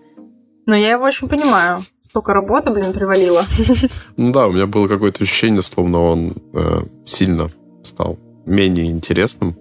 Но 0.67 0.75
я 0.77 0.93
его 0.93 1.05
очень 1.05 1.29
понимаю. 1.29 1.85
Столько 2.09 2.35
работы, 2.35 2.71
блин, 2.71 2.93
привалило. 2.93 3.45
Ну 4.17 4.33
да, 4.33 4.47
у 4.47 4.53
меня 4.53 4.67
было 4.67 4.87
какое-то 4.89 5.25
ощущение, 5.25 5.63
словно 5.63 6.03
он 6.03 6.35
э, 6.53 6.83
сильно 7.05 7.51
стал 7.83 8.19
менее 8.47 8.91
интересным. 8.91 9.57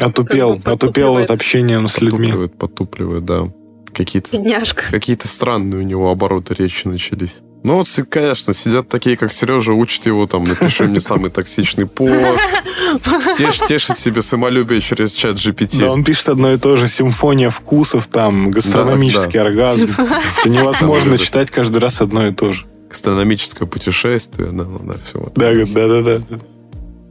Отупел, 0.00 0.54
Как 0.54 0.62
бы 0.62 0.70
отупел 0.70 0.72
потупливает. 0.76 1.24
от 1.24 1.30
общения 1.32 1.86
с 1.88 2.00
людьми. 2.00 2.18
Потупливает, 2.28 2.58
потупливает, 2.58 3.24
да. 3.24 3.52
Какие-то 3.92 4.30
какие-то 4.90 5.26
странные 5.26 5.80
у 5.80 5.82
него 5.82 6.10
обороты 6.10 6.54
речи 6.54 6.86
начались. 6.86 7.40
Ну 7.64 7.74
вот, 7.74 7.88
конечно, 8.08 8.54
сидят 8.54 8.88
такие, 8.88 9.16
как 9.16 9.32
Сережа, 9.32 9.72
учат 9.72 10.06
его 10.06 10.26
там, 10.26 10.44
напиши 10.44 10.84
мне 10.84 11.00
самый 11.00 11.30
токсичный 11.30 11.86
пост, 11.86 12.14
теш- 13.36 13.66
тешит 13.66 13.98
себе 13.98 14.22
самолюбие 14.22 14.80
через 14.80 15.12
чат 15.12 15.36
GPT. 15.36 15.78
Да, 15.80 15.90
он 15.90 16.04
пишет 16.04 16.28
одно 16.28 16.52
и 16.52 16.56
то 16.58 16.76
же. 16.76 16.88
Симфония 16.88 17.50
вкусов, 17.50 18.06
там, 18.06 18.50
гастрономический 18.50 19.40
Да, 19.40 19.46
оргазм. 19.46 19.90
Это 20.40 20.48
невозможно 20.48 21.12
Да, 21.12 21.18
да. 21.18 21.24
читать 21.24 21.50
каждый 21.50 21.78
раз 21.78 22.00
одно 22.00 22.26
и 22.26 22.32
то 22.32 22.52
же. 22.52 22.64
Астрономическое 22.90 23.68
путешествие, 23.68 24.50
да, 24.52 24.64
да, 24.64 24.94
все. 25.04 25.18
Вот. 25.18 25.34
Да, 25.34 25.52
да, 25.52 26.02
да, 26.02 26.18
да. 26.18 26.38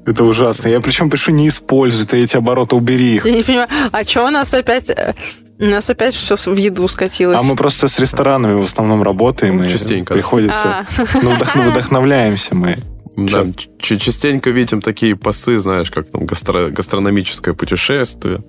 Это 0.08 0.24
ужасно. 0.24 0.68
Я 0.70 0.80
причем 0.82 1.10
пишу, 1.10 1.32
не 1.32 1.50
используй 1.50 2.06
ты 2.08 2.24
эти 2.24 2.38
обороты, 2.38 2.76
убери 2.76 3.16
их. 3.18 3.26
Я 3.26 3.32
не 3.34 3.44
понимаю, 3.44 3.68
а 3.92 4.04
что 4.04 4.26
у 4.26 4.30
нас 4.30 4.54
опять... 4.54 4.90
э, 4.90 5.14
У 5.60 5.66
нас 5.66 5.90
опять 5.90 6.16
все 6.16 6.36
в 6.38 6.56
еду 6.56 6.88
скатилось. 6.88 7.40
А 7.40 7.44
мы 7.44 7.56
просто 7.56 7.88
с 7.88 8.00
ресторанами 8.00 8.60
в 8.62 8.66
основном 8.66 9.04
работаем. 9.04 9.62
и 9.64 9.70
Частенько. 9.70 10.14
Приходится... 10.14 10.56
А, 10.64 10.86
Ну, 11.22 11.32
вдох- 11.32 11.72
вдохновляемся 11.72 12.56
мы. 12.56 12.78
Да, 13.18 13.44
ч- 13.80 13.98
частенько 14.00 14.50
видим 14.52 14.82
такие 14.82 15.16
посты, 15.16 15.60
знаешь, 15.60 15.90
как 15.92 16.10
там 16.10 16.24
гастро- 16.24 16.70
гастрономическое 16.72 17.54
путешествие, 17.54 18.40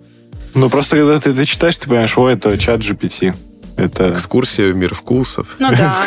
Ну, 0.54 0.68
просто 0.70 0.96
когда 0.96 1.18
ты 1.18 1.30
это 1.30 1.44
читаешь, 1.46 1.76
ты 1.76 1.88
понимаешь, 1.88 2.16
о, 2.18 2.28
это 2.28 2.56
чат 2.58 2.80
GPT. 2.80 3.34
Это... 3.78 4.10
экскурсия 4.10 4.72
в 4.72 4.76
мир 4.76 4.94
вкусов. 4.94 5.56
Ну 5.58 5.68
да. 5.70 5.94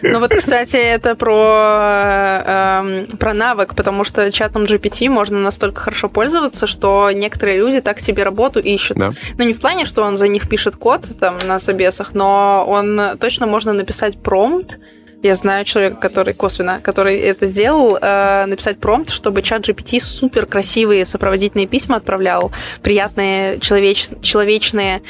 Ну 0.00 0.20
вот, 0.20 0.32
кстати, 0.32 0.76
это 0.76 1.16
про, 1.16 2.42
э, 2.46 3.02
эм, 3.10 3.18
про 3.18 3.34
навык, 3.34 3.74
потому 3.74 4.04
что 4.04 4.30
чатом 4.30 4.64
GPT 4.64 5.08
можно 5.08 5.38
настолько 5.40 5.80
хорошо 5.80 6.08
пользоваться, 6.08 6.68
что 6.68 7.10
некоторые 7.12 7.58
люди 7.58 7.80
так 7.80 7.98
себе 7.98 8.22
работу 8.22 8.60
ищут. 8.60 8.96
Да. 8.96 9.12
Ну 9.36 9.44
не 9.44 9.54
в 9.54 9.60
плане, 9.60 9.86
что 9.86 10.02
он 10.04 10.16
за 10.16 10.28
них 10.28 10.48
пишет 10.48 10.76
код 10.76 11.04
там 11.18 11.36
на 11.46 11.58
собесах, 11.58 12.14
но 12.14 12.64
он 12.68 13.18
точно 13.18 13.46
можно 13.46 13.72
написать 13.72 14.22
промпт, 14.22 14.78
я 15.22 15.34
знаю 15.34 15.64
человека, 15.64 15.96
который 15.96 16.32
косвенно, 16.32 16.80
который 16.80 17.18
это 17.18 17.48
сделал, 17.48 17.98
э, 18.00 18.46
написать 18.46 18.78
промпт, 18.78 19.10
чтобы 19.10 19.42
чат 19.42 19.68
GPT 19.68 20.00
супер 20.00 20.46
красивые 20.46 21.04
сопроводительные 21.04 21.66
письма 21.66 21.96
отправлял, 21.96 22.52
приятные, 22.82 23.58
человеч- 23.58 24.22
человечные, 24.22 25.02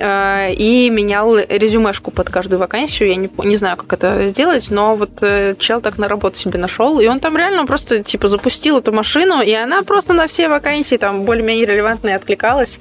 и 0.00 0.90
менял 0.90 1.36
резюмешку 1.36 2.10
под 2.10 2.28
каждую 2.28 2.58
вакансию. 2.58 3.08
Я 3.08 3.16
не, 3.16 3.30
не 3.44 3.56
знаю, 3.56 3.76
как 3.76 3.92
это 3.92 4.26
сделать, 4.26 4.70
но 4.70 4.96
вот 4.96 5.10
э, 5.20 5.54
чел 5.58 5.80
так 5.80 5.98
на 5.98 6.08
работу 6.08 6.36
себе 6.36 6.58
нашел, 6.58 6.98
и 7.00 7.06
он 7.06 7.20
там 7.20 7.36
реально 7.36 7.64
просто 7.64 8.02
типа 8.02 8.28
запустил 8.28 8.78
эту 8.78 8.92
машину, 8.92 9.40
и 9.40 9.52
она 9.52 9.82
просто 9.82 10.12
на 10.12 10.26
все 10.26 10.48
вакансии 10.48 10.96
там 10.96 11.24
более-менее 11.24 11.66
релевантные 11.66 12.16
откликалась 12.16 12.80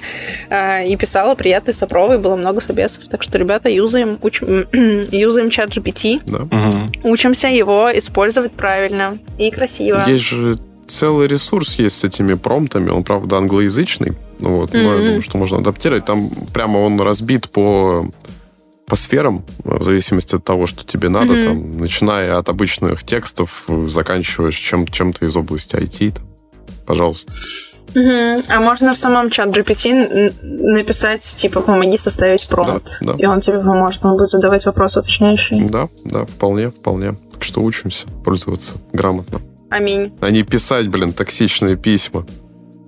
э, 0.50 0.88
и 0.88 0.96
писала 0.98 1.36
приятные 1.36 1.74
сопровы, 1.74 2.18
было 2.18 2.36
много 2.36 2.62
собесов. 2.62 3.04
Так 3.10 3.24
что, 3.24 3.38
ребята, 3.38 3.70
юзаем, 3.70 4.18
учим, 4.22 4.68
юзаем 5.12 5.50
чат 5.50 5.70
GPT, 5.70 6.22
Да. 6.26 6.48
Учимся 7.04 7.48
его 7.48 7.90
использовать 7.94 8.54
правильно 8.54 9.18
и 9.38 9.52
красиво. 9.52 10.04
Есть 10.08 10.26
же 10.26 10.58
целый 10.94 11.28
ресурс 11.28 11.76
есть 11.80 11.98
с 11.98 12.04
этими 12.04 12.36
промптами, 12.36 12.90
он, 12.90 13.04
правда, 13.04 13.38
англоязычный, 13.38 14.14
ну 14.40 14.58
вот, 14.58 14.74
но 14.74 14.80
я 14.80 14.98
думаю, 14.98 15.22
что 15.22 15.38
можно 15.38 15.58
адаптировать. 15.58 16.06
Там 16.06 16.30
прямо 16.54 16.78
он 16.80 17.00
разбит 17.02 17.50
по 17.50 18.06
по 18.86 18.98
сферам, 18.98 19.44
в 19.64 19.82
зависимости 19.84 20.36
от 20.36 20.44
того, 20.44 20.68
что 20.68 20.86
тебе 20.86 21.08
надо, 21.10 21.34
Мгм. 21.34 21.44
там, 21.48 21.78
начиная 21.80 22.38
от 22.38 22.50
обычных 22.50 23.04
текстов, 23.04 23.66
заканчивая 23.88 24.52
чем- 24.52 24.86
чем-то 24.88 25.26
из 25.26 25.36
области 25.38 25.76
IT. 25.78 26.12
там. 26.12 26.26
Пожалуйста. 26.86 27.32
Мгм. 27.96 28.44
А 28.50 28.60
можно 28.60 28.94
в 28.94 28.98
самом 28.98 29.30
чат 29.30 29.50
GPT 29.50 30.32
написать, 30.42 31.22
типа, 31.24 31.62
помоги 31.62 31.96
составить 31.98 32.48
промпт. 32.48 32.98
Да, 33.02 33.14
да. 33.14 33.20
И 33.20 33.26
он 33.26 33.40
тебе 33.40 33.60
поможет, 33.60 34.04
он 34.06 34.18
будет 34.18 34.30
задавать 34.30 34.66
вопросы 34.66 35.00
уточняющие. 35.00 35.64
Да, 35.70 35.88
да, 36.04 36.26
вполне, 36.26 36.70
вполне. 36.70 37.16
Так 37.32 37.44
что 37.44 37.62
учимся 37.62 38.06
пользоваться 38.26 38.74
грамотно. 38.92 39.40
Аминь. 39.74 40.14
А 40.22 40.30
не 40.30 40.44
писать, 40.44 40.88
блин, 40.88 41.14
токсичные 41.14 41.78
письма. 41.78 42.28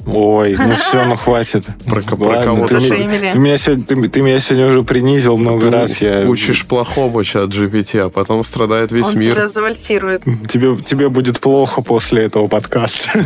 Ой, 0.06 0.56
ну 0.58 0.76
все, 0.90 1.06
ну 1.06 1.16
хватит. 1.16 1.66
Про- 1.88 2.02
кого-то. 2.02 2.68
ты, 2.68 2.76
меня- 2.76 2.88
Зашеймили. 2.90 3.32
ты 3.32 3.40
меня 3.40 3.58
сегодня, 3.58 3.84
ты, 3.86 4.10
ты 4.10 4.22
меня 4.22 4.40
сегодня 4.40 4.68
уже 4.70 4.84
принизил 4.84 5.38
много 5.38 5.62
Ты 5.62 5.70
раз. 5.72 6.02
Я, 6.02 6.26
учишь 6.30 6.66
плохому 6.66 7.24
чат 7.24 7.50
GPT, 7.50 8.00
а 8.00 8.10
потом 8.10 8.44
страдает 8.44 8.92
весь 8.92 9.06
он 9.06 9.18
мир. 9.18 9.34
тебя 9.34 9.48
завальсирует. 9.48 10.24
Тебе, 10.48 10.78
тебе 10.78 11.10
будет 11.10 11.40
плохо 11.40 11.82
после 11.82 12.24
этого 12.24 12.48
подкаста. 12.48 13.20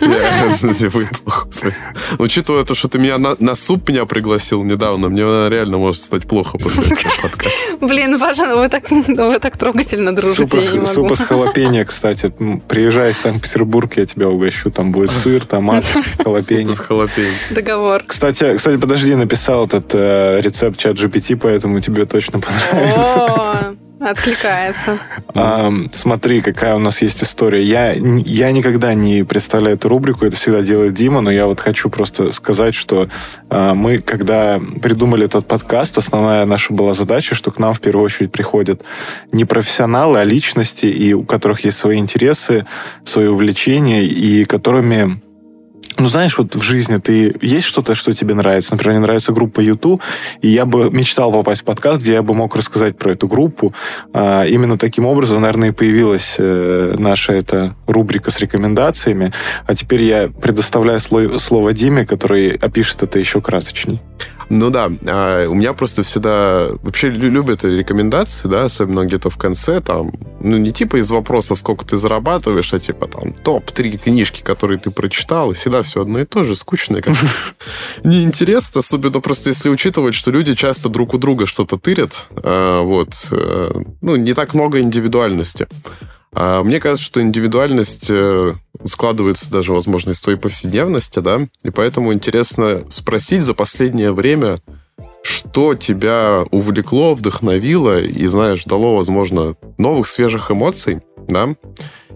Я- 0.00 0.56
будет 0.90 1.18
плохо. 1.24 1.48
Учитывая 2.18 2.64
то, 2.64 2.74
что 2.74 2.88
ты 2.88 2.98
меня 2.98 3.18
на, 3.18 3.34
суп 3.54 3.88
меня 3.88 4.04
пригласил 4.06 4.62
недавно, 4.64 5.08
мне 5.08 5.22
реально 5.22 5.78
может 5.78 6.02
стать 6.02 6.26
плохо 6.26 6.58
после 6.58 6.84
этого 6.84 7.10
подкаста. 7.22 7.76
Блин, 7.80 8.18
Паша, 8.18 8.54
вы 8.56 8.68
так, 8.68 8.90
вы 8.90 9.38
так 9.38 9.56
трогательно 9.56 10.14
дружите, 10.14 10.42
Супа, 10.42 10.56
я 10.56 10.72
не 10.80 10.86
с- 10.86 10.90
супа 10.92 11.02
могу. 11.10 11.14
с 11.16 11.20
халапеньо, 11.20 11.84
кстати. 11.84 12.32
Приезжай 12.68 13.12
в 13.12 13.16
Санкт-Петербург, 13.16 13.92
я 13.96 14.06
тебя 14.06 14.28
угощу. 14.28 14.70
Там 14.70 14.92
будет 14.92 15.10
сыр, 15.10 15.44
томат, 15.70 15.84
халапеньо. 16.22 16.74
Халапеньо. 16.74 17.34
Договор. 17.50 18.02
Кстати, 18.06 18.56
кстати, 18.56 18.76
подожди, 18.76 19.14
написал 19.14 19.66
этот 19.66 19.94
э, 19.94 20.40
рецепт 20.40 20.78
чат 20.78 20.96
GPT, 20.96 21.36
поэтому 21.36 21.80
тебе 21.80 22.06
точно 22.06 22.40
понравится. 22.40 23.26
О, 23.26 23.74
откликается. 24.00 24.98
Ам, 25.34 25.90
смотри, 25.92 26.40
какая 26.40 26.74
у 26.74 26.78
нас 26.78 27.02
есть 27.02 27.22
история. 27.22 27.62
Я, 27.62 27.92
я 27.92 28.52
никогда 28.52 28.94
не 28.94 29.24
представляю 29.24 29.76
эту 29.76 29.88
рубрику, 29.88 30.24
это 30.24 30.36
всегда 30.36 30.62
делает 30.62 30.94
Дима, 30.94 31.20
но 31.20 31.30
я 31.30 31.46
вот 31.46 31.60
хочу 31.60 31.90
просто 31.90 32.32
сказать, 32.32 32.74
что 32.74 33.08
а, 33.48 33.74
мы, 33.74 33.98
когда 33.98 34.60
придумали 34.82 35.26
этот 35.26 35.46
подкаст, 35.46 35.98
основная 35.98 36.44
наша 36.46 36.72
была 36.72 36.94
задача, 36.94 37.34
что 37.34 37.50
к 37.50 37.58
нам 37.58 37.74
в 37.74 37.80
первую 37.80 38.04
очередь 38.04 38.32
приходят 38.32 38.82
не 39.32 39.44
профессионалы, 39.44 40.18
а 40.18 40.24
личности, 40.24 40.86
и 40.86 41.12
у 41.12 41.24
которых 41.24 41.64
есть 41.64 41.78
свои 41.78 41.98
интересы, 41.98 42.66
свои 43.04 43.26
увлечения, 43.26 44.04
и 44.04 44.44
которыми 44.44 45.20
ну, 45.98 46.08
знаешь, 46.08 46.38
вот 46.38 46.54
в 46.54 46.62
жизни 46.62 46.98
ты 46.98 47.34
есть 47.40 47.66
что-то, 47.66 47.94
что 47.94 48.12
тебе 48.12 48.34
нравится. 48.34 48.72
Например, 48.72 48.98
мне 48.98 49.02
нравится 49.06 49.32
группа 49.32 49.60
YouTube, 49.60 50.02
и 50.42 50.48
я 50.48 50.66
бы 50.66 50.90
мечтал 50.90 51.32
попасть 51.32 51.62
в 51.62 51.64
подкаст, 51.64 52.00
где 52.00 52.14
я 52.14 52.22
бы 52.22 52.34
мог 52.34 52.56
рассказать 52.56 52.96
про 52.98 53.12
эту 53.12 53.28
группу. 53.28 53.74
А, 54.12 54.44
именно 54.44 54.78
таким 54.78 55.06
образом, 55.06 55.40
наверное, 55.40 55.68
и 55.68 55.72
появилась 55.72 56.36
э, 56.38 56.94
наша 56.98 57.32
эта 57.32 57.74
рубрика 57.86 58.30
с 58.30 58.38
рекомендациями. 58.40 59.32
А 59.66 59.74
теперь 59.74 60.02
я 60.02 60.28
предоставляю 60.28 60.98
сло- 60.98 61.38
слово 61.38 61.72
Диме, 61.72 62.06
который 62.06 62.50
опишет 62.56 63.02
это 63.02 63.18
еще 63.18 63.40
красочней. 63.40 64.00
Ну 64.50 64.70
да, 64.70 64.90
а 65.06 65.46
у 65.46 65.54
меня 65.54 65.72
просто 65.74 66.02
всегда... 66.02 66.70
Вообще 66.82 67.08
лю- 67.08 67.30
любят 67.30 67.62
рекомендации, 67.64 68.48
да, 68.48 68.64
особенно 68.64 69.04
где-то 69.04 69.30
в 69.30 69.38
конце, 69.38 69.80
там, 69.80 70.12
ну 70.40 70.58
не 70.58 70.72
типа 70.72 70.96
из 70.96 71.08
вопросов, 71.08 71.60
сколько 71.60 71.86
ты 71.86 71.98
зарабатываешь, 71.98 72.74
а 72.74 72.80
типа 72.80 73.06
там 73.06 73.32
топ-3 73.32 73.98
книжки, 73.98 74.42
которые 74.42 74.80
ты 74.80 74.90
прочитал, 74.90 75.52
и 75.52 75.54
всегда 75.54 75.82
все 75.82 76.02
одно 76.02 76.18
и 76.18 76.24
то 76.24 76.42
же, 76.42 76.56
скучно, 76.56 77.00
как 77.00 77.14
неинтересно, 78.04 78.80
особенно 78.80 79.20
просто 79.20 79.50
если 79.50 79.68
учитывать, 79.68 80.16
что 80.16 80.32
люди 80.32 80.56
часто 80.56 80.88
друг 80.88 81.14
у 81.14 81.18
друга 81.18 81.46
что-то 81.46 81.78
тырят, 81.78 82.26
а, 82.34 82.82
вот, 82.82 83.28
э, 83.30 83.82
ну, 84.00 84.16
не 84.16 84.34
так 84.34 84.52
много 84.54 84.80
индивидуальности. 84.80 85.68
А 86.32 86.62
мне 86.62 86.78
кажется, 86.78 87.04
что 87.04 87.20
индивидуальность 87.20 88.06
э, 88.08 88.54
складывается 88.84 89.50
даже, 89.50 89.72
возможно, 89.72 90.10
из 90.10 90.20
твоей 90.20 90.38
повседневности, 90.38 91.18
да, 91.18 91.48
и 91.62 91.70
поэтому 91.70 92.12
интересно 92.12 92.82
спросить 92.88 93.42
за 93.42 93.54
последнее 93.54 94.12
время, 94.12 94.58
что 95.22 95.74
тебя 95.74 96.44
увлекло, 96.50 97.14
вдохновило 97.14 98.00
и, 98.00 98.26
знаешь, 98.28 98.64
дало, 98.64 98.96
возможно, 98.96 99.56
новых 99.76 100.06
свежих 100.06 100.50
эмоций, 100.50 101.00
да, 101.28 101.56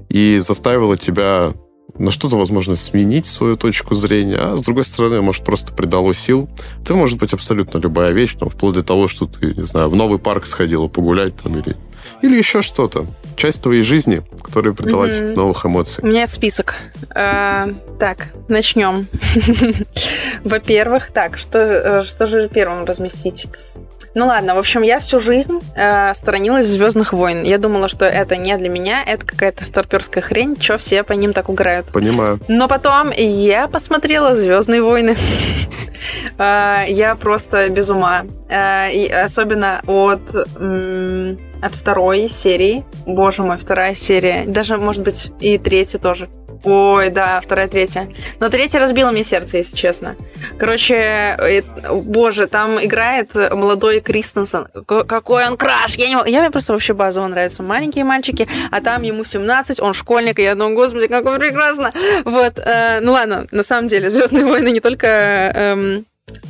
и 0.09 0.39
заставило 0.39 0.97
тебя 0.97 1.53
на 1.99 2.11
что-то, 2.11 2.37
возможно, 2.37 2.77
сменить 2.77 3.27
свою 3.27 3.57
точку 3.57 3.95
зрения, 3.95 4.39
а 4.39 4.57
с 4.57 4.63
другой 4.63 4.85
стороны, 4.85 5.21
может, 5.21 5.45
просто 5.45 5.73
придало 5.73 6.13
сил. 6.13 6.49
Это 6.83 6.95
может 6.95 7.19
быть 7.19 7.33
абсолютно 7.33 7.79
любая 7.79 8.13
вещь, 8.13 8.35
там, 8.39 8.49
вплоть 8.49 8.75
до 8.75 8.83
того, 8.83 9.07
что 9.07 9.27
ты, 9.27 9.55
не 9.55 9.63
знаю, 9.63 9.91
в 9.91 9.97
новый 9.97 10.19
парк 10.19 10.47
сходила 10.47 10.89
погулять 10.89 11.37
там 11.37 11.57
или 11.57 11.77
или 12.23 12.37
еще 12.37 12.63
что-то. 12.63 13.07
Часть 13.37 13.63
твоей 13.63 13.83
жизни, 13.83 14.23
которая 14.43 14.75
придала 14.75 15.09
тебе 15.09 15.35
новых 15.35 15.67
эмоций. 15.67 16.03
У 16.05 16.07
меня 16.07 16.23
есть 16.23 16.35
список. 16.35 16.77
А, 17.11 17.71
так, 17.99 18.29
начнем. 18.49 19.07
Во-первых, 20.45 21.11
так, 21.11 21.39
что, 21.39 21.59
э, 21.59 22.03
что 22.05 22.27
же 22.27 22.49
первым 22.49 22.85
разместить? 22.85 23.49
Ну 24.15 24.27
ладно, 24.27 24.55
в 24.55 24.59
общем, 24.59 24.83
я 24.83 25.01
всю 25.01 25.19
жизнь 25.19 25.59
э, 25.75 26.15
сторонилась 26.15 26.69
Звездных 26.69 27.13
войн. 27.13 27.43
Я 27.43 27.59
думала, 27.59 27.89
что 27.89 28.05
это 28.05 28.37
не 28.37 28.57
для 28.57 28.69
меня, 28.69 29.03
это 29.05 29.27
какая-то 29.27 29.65
старперская 29.65 30.23
хрень, 30.23 30.57
что 30.61 30.79
все 30.79 31.03
по 31.03 31.13
ним 31.13 31.33
так 31.33 31.49
угорают. 31.49 31.87
Понимаю. 31.87 32.39
Но 32.47 32.69
потом 32.69 33.11
я 33.11 33.67
посмотрела 33.67 34.37
Звездные 34.37 34.83
войны. 34.83 35.17
Э, 36.39 36.85
я 36.89 37.17
просто 37.17 37.69
без 37.71 37.91
ума. 37.91 38.25
Э, 38.49 39.25
особенно 39.25 39.83
от 39.87 40.21
от 41.65 41.75
второй 41.75 42.29
серии. 42.29 42.85
Боже 43.07 43.43
мой, 43.43 43.57
вторая 43.57 43.95
серия. 43.95 44.45
Даже, 44.47 44.77
может 44.77 45.03
быть, 45.03 45.33
и 45.41 45.59
третья 45.59 45.99
тоже. 45.99 46.29
Ой, 46.65 47.11
да, 47.11 47.41
вторая, 47.41 47.69
третья. 47.69 48.09
Но 48.41 48.49
третья 48.49 48.79
разбила 48.79 49.11
мне 49.11 49.23
сердце, 49.23 49.59
если 49.59 49.77
честно. 49.77 50.17
Короче, 50.59 50.95
э, 50.95 51.63
боже, 52.07 52.47
там 52.47 52.83
играет 52.83 53.35
молодой 53.35 54.01
Кристенсен. 54.01 54.67
Какой 54.87 55.47
он 55.47 55.57
краш! 55.57 55.97
Я, 55.97 56.09
не... 56.09 56.31
я 56.31 56.41
мне 56.41 56.51
просто 56.51 56.73
вообще 56.73 56.95
базово 56.95 57.27
нравятся 57.27 57.63
маленькие 57.63 58.05
мальчики, 58.05 58.49
а 58.71 58.81
там 58.81 59.03
ему 59.03 59.25
17, 59.25 59.81
он 59.81 59.93
школьник, 59.93 60.39
и 60.39 60.43
я 60.43 60.55
думаю, 60.55 60.75
господи, 60.75 61.07
как 61.07 61.27
он 61.27 61.39
прекрасно! 61.39 61.93
Вот, 62.25 62.59
э, 62.59 63.01
ну 63.01 63.13
ладно, 63.13 63.47
на 63.51 63.63
самом 63.63 63.89
деле, 63.89 64.11
Звездные 64.11 64.45
войны 64.45 64.71
не 64.71 64.81
только... 64.81 65.07
Э, 65.07 66.03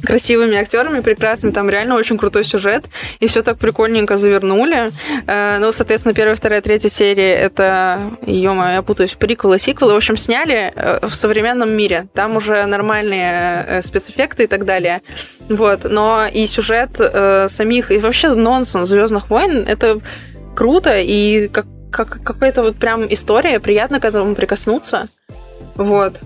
красивыми 0.05 0.57
актерами, 0.57 1.01
прекрасными, 1.01 1.53
там 1.53 1.69
реально 1.69 1.97
очень 1.97 2.19
крутой 2.19 2.45
сюжет, 2.45 2.85
и 3.21 3.27
все 3.27 3.43
так 3.43 3.59
прикольненько 3.59 4.17
завернули. 4.17 4.91
Э, 5.27 5.59
ну, 5.59 5.73
соответственно, 5.73 6.15
первая, 6.15 6.37
вторая, 6.37 6.61
третья 6.61 6.89
серии 6.89 7.31
это, 7.31 8.17
ё 8.27 8.55
я 8.55 8.83
путаюсь, 8.83 9.15
приквелы, 9.15 9.59
сиквелы, 9.59 9.95
в 9.95 9.97
общем, 9.97 10.17
сняли 10.17 10.73
э, 10.75 11.07
в 11.07 11.15
современном 11.15 11.71
мире. 11.71 12.07
Там 12.15 12.37
уже 12.37 12.65
нормальные 12.67 13.65
э, 13.67 13.83
спецэффекты 13.83 14.45
и 14.45 14.47
так 14.47 14.65
далее. 14.65 15.03
Вот, 15.49 15.85
но 15.85 16.27
и 16.33 16.47
сюжет 16.47 16.91
самих, 17.49 17.91
и 17.91 17.99
вообще 17.99 18.29
нонсенс 18.35 18.89
Звездных 18.89 19.31
войн, 19.31 19.65
это 19.67 20.01
круто, 20.55 20.99
и 20.99 21.49
как, 21.49 21.67
как 21.91 22.23
какая-то 22.23 22.63
вот 22.63 22.77
прям 22.77 23.13
история, 23.13 23.61
приятно 23.61 24.01
к 24.01 24.05
этому 24.05 24.35
прикоснуться. 24.35 25.07
Вот. 25.77 26.21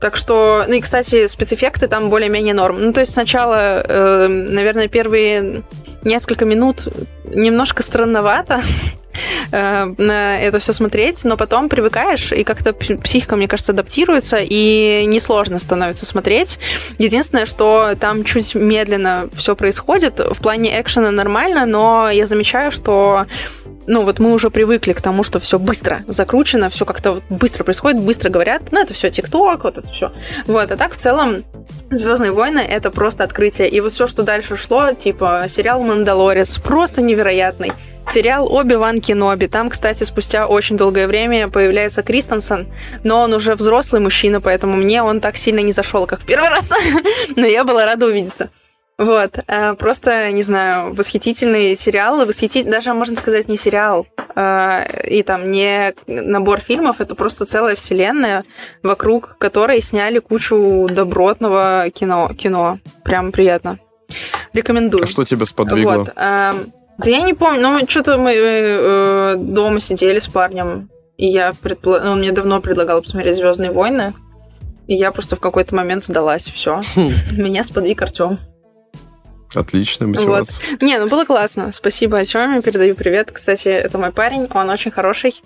Так 0.00 0.16
что, 0.16 0.64
ну 0.68 0.74
и, 0.74 0.80
кстати, 0.80 1.26
спецэффекты 1.26 1.88
там 1.88 2.10
более-менее 2.10 2.54
норм. 2.54 2.80
Ну, 2.80 2.92
то 2.92 3.00
есть 3.00 3.12
сначала, 3.12 3.82
э, 3.82 4.28
наверное, 4.28 4.88
первые 4.88 5.62
несколько 6.04 6.44
минут 6.44 6.88
немножко 7.24 7.82
странновато 7.82 8.60
это 9.50 10.58
все 10.58 10.72
смотреть, 10.72 11.24
но 11.24 11.36
потом 11.36 11.68
привыкаешь, 11.68 12.32
и 12.32 12.44
как-то 12.44 12.72
психика, 12.72 13.36
мне 13.36 13.48
кажется, 13.48 13.72
адаптируется, 13.72 14.38
и 14.40 15.04
несложно 15.06 15.58
становится 15.58 16.06
смотреть. 16.06 16.58
Единственное, 16.98 17.46
что 17.46 17.94
там 17.98 18.24
чуть 18.24 18.54
медленно 18.54 19.28
все 19.34 19.54
происходит. 19.54 20.20
В 20.20 20.40
плане 20.40 20.80
экшена 20.80 21.10
нормально, 21.10 21.66
но 21.66 22.08
я 22.10 22.26
замечаю, 22.26 22.70
что 22.70 23.26
ну 23.86 24.04
вот 24.04 24.20
мы 24.20 24.32
уже 24.32 24.48
привыкли 24.50 24.92
к 24.92 25.02
тому, 25.02 25.24
что 25.24 25.40
все 25.40 25.58
быстро 25.58 26.02
закручено, 26.06 26.70
все 26.70 26.84
как-то 26.84 27.14
вот 27.14 27.22
быстро 27.30 27.64
происходит, 27.64 28.00
быстро 28.00 28.30
говорят, 28.30 28.70
ну 28.70 28.80
это 28.80 28.94
все 28.94 29.10
ТикТок, 29.10 29.64
вот 29.64 29.78
это 29.78 29.88
все. 29.88 30.12
Вот, 30.46 30.70
а 30.70 30.76
так 30.76 30.92
в 30.92 30.96
целом 30.96 31.42
Звездные 31.90 32.32
войны 32.32 32.60
это 32.60 32.90
просто 32.90 33.22
открытие. 33.22 33.68
И 33.68 33.80
вот 33.80 33.92
все, 33.92 34.06
что 34.06 34.22
дальше 34.22 34.56
шло, 34.56 34.92
типа 34.92 35.44
сериал 35.48 35.82
Мандалорец, 35.82 36.56
просто 36.58 37.02
невероятный. 37.02 37.72
Сериал 38.08 38.52
Оби-Ван 38.52 39.00
Кеноби. 39.00 39.46
Там, 39.46 39.70
кстати, 39.70 40.04
спустя 40.04 40.46
очень 40.46 40.76
долгое 40.76 41.06
время 41.06 41.48
появляется 41.48 42.02
Кристенсен, 42.02 42.66
но 43.04 43.20
он 43.20 43.32
уже 43.32 43.54
взрослый 43.54 44.00
мужчина, 44.00 44.40
поэтому 44.40 44.76
мне 44.76 45.02
он 45.02 45.20
так 45.20 45.36
сильно 45.36 45.60
не 45.60 45.72
зашел, 45.72 46.06
как 46.06 46.20
в 46.20 46.26
первый 46.26 46.50
раз. 46.50 46.70
но 47.36 47.46
я 47.46 47.64
была 47.64 47.86
рада 47.86 48.06
увидеться. 48.06 48.50
Вот, 48.98 49.38
э, 49.46 49.74
просто, 49.74 50.30
не 50.30 50.42
знаю, 50.42 50.94
восхитительный 50.94 51.74
сериал, 51.74 52.24
восхитить, 52.26 52.68
даже, 52.68 52.92
можно 52.92 53.16
сказать, 53.16 53.48
не 53.48 53.56
сериал, 53.56 54.06
э, 54.36 55.08
и 55.08 55.22
там 55.22 55.50
не 55.50 55.94
набор 56.06 56.60
фильмов, 56.60 57.00
это 57.00 57.14
просто 57.14 57.44
целая 57.44 57.74
вселенная, 57.74 58.44
вокруг 58.82 59.36
которой 59.38 59.80
сняли 59.80 60.18
кучу 60.18 60.88
добротного 60.90 61.86
кино. 61.92 62.30
кино. 62.38 62.78
Прям 63.02 63.32
приятно. 63.32 63.78
Рекомендую. 64.52 65.04
А 65.04 65.06
что 65.06 65.24
тебя 65.24 65.46
сподвигло? 65.46 65.96
Вот, 65.96 66.12
э, 66.14 66.58
да 67.04 67.10
я 67.10 67.22
не 67.22 67.34
помню, 67.34 67.60
ну, 67.60 67.88
что-то 67.88 68.16
мы 68.16 68.32
э, 68.32 69.34
дома 69.36 69.80
сидели 69.80 70.18
с 70.18 70.28
парнем, 70.28 70.90
и 71.16 71.26
я 71.26 71.52
предпол... 71.60 71.98
ну, 72.02 72.12
он 72.12 72.18
мне 72.18 72.32
давно 72.32 72.60
предлагал 72.60 73.02
посмотреть 73.02 73.36
Звездные 73.36 73.70
войны, 73.70 74.14
и 74.86 74.94
я 74.94 75.12
просто 75.12 75.36
в 75.36 75.40
какой-то 75.40 75.74
момент 75.74 76.04
сдалась, 76.04 76.46
все. 76.46 76.82
Хм. 76.94 77.08
Меня 77.36 77.64
сподвиг 77.64 78.02
Артем. 78.02 78.38
Отличная 79.54 80.08
мотивация. 80.08 80.64
Вот. 80.70 80.82
Не, 80.82 80.98
ну 80.98 81.08
было 81.08 81.24
классно. 81.24 81.72
Спасибо 81.72 82.18
Артеме, 82.18 82.62
передаю 82.62 82.94
привет. 82.94 83.30
Кстати, 83.32 83.68
это 83.68 83.98
мой 83.98 84.10
парень, 84.10 84.48
он 84.52 84.70
очень 84.70 84.90
хороший. 84.90 85.42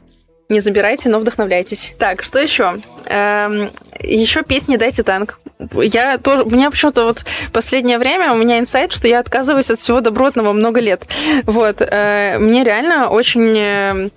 Не 0.48 0.60
забирайте, 0.60 1.08
но 1.08 1.18
вдохновляйтесь. 1.18 1.94
Так, 1.98 2.22
что 2.22 2.38
еще? 2.38 2.76
Эм, 3.06 3.70
еще 4.00 4.42
песни 4.42 4.76
«Дайте 4.76 5.02
танк». 5.02 5.40
Я 5.72 6.18
тоже, 6.18 6.44
у 6.44 6.50
меня 6.50 6.70
почему-то 6.70 7.04
вот 7.04 7.24
последнее 7.52 7.98
время 7.98 8.32
у 8.32 8.36
меня 8.36 8.58
инсайт, 8.58 8.92
что 8.92 9.08
я 9.08 9.18
отказываюсь 9.18 9.70
от 9.70 9.78
всего 9.78 10.00
добротного 10.00 10.52
много 10.52 10.80
лет. 10.80 11.04
Вот. 11.44 11.80
Э, 11.80 12.38
мне 12.38 12.62
реально 12.62 13.08
очень 13.08 13.58
э, 13.58 14.10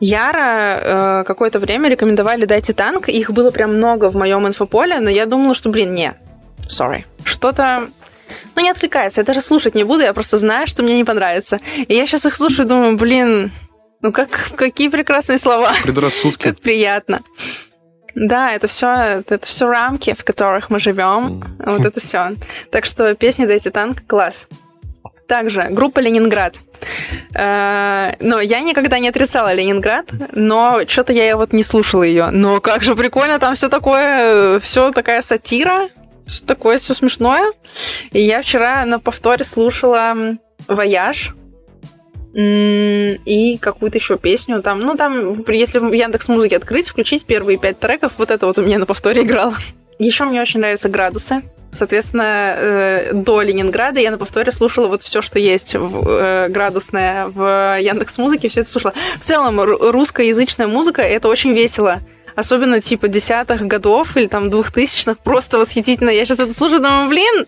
яро 0.00 0.40
э, 0.40 1.24
какое-то 1.24 1.58
время 1.58 1.88
рекомендовали 1.88 2.44
«Дайте 2.44 2.74
танк». 2.74 3.08
Их 3.08 3.30
было 3.30 3.50
прям 3.50 3.76
много 3.76 4.10
в 4.10 4.16
моем 4.16 4.46
инфополе, 4.46 5.00
но 5.00 5.08
я 5.08 5.24
думала, 5.24 5.54
что, 5.54 5.70
блин, 5.70 5.94
не, 5.94 6.12
sorry. 6.68 7.04
Что-то 7.24 7.88
ну, 8.56 8.62
не 8.62 8.70
отвлекается. 8.70 9.20
Я 9.20 9.24
даже 9.24 9.40
слушать 9.40 9.74
не 9.74 9.84
буду, 9.84 10.02
я 10.02 10.12
просто 10.12 10.36
знаю, 10.36 10.66
что 10.66 10.82
мне 10.82 10.96
не 10.96 11.04
понравится. 11.04 11.60
И 11.88 11.94
я 11.94 12.06
сейчас 12.06 12.26
их 12.26 12.36
слушаю 12.36 12.66
и 12.66 12.68
думаю, 12.68 12.96
блин, 12.96 13.52
ну 14.02 14.12
как, 14.12 14.50
какие 14.56 14.88
прекрасные 14.88 15.38
слова. 15.38 15.72
Предрассудки. 15.82 16.48
Как 16.48 16.60
приятно. 16.60 17.22
Да, 18.14 18.52
это 18.52 18.66
все, 18.66 19.22
это 19.26 19.46
все 19.46 19.68
рамки, 19.68 20.14
в 20.14 20.24
которых 20.24 20.68
мы 20.68 20.80
живем. 20.80 21.42
Mm. 21.58 21.70
Вот 21.70 21.86
это 21.86 22.00
все. 22.00 22.32
Так 22.70 22.84
что 22.84 23.14
песня 23.14 23.46
«Дайте 23.46 23.70
танк» 23.70 24.06
класс. 24.06 24.48
Также 25.26 25.68
группа 25.70 26.00
«Ленинград». 26.00 26.56
Э, 27.34 28.12
но 28.20 28.40
я 28.40 28.60
никогда 28.60 28.98
не 28.98 29.08
отрицала 29.08 29.54
Ленинград, 29.54 30.06
но 30.32 30.80
что-то 30.86 31.12
я 31.12 31.36
вот 31.36 31.52
не 31.52 31.62
слушала 31.62 32.02
ее. 32.02 32.30
Но 32.30 32.60
как 32.60 32.82
же 32.82 32.94
прикольно, 32.96 33.38
там 33.38 33.54
все 33.54 33.68
такое, 33.68 34.58
все 34.60 34.90
такая 34.90 35.22
сатира, 35.22 35.88
что 36.26 36.46
такое 36.46 36.78
все 36.78 36.92
смешное. 36.92 37.52
И 38.10 38.20
я 38.20 38.42
вчера 38.42 38.84
на 38.84 38.98
повторе 38.98 39.44
слушала 39.44 40.36
«Вояж», 40.66 41.34
и 42.34 43.58
какую-то 43.60 43.98
еще 43.98 44.16
песню 44.16 44.62
там. 44.62 44.80
Ну, 44.80 44.96
там, 44.96 45.44
если 45.48 45.78
в 45.78 45.92
Яндекс 45.92 46.28
Музыке 46.28 46.56
открыть, 46.56 46.88
включить 46.88 47.24
первые 47.24 47.58
пять 47.58 47.78
треков, 47.78 48.12
вот 48.18 48.30
это 48.30 48.46
вот 48.46 48.58
у 48.58 48.62
меня 48.62 48.78
на 48.78 48.86
повторе 48.86 49.22
играло. 49.24 49.54
Еще 49.98 50.24
мне 50.24 50.40
очень 50.40 50.60
нравятся 50.60 50.88
градусы. 50.88 51.42
Соответственно, 51.70 52.54
э, 52.56 53.12
до 53.14 53.40
Ленинграда 53.40 53.98
я 53.98 54.10
на 54.10 54.18
повторе 54.18 54.52
слушала 54.52 54.88
вот 54.88 55.02
все, 55.02 55.22
что 55.22 55.38
есть 55.38 55.74
в, 55.74 56.06
э, 56.06 56.48
градусное 56.48 57.28
в 57.28 57.78
Яндекс 57.80 58.18
Музыке, 58.18 58.50
все 58.50 58.60
это 58.60 58.68
слушала. 58.68 58.92
В 59.16 59.20
целом, 59.20 59.58
русскоязычная 59.58 60.66
музыка 60.66 61.00
это 61.00 61.28
очень 61.28 61.52
весело. 61.52 62.00
Особенно 62.34 62.80
типа 62.80 63.08
десятых 63.08 63.62
годов 63.62 64.16
или 64.16 64.26
там 64.26 64.50
двухтысячных, 64.50 65.18
просто 65.18 65.58
восхитительно. 65.58 66.10
Я 66.10 66.24
сейчас 66.24 66.40
это 66.40 66.54
слушаю, 66.54 66.80
думаю, 66.80 67.08
блин, 67.08 67.46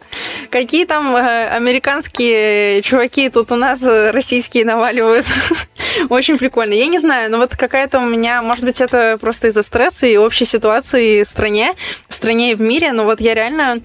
какие 0.51 0.85
там 0.85 1.15
э, 1.17 1.49
американские 1.49 2.83
чуваки 2.83 3.29
тут 3.29 3.53
у 3.53 3.57
нас 3.57 3.83
э, 3.83 4.11
российские 4.11 4.65
наваливают. 4.65 5.27
Очень 6.09 6.39
прикольно. 6.39 6.75
Я 6.75 6.87
не 6.87 6.99
знаю, 6.99 7.31
но 7.31 7.39
вот 7.39 7.57
какая-то 7.57 7.99
у 7.99 8.07
меня, 8.07 8.43
может 8.43 8.65
быть, 8.65 8.81
это 8.81 9.19
просто 9.21 9.49
из-за 9.49 9.63
стресса 9.63 10.07
и 10.07 10.17
общей 10.17 10.45
ситуации 10.45 11.23
в 11.23 11.29
стране, 11.29 11.75
в 12.09 12.15
стране 12.15 12.53
и 12.53 12.55
в 12.55 12.61
мире, 12.61 12.93
но 12.93 13.05
вот 13.05 13.21
я 13.21 13.35
реально 13.35 13.81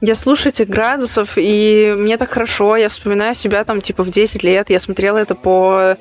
я 0.00 0.14
слушаю 0.14 0.52
этих 0.52 0.68
градусов, 0.68 1.32
и 1.36 1.94
мне 1.98 2.18
так 2.18 2.30
хорошо. 2.30 2.76
Я 2.76 2.88
вспоминаю 2.90 3.34
себя 3.34 3.64
там, 3.64 3.80
типа, 3.80 4.02
в 4.02 4.10
10 4.10 4.42
лет. 4.42 4.68
Я 4.68 4.78
смотрела 4.78 5.16
это 5.18 5.34
по... 5.34 5.96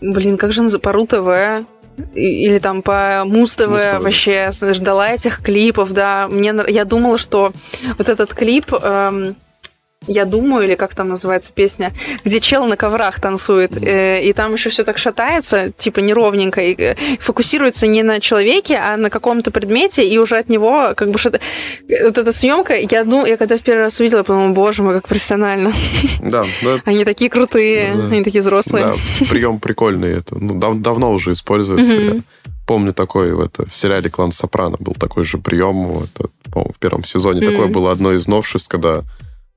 Блин, 0.00 0.38
как 0.38 0.52
же 0.52 0.78
по 0.78 0.92
РУ-ТВ 0.92 1.66
или 2.14 2.58
там 2.58 2.82
по 2.82 3.22
Муз-ТВ 3.24 4.00
вообще 4.00 4.50
ждала 4.52 5.10
этих 5.10 5.42
клипов, 5.42 5.92
да. 5.92 6.28
Мне, 6.28 6.54
я 6.68 6.84
думала, 6.84 7.18
что 7.18 7.52
вот 7.98 8.08
этот 8.08 8.34
клип... 8.34 8.72
Эм, 8.82 9.36
я 10.06 10.24
думаю, 10.24 10.64
или 10.64 10.76
как 10.76 10.94
там 10.94 11.08
называется 11.08 11.52
песня, 11.54 11.92
где 12.24 12.40
чел 12.40 12.64
на 12.66 12.76
коврах 12.76 13.20
танцует, 13.20 13.76
э, 13.84 14.22
и 14.22 14.32
там 14.32 14.54
еще 14.54 14.70
все 14.70 14.82
так 14.82 14.96
шатается, 14.96 15.72
типа 15.76 16.00
неровненько, 16.00 16.62
и 16.62 16.74
э, 16.74 16.94
фокусируется 17.18 17.86
не 17.86 18.02
на 18.02 18.18
человеке, 18.18 18.76
а 18.76 18.96
на 18.96 19.10
каком-то 19.10 19.50
предмете, 19.50 20.08
и 20.08 20.16
уже 20.18 20.38
от 20.38 20.48
него 20.48 20.94
как 20.96 21.10
бы 21.10 21.18
что-то... 21.18 21.40
Вот 21.88 22.16
эта 22.16 22.32
съемка, 22.32 22.74
я, 22.74 23.04
думаю, 23.04 23.28
я 23.28 23.36
когда 23.36 23.58
в 23.58 23.60
первый 23.60 23.82
раз 23.82 24.00
увидела, 24.00 24.22
подумала, 24.22 24.52
боже 24.52 24.82
мой, 24.82 24.94
как 24.94 25.06
профессионально. 25.06 25.70
Да, 26.22 26.46
да. 26.62 26.80
Они 26.86 27.04
такие 27.04 27.30
крутые, 27.30 27.94
да. 27.94 28.06
они 28.06 28.24
такие 28.24 28.40
взрослые. 28.40 28.86
Да, 28.86 29.26
прием 29.28 29.60
прикольный. 29.60 30.18
Это 30.18 30.38
ну, 30.38 30.58
дав- 30.58 30.80
давно 30.80 31.12
уже 31.12 31.32
используется. 31.32 32.22
Помню 32.66 32.92
такой 32.92 33.34
в, 33.34 33.40
это, 33.40 33.66
в 33.66 33.74
сериале 33.74 34.08
«Клан 34.08 34.32
Сопрано» 34.32 34.76
был 34.78 34.94
такой 34.94 35.24
же 35.24 35.38
прием. 35.38 35.90
Это, 35.90 36.30
в 36.54 36.78
первом 36.78 37.04
сезоне 37.04 37.40
такое 37.40 37.66
было 37.66 37.90
одно 37.90 38.12
из 38.12 38.28
новшеств, 38.28 38.68
когда 38.68 39.02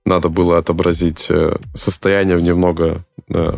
надо 0.06 0.30
было 0.30 0.58
отобразить 0.58 1.28
э, 1.30 1.56
состояние 1.74 2.38
в 2.38 2.42
немного 2.42 3.04
э, 3.30 3.54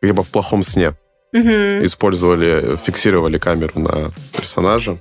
как 0.00 0.14
бы 0.14 0.22
в 0.22 0.30
плохом 0.30 0.62
сне. 0.62 0.94
Угу. 1.32 1.84
Использовали, 1.86 2.76
фиксировали 2.84 3.38
камеру 3.38 3.80
на 3.80 4.10
персонажа, 4.36 4.98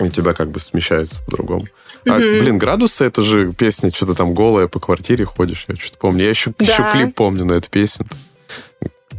и 0.00 0.08
тебя 0.08 0.34
как 0.34 0.50
бы 0.50 0.60
смещается 0.60 1.22
по-другому. 1.24 1.62
Угу. 2.06 2.14
А, 2.14 2.18
блин, 2.18 2.58
градусы 2.58 3.04
это 3.04 3.22
же 3.22 3.52
песня, 3.52 3.90
что-то 3.92 4.14
там 4.14 4.34
голая 4.34 4.68
по 4.68 4.78
квартире 4.78 5.24
ходишь, 5.24 5.64
я 5.68 5.76
что-то 5.76 5.98
помню. 5.98 6.24
Я 6.24 6.30
еще, 6.30 6.52
да. 6.58 6.64
еще 6.64 6.90
клип 6.92 7.14
помню 7.14 7.44
на 7.44 7.54
эту 7.54 7.68
песню. 7.70 8.06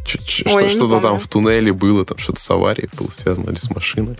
Что-то 0.04 1.00
там 1.00 1.18
в 1.18 1.28
туннеле 1.28 1.72
было, 1.72 2.04
там 2.06 2.16
что-то 2.16 2.40
с 2.40 2.50
аварией 2.50 2.88
было 2.98 3.10
связано 3.10 3.50
или 3.50 3.58
с 3.58 3.68
машиной. 3.70 4.16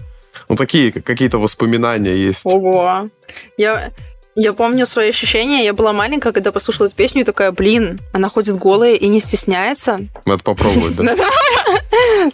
Ну, 0.49 0.57
такие 0.57 0.93
какие-то 0.93 1.39
воспоминания 1.39 2.15
есть. 2.15 2.43
Ого. 2.45 3.09
Я, 3.57 3.93
я 4.41 4.53
помню 4.53 4.87
свои 4.87 5.09
ощущения. 5.09 5.65
Я 5.65 5.73
была 5.73 5.93
маленькая, 5.93 6.33
когда 6.33 6.53
послушала 6.53 6.87
эту 6.87 6.95
песню 6.95 7.23
и 7.23 7.25
такая, 7.25 7.51
блин, 7.51 7.99
она 8.13 8.29
ходит 8.29 8.57
голая 8.57 8.95
и 8.95 9.09
не 9.09 9.21
стесняется. 9.21 10.01
Надо 10.27 10.43
попробовать, 10.43 10.95
да? 10.97 11.17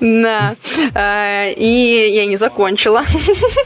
Да. 0.00 0.54
А, 0.94 1.48
и 1.48 2.10
я 2.12 2.26
не 2.26 2.36
закончила. 2.36 3.02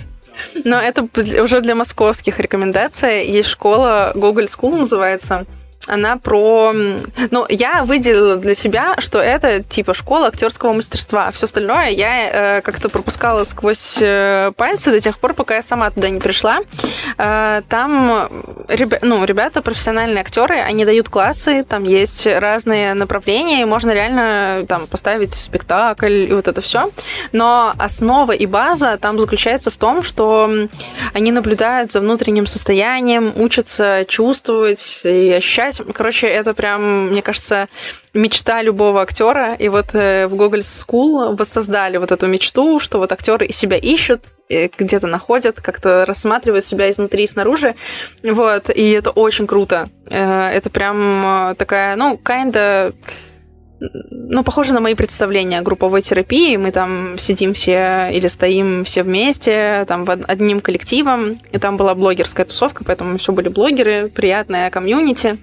Но 0.64 0.80
это 0.80 1.08
уже 1.42 1.60
для 1.60 1.74
московских 1.74 2.38
рекомендаций. 2.38 3.26
Есть 3.26 3.48
школа 3.48 4.12
Google 4.14 4.44
School 4.44 4.78
называется 4.78 5.44
она 5.88 6.16
про... 6.16 6.72
Ну, 7.30 7.46
я 7.48 7.84
выделила 7.84 8.36
для 8.36 8.54
себя, 8.54 8.94
что 8.98 9.18
это 9.18 9.62
типа 9.62 9.94
школа 9.94 10.28
актерского 10.28 10.72
мастерства. 10.72 11.30
Все 11.30 11.46
остальное 11.46 11.88
я 11.88 12.58
э, 12.58 12.60
как-то 12.62 12.88
пропускала 12.88 13.44
сквозь 13.44 13.98
э, 14.00 14.52
пальцы 14.56 14.90
до 14.90 15.00
тех 15.00 15.18
пор, 15.18 15.34
пока 15.34 15.56
я 15.56 15.62
сама 15.62 15.90
туда 15.90 16.10
не 16.10 16.20
пришла. 16.20 16.60
Э, 17.16 17.62
там 17.68 18.28
ребя... 18.68 18.98
ну, 19.02 19.24
ребята, 19.24 19.62
профессиональные 19.62 20.20
актеры, 20.20 20.56
они 20.56 20.84
дают 20.84 21.08
классы, 21.08 21.64
там 21.64 21.84
есть 21.84 22.26
разные 22.26 22.94
направления, 22.94 23.62
и 23.62 23.64
можно 23.64 23.92
реально 23.92 24.66
там 24.68 24.86
поставить 24.86 25.34
спектакль 25.34 26.26
и 26.28 26.32
вот 26.32 26.48
это 26.48 26.60
все. 26.60 26.90
Но 27.32 27.72
основа 27.78 28.32
и 28.32 28.46
база 28.46 28.98
там 29.00 29.18
заключается 29.18 29.70
в 29.70 29.76
том, 29.76 30.02
что 30.02 30.50
они 31.14 31.32
наблюдают 31.32 31.92
за 31.92 32.00
внутренним 32.00 32.46
состоянием, 32.46 33.32
учатся 33.36 34.04
чувствовать 34.06 35.00
и 35.04 35.32
ощущать 35.32 35.77
Короче, 35.94 36.26
это 36.26 36.54
прям, 36.54 37.10
мне 37.10 37.22
кажется, 37.22 37.68
мечта 38.14 38.62
любого 38.62 39.02
актера. 39.02 39.54
И 39.54 39.68
вот 39.68 39.94
э, 39.94 40.26
в 40.26 40.36
Google 40.36 40.60
School 40.60 41.36
воссоздали 41.36 41.96
вот 41.96 42.12
эту 42.12 42.26
мечту, 42.26 42.80
что 42.80 42.98
вот 42.98 43.12
актеры 43.12 43.50
себя 43.52 43.76
ищут, 43.76 44.22
э, 44.48 44.68
где-то 44.76 45.06
находят, 45.06 45.60
как-то 45.60 46.04
рассматривают 46.06 46.64
себя 46.64 46.90
изнутри 46.90 47.24
и 47.24 47.28
снаружи. 47.28 47.74
Вот, 48.22 48.70
и 48.70 48.90
это 48.90 49.10
очень 49.10 49.46
круто. 49.46 49.88
Э, 50.10 50.50
это 50.50 50.70
прям 50.70 51.54
такая, 51.56 51.96
ну, 51.96 52.20
kinda 52.22 52.94
ну, 53.80 54.42
похоже 54.42 54.74
на 54.74 54.80
мои 54.80 54.94
представления 54.94 55.58
о 55.58 55.62
групповой 55.62 56.02
терапии. 56.02 56.56
Мы 56.56 56.72
там 56.72 57.16
сидим 57.18 57.54
все 57.54 58.08
или 58.12 58.26
стоим 58.26 58.84
все 58.84 59.02
вместе, 59.02 59.84
там 59.86 60.04
в 60.04 60.10
одним 60.10 60.60
коллективом. 60.60 61.38
И 61.52 61.58
там 61.58 61.76
была 61.76 61.94
блогерская 61.94 62.46
тусовка, 62.46 62.84
поэтому 62.84 63.12
мы 63.12 63.18
все 63.18 63.32
были 63.32 63.48
блогеры, 63.48 64.08
приятная 64.08 64.70
комьюнити. 64.70 65.38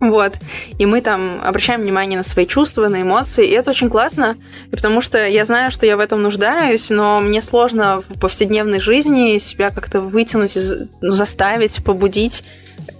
Вот. 0.00 0.32
И 0.78 0.86
мы 0.86 1.02
там 1.02 1.40
обращаем 1.44 1.82
внимание 1.82 2.16
на 2.16 2.24
свои 2.24 2.46
чувства, 2.46 2.88
на 2.88 3.02
эмоции. 3.02 3.46
И 3.46 3.52
это 3.52 3.70
очень 3.70 3.90
классно, 3.90 4.36
потому 4.70 5.02
что 5.02 5.26
я 5.26 5.44
знаю, 5.44 5.70
что 5.70 5.84
я 5.84 5.96
в 5.98 6.00
этом 6.00 6.22
нуждаюсь, 6.22 6.88
но 6.88 7.20
мне 7.20 7.42
сложно 7.42 8.02
в 8.08 8.18
повседневной 8.18 8.80
жизни 8.80 9.36
себя 9.38 9.70
как-то 9.70 10.00
вытянуть, 10.00 10.56
ну, 11.02 11.10
заставить, 11.10 11.84
побудить 11.84 12.44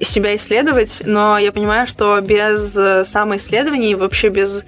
себя 0.02 0.36
исследовать. 0.36 1.02
Но 1.06 1.39
я 1.39 1.52
понимаю, 1.52 1.86
что 1.86 2.20
без 2.20 2.78
самоисследований, 3.09 3.94
вообще 3.94 4.28
без 4.28 4.64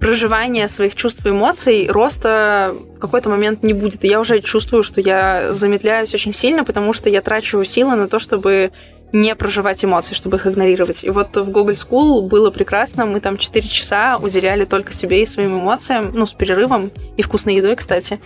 проживания 0.00 0.66
своих 0.66 0.94
чувств 0.94 1.26
и 1.26 1.28
эмоций 1.28 1.88
роста 1.90 2.74
в 2.96 3.00
какой-то 3.00 3.28
момент 3.28 3.62
не 3.62 3.74
будет. 3.74 4.02
И 4.02 4.08
я 4.08 4.18
уже 4.18 4.40
чувствую, 4.40 4.82
что 4.82 5.02
я 5.02 5.52
замедляюсь 5.52 6.14
очень 6.14 6.32
сильно, 6.32 6.64
потому 6.64 6.94
что 6.94 7.10
я 7.10 7.20
трачу 7.20 7.62
силы 7.64 7.96
на 7.96 8.08
то, 8.08 8.18
чтобы 8.18 8.70
не 9.12 9.34
проживать 9.34 9.84
эмоции, 9.84 10.14
чтобы 10.14 10.36
их 10.36 10.46
игнорировать. 10.46 11.04
И 11.04 11.10
вот 11.10 11.36
в 11.36 11.50
Google 11.50 11.74
School 11.74 12.28
было 12.28 12.50
прекрасно. 12.50 13.06
Мы 13.06 13.20
там 13.20 13.38
4 13.38 13.68
часа 13.68 14.18
уделяли 14.20 14.64
только 14.64 14.92
себе 14.92 15.22
и 15.22 15.26
своим 15.26 15.60
эмоциям, 15.60 16.12
ну, 16.14 16.26
с 16.26 16.32
перерывом 16.32 16.90
и 17.16 17.22
вкусной 17.22 17.56
едой, 17.56 17.76
кстати. 17.76 18.20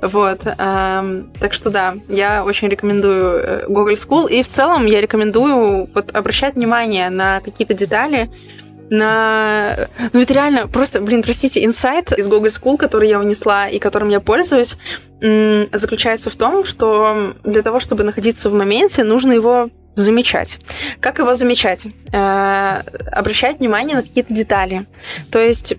Вот. 0.00 0.40
Эм, 0.46 1.30
так 1.38 1.52
что 1.52 1.70
да, 1.70 1.94
я 2.08 2.44
очень 2.44 2.68
рекомендую 2.68 3.38
э, 3.38 3.64
Google 3.68 3.94
School. 3.94 4.30
И 4.30 4.42
в 4.42 4.48
целом 4.48 4.86
я 4.86 5.00
рекомендую 5.00 5.88
вот 5.94 6.14
обращать 6.14 6.54
внимание 6.54 7.10
на 7.10 7.40
какие-то 7.40 7.74
детали, 7.74 8.30
на... 8.90 9.88
Ну, 10.12 10.18
ведь 10.18 10.30
реально, 10.30 10.66
просто, 10.66 11.00
блин, 11.00 11.22
простите, 11.22 11.64
инсайт 11.64 12.12
из 12.12 12.26
Google 12.26 12.48
School, 12.48 12.76
который 12.76 13.08
я 13.08 13.20
унесла 13.20 13.68
и 13.68 13.78
которым 13.78 14.08
я 14.08 14.20
пользуюсь, 14.20 14.76
заключается 15.20 16.28
в 16.30 16.34
том, 16.34 16.64
что 16.64 17.34
для 17.44 17.62
того, 17.62 17.78
чтобы 17.78 18.02
находиться 18.02 18.50
в 18.50 18.54
моменте, 18.54 19.04
нужно 19.04 19.32
его 19.32 19.70
замечать. 19.94 20.58
Как 21.00 21.18
его 21.18 21.34
замечать? 21.34 21.86
Э, 22.12 22.82
обращать 23.12 23.58
внимание 23.58 23.96
на 23.96 24.02
какие-то 24.02 24.34
детали. 24.34 24.86
То 25.30 25.38
есть 25.38 25.74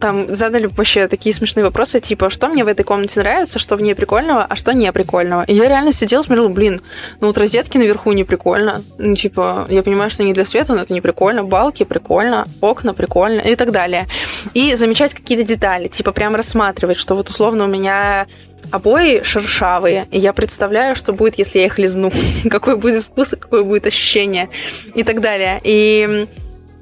там 0.00 0.34
задали 0.34 0.66
вообще 0.66 1.08
такие 1.08 1.34
смешные 1.34 1.64
вопросы, 1.64 2.00
типа, 2.00 2.30
что 2.30 2.48
мне 2.48 2.64
в 2.64 2.68
этой 2.68 2.84
комнате 2.84 3.20
нравится, 3.20 3.58
что 3.58 3.76
в 3.76 3.82
ней 3.82 3.94
прикольного, 3.94 4.44
а 4.44 4.56
что 4.56 4.72
не 4.72 4.90
прикольного. 4.92 5.42
И 5.44 5.54
я 5.54 5.68
реально 5.68 5.92
сидела, 5.92 6.22
смотрела, 6.22 6.48
блин, 6.48 6.80
ну 7.20 7.26
вот 7.26 7.38
розетки 7.38 7.76
наверху 7.78 8.12
не 8.12 8.24
прикольно. 8.24 8.82
Ну, 8.98 9.14
типа, 9.14 9.66
я 9.68 9.82
понимаю, 9.82 10.10
что 10.10 10.22
они 10.22 10.32
для 10.32 10.44
света, 10.44 10.74
но 10.74 10.82
это 10.82 10.92
не 10.92 11.00
прикольно. 11.00 11.44
Балки 11.44 11.84
прикольно, 11.84 12.46
окна 12.60 12.94
прикольно 12.94 13.40
и 13.40 13.56
так 13.56 13.72
далее. 13.72 14.06
И 14.54 14.74
замечать 14.74 15.14
какие-то 15.14 15.44
детали, 15.44 15.88
типа, 15.88 16.12
прям 16.12 16.34
рассматривать, 16.34 16.96
что 16.96 17.14
вот 17.14 17.28
условно 17.28 17.64
у 17.64 17.68
меня 17.68 18.26
обои 18.70 19.22
шершавые, 19.22 20.06
и 20.10 20.18
я 20.18 20.32
представляю, 20.32 20.94
что 20.94 21.12
будет, 21.12 21.38
если 21.38 21.58
я 21.58 21.66
их 21.66 21.78
лизну, 21.78 22.10
какой 22.50 22.76
будет 22.76 23.04
вкус 23.04 23.34
какое 23.38 23.62
будет 23.62 23.86
ощущение 23.86 24.48
и 24.94 25.02
так 25.02 25.20
далее. 25.20 25.60
И 25.64 26.26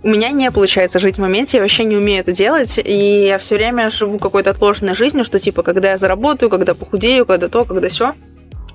у 0.03 0.09
меня 0.09 0.31
не 0.31 0.51
получается 0.51 0.99
жить 0.99 1.17
в 1.17 1.21
моменте, 1.21 1.57
я 1.57 1.63
вообще 1.63 1.85
не 1.85 1.97
умею 1.97 2.21
это 2.21 2.33
делать, 2.33 2.79
и 2.83 3.27
я 3.27 3.39
все 3.39 3.57
время 3.57 3.91
живу 3.91 4.19
какой-то 4.19 4.51
отложенной 4.51 4.95
жизнью, 4.95 5.25
что 5.25 5.39
типа, 5.39 5.63
когда 5.63 5.91
я 5.91 5.99
заработаю, 5.99 6.51
когда 6.51 6.75
похудею, 6.75 7.27
когда 7.27 7.49
то, 7.49 7.65
когда 7.65 7.89
все. 7.89 8.15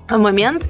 А 0.08 0.18
момент, 0.18 0.64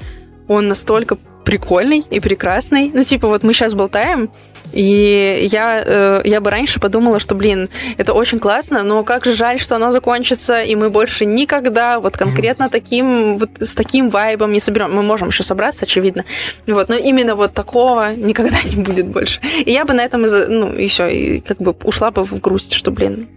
он 0.49 0.69
настолько 0.69 1.17
прикольный 1.45 2.05
и 2.11 2.21
прекрасный. 2.21 2.91
Ну, 2.95 3.03
типа, 3.03 3.27
вот 3.27 3.43
мы 3.43 3.53
сейчас 3.55 3.75
болтаем, 3.75 4.31
и 4.73 5.49
я, 5.51 5.83
э, 5.85 6.23
я 6.25 6.41
бы 6.41 6.51
раньше 6.51 6.81
подумала, 6.81 7.19
что, 7.21 7.35
блин, 7.35 7.69
это 7.99 8.13
очень 8.15 8.39
классно, 8.39 8.83
но 8.83 9.05
как 9.05 9.25
же 9.25 9.35
жаль, 9.35 9.59
что 9.59 9.77
оно 9.77 9.91
закончится, 9.91 10.63
и 10.63 10.75
мы 10.77 10.91
больше 10.91 11.25
никогда 11.25 12.01
вот 12.01 12.17
конкретно 12.17 12.69
таким, 12.69 13.39
вот 13.39 13.51
с 13.61 13.75
таким 13.75 14.09
вайбом 14.09 14.53
не 14.53 14.61
соберем. 14.61 14.95
Мы 14.95 15.03
можем 15.03 15.29
еще 15.29 15.43
собраться, 15.43 15.85
очевидно. 15.85 16.25
Вот, 16.67 16.89
но 16.89 16.95
именно 16.95 17.35
вот 17.35 17.53
такого 17.53 18.15
никогда 18.17 18.57
не 18.65 18.83
будет 18.83 19.07
больше. 19.07 19.41
И 19.65 19.71
я 19.73 19.85
бы 19.85 19.95
на 19.95 20.03
этом, 20.03 20.23
ну, 20.23 20.73
еще 20.73 21.15
и 21.15 21.41
как 21.41 21.59
бы 21.59 21.75
ушла 21.85 22.11
бы 22.11 22.25
в 22.25 22.41
грусть, 22.41 22.73
что, 22.73 22.91
блин, 22.91 23.29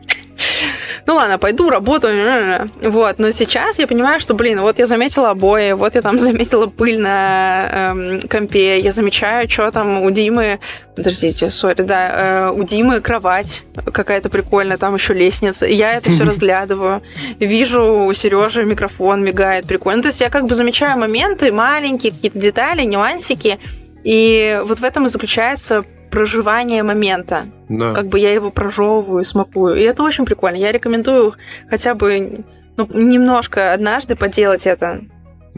ну 1.05 1.15
ладно, 1.15 1.38
пойду, 1.38 1.69
работаю. 1.69 2.69
Вот, 2.81 3.19
но 3.19 3.31
сейчас 3.31 3.80
я 3.80 3.88
понимаю, 3.88 4.19
что, 4.19 4.34
блин, 4.34 4.61
вот 4.61 4.80
я 4.80 4.85
заметила 4.85 5.31
обои, 5.31 5.73
вот 5.73 5.95
я 5.95 6.01
там 6.01 6.19
заметила 6.26 6.67
пыль 6.67 6.99
на 6.99 7.67
эм, 7.72 8.22
компе, 8.27 8.80
я 8.80 8.91
замечаю, 8.91 9.49
что 9.49 9.72
там 9.72 10.01
у 10.01 10.11
Димы, 10.11 10.59
подождите, 10.95 11.49
сори, 11.49 11.81
да, 11.81 12.49
э, 12.49 12.51
у 12.51 12.63
Димы 12.63 13.01
кровать 13.01 13.63
какая-то 13.91 14.30
прикольная, 14.30 14.77
там 14.77 14.95
еще 14.95 15.13
лестница. 15.13 15.65
Я 15.65 15.93
это 15.93 16.11
все 16.11 16.23
разглядываю, 16.26 17.01
вижу 17.39 18.05
у 18.05 18.13
Сережи 18.13 18.63
микрофон 18.63 19.23
мигает, 19.23 19.67
прикольно. 19.67 20.01
То 20.01 20.09
есть 20.09 20.22
я 20.22 20.30
как 20.30 20.45
бы 20.45 20.55
замечаю 20.55 20.99
моменты, 20.99 21.51
маленькие 21.51 22.11
какие-то 22.11 22.39
детали, 22.39 22.84
нюансики, 22.84 23.59
и 24.03 24.61
вот 24.63 24.80
в 24.80 24.84
этом 24.84 25.07
и 25.07 25.09
заключается 25.09 25.84
проживание 26.10 26.84
момента. 26.84 27.48
Да. 27.69 27.94
Как 27.94 28.07
бы 28.07 28.19
я 28.19 28.34
его 28.34 28.52
прожевываю, 28.52 29.23
смакую. 29.23 29.76
И 29.76 29.82
это 29.82 30.03
очень 30.03 30.26
прикольно. 30.26 30.57
Я 30.57 30.72
рекомендую 30.72 31.34
хотя 31.69 31.95
бы 31.95 32.44
ну, 32.77 32.88
немножко 32.94 33.73
однажды 33.73 34.15
поделать 34.15 34.68
это. 34.68 35.02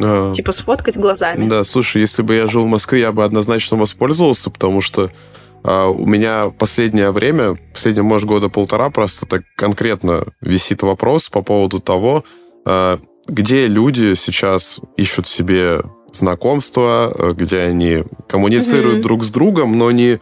А, 0.01 0.31
типа 0.33 0.51
сфоткать 0.51 0.97
глазами. 0.97 1.47
Да, 1.47 1.63
слушай, 1.63 2.01
если 2.01 2.21
бы 2.21 2.35
я 2.35 2.47
жил 2.47 2.63
в 2.63 2.67
Москве, 2.69 3.01
я 3.01 3.11
бы 3.11 3.23
однозначно 3.23 3.77
воспользовался, 3.77 4.49
потому 4.49 4.81
что 4.81 5.09
а, 5.63 5.87
у 5.87 6.05
меня 6.05 6.51
последнее 6.57 7.11
время, 7.11 7.55
последние, 7.73 8.03
может, 8.03 8.27
года 8.27 8.49
полтора, 8.49 8.89
просто 8.89 9.25
так 9.25 9.43
конкретно 9.55 10.25
висит 10.41 10.81
вопрос 10.83 11.29
по 11.29 11.41
поводу 11.41 11.79
того, 11.79 12.23
а, 12.65 12.99
где 13.27 13.67
люди 13.67 14.13
сейчас 14.15 14.79
ищут 14.95 15.27
себе 15.27 15.81
знакомства, 16.13 17.11
а, 17.13 17.33
где 17.33 17.59
они 17.59 18.03
коммуницируют 18.27 18.99
mm-hmm. 18.99 19.03
друг 19.03 19.23
с 19.23 19.29
другом, 19.29 19.77
но 19.77 19.91
не 19.91 20.19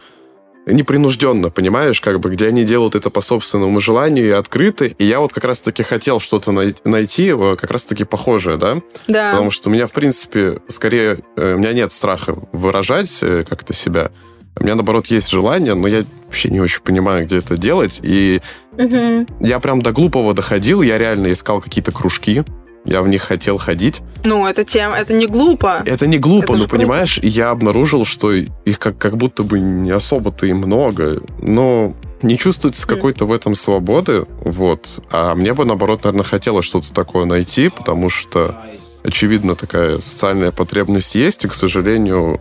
непринужденно, 0.66 1.50
понимаешь, 1.50 2.00
как 2.00 2.20
бы, 2.20 2.30
где 2.30 2.48
они 2.48 2.64
делают 2.64 2.94
это 2.94 3.08
по 3.08 3.20
собственному 3.20 3.78
желанию 3.80 4.26
и 4.26 4.30
открыто. 4.30 4.86
И 4.86 5.04
я 5.04 5.20
вот 5.20 5.32
как 5.32 5.44
раз-таки 5.44 5.82
хотел 5.82 6.18
что-то 6.20 6.50
найти, 6.52 7.28
э, 7.28 7.56
как 7.56 7.70
раз-таки 7.70 8.04
похожее, 8.04 8.56
да? 8.56 8.78
Да. 9.06 9.30
Потому 9.30 9.50
что 9.50 9.68
у 9.68 9.72
меня, 9.72 9.86
в 9.86 9.92
принципе, 9.92 10.58
скорее, 10.68 11.20
э, 11.36 11.54
у 11.54 11.58
меня 11.58 11.72
нет 11.72 11.92
страха 11.92 12.34
выражать 12.52 13.18
э, 13.22 13.44
как-то 13.48 13.72
себя. 13.72 14.10
У 14.58 14.64
меня, 14.64 14.74
наоборот, 14.74 15.06
есть 15.06 15.28
желание, 15.28 15.74
но 15.74 15.86
я 15.86 16.04
вообще 16.24 16.48
не 16.48 16.60
очень 16.60 16.80
понимаю, 16.80 17.26
где 17.26 17.38
это 17.38 17.56
делать. 17.56 18.00
И 18.02 18.40
угу. 18.72 19.26
я 19.40 19.60
прям 19.60 19.82
до 19.82 19.92
глупого 19.92 20.34
доходил, 20.34 20.82
я 20.82 20.98
реально 20.98 21.32
искал 21.32 21.60
какие-то 21.60 21.92
кружки, 21.92 22.42
я 22.86 23.02
в 23.02 23.08
них 23.08 23.22
хотел 23.22 23.58
ходить. 23.58 24.00
Ну, 24.24 24.46
это 24.46 24.64
тем, 24.64 24.92
это 24.92 25.12
не 25.12 25.26
глупо. 25.26 25.82
Это 25.84 26.06
не 26.06 26.18
глупо, 26.18 26.52
это 26.52 26.56
но 26.56 26.68
понимаешь, 26.68 27.16
круто. 27.16 27.28
я 27.28 27.50
обнаружил, 27.50 28.04
что 28.04 28.32
их 28.32 28.78
как, 28.78 28.96
как 28.96 29.16
будто 29.16 29.42
бы 29.42 29.58
не 29.58 29.90
особо-то 29.90 30.46
и 30.46 30.52
много, 30.52 31.20
но 31.40 31.94
не 32.22 32.38
чувствуется 32.38 32.86
какой-то 32.86 33.26
в 33.26 33.32
этом 33.32 33.54
свободы, 33.54 34.26
вот. 34.40 35.02
А 35.10 35.34
мне 35.34 35.52
бы, 35.52 35.64
наоборот, 35.64 36.04
наверное, 36.04 36.24
хотелось 36.24 36.64
что-то 36.64 36.92
такое 36.92 37.26
найти, 37.26 37.68
потому 37.68 38.08
что, 38.08 38.56
очевидно, 39.04 39.54
такая 39.54 39.98
социальная 39.98 40.52
потребность 40.52 41.14
есть, 41.14 41.44
и, 41.44 41.48
к 41.48 41.54
сожалению, 41.54 42.40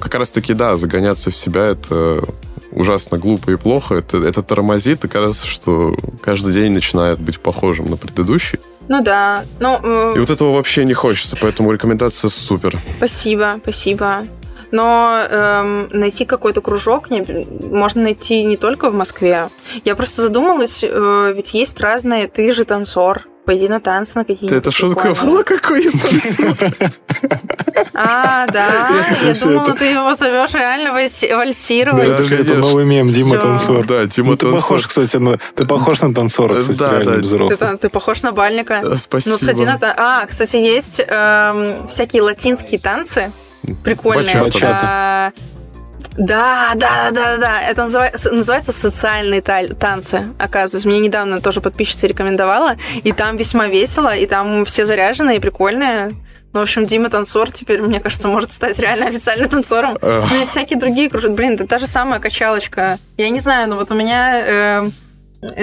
как 0.00 0.14
раз-таки, 0.14 0.54
да, 0.54 0.76
загоняться 0.76 1.30
в 1.30 1.36
себя 1.36 1.66
это 1.66 2.22
ужасно 2.72 3.18
глупо 3.18 3.50
и 3.50 3.56
плохо. 3.56 3.96
Это, 3.96 4.18
это 4.18 4.42
тормозит, 4.42 5.04
и 5.04 5.08
кажется, 5.08 5.46
что 5.46 5.96
каждый 6.22 6.52
день 6.54 6.72
начинает 6.72 7.20
быть 7.20 7.38
похожим 7.38 7.86
на 7.86 7.96
предыдущий. 7.96 8.58
Ну 8.88 9.02
да. 9.02 9.44
Ну, 9.60 9.78
э... 9.82 10.12
И 10.16 10.18
вот 10.18 10.30
этого 10.30 10.54
вообще 10.54 10.84
не 10.84 10.94
хочется, 10.94 11.36
поэтому 11.40 11.72
рекомендация 11.72 12.28
супер. 12.28 12.78
Спасибо, 12.96 13.58
спасибо. 13.62 14.24
Но 14.70 15.18
эм, 15.30 15.88
найти 15.92 16.24
какой-то 16.24 16.62
кружок 16.62 17.10
не, 17.10 17.22
можно 17.70 18.02
найти 18.02 18.42
не 18.42 18.56
только 18.56 18.90
в 18.90 18.94
Москве. 18.94 19.50
Я 19.84 19.94
просто 19.94 20.22
задумалась, 20.22 20.80
э, 20.82 21.32
ведь 21.36 21.52
есть 21.52 21.78
разные, 21.80 22.26
ты 22.26 22.54
же 22.54 22.64
танцор, 22.64 23.26
Пойди 23.44 23.68
на 23.68 23.80
танцы 23.80 24.18
на 24.18 24.24
какие-нибудь. 24.24 24.56
Это 24.56 24.70
шутка 24.70 25.14
была, 25.14 25.42
какой 25.42 25.84
я 25.84 25.90
танцор? 25.90 26.56
А, 27.94 28.46
да, 28.46 28.88
я 29.24 29.34
думала, 29.34 29.74
ты 29.74 29.86
его 29.86 30.14
зовешь 30.14 30.54
реально 30.54 30.92
вальсировать. 30.92 32.06
Да, 32.06 32.36
это 32.36 32.54
новый 32.54 32.84
мем, 32.84 33.08
Дима 33.08 33.38
танцор. 33.38 33.84
Да, 33.84 34.06
Дима 34.06 34.36
танцор. 34.36 34.50
Ты 34.50 34.56
похож, 34.56 34.86
кстати, 34.86 35.16
на, 35.16 35.38
ты 35.54 35.66
похож 35.66 36.00
на 36.02 36.14
танцора, 36.14 36.54
кстати, 36.54 37.58
да. 37.58 37.76
Ты, 37.76 37.88
похож 37.88 38.22
на 38.22 38.32
бальника. 38.32 38.80
Спасибо. 38.98 39.32
Ну, 39.32 39.38
сходи 39.38 39.64
на 39.64 39.78
А, 39.96 40.24
кстати, 40.26 40.56
есть 40.56 41.00
эм, 41.04 41.88
всякие 41.88 42.22
латинские 42.22 42.78
танцы, 42.78 43.32
прикольные. 43.82 44.40
Бачата. 44.40 45.32
Да, 46.16 46.72
да, 46.76 47.10
да, 47.10 47.36
да. 47.36 47.62
Это 47.62 47.82
называется, 47.82 48.30
называется 48.30 48.72
социальные 48.72 49.40
танцы, 49.40 50.26
оказывается. 50.38 50.88
Мне 50.88 51.00
недавно 51.00 51.40
тоже 51.40 51.60
подписчица 51.60 52.06
рекомендовала. 52.06 52.76
И 53.02 53.12
там 53.12 53.36
весьма 53.36 53.66
весело, 53.66 54.14
и 54.14 54.26
там 54.26 54.64
все 54.64 54.84
заряженные 54.84 55.36
и 55.36 55.40
прикольные. 55.40 56.12
Ну, 56.52 56.60
в 56.60 56.62
общем, 56.64 56.84
Дима 56.84 57.08
танцор 57.08 57.50
теперь, 57.50 57.80
мне 57.80 57.98
кажется, 57.98 58.28
может 58.28 58.52
стать 58.52 58.78
реально 58.78 59.06
официально 59.06 59.48
танцором. 59.48 59.96
Ну 60.02 60.42
и 60.42 60.46
всякие 60.46 60.78
другие 60.78 61.08
кружат. 61.08 61.32
Блин, 61.32 61.54
это 61.54 61.66
та 61.66 61.78
же 61.78 61.86
самая 61.86 62.20
качалочка. 62.20 62.98
Я 63.16 63.30
не 63.30 63.40
знаю, 63.40 63.68
но 63.68 63.76
вот 63.76 63.90
у 63.90 63.94
меня... 63.94 64.82
Э, 64.82 64.84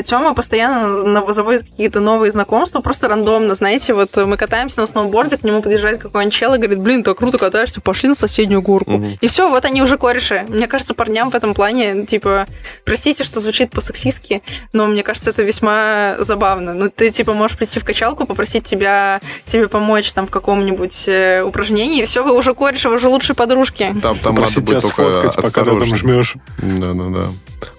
Тёма 0.03 0.33
постоянно 0.33 1.31
заводит 1.31 1.63
какие-то 1.63 2.01
новые 2.01 2.31
знакомства, 2.31 2.81
просто 2.81 3.07
рандомно, 3.07 3.55
знаете, 3.55 3.93
вот 3.93 4.09
мы 4.17 4.35
катаемся 4.35 4.81
на 4.81 4.87
сноуборде, 4.87 5.37
к 5.37 5.43
нему 5.43 5.61
подъезжает 5.61 6.01
какой-нибудь 6.01 6.33
чел 6.33 6.53
и 6.53 6.57
говорит, 6.57 6.79
блин, 6.79 7.01
так 7.01 7.17
круто 7.17 7.37
катаешься, 7.37 7.79
пошли 7.79 8.09
на 8.09 8.15
соседнюю 8.15 8.61
горку. 8.61 8.95
Угу. 8.95 9.07
И 9.21 9.27
все, 9.29 9.49
вот 9.49 9.63
они 9.63 9.81
уже 9.81 9.97
кореши. 9.97 10.45
Мне 10.49 10.67
кажется, 10.67 10.93
парням 10.93 11.29
в 11.29 11.35
этом 11.35 11.53
плане, 11.53 12.05
типа, 12.05 12.45
простите, 12.83 13.23
что 13.23 13.39
звучит 13.39 13.71
по-сексистски, 13.71 14.41
но 14.73 14.85
мне 14.87 15.01
кажется, 15.01 15.29
это 15.29 15.43
весьма 15.43 16.17
забавно. 16.19 16.73
Ну, 16.73 16.89
ты, 16.89 17.09
типа, 17.09 17.33
можешь 17.33 17.57
прийти 17.57 17.79
в 17.79 17.85
качалку, 17.85 18.25
попросить 18.25 18.65
тебя, 18.65 19.21
тебе 19.45 19.69
помочь 19.69 20.11
там 20.11 20.27
в 20.27 20.29
каком-нибудь 20.29 21.05
э, 21.07 21.41
упражнении, 21.41 22.03
и 22.03 22.05
все, 22.05 22.21
вы 22.21 22.35
уже 22.35 22.53
кореши, 22.53 22.89
вы 22.89 22.97
уже 22.97 23.07
лучшие 23.07 23.35
подружки. 23.35 23.95
Там, 24.01 24.17
там 24.17 24.35
надо 24.35 24.59
быть 24.59 24.81
только 24.81 25.31
пока 25.37 25.63
ты 25.63 25.79
там 25.79 25.95
жмешь. 25.95 26.35
Да-да-да. 26.57 27.27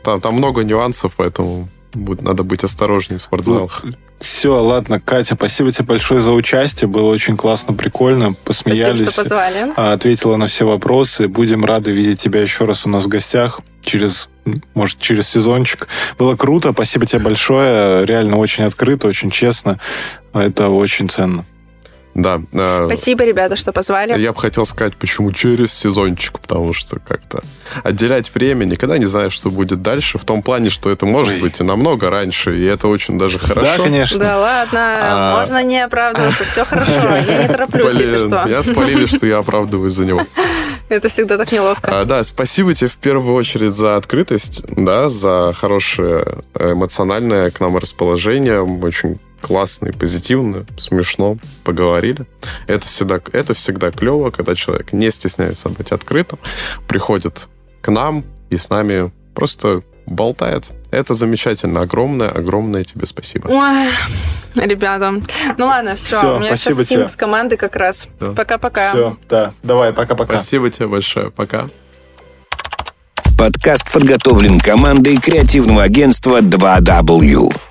Там, 0.03 0.21
там 0.21 0.35
много 0.35 0.63
нюансов, 0.63 1.13
поэтому 1.17 1.69
Будет, 1.93 2.23
надо 2.23 2.45
быть 2.45 2.63
осторожнее 2.63 3.19
в 3.19 3.23
спортзалах. 3.23 3.81
Ну, 3.83 3.93
все, 4.21 4.63
ладно, 4.63 5.01
Катя, 5.01 5.35
спасибо 5.35 5.73
тебе 5.73 5.87
большое 5.87 6.21
за 6.21 6.31
участие. 6.31 6.87
Было 6.87 7.11
очень 7.11 7.37
классно, 7.37 7.75
прикольно. 7.75 8.33
Посмеялись. 8.45 9.03
Спасибо, 9.03 9.11
что 9.11 9.23
позвали. 9.23 9.73
А, 9.77 9.93
ответила 9.93 10.37
на 10.37 10.47
все 10.47 10.67
вопросы. 10.67 11.27
Будем 11.27 11.65
рады 11.65 11.91
видеть 11.91 12.21
тебя 12.21 12.43
еще 12.43 12.65
раз 12.65 12.87
у 12.87 12.89
нас 12.89 13.05
в 13.05 13.09
гостях 13.09 13.61
через, 13.81 14.29
может, 14.75 15.01
через 15.01 15.29
сезончик. 15.29 15.89
Было 16.17 16.37
круто. 16.37 16.73
Спасибо 16.73 17.07
тебе 17.07 17.23
большое. 17.23 18.07
Реально 18.07 18.37
очень 18.37 18.65
открыто, 18.65 19.09
очень 19.09 19.31
честно. 19.31 19.81
Это 20.33 20.69
очень 20.69 21.09
ценно. 21.09 21.45
Да. 22.23 22.41
Э, 22.53 22.87
Спасибо, 22.87 23.25
ребята, 23.25 23.57
что 23.57 23.73
позвали. 23.73 24.19
Я 24.21 24.33
бы 24.33 24.39
хотел 24.39 24.67
сказать, 24.67 24.95
почему 24.97 25.33
через 25.33 25.73
сезончик, 25.73 26.39
потому 26.39 26.73
что 26.73 26.99
как-то 26.99 27.43
отделять 27.83 28.33
время, 28.35 28.65
никогда 28.65 28.99
не 28.99 29.07
знаешь, 29.07 29.33
что 29.33 29.51
будет 29.51 29.83
дальше, 29.83 30.19
в 30.19 30.25
том 30.25 30.43
плане, 30.43 30.71
что 30.71 30.91
это 30.91 31.07
может 31.07 31.35
Ой. 31.35 31.41
быть 31.41 31.61
и 31.61 31.63
намного 31.65 32.11
раньше, 32.11 32.59
и 32.59 32.65
это 32.65 32.89
очень 32.89 33.19
даже 33.19 33.39
хорошо. 33.39 33.77
Да, 33.79 33.85
конечно. 33.85 34.19
Да 34.19 34.39
ладно, 34.39 34.99
а... 35.01 35.41
можно 35.41 35.63
не 35.63 35.81
оправдываться, 35.81 36.45
все 36.45 36.65
хорошо, 36.65 36.93
я 36.93 37.43
не 37.43 37.49
тороплюсь, 37.49 37.95
Блин, 37.95 38.13
если 38.13 38.27
что. 38.27 38.49
Я 38.49 38.63
спалили, 38.63 39.07
что 39.07 39.27
я 39.27 39.39
оправдываюсь 39.39 39.93
за 39.93 40.05
него. 40.05 40.21
Это 40.89 41.09
всегда 41.09 41.39
так 41.39 41.53
неловко. 41.53 42.01
А, 42.01 42.05
да, 42.05 42.25
спасибо 42.25 42.75
тебе 42.75 42.89
в 42.89 42.97
первую 42.97 43.35
очередь 43.35 43.73
за 43.73 43.97
открытость, 43.97 44.63
да, 44.69 45.09
за 45.09 45.55
хорошее 45.57 46.43
эмоциональное 46.59 47.51
к 47.51 47.61
нам 47.61 47.77
расположение. 47.77 48.61
Очень 48.61 49.21
классно 49.41 49.89
и 49.89 49.93
позитивно, 49.93 50.67
смешно 50.79 51.39
поговорили. 51.65 52.27
Это 52.67 52.87
всегда, 52.87 53.21
это 53.33 53.55
всегда 53.55 53.91
клево, 53.91 54.31
когда 54.31 54.55
человек 54.55 54.93
не 54.93 55.11
стесняется 55.11 55.69
быть 55.69 55.93
открытым, 55.93 56.39
приходит 56.89 57.49
к 57.81 57.91
нам 57.91 58.25
и 58.51 58.57
с 58.57 58.69
нами 58.69 59.13
просто 59.35 59.83
болтает. 60.07 60.67
Это 60.91 61.15
замечательно. 61.15 61.81
Огромное, 61.81 62.29
огромное 62.29 62.85
тебе 62.85 63.07
спасибо. 63.07 63.49
Ой, 63.49 63.89
ребята. 64.55 65.23
Ну 65.57 65.67
ладно, 65.67 65.95
все. 65.95 66.19
все 66.19 66.37
У 66.37 66.41
меня 66.41 66.57
сейчас 66.57 66.87
тебе. 66.87 67.09
с 67.09 67.17
команды 67.17 67.57
как 67.57 67.77
раз. 67.77 68.09
Пока-пока. 68.19 68.91
Все, 68.91 69.17
да. 69.29 69.53
Давай, 69.63 69.93
пока-пока. 69.93 70.39
Спасибо 70.39 70.71
тебе 70.71 70.89
большое. 70.89 71.31
Пока. 71.31 71.69
Подкаст 73.39 73.91
подготовлен 73.91 74.61
командой 74.61 75.17
креативного 75.17 75.85
агентства 75.85 76.41
2W. 76.43 77.70